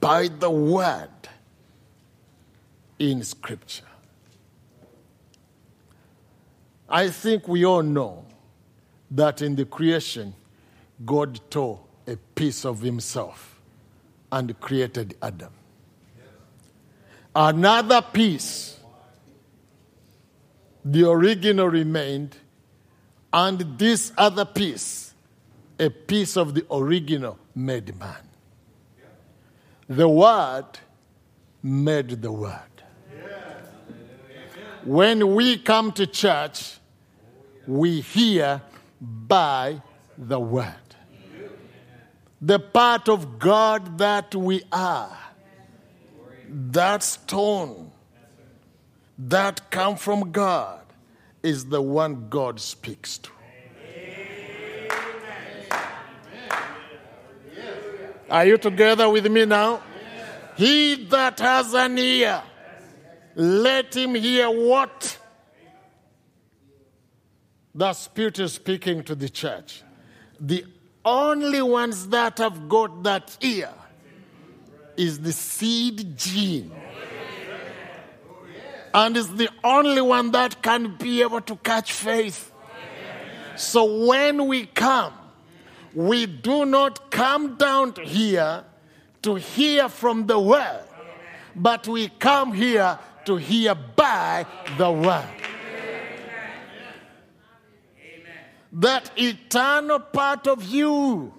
by 0.00 0.28
the 0.28 0.50
word 0.50 1.10
in 2.98 3.22
Scripture. 3.22 3.84
I 6.88 7.10
think 7.10 7.46
we 7.46 7.64
all 7.66 7.82
know 7.82 8.24
that 9.10 9.42
in 9.42 9.56
the 9.56 9.64
creation, 9.64 10.34
God 11.04 11.40
tore 11.50 11.80
a 12.06 12.16
piece 12.16 12.64
of 12.64 12.80
Himself 12.80 13.60
and 14.32 14.58
created 14.60 15.16
Adam. 15.20 15.52
Another 17.34 18.02
piece, 18.02 18.78
the 20.84 21.08
original 21.08 21.68
remained, 21.68 22.36
and 23.32 23.78
this 23.78 24.12
other 24.16 24.44
piece, 24.44 25.14
a 25.78 25.90
piece 25.90 26.36
of 26.36 26.54
the 26.54 26.64
original, 26.70 27.38
made 27.54 27.96
man. 27.98 28.16
The 29.88 30.08
Word 30.08 30.66
made 31.62 32.22
the 32.22 32.32
Word. 32.32 32.60
When 34.84 35.34
we 35.34 35.58
come 35.58 35.92
to 35.92 36.06
church, 36.06 36.78
we 37.66 38.00
hear 38.00 38.62
by 39.00 39.82
the 40.16 40.40
Word. 40.40 40.74
The 42.40 42.58
part 42.58 43.08
of 43.08 43.38
God 43.38 43.98
that 43.98 44.34
we 44.34 44.62
are, 44.70 45.18
that 46.48 47.02
stone 47.02 47.90
that 49.18 49.70
come 49.70 49.96
from 49.96 50.30
God, 50.30 50.80
is 51.42 51.66
the 51.66 51.80
one 51.80 52.28
God 52.28 52.60
speaks 52.60 53.18
to. 53.18 53.30
Are 58.30 58.44
you 58.44 58.58
together 58.58 59.08
with 59.08 59.30
me 59.30 59.44
now? 59.46 59.80
He 60.56 61.06
that 61.06 61.38
has 61.38 61.72
an 61.72 61.96
ear, 61.98 62.42
let 63.34 63.96
him 63.96 64.14
hear 64.14 64.50
what 64.50 65.18
the 67.74 67.92
Spirit 67.92 68.38
is 68.40 68.54
speaking 68.54 69.04
to 69.04 69.14
the 69.14 69.28
church. 69.28 69.82
The 70.40 70.64
only 71.04 71.62
ones 71.62 72.08
that 72.08 72.38
have 72.38 72.68
got 72.68 73.04
that 73.04 73.36
ear 73.40 73.72
is 74.96 75.20
the 75.20 75.32
seed 75.32 76.18
gene. 76.18 76.72
And 78.94 79.16
is 79.16 79.34
the 79.36 79.48
only 79.62 80.00
one 80.00 80.30
that 80.32 80.62
can 80.62 80.96
be 80.96 81.22
able 81.22 81.40
to 81.42 81.56
catch 81.56 81.92
faith. 81.92 82.52
So 83.56 84.06
when 84.06 84.46
we 84.46 84.66
come, 84.66 85.12
we 85.94 86.26
do 86.26 86.64
not 86.64 87.10
come 87.10 87.56
down 87.56 87.94
here 88.02 88.64
to 89.22 89.34
hear 89.34 89.88
from 89.88 90.26
the 90.26 90.38
word, 90.38 90.84
but 91.56 91.88
we 91.88 92.08
come 92.08 92.52
here 92.52 92.98
to 93.24 93.36
hear 93.36 93.74
by 93.74 94.46
the 94.76 94.90
word. 94.90 95.24
That 98.72 99.10
eternal 99.16 99.98
part 99.98 100.46
of 100.46 100.62
you, 100.64 101.34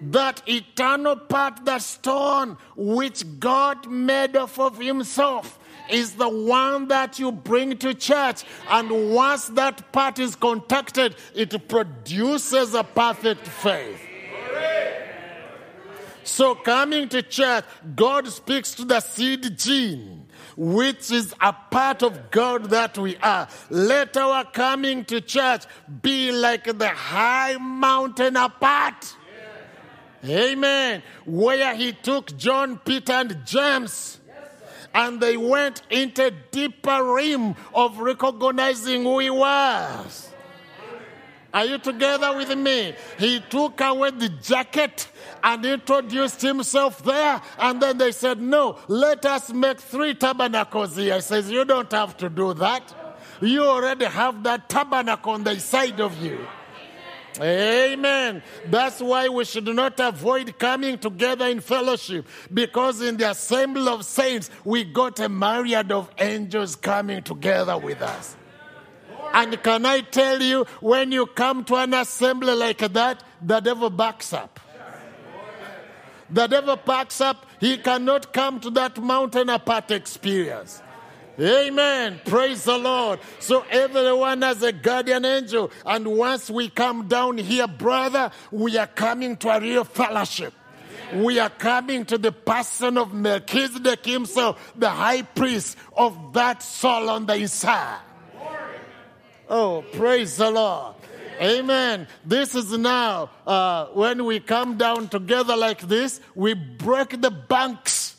that 0.00 0.42
eternal 0.46 1.16
part, 1.16 1.64
the 1.64 1.78
stone 1.78 2.56
which 2.76 3.24
God 3.38 3.86
made 3.90 4.36
off 4.36 4.58
of 4.58 4.78
Himself, 4.78 5.57
is 5.90 6.14
the 6.14 6.28
one 6.28 6.88
that 6.88 7.18
you 7.18 7.32
bring 7.32 7.76
to 7.78 7.94
church. 7.94 8.44
And 8.68 9.14
once 9.14 9.46
that 9.48 9.92
part 9.92 10.18
is 10.18 10.36
contacted, 10.36 11.16
it 11.34 11.68
produces 11.68 12.74
a 12.74 12.84
perfect 12.84 13.46
faith. 13.46 14.02
So, 16.24 16.54
coming 16.54 17.08
to 17.08 17.22
church, 17.22 17.64
God 17.96 18.28
speaks 18.28 18.74
to 18.74 18.84
the 18.84 19.00
seed 19.00 19.58
gene, 19.58 20.26
which 20.56 21.10
is 21.10 21.34
a 21.40 21.54
part 21.54 22.02
of 22.02 22.30
God 22.30 22.64
that 22.70 22.98
we 22.98 23.16
are. 23.16 23.48
Let 23.70 24.14
our 24.18 24.44
coming 24.44 25.06
to 25.06 25.22
church 25.22 25.64
be 26.02 26.30
like 26.30 26.64
the 26.64 26.88
high 26.88 27.56
mountain 27.56 28.36
apart. 28.36 29.16
Amen. 30.24 31.02
Where 31.24 31.74
he 31.74 31.92
took 31.92 32.36
John, 32.36 32.78
Peter, 32.78 33.12
and 33.14 33.46
James. 33.46 34.20
And 34.94 35.20
they 35.20 35.36
went 35.36 35.82
into 35.90 36.32
deeper 36.50 37.04
realm 37.04 37.56
of 37.74 37.98
recognizing 37.98 39.02
who 39.02 39.18
he 39.20 39.30
was. 39.30 40.28
Are 41.52 41.64
you 41.64 41.78
together 41.78 42.36
with 42.36 42.56
me? 42.56 42.94
He 43.18 43.40
took 43.40 43.80
away 43.80 44.10
the 44.10 44.28
jacket 44.28 45.08
and 45.42 45.64
introduced 45.64 46.42
himself 46.42 47.02
there. 47.02 47.40
And 47.58 47.80
then 47.80 47.96
they 47.98 48.12
said, 48.12 48.40
No, 48.40 48.78
let 48.86 49.24
us 49.24 49.52
make 49.52 49.80
three 49.80 50.14
tabernacles 50.14 50.96
here. 50.96 51.14
He 51.14 51.20
says, 51.20 51.50
You 51.50 51.64
don't 51.64 51.90
have 51.92 52.16
to 52.18 52.28
do 52.28 52.52
that. 52.54 52.94
You 53.40 53.64
already 53.64 54.04
have 54.04 54.42
that 54.42 54.68
tabernacle 54.68 55.32
on 55.32 55.44
the 55.44 55.58
side 55.58 56.00
of 56.00 56.20
you. 56.22 56.46
Amen. 57.40 58.42
That's 58.66 59.00
why 59.00 59.28
we 59.28 59.44
should 59.44 59.66
not 59.66 60.00
avoid 60.00 60.58
coming 60.58 60.98
together 60.98 61.46
in 61.46 61.60
fellowship 61.60 62.26
because 62.52 63.00
in 63.00 63.16
the 63.16 63.30
assembly 63.30 63.88
of 63.88 64.04
saints, 64.04 64.50
we 64.64 64.84
got 64.84 65.20
a 65.20 65.28
myriad 65.28 65.92
of 65.92 66.10
angels 66.18 66.76
coming 66.76 67.22
together 67.22 67.78
with 67.78 68.02
us. 68.02 68.36
And 69.32 69.62
can 69.62 69.84
I 69.84 70.00
tell 70.00 70.42
you, 70.42 70.64
when 70.80 71.12
you 71.12 71.26
come 71.26 71.64
to 71.64 71.76
an 71.76 71.94
assembly 71.94 72.54
like 72.54 72.78
that, 72.78 73.22
the 73.42 73.60
devil 73.60 73.90
backs 73.90 74.32
up. 74.32 74.58
The 76.30 76.46
devil 76.46 76.76
backs 76.76 77.20
up. 77.20 77.46
He 77.60 77.78
cannot 77.78 78.32
come 78.32 78.60
to 78.60 78.70
that 78.70 78.98
mountain 78.98 79.48
apart 79.48 79.90
experience. 79.90 80.82
Amen. 81.40 82.20
Praise 82.24 82.64
the 82.64 82.76
Lord. 82.76 83.20
So 83.38 83.64
everyone 83.70 84.42
has 84.42 84.62
a 84.62 84.72
guardian 84.72 85.24
angel. 85.24 85.70
And 85.86 86.06
once 86.06 86.50
we 86.50 86.68
come 86.68 87.06
down 87.06 87.38
here, 87.38 87.68
brother, 87.68 88.32
we 88.50 88.76
are 88.76 88.88
coming 88.88 89.36
to 89.38 89.50
a 89.50 89.60
real 89.60 89.84
fellowship. 89.84 90.52
We 91.14 91.38
are 91.38 91.50
coming 91.50 92.04
to 92.06 92.18
the 92.18 92.32
person 92.32 92.98
of 92.98 93.14
Melchizedek 93.14 94.04
himself, 94.04 94.72
the 94.76 94.90
high 94.90 95.22
priest 95.22 95.78
of 95.96 96.34
that 96.34 96.62
soul 96.62 97.08
on 97.08 97.26
the 97.26 97.36
inside. 97.36 98.00
Oh, 99.48 99.82
praise 99.92 100.36
the 100.36 100.50
Lord. 100.50 100.96
Amen. 101.40 102.08
This 102.26 102.54
is 102.54 102.76
now, 102.76 103.30
uh, 103.46 103.86
when 103.94 104.24
we 104.24 104.40
come 104.40 104.76
down 104.76 105.08
together 105.08 105.56
like 105.56 105.80
this, 105.80 106.20
we 106.34 106.52
break 106.54 107.20
the 107.22 107.30
banks. 107.30 108.16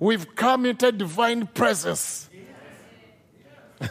We've 0.00 0.34
come 0.34 0.66
into 0.66 0.92
divine 0.92 1.46
presence. 1.46 2.28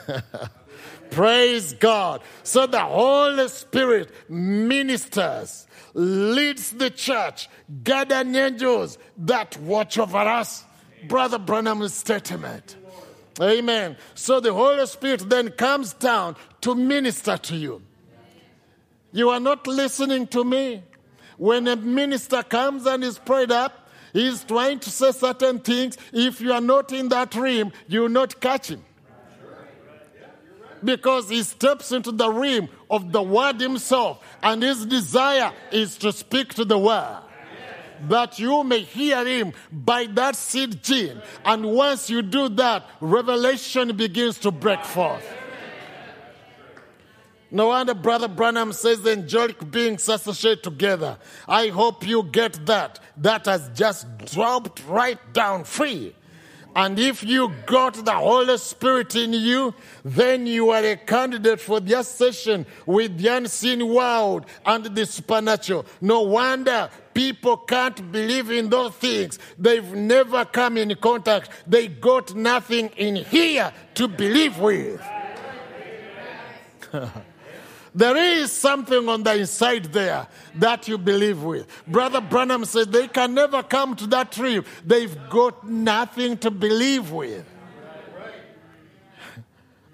Praise 1.09 1.73
God. 1.73 2.21
So 2.43 2.67
the 2.67 2.79
Holy 2.79 3.47
Spirit 3.47 4.11
ministers, 4.29 5.67
leads 5.93 6.71
the 6.71 6.89
church, 6.89 7.49
guardian 7.83 8.35
angels 8.35 8.97
that 9.17 9.57
watch 9.57 9.97
over 9.97 10.17
us. 10.17 10.63
Brother 11.07 11.39
Branham's 11.39 11.93
statement. 11.93 12.75
Amen. 13.39 13.97
So 14.15 14.39
the 14.39 14.53
Holy 14.53 14.85
Spirit 14.87 15.29
then 15.29 15.51
comes 15.51 15.93
down 15.93 16.35
to 16.61 16.75
minister 16.75 17.37
to 17.37 17.55
you. 17.55 17.81
You 19.11 19.29
are 19.29 19.39
not 19.39 19.67
listening 19.67 20.27
to 20.27 20.43
me. 20.43 20.83
When 21.37 21.67
a 21.67 21.75
minister 21.75 22.41
comes 22.41 22.85
and 22.85 23.03
is 23.03 23.19
prayed 23.19 23.51
up, 23.51 23.86
he's 24.17 24.43
trying 24.43 24.79
to 24.79 24.89
say 24.89 25.11
certain 25.11 25.59
things. 25.59 25.97
If 26.11 26.41
you 26.41 26.51
are 26.53 26.61
not 26.61 26.91
in 26.91 27.09
that 27.09 27.35
realm, 27.35 27.71
you 27.87 28.01
will 28.01 28.09
not 28.09 28.39
catch 28.39 28.69
him. 28.69 28.83
Because 30.83 31.29
he 31.29 31.41
steps 31.43 31.91
into 31.91 32.11
the 32.11 32.29
realm 32.29 32.69
of 32.89 33.11
the 33.11 33.21
word 33.21 33.59
himself, 33.59 34.23
and 34.43 34.61
his 34.61 34.85
desire 34.85 35.51
is 35.71 35.97
to 35.97 36.11
speak 36.11 36.53
to 36.55 36.65
the 36.65 36.77
word 36.77 37.23
that 38.07 38.37
you 38.37 38.63
may 38.63 38.81
hear 38.81 39.25
him 39.25 39.53
by 39.71 40.05
that 40.05 40.35
seed 40.35 40.83
gene. 40.83 41.21
And 41.43 41.65
once 41.65 42.09
you 42.09 42.21
do 42.21 42.49
that, 42.49 42.85
revelation 43.01 43.95
begins 43.95 44.37
to 44.39 44.51
break 44.51 44.83
forth. 44.85 45.25
No 47.49 47.67
wonder 47.67 47.93
Brother 47.93 48.27
Branham 48.27 48.73
says 48.73 49.05
angelic 49.07 49.71
beings 49.71 50.09
associate 50.09 50.63
together. 50.63 51.17
I 51.47 51.69
hope 51.69 52.05
you 52.05 52.23
get 52.23 52.65
that. 52.65 52.99
That 53.17 53.45
has 53.45 53.69
just 53.73 54.05
dropped 54.25 54.83
right 54.87 55.19
down 55.33 55.63
free. 55.63 56.13
And 56.75 56.99
if 56.99 57.23
you 57.23 57.51
got 57.65 58.05
the 58.05 58.13
Holy 58.13 58.55
Spirit 58.59 59.15
in 59.15 59.33
you, 59.33 59.73
then 60.05 60.45
you 60.45 60.69
are 60.69 60.83
a 60.83 60.95
candidate 60.95 61.59
for 61.59 61.79
the 61.79 62.03
session 62.03 62.67
with 62.85 63.17
the 63.17 63.29
unseen 63.29 63.87
world 63.87 64.45
and 64.63 64.85
the 64.85 65.05
supernatural. 65.07 65.87
No 66.01 66.21
wonder 66.21 66.91
people 67.15 67.57
can't 67.57 68.11
believe 68.11 68.51
in 68.51 68.69
those 68.69 68.93
things. 68.93 69.39
They've 69.57 69.91
never 69.91 70.45
come 70.45 70.77
in 70.77 70.93
contact. 70.97 71.49
They 71.65 71.87
got 71.87 72.35
nothing 72.35 72.89
in 72.95 73.15
here 73.15 73.73
to 73.95 74.07
believe 74.07 74.59
with. 74.59 75.01
There 77.97 78.15
is 78.15 78.51
something 78.51 79.09
on 79.09 79.23
the 79.23 79.39
inside 79.39 79.85
there 79.85 80.27
that 80.53 80.87
you 80.87 80.99
believe 80.99 81.41
with. 81.41 81.65
Brother 81.87 82.21
Branham 82.21 82.63
said 82.65 82.91
they 82.91 83.07
can 83.07 83.33
never 83.33 83.63
come 83.63 83.95
to 83.95 84.05
that 84.07 84.31
tree. 84.31 84.61
They've 84.85 85.17
got 85.31 85.67
nothing 85.67 86.37
to 86.37 86.51
believe 86.51 87.09
with. 87.09 87.43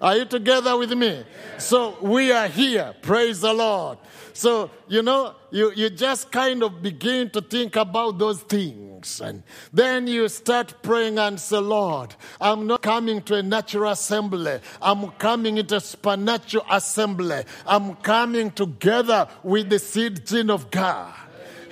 Are 0.04 0.18
you 0.18 0.26
together 0.26 0.76
with 0.76 0.92
me? 0.92 1.24
So 1.56 1.96
we 2.02 2.30
are 2.30 2.46
here. 2.46 2.94
Praise 3.00 3.40
the 3.40 3.54
Lord. 3.54 3.96
So, 4.34 4.70
you 4.86 5.00
know, 5.00 5.34
you, 5.50 5.72
you 5.74 5.88
just 5.88 6.30
kind 6.30 6.62
of 6.62 6.82
begin 6.82 7.30
to 7.30 7.40
think 7.40 7.74
about 7.76 8.18
those 8.18 8.42
things. 8.42 9.22
And 9.22 9.42
then 9.72 10.06
you 10.06 10.28
start 10.28 10.74
praying 10.82 11.18
and 11.18 11.40
say, 11.40 11.56
Lord, 11.56 12.14
I'm 12.38 12.66
not 12.66 12.82
coming 12.82 13.22
to 13.22 13.36
a 13.36 13.42
natural 13.42 13.92
assembly. 13.92 14.60
I'm 14.82 15.10
coming 15.12 15.56
into 15.56 15.76
a 15.76 15.80
supernatural 15.80 16.66
assembly. 16.70 17.44
I'm 17.66 17.94
coming 17.94 18.50
together 18.50 19.26
with 19.42 19.70
the 19.70 19.78
seed 19.78 20.26
gene 20.26 20.50
of 20.50 20.70
God. 20.70 21.14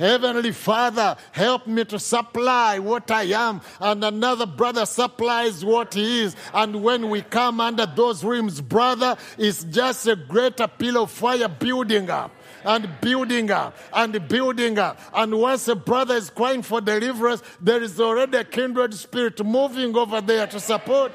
Heavenly 0.03 0.51
Father, 0.51 1.17
help 1.31 1.69
me 1.69 1.85
to 1.85 1.97
supply 1.97 2.81
what 2.81 3.09
I 3.09 3.23
am, 3.23 3.61
and 3.79 4.03
another 4.03 4.47
brother 4.47 4.85
supplies 4.85 5.65
what 5.65 5.95
he 5.95 6.23
is. 6.23 6.35
And 6.53 6.83
when 6.83 7.09
we 7.09 7.23
come 7.23 7.61
under 7.61 7.87
those 7.87 8.25
rims, 8.25 8.61
brother, 8.61 9.17
it's 9.39 9.63
just 9.63 10.09
a 10.09 10.17
greater 10.17 10.67
pillar 10.67 11.03
of 11.03 11.13
fire 11.13 11.47
building 11.47 12.11
up 12.11 12.33
and 12.65 12.91
building 13.01 13.53
up 13.53 13.77
and 13.93 14.29
building 14.29 14.77
up. 14.77 14.99
And 15.15 15.39
once 15.39 15.69
a 15.69 15.77
brother 15.77 16.17
is 16.17 16.31
crying 16.31 16.63
for 16.63 16.81
deliverance, 16.81 17.41
there 17.61 17.81
is 17.81 18.01
already 18.01 18.39
a 18.39 18.45
kindred 18.45 18.95
spirit 18.95 19.45
moving 19.47 19.97
over 19.97 20.21
there 20.21 20.49
to 20.49 20.59
support. 20.59 21.13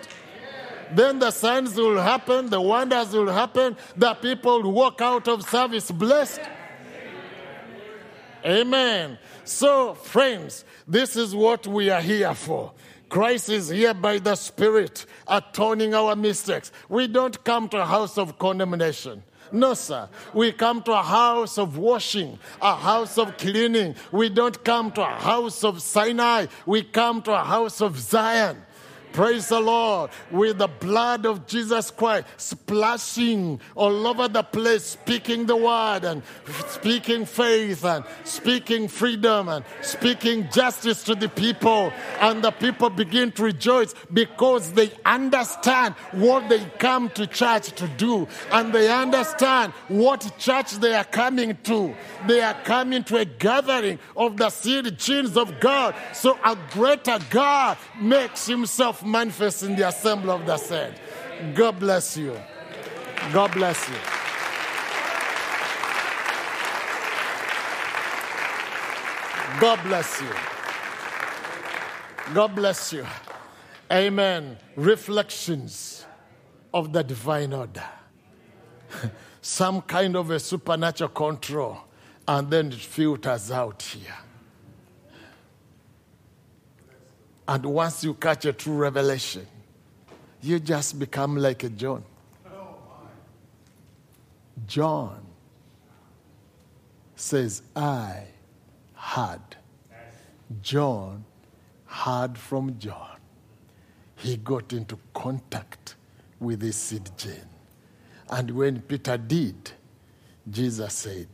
Then 0.93 1.19
the 1.19 1.31
signs 1.31 1.75
will 1.75 2.01
happen, 2.01 2.49
the 2.49 2.61
wonders 2.61 3.11
will 3.11 3.33
happen, 3.33 3.75
the 3.97 4.13
people 4.13 4.63
will 4.63 4.71
walk 4.71 5.01
out 5.01 5.27
of 5.27 5.43
service 5.43 5.91
blessed. 5.91 6.39
Amen. 8.47 9.17
So, 9.43 9.93
friends, 9.93 10.63
this 10.87 11.17
is 11.17 11.35
what 11.35 11.67
we 11.67 11.89
are 11.89 12.01
here 12.01 12.33
for. 12.33 12.71
Christ 13.09 13.49
is 13.49 13.69
here 13.69 13.93
by 13.93 14.19
the 14.19 14.35
Spirit, 14.35 15.05
atoning 15.27 15.93
our 15.93 16.15
mistakes. 16.15 16.71
We 16.87 17.07
don't 17.07 17.43
come 17.43 17.67
to 17.69 17.81
a 17.81 17.85
house 17.85 18.17
of 18.17 18.37
condemnation. 18.37 19.23
No, 19.51 19.73
sir. 19.73 20.09
We 20.33 20.51
come 20.51 20.81
to 20.83 20.93
a 20.93 21.01
house 21.01 21.57
of 21.57 21.77
washing, 21.77 22.37
a 22.61 22.75
house 22.75 23.17
of 23.17 23.37
cleaning. 23.37 23.95
We 24.11 24.29
don't 24.29 24.61
come 24.63 24.91
to 24.93 25.01
a 25.01 25.15
house 25.15 25.63
of 25.63 25.81
Sinai. 25.81 26.47
We 26.65 26.83
come 26.83 27.21
to 27.23 27.33
a 27.33 27.43
house 27.43 27.81
of 27.81 27.97
Zion. 27.97 28.57
Praise 29.17 29.47
the 29.47 29.59
Lord. 29.59 30.11
With 30.29 30.59
the 30.59 30.67
blood 30.67 31.25
of 31.25 31.47
Jesus 31.47 31.89
Christ 31.89 32.27
splashing 32.37 33.59
all 33.73 34.05
over 34.05 34.27
the 34.27 34.43
place, 34.43 34.83
speaking 34.83 35.47
the 35.47 35.55
word 35.55 36.03
and 36.03 36.21
speaking 36.67 37.25
faith 37.25 37.83
and 37.83 38.05
speaking 38.25 38.87
freedom 38.87 39.49
and 39.49 39.65
speaking 39.81 40.47
justice 40.51 41.01
to 41.05 41.15
the 41.15 41.29
people. 41.29 41.91
And 42.19 42.43
the 42.43 42.51
people 42.51 42.91
begin 42.91 43.31
to 43.31 43.43
rejoice 43.45 43.95
because 44.13 44.73
they 44.73 44.91
understand 45.03 45.95
what 46.11 46.47
they 46.47 46.63
come 46.77 47.09
to 47.15 47.25
church 47.25 47.71
to 47.71 47.87
do. 47.87 48.27
And 48.51 48.71
they 48.71 48.87
understand 48.87 49.73
what 49.87 50.31
church 50.37 50.73
they 50.73 50.93
are 50.93 51.03
coming 51.03 51.57
to. 51.63 51.95
They 52.27 52.41
are 52.41 52.53
coming 52.65 53.03
to 53.05 53.17
a 53.17 53.25
gathering 53.25 53.97
of 54.15 54.37
the 54.37 54.51
seed 54.51 54.99
genes 54.99 55.35
of 55.35 55.59
God. 55.59 55.95
So 56.13 56.37
a 56.45 56.55
greater 56.69 57.17
God 57.31 57.79
makes 57.99 58.45
himself 58.45 59.06
manifest 59.07 59.63
in 59.63 59.75
the 59.75 59.87
assembly 59.87 60.29
of 60.29 60.45
the 60.45 60.57
saints. 60.57 60.99
God 61.55 61.79
bless 61.79 62.17
you. 62.17 62.37
God 63.31 63.51
bless 63.53 63.89
you. 63.89 63.95
God 69.59 69.79
bless 69.83 70.21
you. 70.21 70.29
God 72.33 72.55
bless 72.55 72.93
you. 72.93 73.05
Amen. 73.91 74.57
Reflections 74.75 76.05
of 76.73 76.93
the 76.93 77.03
divine 77.03 77.53
order. 77.53 77.83
Some 79.41 79.81
kind 79.81 80.15
of 80.15 80.29
a 80.29 80.39
supernatural 80.39 81.09
control, 81.09 81.77
and 82.27 82.49
then 82.51 82.67
it 82.67 82.75
filters 82.75 83.49
out 83.51 83.81
here. 83.81 84.26
And 87.47 87.65
once 87.65 88.03
you 88.03 88.13
catch 88.13 88.45
a 88.45 88.53
true 88.53 88.75
revelation, 88.75 89.47
you 90.41 90.59
just 90.59 90.99
become 90.99 91.37
like 91.37 91.63
a 91.63 91.69
John. 91.69 92.03
John 94.65 95.25
says, 97.15 97.61
I 97.75 98.23
had. 98.93 99.41
John 100.61 101.23
heard 101.85 102.37
from 102.37 102.77
John. 102.77 103.17
He 104.15 104.37
got 104.37 104.73
into 104.73 104.97
contact 105.13 105.95
with 106.39 106.61
his 106.61 106.75
seed 106.75 107.09
gene. 107.17 107.35
And 108.29 108.51
when 108.51 108.81
Peter 108.81 109.17
did, 109.17 109.71
Jesus 110.49 110.93
said, 110.93 111.27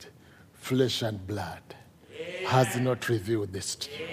Flesh 0.54 1.02
and 1.02 1.26
blood 1.26 1.62
has 2.46 2.78
not 2.78 3.10
revealed 3.10 3.52
this 3.52 3.76
to 3.76 3.90
you. 3.92 4.08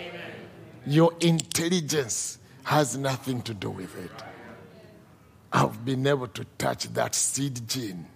Your 0.87 1.13
intelligence 1.21 2.39
has 2.65 2.97
nothing 2.97 3.43
to 3.43 3.55
do 3.55 3.71
with 3.71 3.97
it. 3.99 4.11
I've 5.53 5.85
been 5.85 6.07
able 6.07 6.29
to 6.29 6.45
touch 6.59 6.85
that 6.95 7.15
seed 7.15 7.69
gene. 7.69 8.07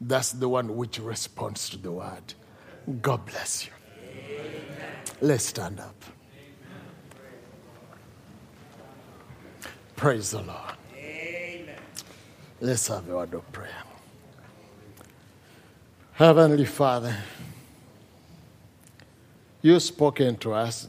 That's 0.00 0.32
the 0.32 0.48
one 0.48 0.76
which 0.76 0.98
responds 0.98 1.68
to 1.70 1.76
the 1.78 1.90
word. 1.90 2.34
God 3.02 3.26
bless 3.26 3.66
you. 3.66 3.72
Let's 5.20 5.46
stand 5.46 5.80
up. 5.80 5.94
Praise 9.96 10.30
the 10.30 10.42
Lord. 10.42 10.74
Let's 12.60 12.88
have 12.88 13.08
a 13.08 13.16
word 13.16 13.34
of 13.34 13.50
prayer. 13.52 13.82
Heavenly 16.12 16.64
Father, 16.64 17.14
you've 19.60 19.82
spoken 19.82 20.36
to 20.38 20.52
us. 20.52 20.88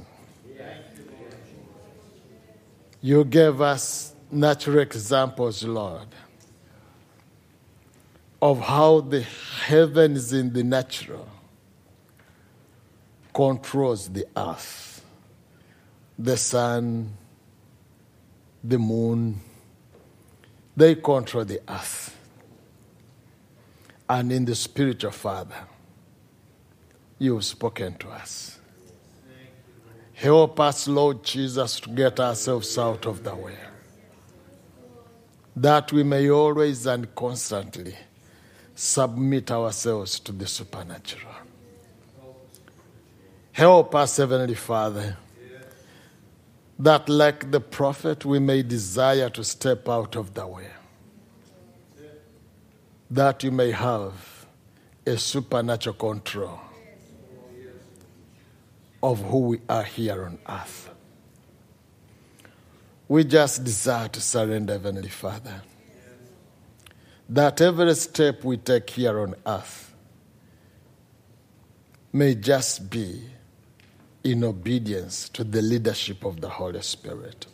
You 3.02 3.24
gave 3.24 3.62
us 3.62 4.14
natural 4.32 4.80
examples, 4.80 5.64
Lord, 5.64 6.08
of 8.42 8.60
how 8.60 9.02
the 9.02 9.22
heavens 9.22 10.34
in 10.34 10.54
the 10.54 10.64
natural 10.64 11.28
controls 13.34 14.10
the 14.10 14.26
earth, 14.36 15.06
the 16.18 16.36
sun, 16.36 17.14
the 18.64 18.80
moon. 18.80 19.40
They 20.76 20.96
control 20.96 21.46
the 21.46 21.62
earth. 21.68 22.16
And 24.10 24.32
in 24.32 24.46
the 24.46 24.56
spiritual 24.56 25.12
Father, 25.12 25.68
you've 27.20 27.46
spoken 27.46 27.96
to 27.96 28.10
us. 28.10 28.57
Help 30.18 30.60
us, 30.60 30.88
Lord 30.88 31.24
Jesus, 31.24 31.80
to 31.80 31.92
get 31.92 32.20
ourselves 32.20 32.76
out 32.76 33.06
of 33.06 33.24
the 33.24 33.36
way. 33.36 33.56
That 35.56 35.94
we 35.94 36.02
may 36.02 36.32
always 36.32 36.88
and 36.88 37.14
constantly 37.14 37.96
submit 38.74 39.52
ourselves 39.52 40.20
to 40.22 40.32
the 40.32 40.48
supernatural. 40.48 41.36
Help 43.52 43.94
us, 43.94 44.18
Heavenly 44.18 44.56
Father, 44.56 45.18
that 46.80 47.08
like 47.10 47.52
the 47.52 47.60
prophet, 47.60 48.26
we 48.26 48.40
may 48.40 48.64
desire 48.64 49.30
to 49.30 49.44
step 49.44 49.88
out 49.88 50.16
of 50.16 50.34
the 50.34 50.48
way. 50.48 50.72
That 53.12 53.44
you 53.44 53.52
may 53.52 53.70
have 53.70 54.48
a 55.06 55.16
supernatural 55.16 55.96
control 55.96 56.60
of 59.02 59.22
who 59.22 59.40
we 59.40 59.62
are 59.70 59.84
here 59.84 60.26
on 60.26 60.40
earth. 60.48 60.90
We 63.08 63.24
just 63.24 63.64
desire 63.64 64.10
to 64.10 64.22
surrender, 64.22 64.74
Heavenly 64.74 65.10
Father, 65.10 65.62
that 67.30 67.62
every 67.62 67.96
step 67.96 68.44
we 68.44 68.58
take 68.58 68.90
here 68.90 69.20
on 69.20 69.36
earth 69.46 69.94
may 72.12 72.36
just 72.36 72.90
be 72.90 73.22
in 74.24 74.44
obedience 74.44 75.30
to 75.30 75.44
the 75.44 75.62
leadership 75.62 76.26
of 76.26 76.42
the 76.42 76.50
Holy 76.50 76.82
Spirit. 76.82 77.46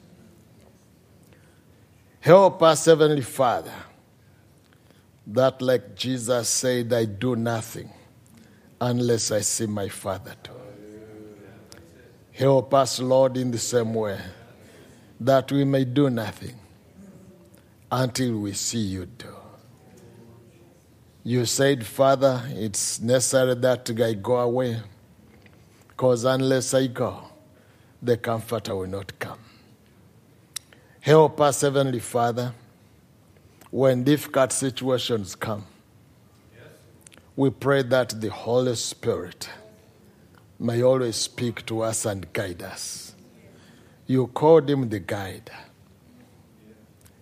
Help 2.19 2.63
us, 2.63 2.85
Heavenly 2.85 3.21
Father, 3.21 3.73
that 5.27 5.61
like 5.61 5.95
Jesus 5.95 6.49
said, 6.49 6.93
I 6.93 7.05
do 7.05 7.35
nothing 7.35 7.89
unless 8.79 9.31
I 9.31 9.41
see 9.41 9.67
my 9.67 9.89
Father 9.89 10.33
do. 10.41 10.62
Help 12.33 12.73
us, 12.73 12.99
Lord, 12.99 13.37
in 13.37 13.51
the 13.51 13.59
same 13.59 13.93
way 13.93 14.19
that 15.19 15.51
we 15.51 15.63
may 15.63 15.85
do 15.85 16.09
nothing 16.09 16.55
until 17.91 18.39
we 18.39 18.53
see 18.53 18.79
you 18.79 19.05
do. 19.05 19.33
You 21.23 21.45
said, 21.45 21.85
Father, 21.85 22.41
it's 22.49 22.99
necessary 22.99 23.53
that 23.55 23.89
I 24.01 24.13
go 24.13 24.39
away 24.39 24.81
because 25.87 26.25
unless 26.25 26.73
I 26.73 26.87
go, 26.87 27.23
the 28.01 28.17
Comforter 28.17 28.75
will 28.75 28.87
not 28.87 29.17
come. 29.19 29.39
Help 31.01 31.39
us, 31.39 31.61
Heavenly 31.61 31.99
Father, 31.99 32.53
when 33.69 34.03
difficult 34.03 34.51
situations 34.51 35.35
come. 35.35 35.65
We 37.35 37.51
pray 37.51 37.83
that 37.83 38.19
the 38.19 38.29
Holy 38.29 38.75
Spirit 38.75 39.49
may 40.59 40.81
always 40.81 41.15
speak 41.15 41.65
to 41.65 41.81
us 41.81 42.05
and 42.05 42.31
guide 42.33 42.61
us. 42.61 43.15
You 44.05 44.27
called 44.27 44.69
him 44.69 44.89
the 44.89 44.99
guide. 44.99 45.49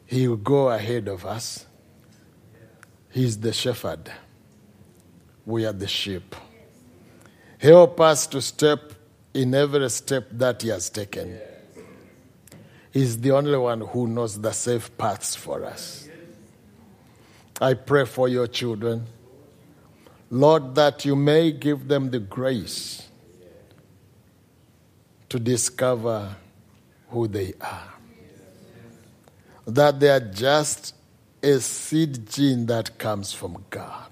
He 0.05 0.27
will 0.27 0.37
go 0.37 0.69
ahead 0.69 1.07
of 1.07 1.25
us. 1.25 1.65
He's 3.09 3.37
the 3.37 3.53
shepherd. 3.53 4.11
We 5.45 5.65
are 5.65 5.73
the 5.73 5.87
sheep. 5.87 6.35
Help 7.57 7.99
us 8.01 8.27
to 8.27 8.41
step 8.41 8.93
in 9.33 9.53
every 9.53 9.89
step 9.89 10.27
that 10.31 10.61
He 10.61 10.69
has 10.69 10.89
taken. 10.89 11.39
He's 12.91 13.19
the 13.19 13.31
only 13.31 13.57
one 13.57 13.81
who 13.81 14.07
knows 14.07 14.39
the 14.39 14.51
safe 14.51 14.97
paths 14.97 15.35
for 15.35 15.63
us. 15.63 16.09
I 17.61 17.75
pray 17.75 18.05
for 18.05 18.27
your 18.27 18.47
children, 18.47 19.05
Lord, 20.29 20.75
that 20.75 21.05
you 21.05 21.15
may 21.15 21.51
give 21.51 21.87
them 21.87 22.09
the 22.09 22.19
grace 22.19 23.07
to 25.31 25.39
discover 25.39 26.35
who 27.07 27.25
they 27.25 27.53
are. 27.61 27.93
That 29.65 29.97
they 29.97 30.09
are 30.09 30.19
just 30.19 30.93
a 31.41 31.57
seed 31.61 32.29
gene 32.29 32.65
that 32.65 32.97
comes 32.97 33.31
from 33.31 33.63
God. 33.69 34.11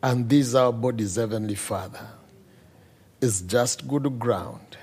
And 0.00 0.28
these 0.28 0.54
our 0.54 0.72
bodies, 0.72 1.16
Heavenly 1.16 1.56
Father, 1.56 2.06
is 3.20 3.40
just 3.40 3.88
good 3.88 4.16
ground 4.20 4.76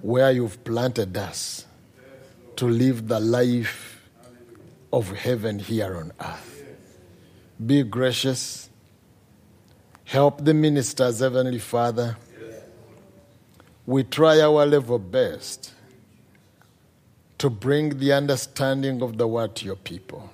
where 0.00 0.30
you've 0.30 0.64
planted 0.64 1.14
us 1.18 1.66
to 2.56 2.66
live 2.66 3.06
the 3.06 3.20
life 3.20 4.00
of 4.94 5.10
heaven 5.10 5.58
here 5.58 5.94
on 5.96 6.10
earth. 6.18 6.64
Be 7.66 7.82
gracious. 7.82 8.70
Help 10.04 10.42
the 10.42 10.54
ministers, 10.54 11.20
Heavenly 11.20 11.58
Father. 11.58 12.16
We 13.84 14.04
try 14.04 14.40
our 14.40 14.64
level 14.64 14.98
best 14.98 15.72
to 17.38 17.50
bring 17.50 17.98
the 17.98 18.12
understanding 18.12 19.02
of 19.02 19.18
the 19.18 19.26
word 19.26 19.56
to 19.56 19.64
your 19.64 19.76
people. 19.76 20.30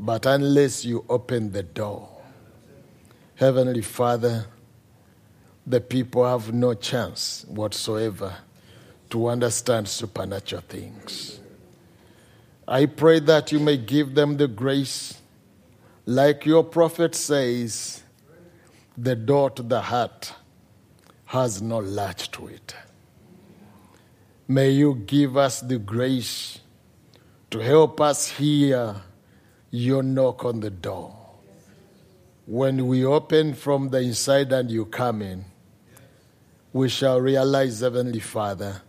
But 0.00 0.24
unless 0.24 0.84
you 0.84 1.04
open 1.08 1.52
the 1.52 1.62
door, 1.62 2.08
Heavenly 3.34 3.82
Father, 3.82 4.46
the 5.66 5.80
people 5.80 6.24
have 6.24 6.52
no 6.54 6.72
chance 6.72 7.44
whatsoever 7.48 8.34
to 9.10 9.28
understand 9.28 9.86
supernatural 9.86 10.62
things. 10.62 11.40
I 12.66 12.86
pray 12.86 13.20
that 13.20 13.52
you 13.52 13.60
may 13.60 13.76
give 13.76 14.14
them 14.14 14.38
the 14.38 14.48
grace, 14.48 15.20
like 16.06 16.46
your 16.46 16.64
prophet 16.64 17.14
says, 17.14 18.02
the 18.96 19.14
door 19.14 19.50
to 19.50 19.62
the 19.62 19.80
heart 19.80 20.32
has 21.28 21.60
no 21.60 21.78
latch 21.78 22.30
to 22.30 22.46
it. 22.46 22.74
May 24.48 24.70
you 24.70 24.94
give 24.94 25.36
us 25.36 25.60
the 25.60 25.78
grace 25.78 26.60
to 27.50 27.58
help 27.58 28.00
us 28.00 28.30
hear 28.30 28.96
your 29.70 30.02
knock 30.02 30.46
on 30.46 30.60
the 30.60 30.70
door. 30.70 31.14
When 32.46 32.86
we 32.86 33.04
open 33.04 33.52
from 33.52 33.90
the 33.90 33.98
inside 33.98 34.50
and 34.52 34.70
you 34.70 34.86
come 34.86 35.20
in, 35.20 35.44
we 36.72 36.88
shall 36.88 37.20
realize, 37.20 37.80
Heavenly 37.80 38.20
Father, 38.20 38.80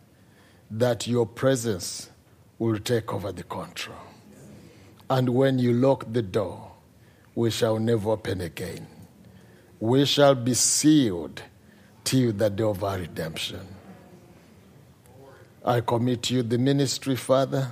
that 0.71 1.07
your 1.07 1.25
presence 1.25 2.09
will 2.57 2.79
take 2.79 3.13
over 3.13 3.33
the 3.33 3.43
control. 3.43 3.97
And 5.09 5.27
when 5.31 5.59
you 5.59 5.73
lock 5.73 6.05
the 6.09 6.21
door, 6.21 6.71
we 7.35 7.51
shall 7.51 7.79
never 7.79 8.11
open 8.11 8.39
again. 8.39 8.87
We 9.81 10.05
shall 10.05 10.35
be 10.35 10.53
sealed 10.53 11.41
till 12.03 12.31
the 12.33 12.49
day 12.49 12.63
of 12.63 12.83
our 12.83 12.97
redemption. 12.97 13.67
I 15.63 15.81
commit 15.81 16.31
you 16.31 16.43
the 16.43 16.57
ministry, 16.57 17.15
Father, 17.15 17.69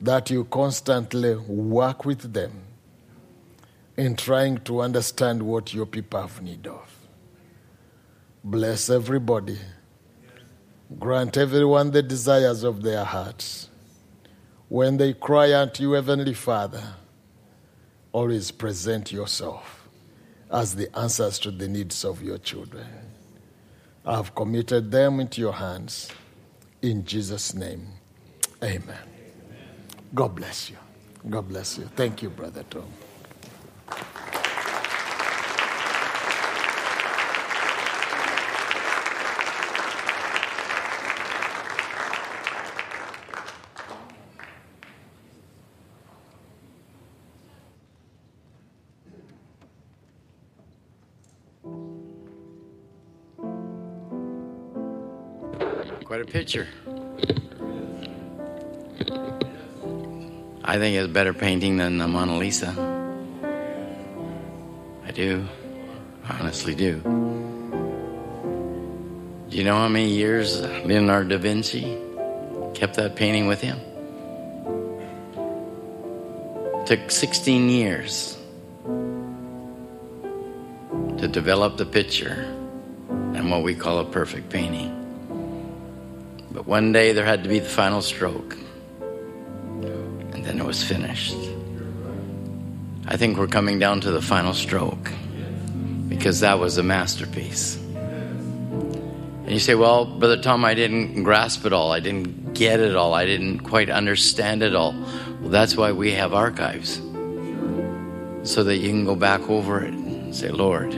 that 0.00 0.30
you 0.30 0.44
constantly 0.44 1.34
work 1.36 2.04
with 2.04 2.32
them 2.32 2.52
in 3.96 4.16
trying 4.16 4.58
to 4.58 4.82
understand 4.82 5.42
what 5.42 5.72
your 5.72 5.86
people 5.86 6.20
have 6.20 6.42
need 6.42 6.66
of. 6.66 6.88
Bless 8.44 8.90
everybody. 8.90 9.58
Grant 10.98 11.36
everyone 11.36 11.90
the 11.90 12.02
desires 12.02 12.64
of 12.64 12.82
their 12.82 13.04
hearts. 13.04 13.68
When 14.68 14.96
they 14.96 15.14
cry 15.14 15.54
unto 15.54 15.82
you, 15.82 15.92
Heavenly 15.92 16.34
Father, 16.34 16.82
always 18.12 18.50
present 18.50 19.12
yourself 19.12 19.81
as 20.52 20.74
the 20.76 20.96
answers 20.98 21.38
to 21.40 21.50
the 21.50 21.68
needs 21.68 22.04
of 22.04 22.22
your 22.22 22.38
children. 22.38 22.86
I 24.04 24.16
have 24.16 24.34
committed 24.34 24.90
them 24.90 25.20
into 25.20 25.40
your 25.40 25.52
hands. 25.54 26.10
In 26.82 27.04
Jesus' 27.04 27.54
name, 27.54 27.86
amen. 28.62 28.98
God 30.14 30.34
bless 30.36 30.70
you. 30.70 30.76
God 31.30 31.48
bless 31.48 31.78
you. 31.78 31.84
Thank 31.96 32.22
you, 32.22 32.30
Brother 32.30 32.64
Tom. 32.70 32.86
A 56.22 56.24
picture. 56.24 56.68
I 60.62 60.78
think 60.78 60.96
it's 60.96 61.06
a 61.06 61.08
better 61.08 61.34
painting 61.34 61.78
than 61.78 61.98
the 61.98 62.06
Mona 62.06 62.38
Lisa. 62.38 62.70
I 65.04 65.10
do. 65.10 65.44
I 66.24 66.38
honestly 66.38 66.76
do. 66.76 67.00
Do 69.50 69.56
you 69.56 69.64
know 69.64 69.74
how 69.74 69.88
many 69.88 70.10
years 70.10 70.60
Leonardo 70.60 71.36
da 71.36 71.38
Vinci 71.38 71.98
kept 72.74 72.94
that 72.94 73.16
painting 73.16 73.48
with 73.48 73.60
him? 73.60 73.80
took 76.86 77.10
16 77.10 77.68
years 77.68 78.38
to 81.18 81.28
develop 81.28 81.76
the 81.78 81.86
picture 81.86 82.44
and 83.34 83.50
what 83.50 83.62
we 83.62 83.74
call 83.74 83.98
a 84.00 84.04
perfect 84.04 84.50
painting. 84.50 85.01
But 86.52 86.66
one 86.66 86.92
day 86.92 87.12
there 87.12 87.24
had 87.24 87.42
to 87.44 87.48
be 87.48 87.60
the 87.60 87.68
final 87.68 88.02
stroke, 88.02 88.56
and 89.00 90.44
then 90.44 90.60
it 90.60 90.66
was 90.66 90.84
finished. 90.84 91.36
I 93.06 93.16
think 93.16 93.38
we're 93.38 93.46
coming 93.46 93.78
down 93.78 94.02
to 94.02 94.10
the 94.10 94.20
final 94.20 94.52
stroke 94.52 95.10
because 96.08 96.40
that 96.40 96.58
was 96.58 96.76
a 96.76 96.82
masterpiece. 96.82 97.76
And 97.76 99.50
you 99.50 99.58
say, 99.58 99.74
Well, 99.74 100.04
Brother 100.04 100.40
Tom, 100.40 100.64
I 100.64 100.74
didn't 100.74 101.22
grasp 101.22 101.64
it 101.64 101.72
all. 101.72 101.90
I 101.90 102.00
didn't 102.00 102.52
get 102.52 102.80
it 102.80 102.94
all. 102.94 103.14
I 103.14 103.24
didn't 103.24 103.60
quite 103.60 103.88
understand 103.88 104.62
it 104.62 104.74
all. 104.74 104.92
Well, 105.40 105.48
that's 105.48 105.74
why 105.74 105.92
we 105.92 106.12
have 106.12 106.34
archives 106.34 107.00
so 108.44 108.62
that 108.64 108.76
you 108.76 108.90
can 108.90 109.04
go 109.04 109.16
back 109.16 109.48
over 109.48 109.82
it 109.82 109.94
and 109.94 110.34
say, 110.36 110.50
Lord, 110.50 110.92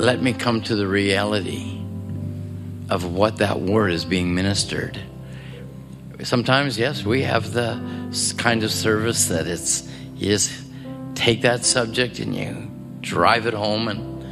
let 0.00 0.22
me 0.22 0.32
come 0.32 0.62
to 0.62 0.74
the 0.74 0.86
reality 0.86 1.79
of 2.90 3.04
what 3.12 3.38
that 3.38 3.60
word 3.60 3.92
is 3.92 4.04
being 4.04 4.34
ministered. 4.34 4.98
Sometimes, 6.22 6.78
yes, 6.78 7.04
we 7.04 7.22
have 7.22 7.52
the 7.52 7.80
kind 8.36 8.62
of 8.62 8.70
service 8.70 9.28
that 9.28 9.46
it's 9.46 9.88
you 10.16 10.28
just 10.28 10.52
take 11.14 11.42
that 11.42 11.64
subject 11.64 12.18
and 12.18 12.34
you 12.36 12.70
drive 13.00 13.46
it 13.46 13.54
home, 13.54 13.88
and 13.88 14.24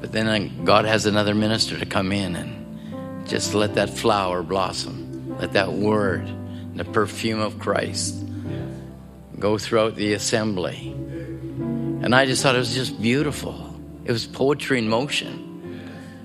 but 0.00 0.10
then 0.10 0.26
uh, 0.26 0.64
God 0.64 0.86
has 0.86 1.06
another 1.06 1.34
minister 1.34 1.78
to 1.78 1.86
come 1.86 2.10
in 2.10 2.34
and 2.34 3.28
just 3.28 3.54
let 3.54 3.74
that 3.74 3.90
flower 3.90 4.42
blossom, 4.42 5.38
let 5.38 5.52
that 5.52 5.72
word, 5.72 6.26
the 6.74 6.84
perfume 6.84 7.40
of 7.40 7.58
Christ, 7.58 8.24
go 9.38 9.58
throughout 9.58 9.94
the 9.94 10.14
assembly. 10.14 10.90
And 12.02 12.14
I 12.14 12.26
just 12.26 12.42
thought 12.42 12.56
it 12.56 12.58
was 12.58 12.74
just 12.74 13.00
beautiful. 13.00 13.78
It 14.04 14.10
was 14.10 14.26
poetry 14.26 14.78
in 14.78 14.88
motion. 14.88 15.46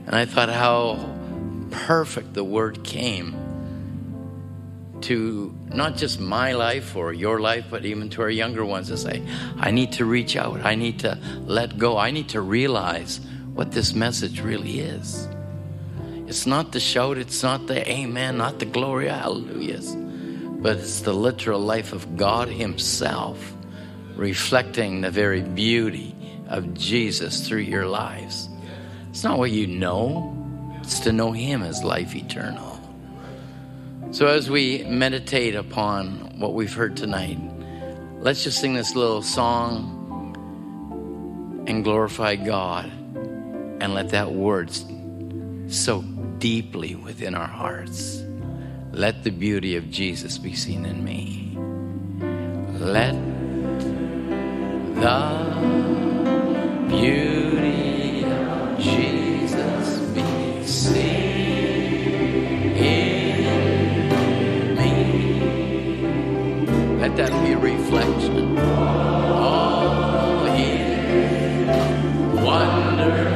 And 0.07 0.15
I 0.15 0.25
thought 0.25 0.49
how 0.49 1.14
perfect 1.87 2.33
the 2.33 2.43
word 2.43 2.83
came 2.83 3.35
to 5.01 5.53
not 5.67 5.97
just 5.97 6.19
my 6.19 6.53
life 6.53 6.95
or 6.95 7.13
your 7.13 7.39
life, 7.39 7.65
but 7.69 7.85
even 7.85 8.09
to 8.09 8.21
our 8.21 8.29
younger 8.29 8.65
ones 8.65 8.87
to 8.87 8.97
say, 8.97 9.21
I 9.57 9.71
need 9.71 9.91
to 9.93 10.05
reach 10.05 10.35
out. 10.35 10.65
I 10.65 10.75
need 10.75 10.99
to 11.01 11.19
let 11.45 11.77
go. 11.77 11.97
I 11.97 12.11
need 12.11 12.29
to 12.29 12.41
realize 12.41 13.19
what 13.53 13.71
this 13.71 13.93
message 13.93 14.39
really 14.41 14.79
is. 14.79 15.27
It's 16.27 16.47
not 16.47 16.71
the 16.71 16.79
shout, 16.79 17.17
it's 17.17 17.43
not 17.43 17.67
the 17.67 17.87
amen, 17.89 18.37
not 18.37 18.57
the 18.57 18.65
glory, 18.65 19.09
hallelujahs, 19.09 19.95
but 19.95 20.77
it's 20.77 21.01
the 21.01 21.13
literal 21.13 21.59
life 21.59 21.93
of 21.93 22.17
God 22.17 22.47
Himself 22.47 23.53
reflecting 24.15 25.01
the 25.01 25.11
very 25.11 25.41
beauty 25.41 26.15
of 26.47 26.73
Jesus 26.73 27.47
through 27.47 27.59
your 27.59 27.85
lives. 27.85 28.49
It's 29.09 29.23
not 29.23 29.37
what 29.37 29.51
you 29.51 29.67
know, 29.67 30.34
to 31.01 31.11
know 31.11 31.31
Him 31.31 31.63
as 31.63 31.83
life 31.83 32.15
eternal. 32.15 32.79
So, 34.11 34.27
as 34.27 34.49
we 34.49 34.83
meditate 34.83 35.55
upon 35.55 36.39
what 36.39 36.53
we've 36.53 36.73
heard 36.73 36.95
tonight, 36.95 37.39
let's 38.19 38.43
just 38.43 38.59
sing 38.59 38.73
this 38.73 38.95
little 38.95 39.21
song 39.21 39.91
and 41.67 41.83
glorify 41.83 42.35
God 42.35 42.85
and 42.85 43.93
let 43.93 44.09
that 44.09 44.31
word 44.31 44.71
soak 45.67 46.05
deeply 46.39 46.95
within 46.95 47.35
our 47.35 47.47
hearts. 47.47 48.23
Let 48.91 49.23
the 49.23 49.31
beauty 49.31 49.75
of 49.75 49.89
Jesus 49.89 50.37
be 50.37 50.53
seen 50.55 50.85
in 50.85 51.03
me. 51.03 51.57
Let 52.79 53.15
the 54.95 55.45
beauty 56.87 57.74
That 67.15 67.31
be 67.45 67.53
a 67.53 67.57
reflection 67.57 68.57
of 68.57 70.47
His 70.57 71.67
wonderful 72.43 73.34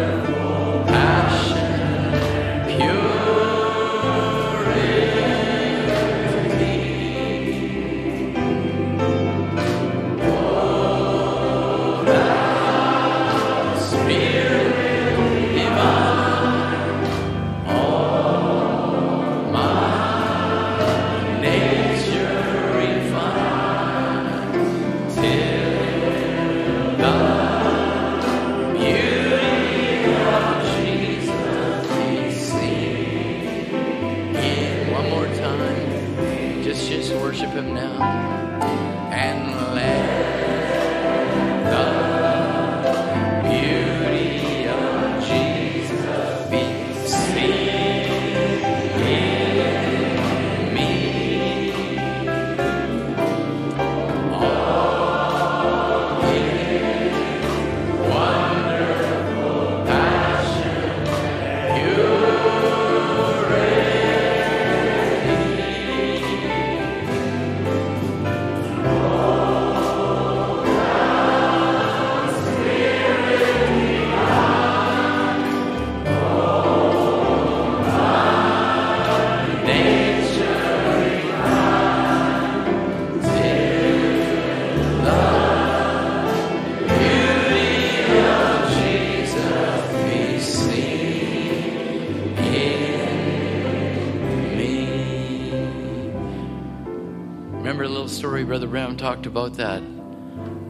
Brother 98.49 98.65
Branham 98.65 98.97
talked 98.97 99.27
about 99.27 99.53
that 99.57 99.83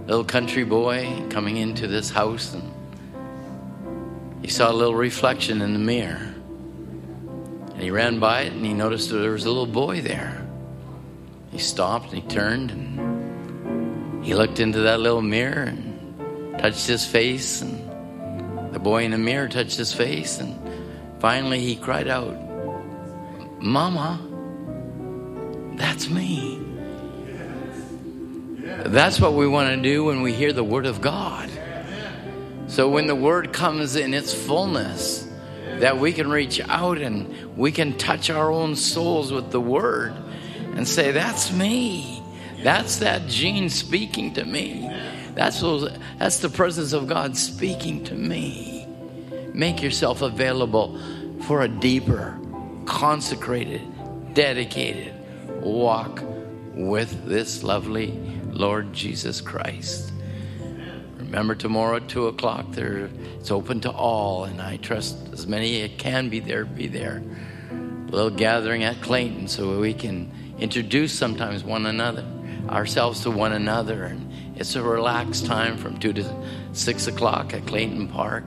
little 0.06 0.26
country 0.26 0.66
boy 0.66 1.24
coming 1.30 1.56
into 1.56 1.88
this 1.88 2.10
house 2.10 2.54
and 2.54 2.74
he 4.42 4.50
saw 4.50 4.70
a 4.70 4.76
little 4.76 4.96
reflection 4.96 5.62
in 5.62 5.72
the 5.72 5.80
mirror. 5.80 6.36
And 7.72 7.82
he 7.82 7.90
ran 7.90 8.20
by 8.20 8.42
it 8.42 8.52
and 8.52 8.66
he 8.66 8.74
noticed 8.74 9.12
that 9.12 9.20
there 9.20 9.32
was 9.32 9.46
a 9.46 9.48
little 9.48 9.66
boy 9.66 10.02
there. 10.02 10.46
He 11.54 11.58
stopped 11.58 12.12
and 12.12 12.22
he 12.22 12.28
turned 12.28 12.72
and 12.72 14.26
he 14.26 14.34
looked 14.34 14.60
into 14.60 14.80
that 14.80 15.00
little 15.00 15.22
mirror 15.22 15.64
and 15.64 16.60
touched 16.60 16.86
his 16.86 17.06
face 17.06 17.62
and 17.62 18.74
the 18.74 18.80
boy 18.80 19.06
in 19.06 19.12
the 19.12 19.18
mirror 19.18 19.48
touched 19.48 19.78
his 19.78 19.94
face 19.94 20.40
and 20.40 20.54
finally 21.22 21.62
he 21.62 21.78
cried 21.78 22.10
out, 22.10 22.38
Mama, 23.62 24.20
that's 25.78 26.10
me. 26.10 26.69
That's 28.86 29.20
what 29.20 29.34
we 29.34 29.48
want 29.48 29.76
to 29.76 29.82
do 29.82 30.06
when 30.06 30.22
we 30.22 30.34
hear 30.34 30.54
the 30.54 30.64
Word 30.64 30.86
of 30.86 31.02
God. 31.02 31.50
So 32.68 32.90
when 32.90 33.08
the 33.08 33.16
Word 33.16 33.52
comes 33.54 33.96
in 33.96 34.14
its 34.14 34.34
fullness, 34.34 35.28
that 35.80 35.98
we 35.98 36.12
can 36.12 36.30
reach 36.30 36.60
out 36.62 36.98
and 36.98 37.58
we 37.58 37.72
can 37.72 37.98
touch 37.98 38.30
our 38.30 38.52
own 38.52 38.76
souls 38.76 39.32
with 39.32 39.52
the 39.52 39.62
Word 39.62 40.14
and 40.76 40.88
say, 40.88 41.12
That's 41.12 41.52
me. 41.52 42.24
That's 42.64 42.98
that 42.98 43.28
gene 43.28 43.70
speaking 43.70 44.34
to 44.34 44.46
me. 44.46 44.90
That's, 45.34 45.62
those, 45.62 45.90
that's 46.18 46.40
the 46.40 46.50
presence 46.50 46.92
of 46.92 47.08
God 47.08 47.38
speaking 47.38 48.04
to 48.06 48.16
me. 48.16 48.86
Make 49.54 49.82
yourself 49.82 50.22
available 50.22 51.00
for 51.44 51.62
a 51.62 51.68
deeper, 51.68 52.38
consecrated, 52.86 53.82
dedicated 54.34 55.14
walk 55.62 56.22
with 56.74 57.26
this 57.26 57.64
lovely 57.64 58.39
Lord 58.60 58.92
Jesus 58.92 59.40
Christ. 59.40 60.12
Remember 61.16 61.56
tomorrow 61.56 61.96
at 61.96 62.10
two 62.10 62.28
o'clock. 62.28 62.66
There, 62.72 63.10
it's 63.40 63.52
open 63.52 63.80
to 63.82 63.90
all, 63.90 64.44
and 64.44 64.62
I 64.62 64.76
trust 64.76 65.16
as 65.32 65.48
many 65.48 65.82
as 65.82 65.92
can 65.98 66.28
be 66.28 66.42
there 66.42 66.66
be 66.66 66.88
there. 66.88 67.24
A 67.72 68.12
little 68.12 68.30
gathering 68.30 68.84
at 68.84 69.02
Clayton, 69.02 69.48
so 69.48 69.80
we 69.80 69.94
can 69.94 70.30
introduce 70.60 71.14
sometimes 71.14 71.64
one 71.64 71.86
another, 71.86 72.26
ourselves 72.68 73.22
to 73.22 73.32
one 73.32 73.54
another, 73.54 74.04
and 74.04 74.60
it's 74.60 74.76
a 74.76 74.84
relaxed 74.84 75.46
time 75.46 75.78
from 75.78 75.98
two 75.98 76.12
to 76.12 76.36
six 76.74 77.08
o'clock 77.08 77.54
at 77.54 77.66
Clayton 77.66 78.10
Park. 78.10 78.44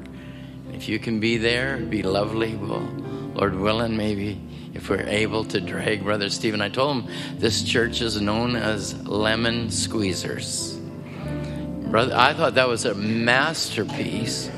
If 0.75 0.91
you 0.91 0.99
can 0.99 1.21
be 1.21 1.39
there, 1.39 1.77
it'd 1.77 1.89
be 1.89 2.03
lovely. 2.03 2.55
Well, 2.55 2.87
Lord 3.35 3.55
willing, 3.55 3.97
maybe 3.97 4.39
if 4.75 4.89
we're 4.89 5.07
able 5.07 5.45
to 5.45 5.61
drag 5.61 6.03
Brother 6.03 6.31
Stephen. 6.31 6.61
I 6.61 6.69
told 6.69 7.05
him 7.05 7.11
this 7.39 7.63
church 7.63 8.01
is 8.01 8.21
known 8.21 8.57
as 8.57 8.95
Lemon 9.07 9.69
Squeezers. 9.69 10.79
Brother, 11.91 12.15
I 12.17 12.33
thought 12.33 12.55
that 12.55 12.69
was 12.69 12.85
a 12.85 12.95
masterpiece 12.95 14.51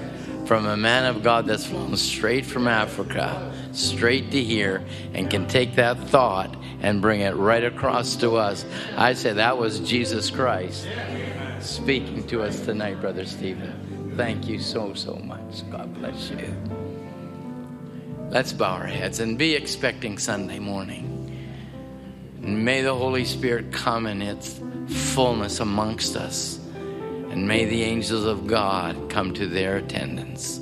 from 0.46 0.66
a 0.66 0.76
man 0.76 1.06
of 1.06 1.22
God 1.22 1.46
that's 1.46 1.66
flown 1.66 1.96
straight 1.96 2.44
from 2.44 2.68
Africa, 2.68 3.52
straight 3.72 4.30
to 4.30 4.42
here, 4.42 4.84
and 5.14 5.30
can 5.30 5.46
take 5.46 5.74
that 5.76 5.98
thought 5.98 6.54
and 6.80 7.00
bring 7.00 7.20
it 7.20 7.34
right 7.34 7.64
across 7.64 8.14
to 8.16 8.36
us. 8.36 8.64
I 8.96 9.14
say 9.14 9.32
that 9.32 9.56
was 9.56 9.80
Jesus 9.80 10.30
Christ 10.30 10.86
speaking 11.60 12.26
to 12.26 12.42
us 12.42 12.60
tonight, 12.60 13.00
Brother 13.00 13.24
Stephen. 13.24 14.12
Thank 14.16 14.46
you 14.46 14.60
so, 14.60 14.94
so 14.94 15.14
much. 15.16 15.68
God 15.70 15.92
bless 15.94 16.30
you. 16.30 16.54
Let's 18.30 18.52
bow 18.52 18.72
our 18.72 18.86
heads 18.86 19.20
and 19.20 19.38
be 19.38 19.54
expecting 19.54 20.18
Sunday 20.18 20.58
morning. 20.58 21.10
And 22.42 22.64
may 22.64 22.82
the 22.82 22.94
Holy 22.94 23.24
Spirit 23.24 23.72
come 23.72 24.06
in 24.06 24.22
its 24.22 24.60
fullness 24.88 25.60
amongst 25.60 26.16
us. 26.16 26.58
And 27.30 27.48
may 27.48 27.64
the 27.64 27.82
angels 27.82 28.24
of 28.24 28.46
God 28.46 29.08
come 29.08 29.34
to 29.34 29.46
their 29.46 29.76
attendance. 29.76 30.60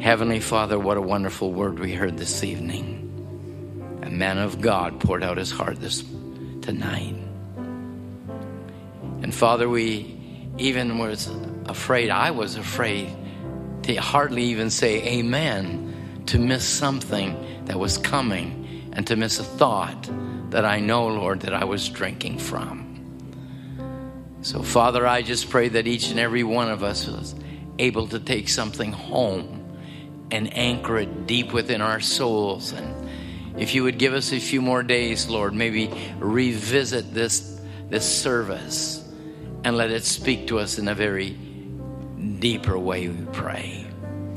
Heavenly 0.00 0.40
Father, 0.40 0.78
what 0.78 0.96
a 0.96 1.00
wonderful 1.00 1.52
word 1.52 1.78
we 1.78 1.94
heard 1.94 2.18
this 2.18 2.44
evening. 2.44 3.00
A 4.02 4.10
man 4.10 4.38
of 4.38 4.60
God 4.60 5.00
poured 5.00 5.22
out 5.22 5.38
his 5.38 5.50
heart 5.50 5.80
this 5.80 6.04
tonight. 6.60 7.16
And 9.22 9.34
Father, 9.34 9.68
we 9.68 10.18
even 10.58 10.98
was 10.98 11.30
afraid, 11.66 12.10
I 12.10 12.32
was 12.32 12.56
afraid 12.56 13.08
to 13.84 13.94
hardly 13.96 14.44
even 14.44 14.70
say 14.70 15.02
amen, 15.18 15.93
to 16.26 16.38
miss 16.38 16.66
something 16.66 17.64
that 17.66 17.78
was 17.78 17.98
coming 17.98 18.90
and 18.92 19.06
to 19.06 19.16
miss 19.16 19.38
a 19.38 19.44
thought 19.44 20.08
that 20.50 20.64
I 20.64 20.80
know, 20.80 21.08
Lord, 21.08 21.40
that 21.40 21.54
I 21.54 21.64
was 21.64 21.88
drinking 21.88 22.38
from. 22.38 22.94
So, 24.42 24.62
Father, 24.62 25.06
I 25.06 25.22
just 25.22 25.50
pray 25.50 25.68
that 25.70 25.86
each 25.86 26.10
and 26.10 26.20
every 26.20 26.44
one 26.44 26.70
of 26.70 26.82
us 26.82 27.06
was 27.06 27.34
able 27.78 28.06
to 28.08 28.20
take 28.20 28.48
something 28.48 28.92
home 28.92 29.78
and 30.30 30.54
anchor 30.56 30.98
it 30.98 31.26
deep 31.26 31.52
within 31.52 31.80
our 31.80 32.00
souls. 32.00 32.72
And 32.72 33.60
if 33.60 33.74
you 33.74 33.82
would 33.84 33.98
give 33.98 34.14
us 34.14 34.32
a 34.32 34.38
few 34.38 34.60
more 34.60 34.82
days, 34.82 35.28
Lord, 35.28 35.54
maybe 35.54 35.90
revisit 36.18 37.14
this, 37.14 37.60
this 37.88 38.04
service 38.04 39.00
and 39.64 39.76
let 39.76 39.90
it 39.90 40.04
speak 40.04 40.48
to 40.48 40.58
us 40.58 40.78
in 40.78 40.88
a 40.88 40.94
very 40.94 41.30
deeper 41.30 42.78
way, 42.78 43.08
we 43.08 43.24
pray. 43.32 43.86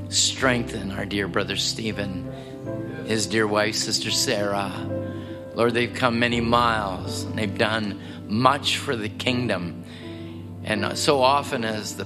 Strengthen 0.10 0.92
our 0.92 1.06
dear 1.06 1.28
brother 1.28 1.58
Stephen, 1.58 2.32
his 3.08 3.28
dear 3.28 3.46
wife, 3.46 3.76
Sister 3.76 4.10
Sarah. 4.10 4.72
Lord, 5.54 5.74
they've 5.74 5.94
come 5.94 6.20
many 6.20 6.40
miles 6.40 7.24
and 7.24 7.38
they've 7.38 7.58
done 7.58 8.00
much 8.28 8.78
for 8.78 8.96
the 8.96 9.10
kingdom. 9.10 9.84
And 10.64 10.98
so 10.98 11.22
often, 11.22 11.66
as 11.66 11.98
the 11.98 12.06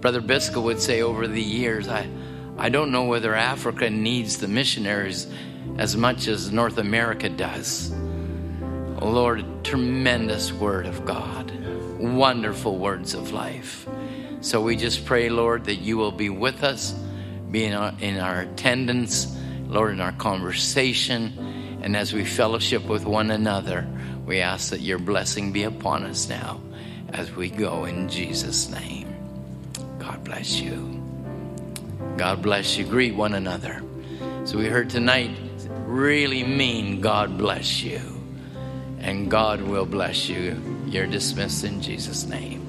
brother 0.00 0.20
Biscoe 0.20 0.62
would 0.62 0.80
say 0.80 1.02
over 1.02 1.28
the 1.28 1.42
years, 1.42 1.88
I, 1.88 2.08
I 2.56 2.70
don't 2.70 2.90
know 2.90 3.04
whether 3.04 3.34
Africa 3.34 3.88
needs 3.88 4.38
the 4.38 4.48
missionaries 4.48 5.26
as 5.76 5.96
much 5.96 6.26
as 6.26 6.50
North 6.50 6.78
America 6.78 7.28
does. 7.28 7.92
Lord, 9.00 9.44
tremendous 9.64 10.52
word 10.52 10.86
of 10.86 11.04
God, 11.04 11.52
wonderful 12.00 12.78
words 12.78 13.14
of 13.14 13.30
life. 13.30 13.86
So 14.40 14.60
we 14.60 14.76
just 14.76 15.04
pray, 15.04 15.28
Lord, 15.28 15.64
that 15.64 15.76
you 15.76 15.96
will 15.96 16.12
be 16.12 16.30
with 16.30 16.64
us, 16.64 16.94
be 17.50 17.64
in 17.64 17.74
our, 17.74 17.94
in 18.00 18.18
our 18.18 18.40
attendance, 18.40 19.36
Lord, 19.66 19.92
in 19.92 20.00
our 20.00 20.12
conversation, 20.12 21.78
and 21.82 21.96
as 21.96 22.12
we 22.12 22.24
fellowship 22.24 22.84
with 22.84 23.04
one 23.04 23.30
another, 23.30 23.86
we 24.26 24.40
ask 24.40 24.70
that 24.70 24.80
your 24.80 24.98
blessing 24.98 25.52
be 25.52 25.64
upon 25.64 26.04
us 26.04 26.28
now 26.28 26.60
as 27.10 27.34
we 27.34 27.48
go 27.48 27.84
in 27.84 28.08
Jesus' 28.08 28.68
name. 28.70 29.14
God 29.98 30.22
bless 30.24 30.60
you. 30.60 31.02
God 32.16 32.42
bless 32.42 32.76
you. 32.76 32.84
Greet 32.84 33.14
one 33.14 33.34
another. 33.34 33.82
So 34.44 34.58
we 34.58 34.66
heard 34.66 34.90
tonight 34.90 35.30
really 35.86 36.42
mean 36.44 37.00
God 37.00 37.38
bless 37.38 37.82
you. 37.82 38.00
And 39.00 39.30
God 39.30 39.62
will 39.62 39.86
bless 39.86 40.28
you. 40.28 40.60
You're 40.86 41.06
dismissed 41.06 41.64
in 41.64 41.80
Jesus' 41.80 42.26
name. 42.26 42.67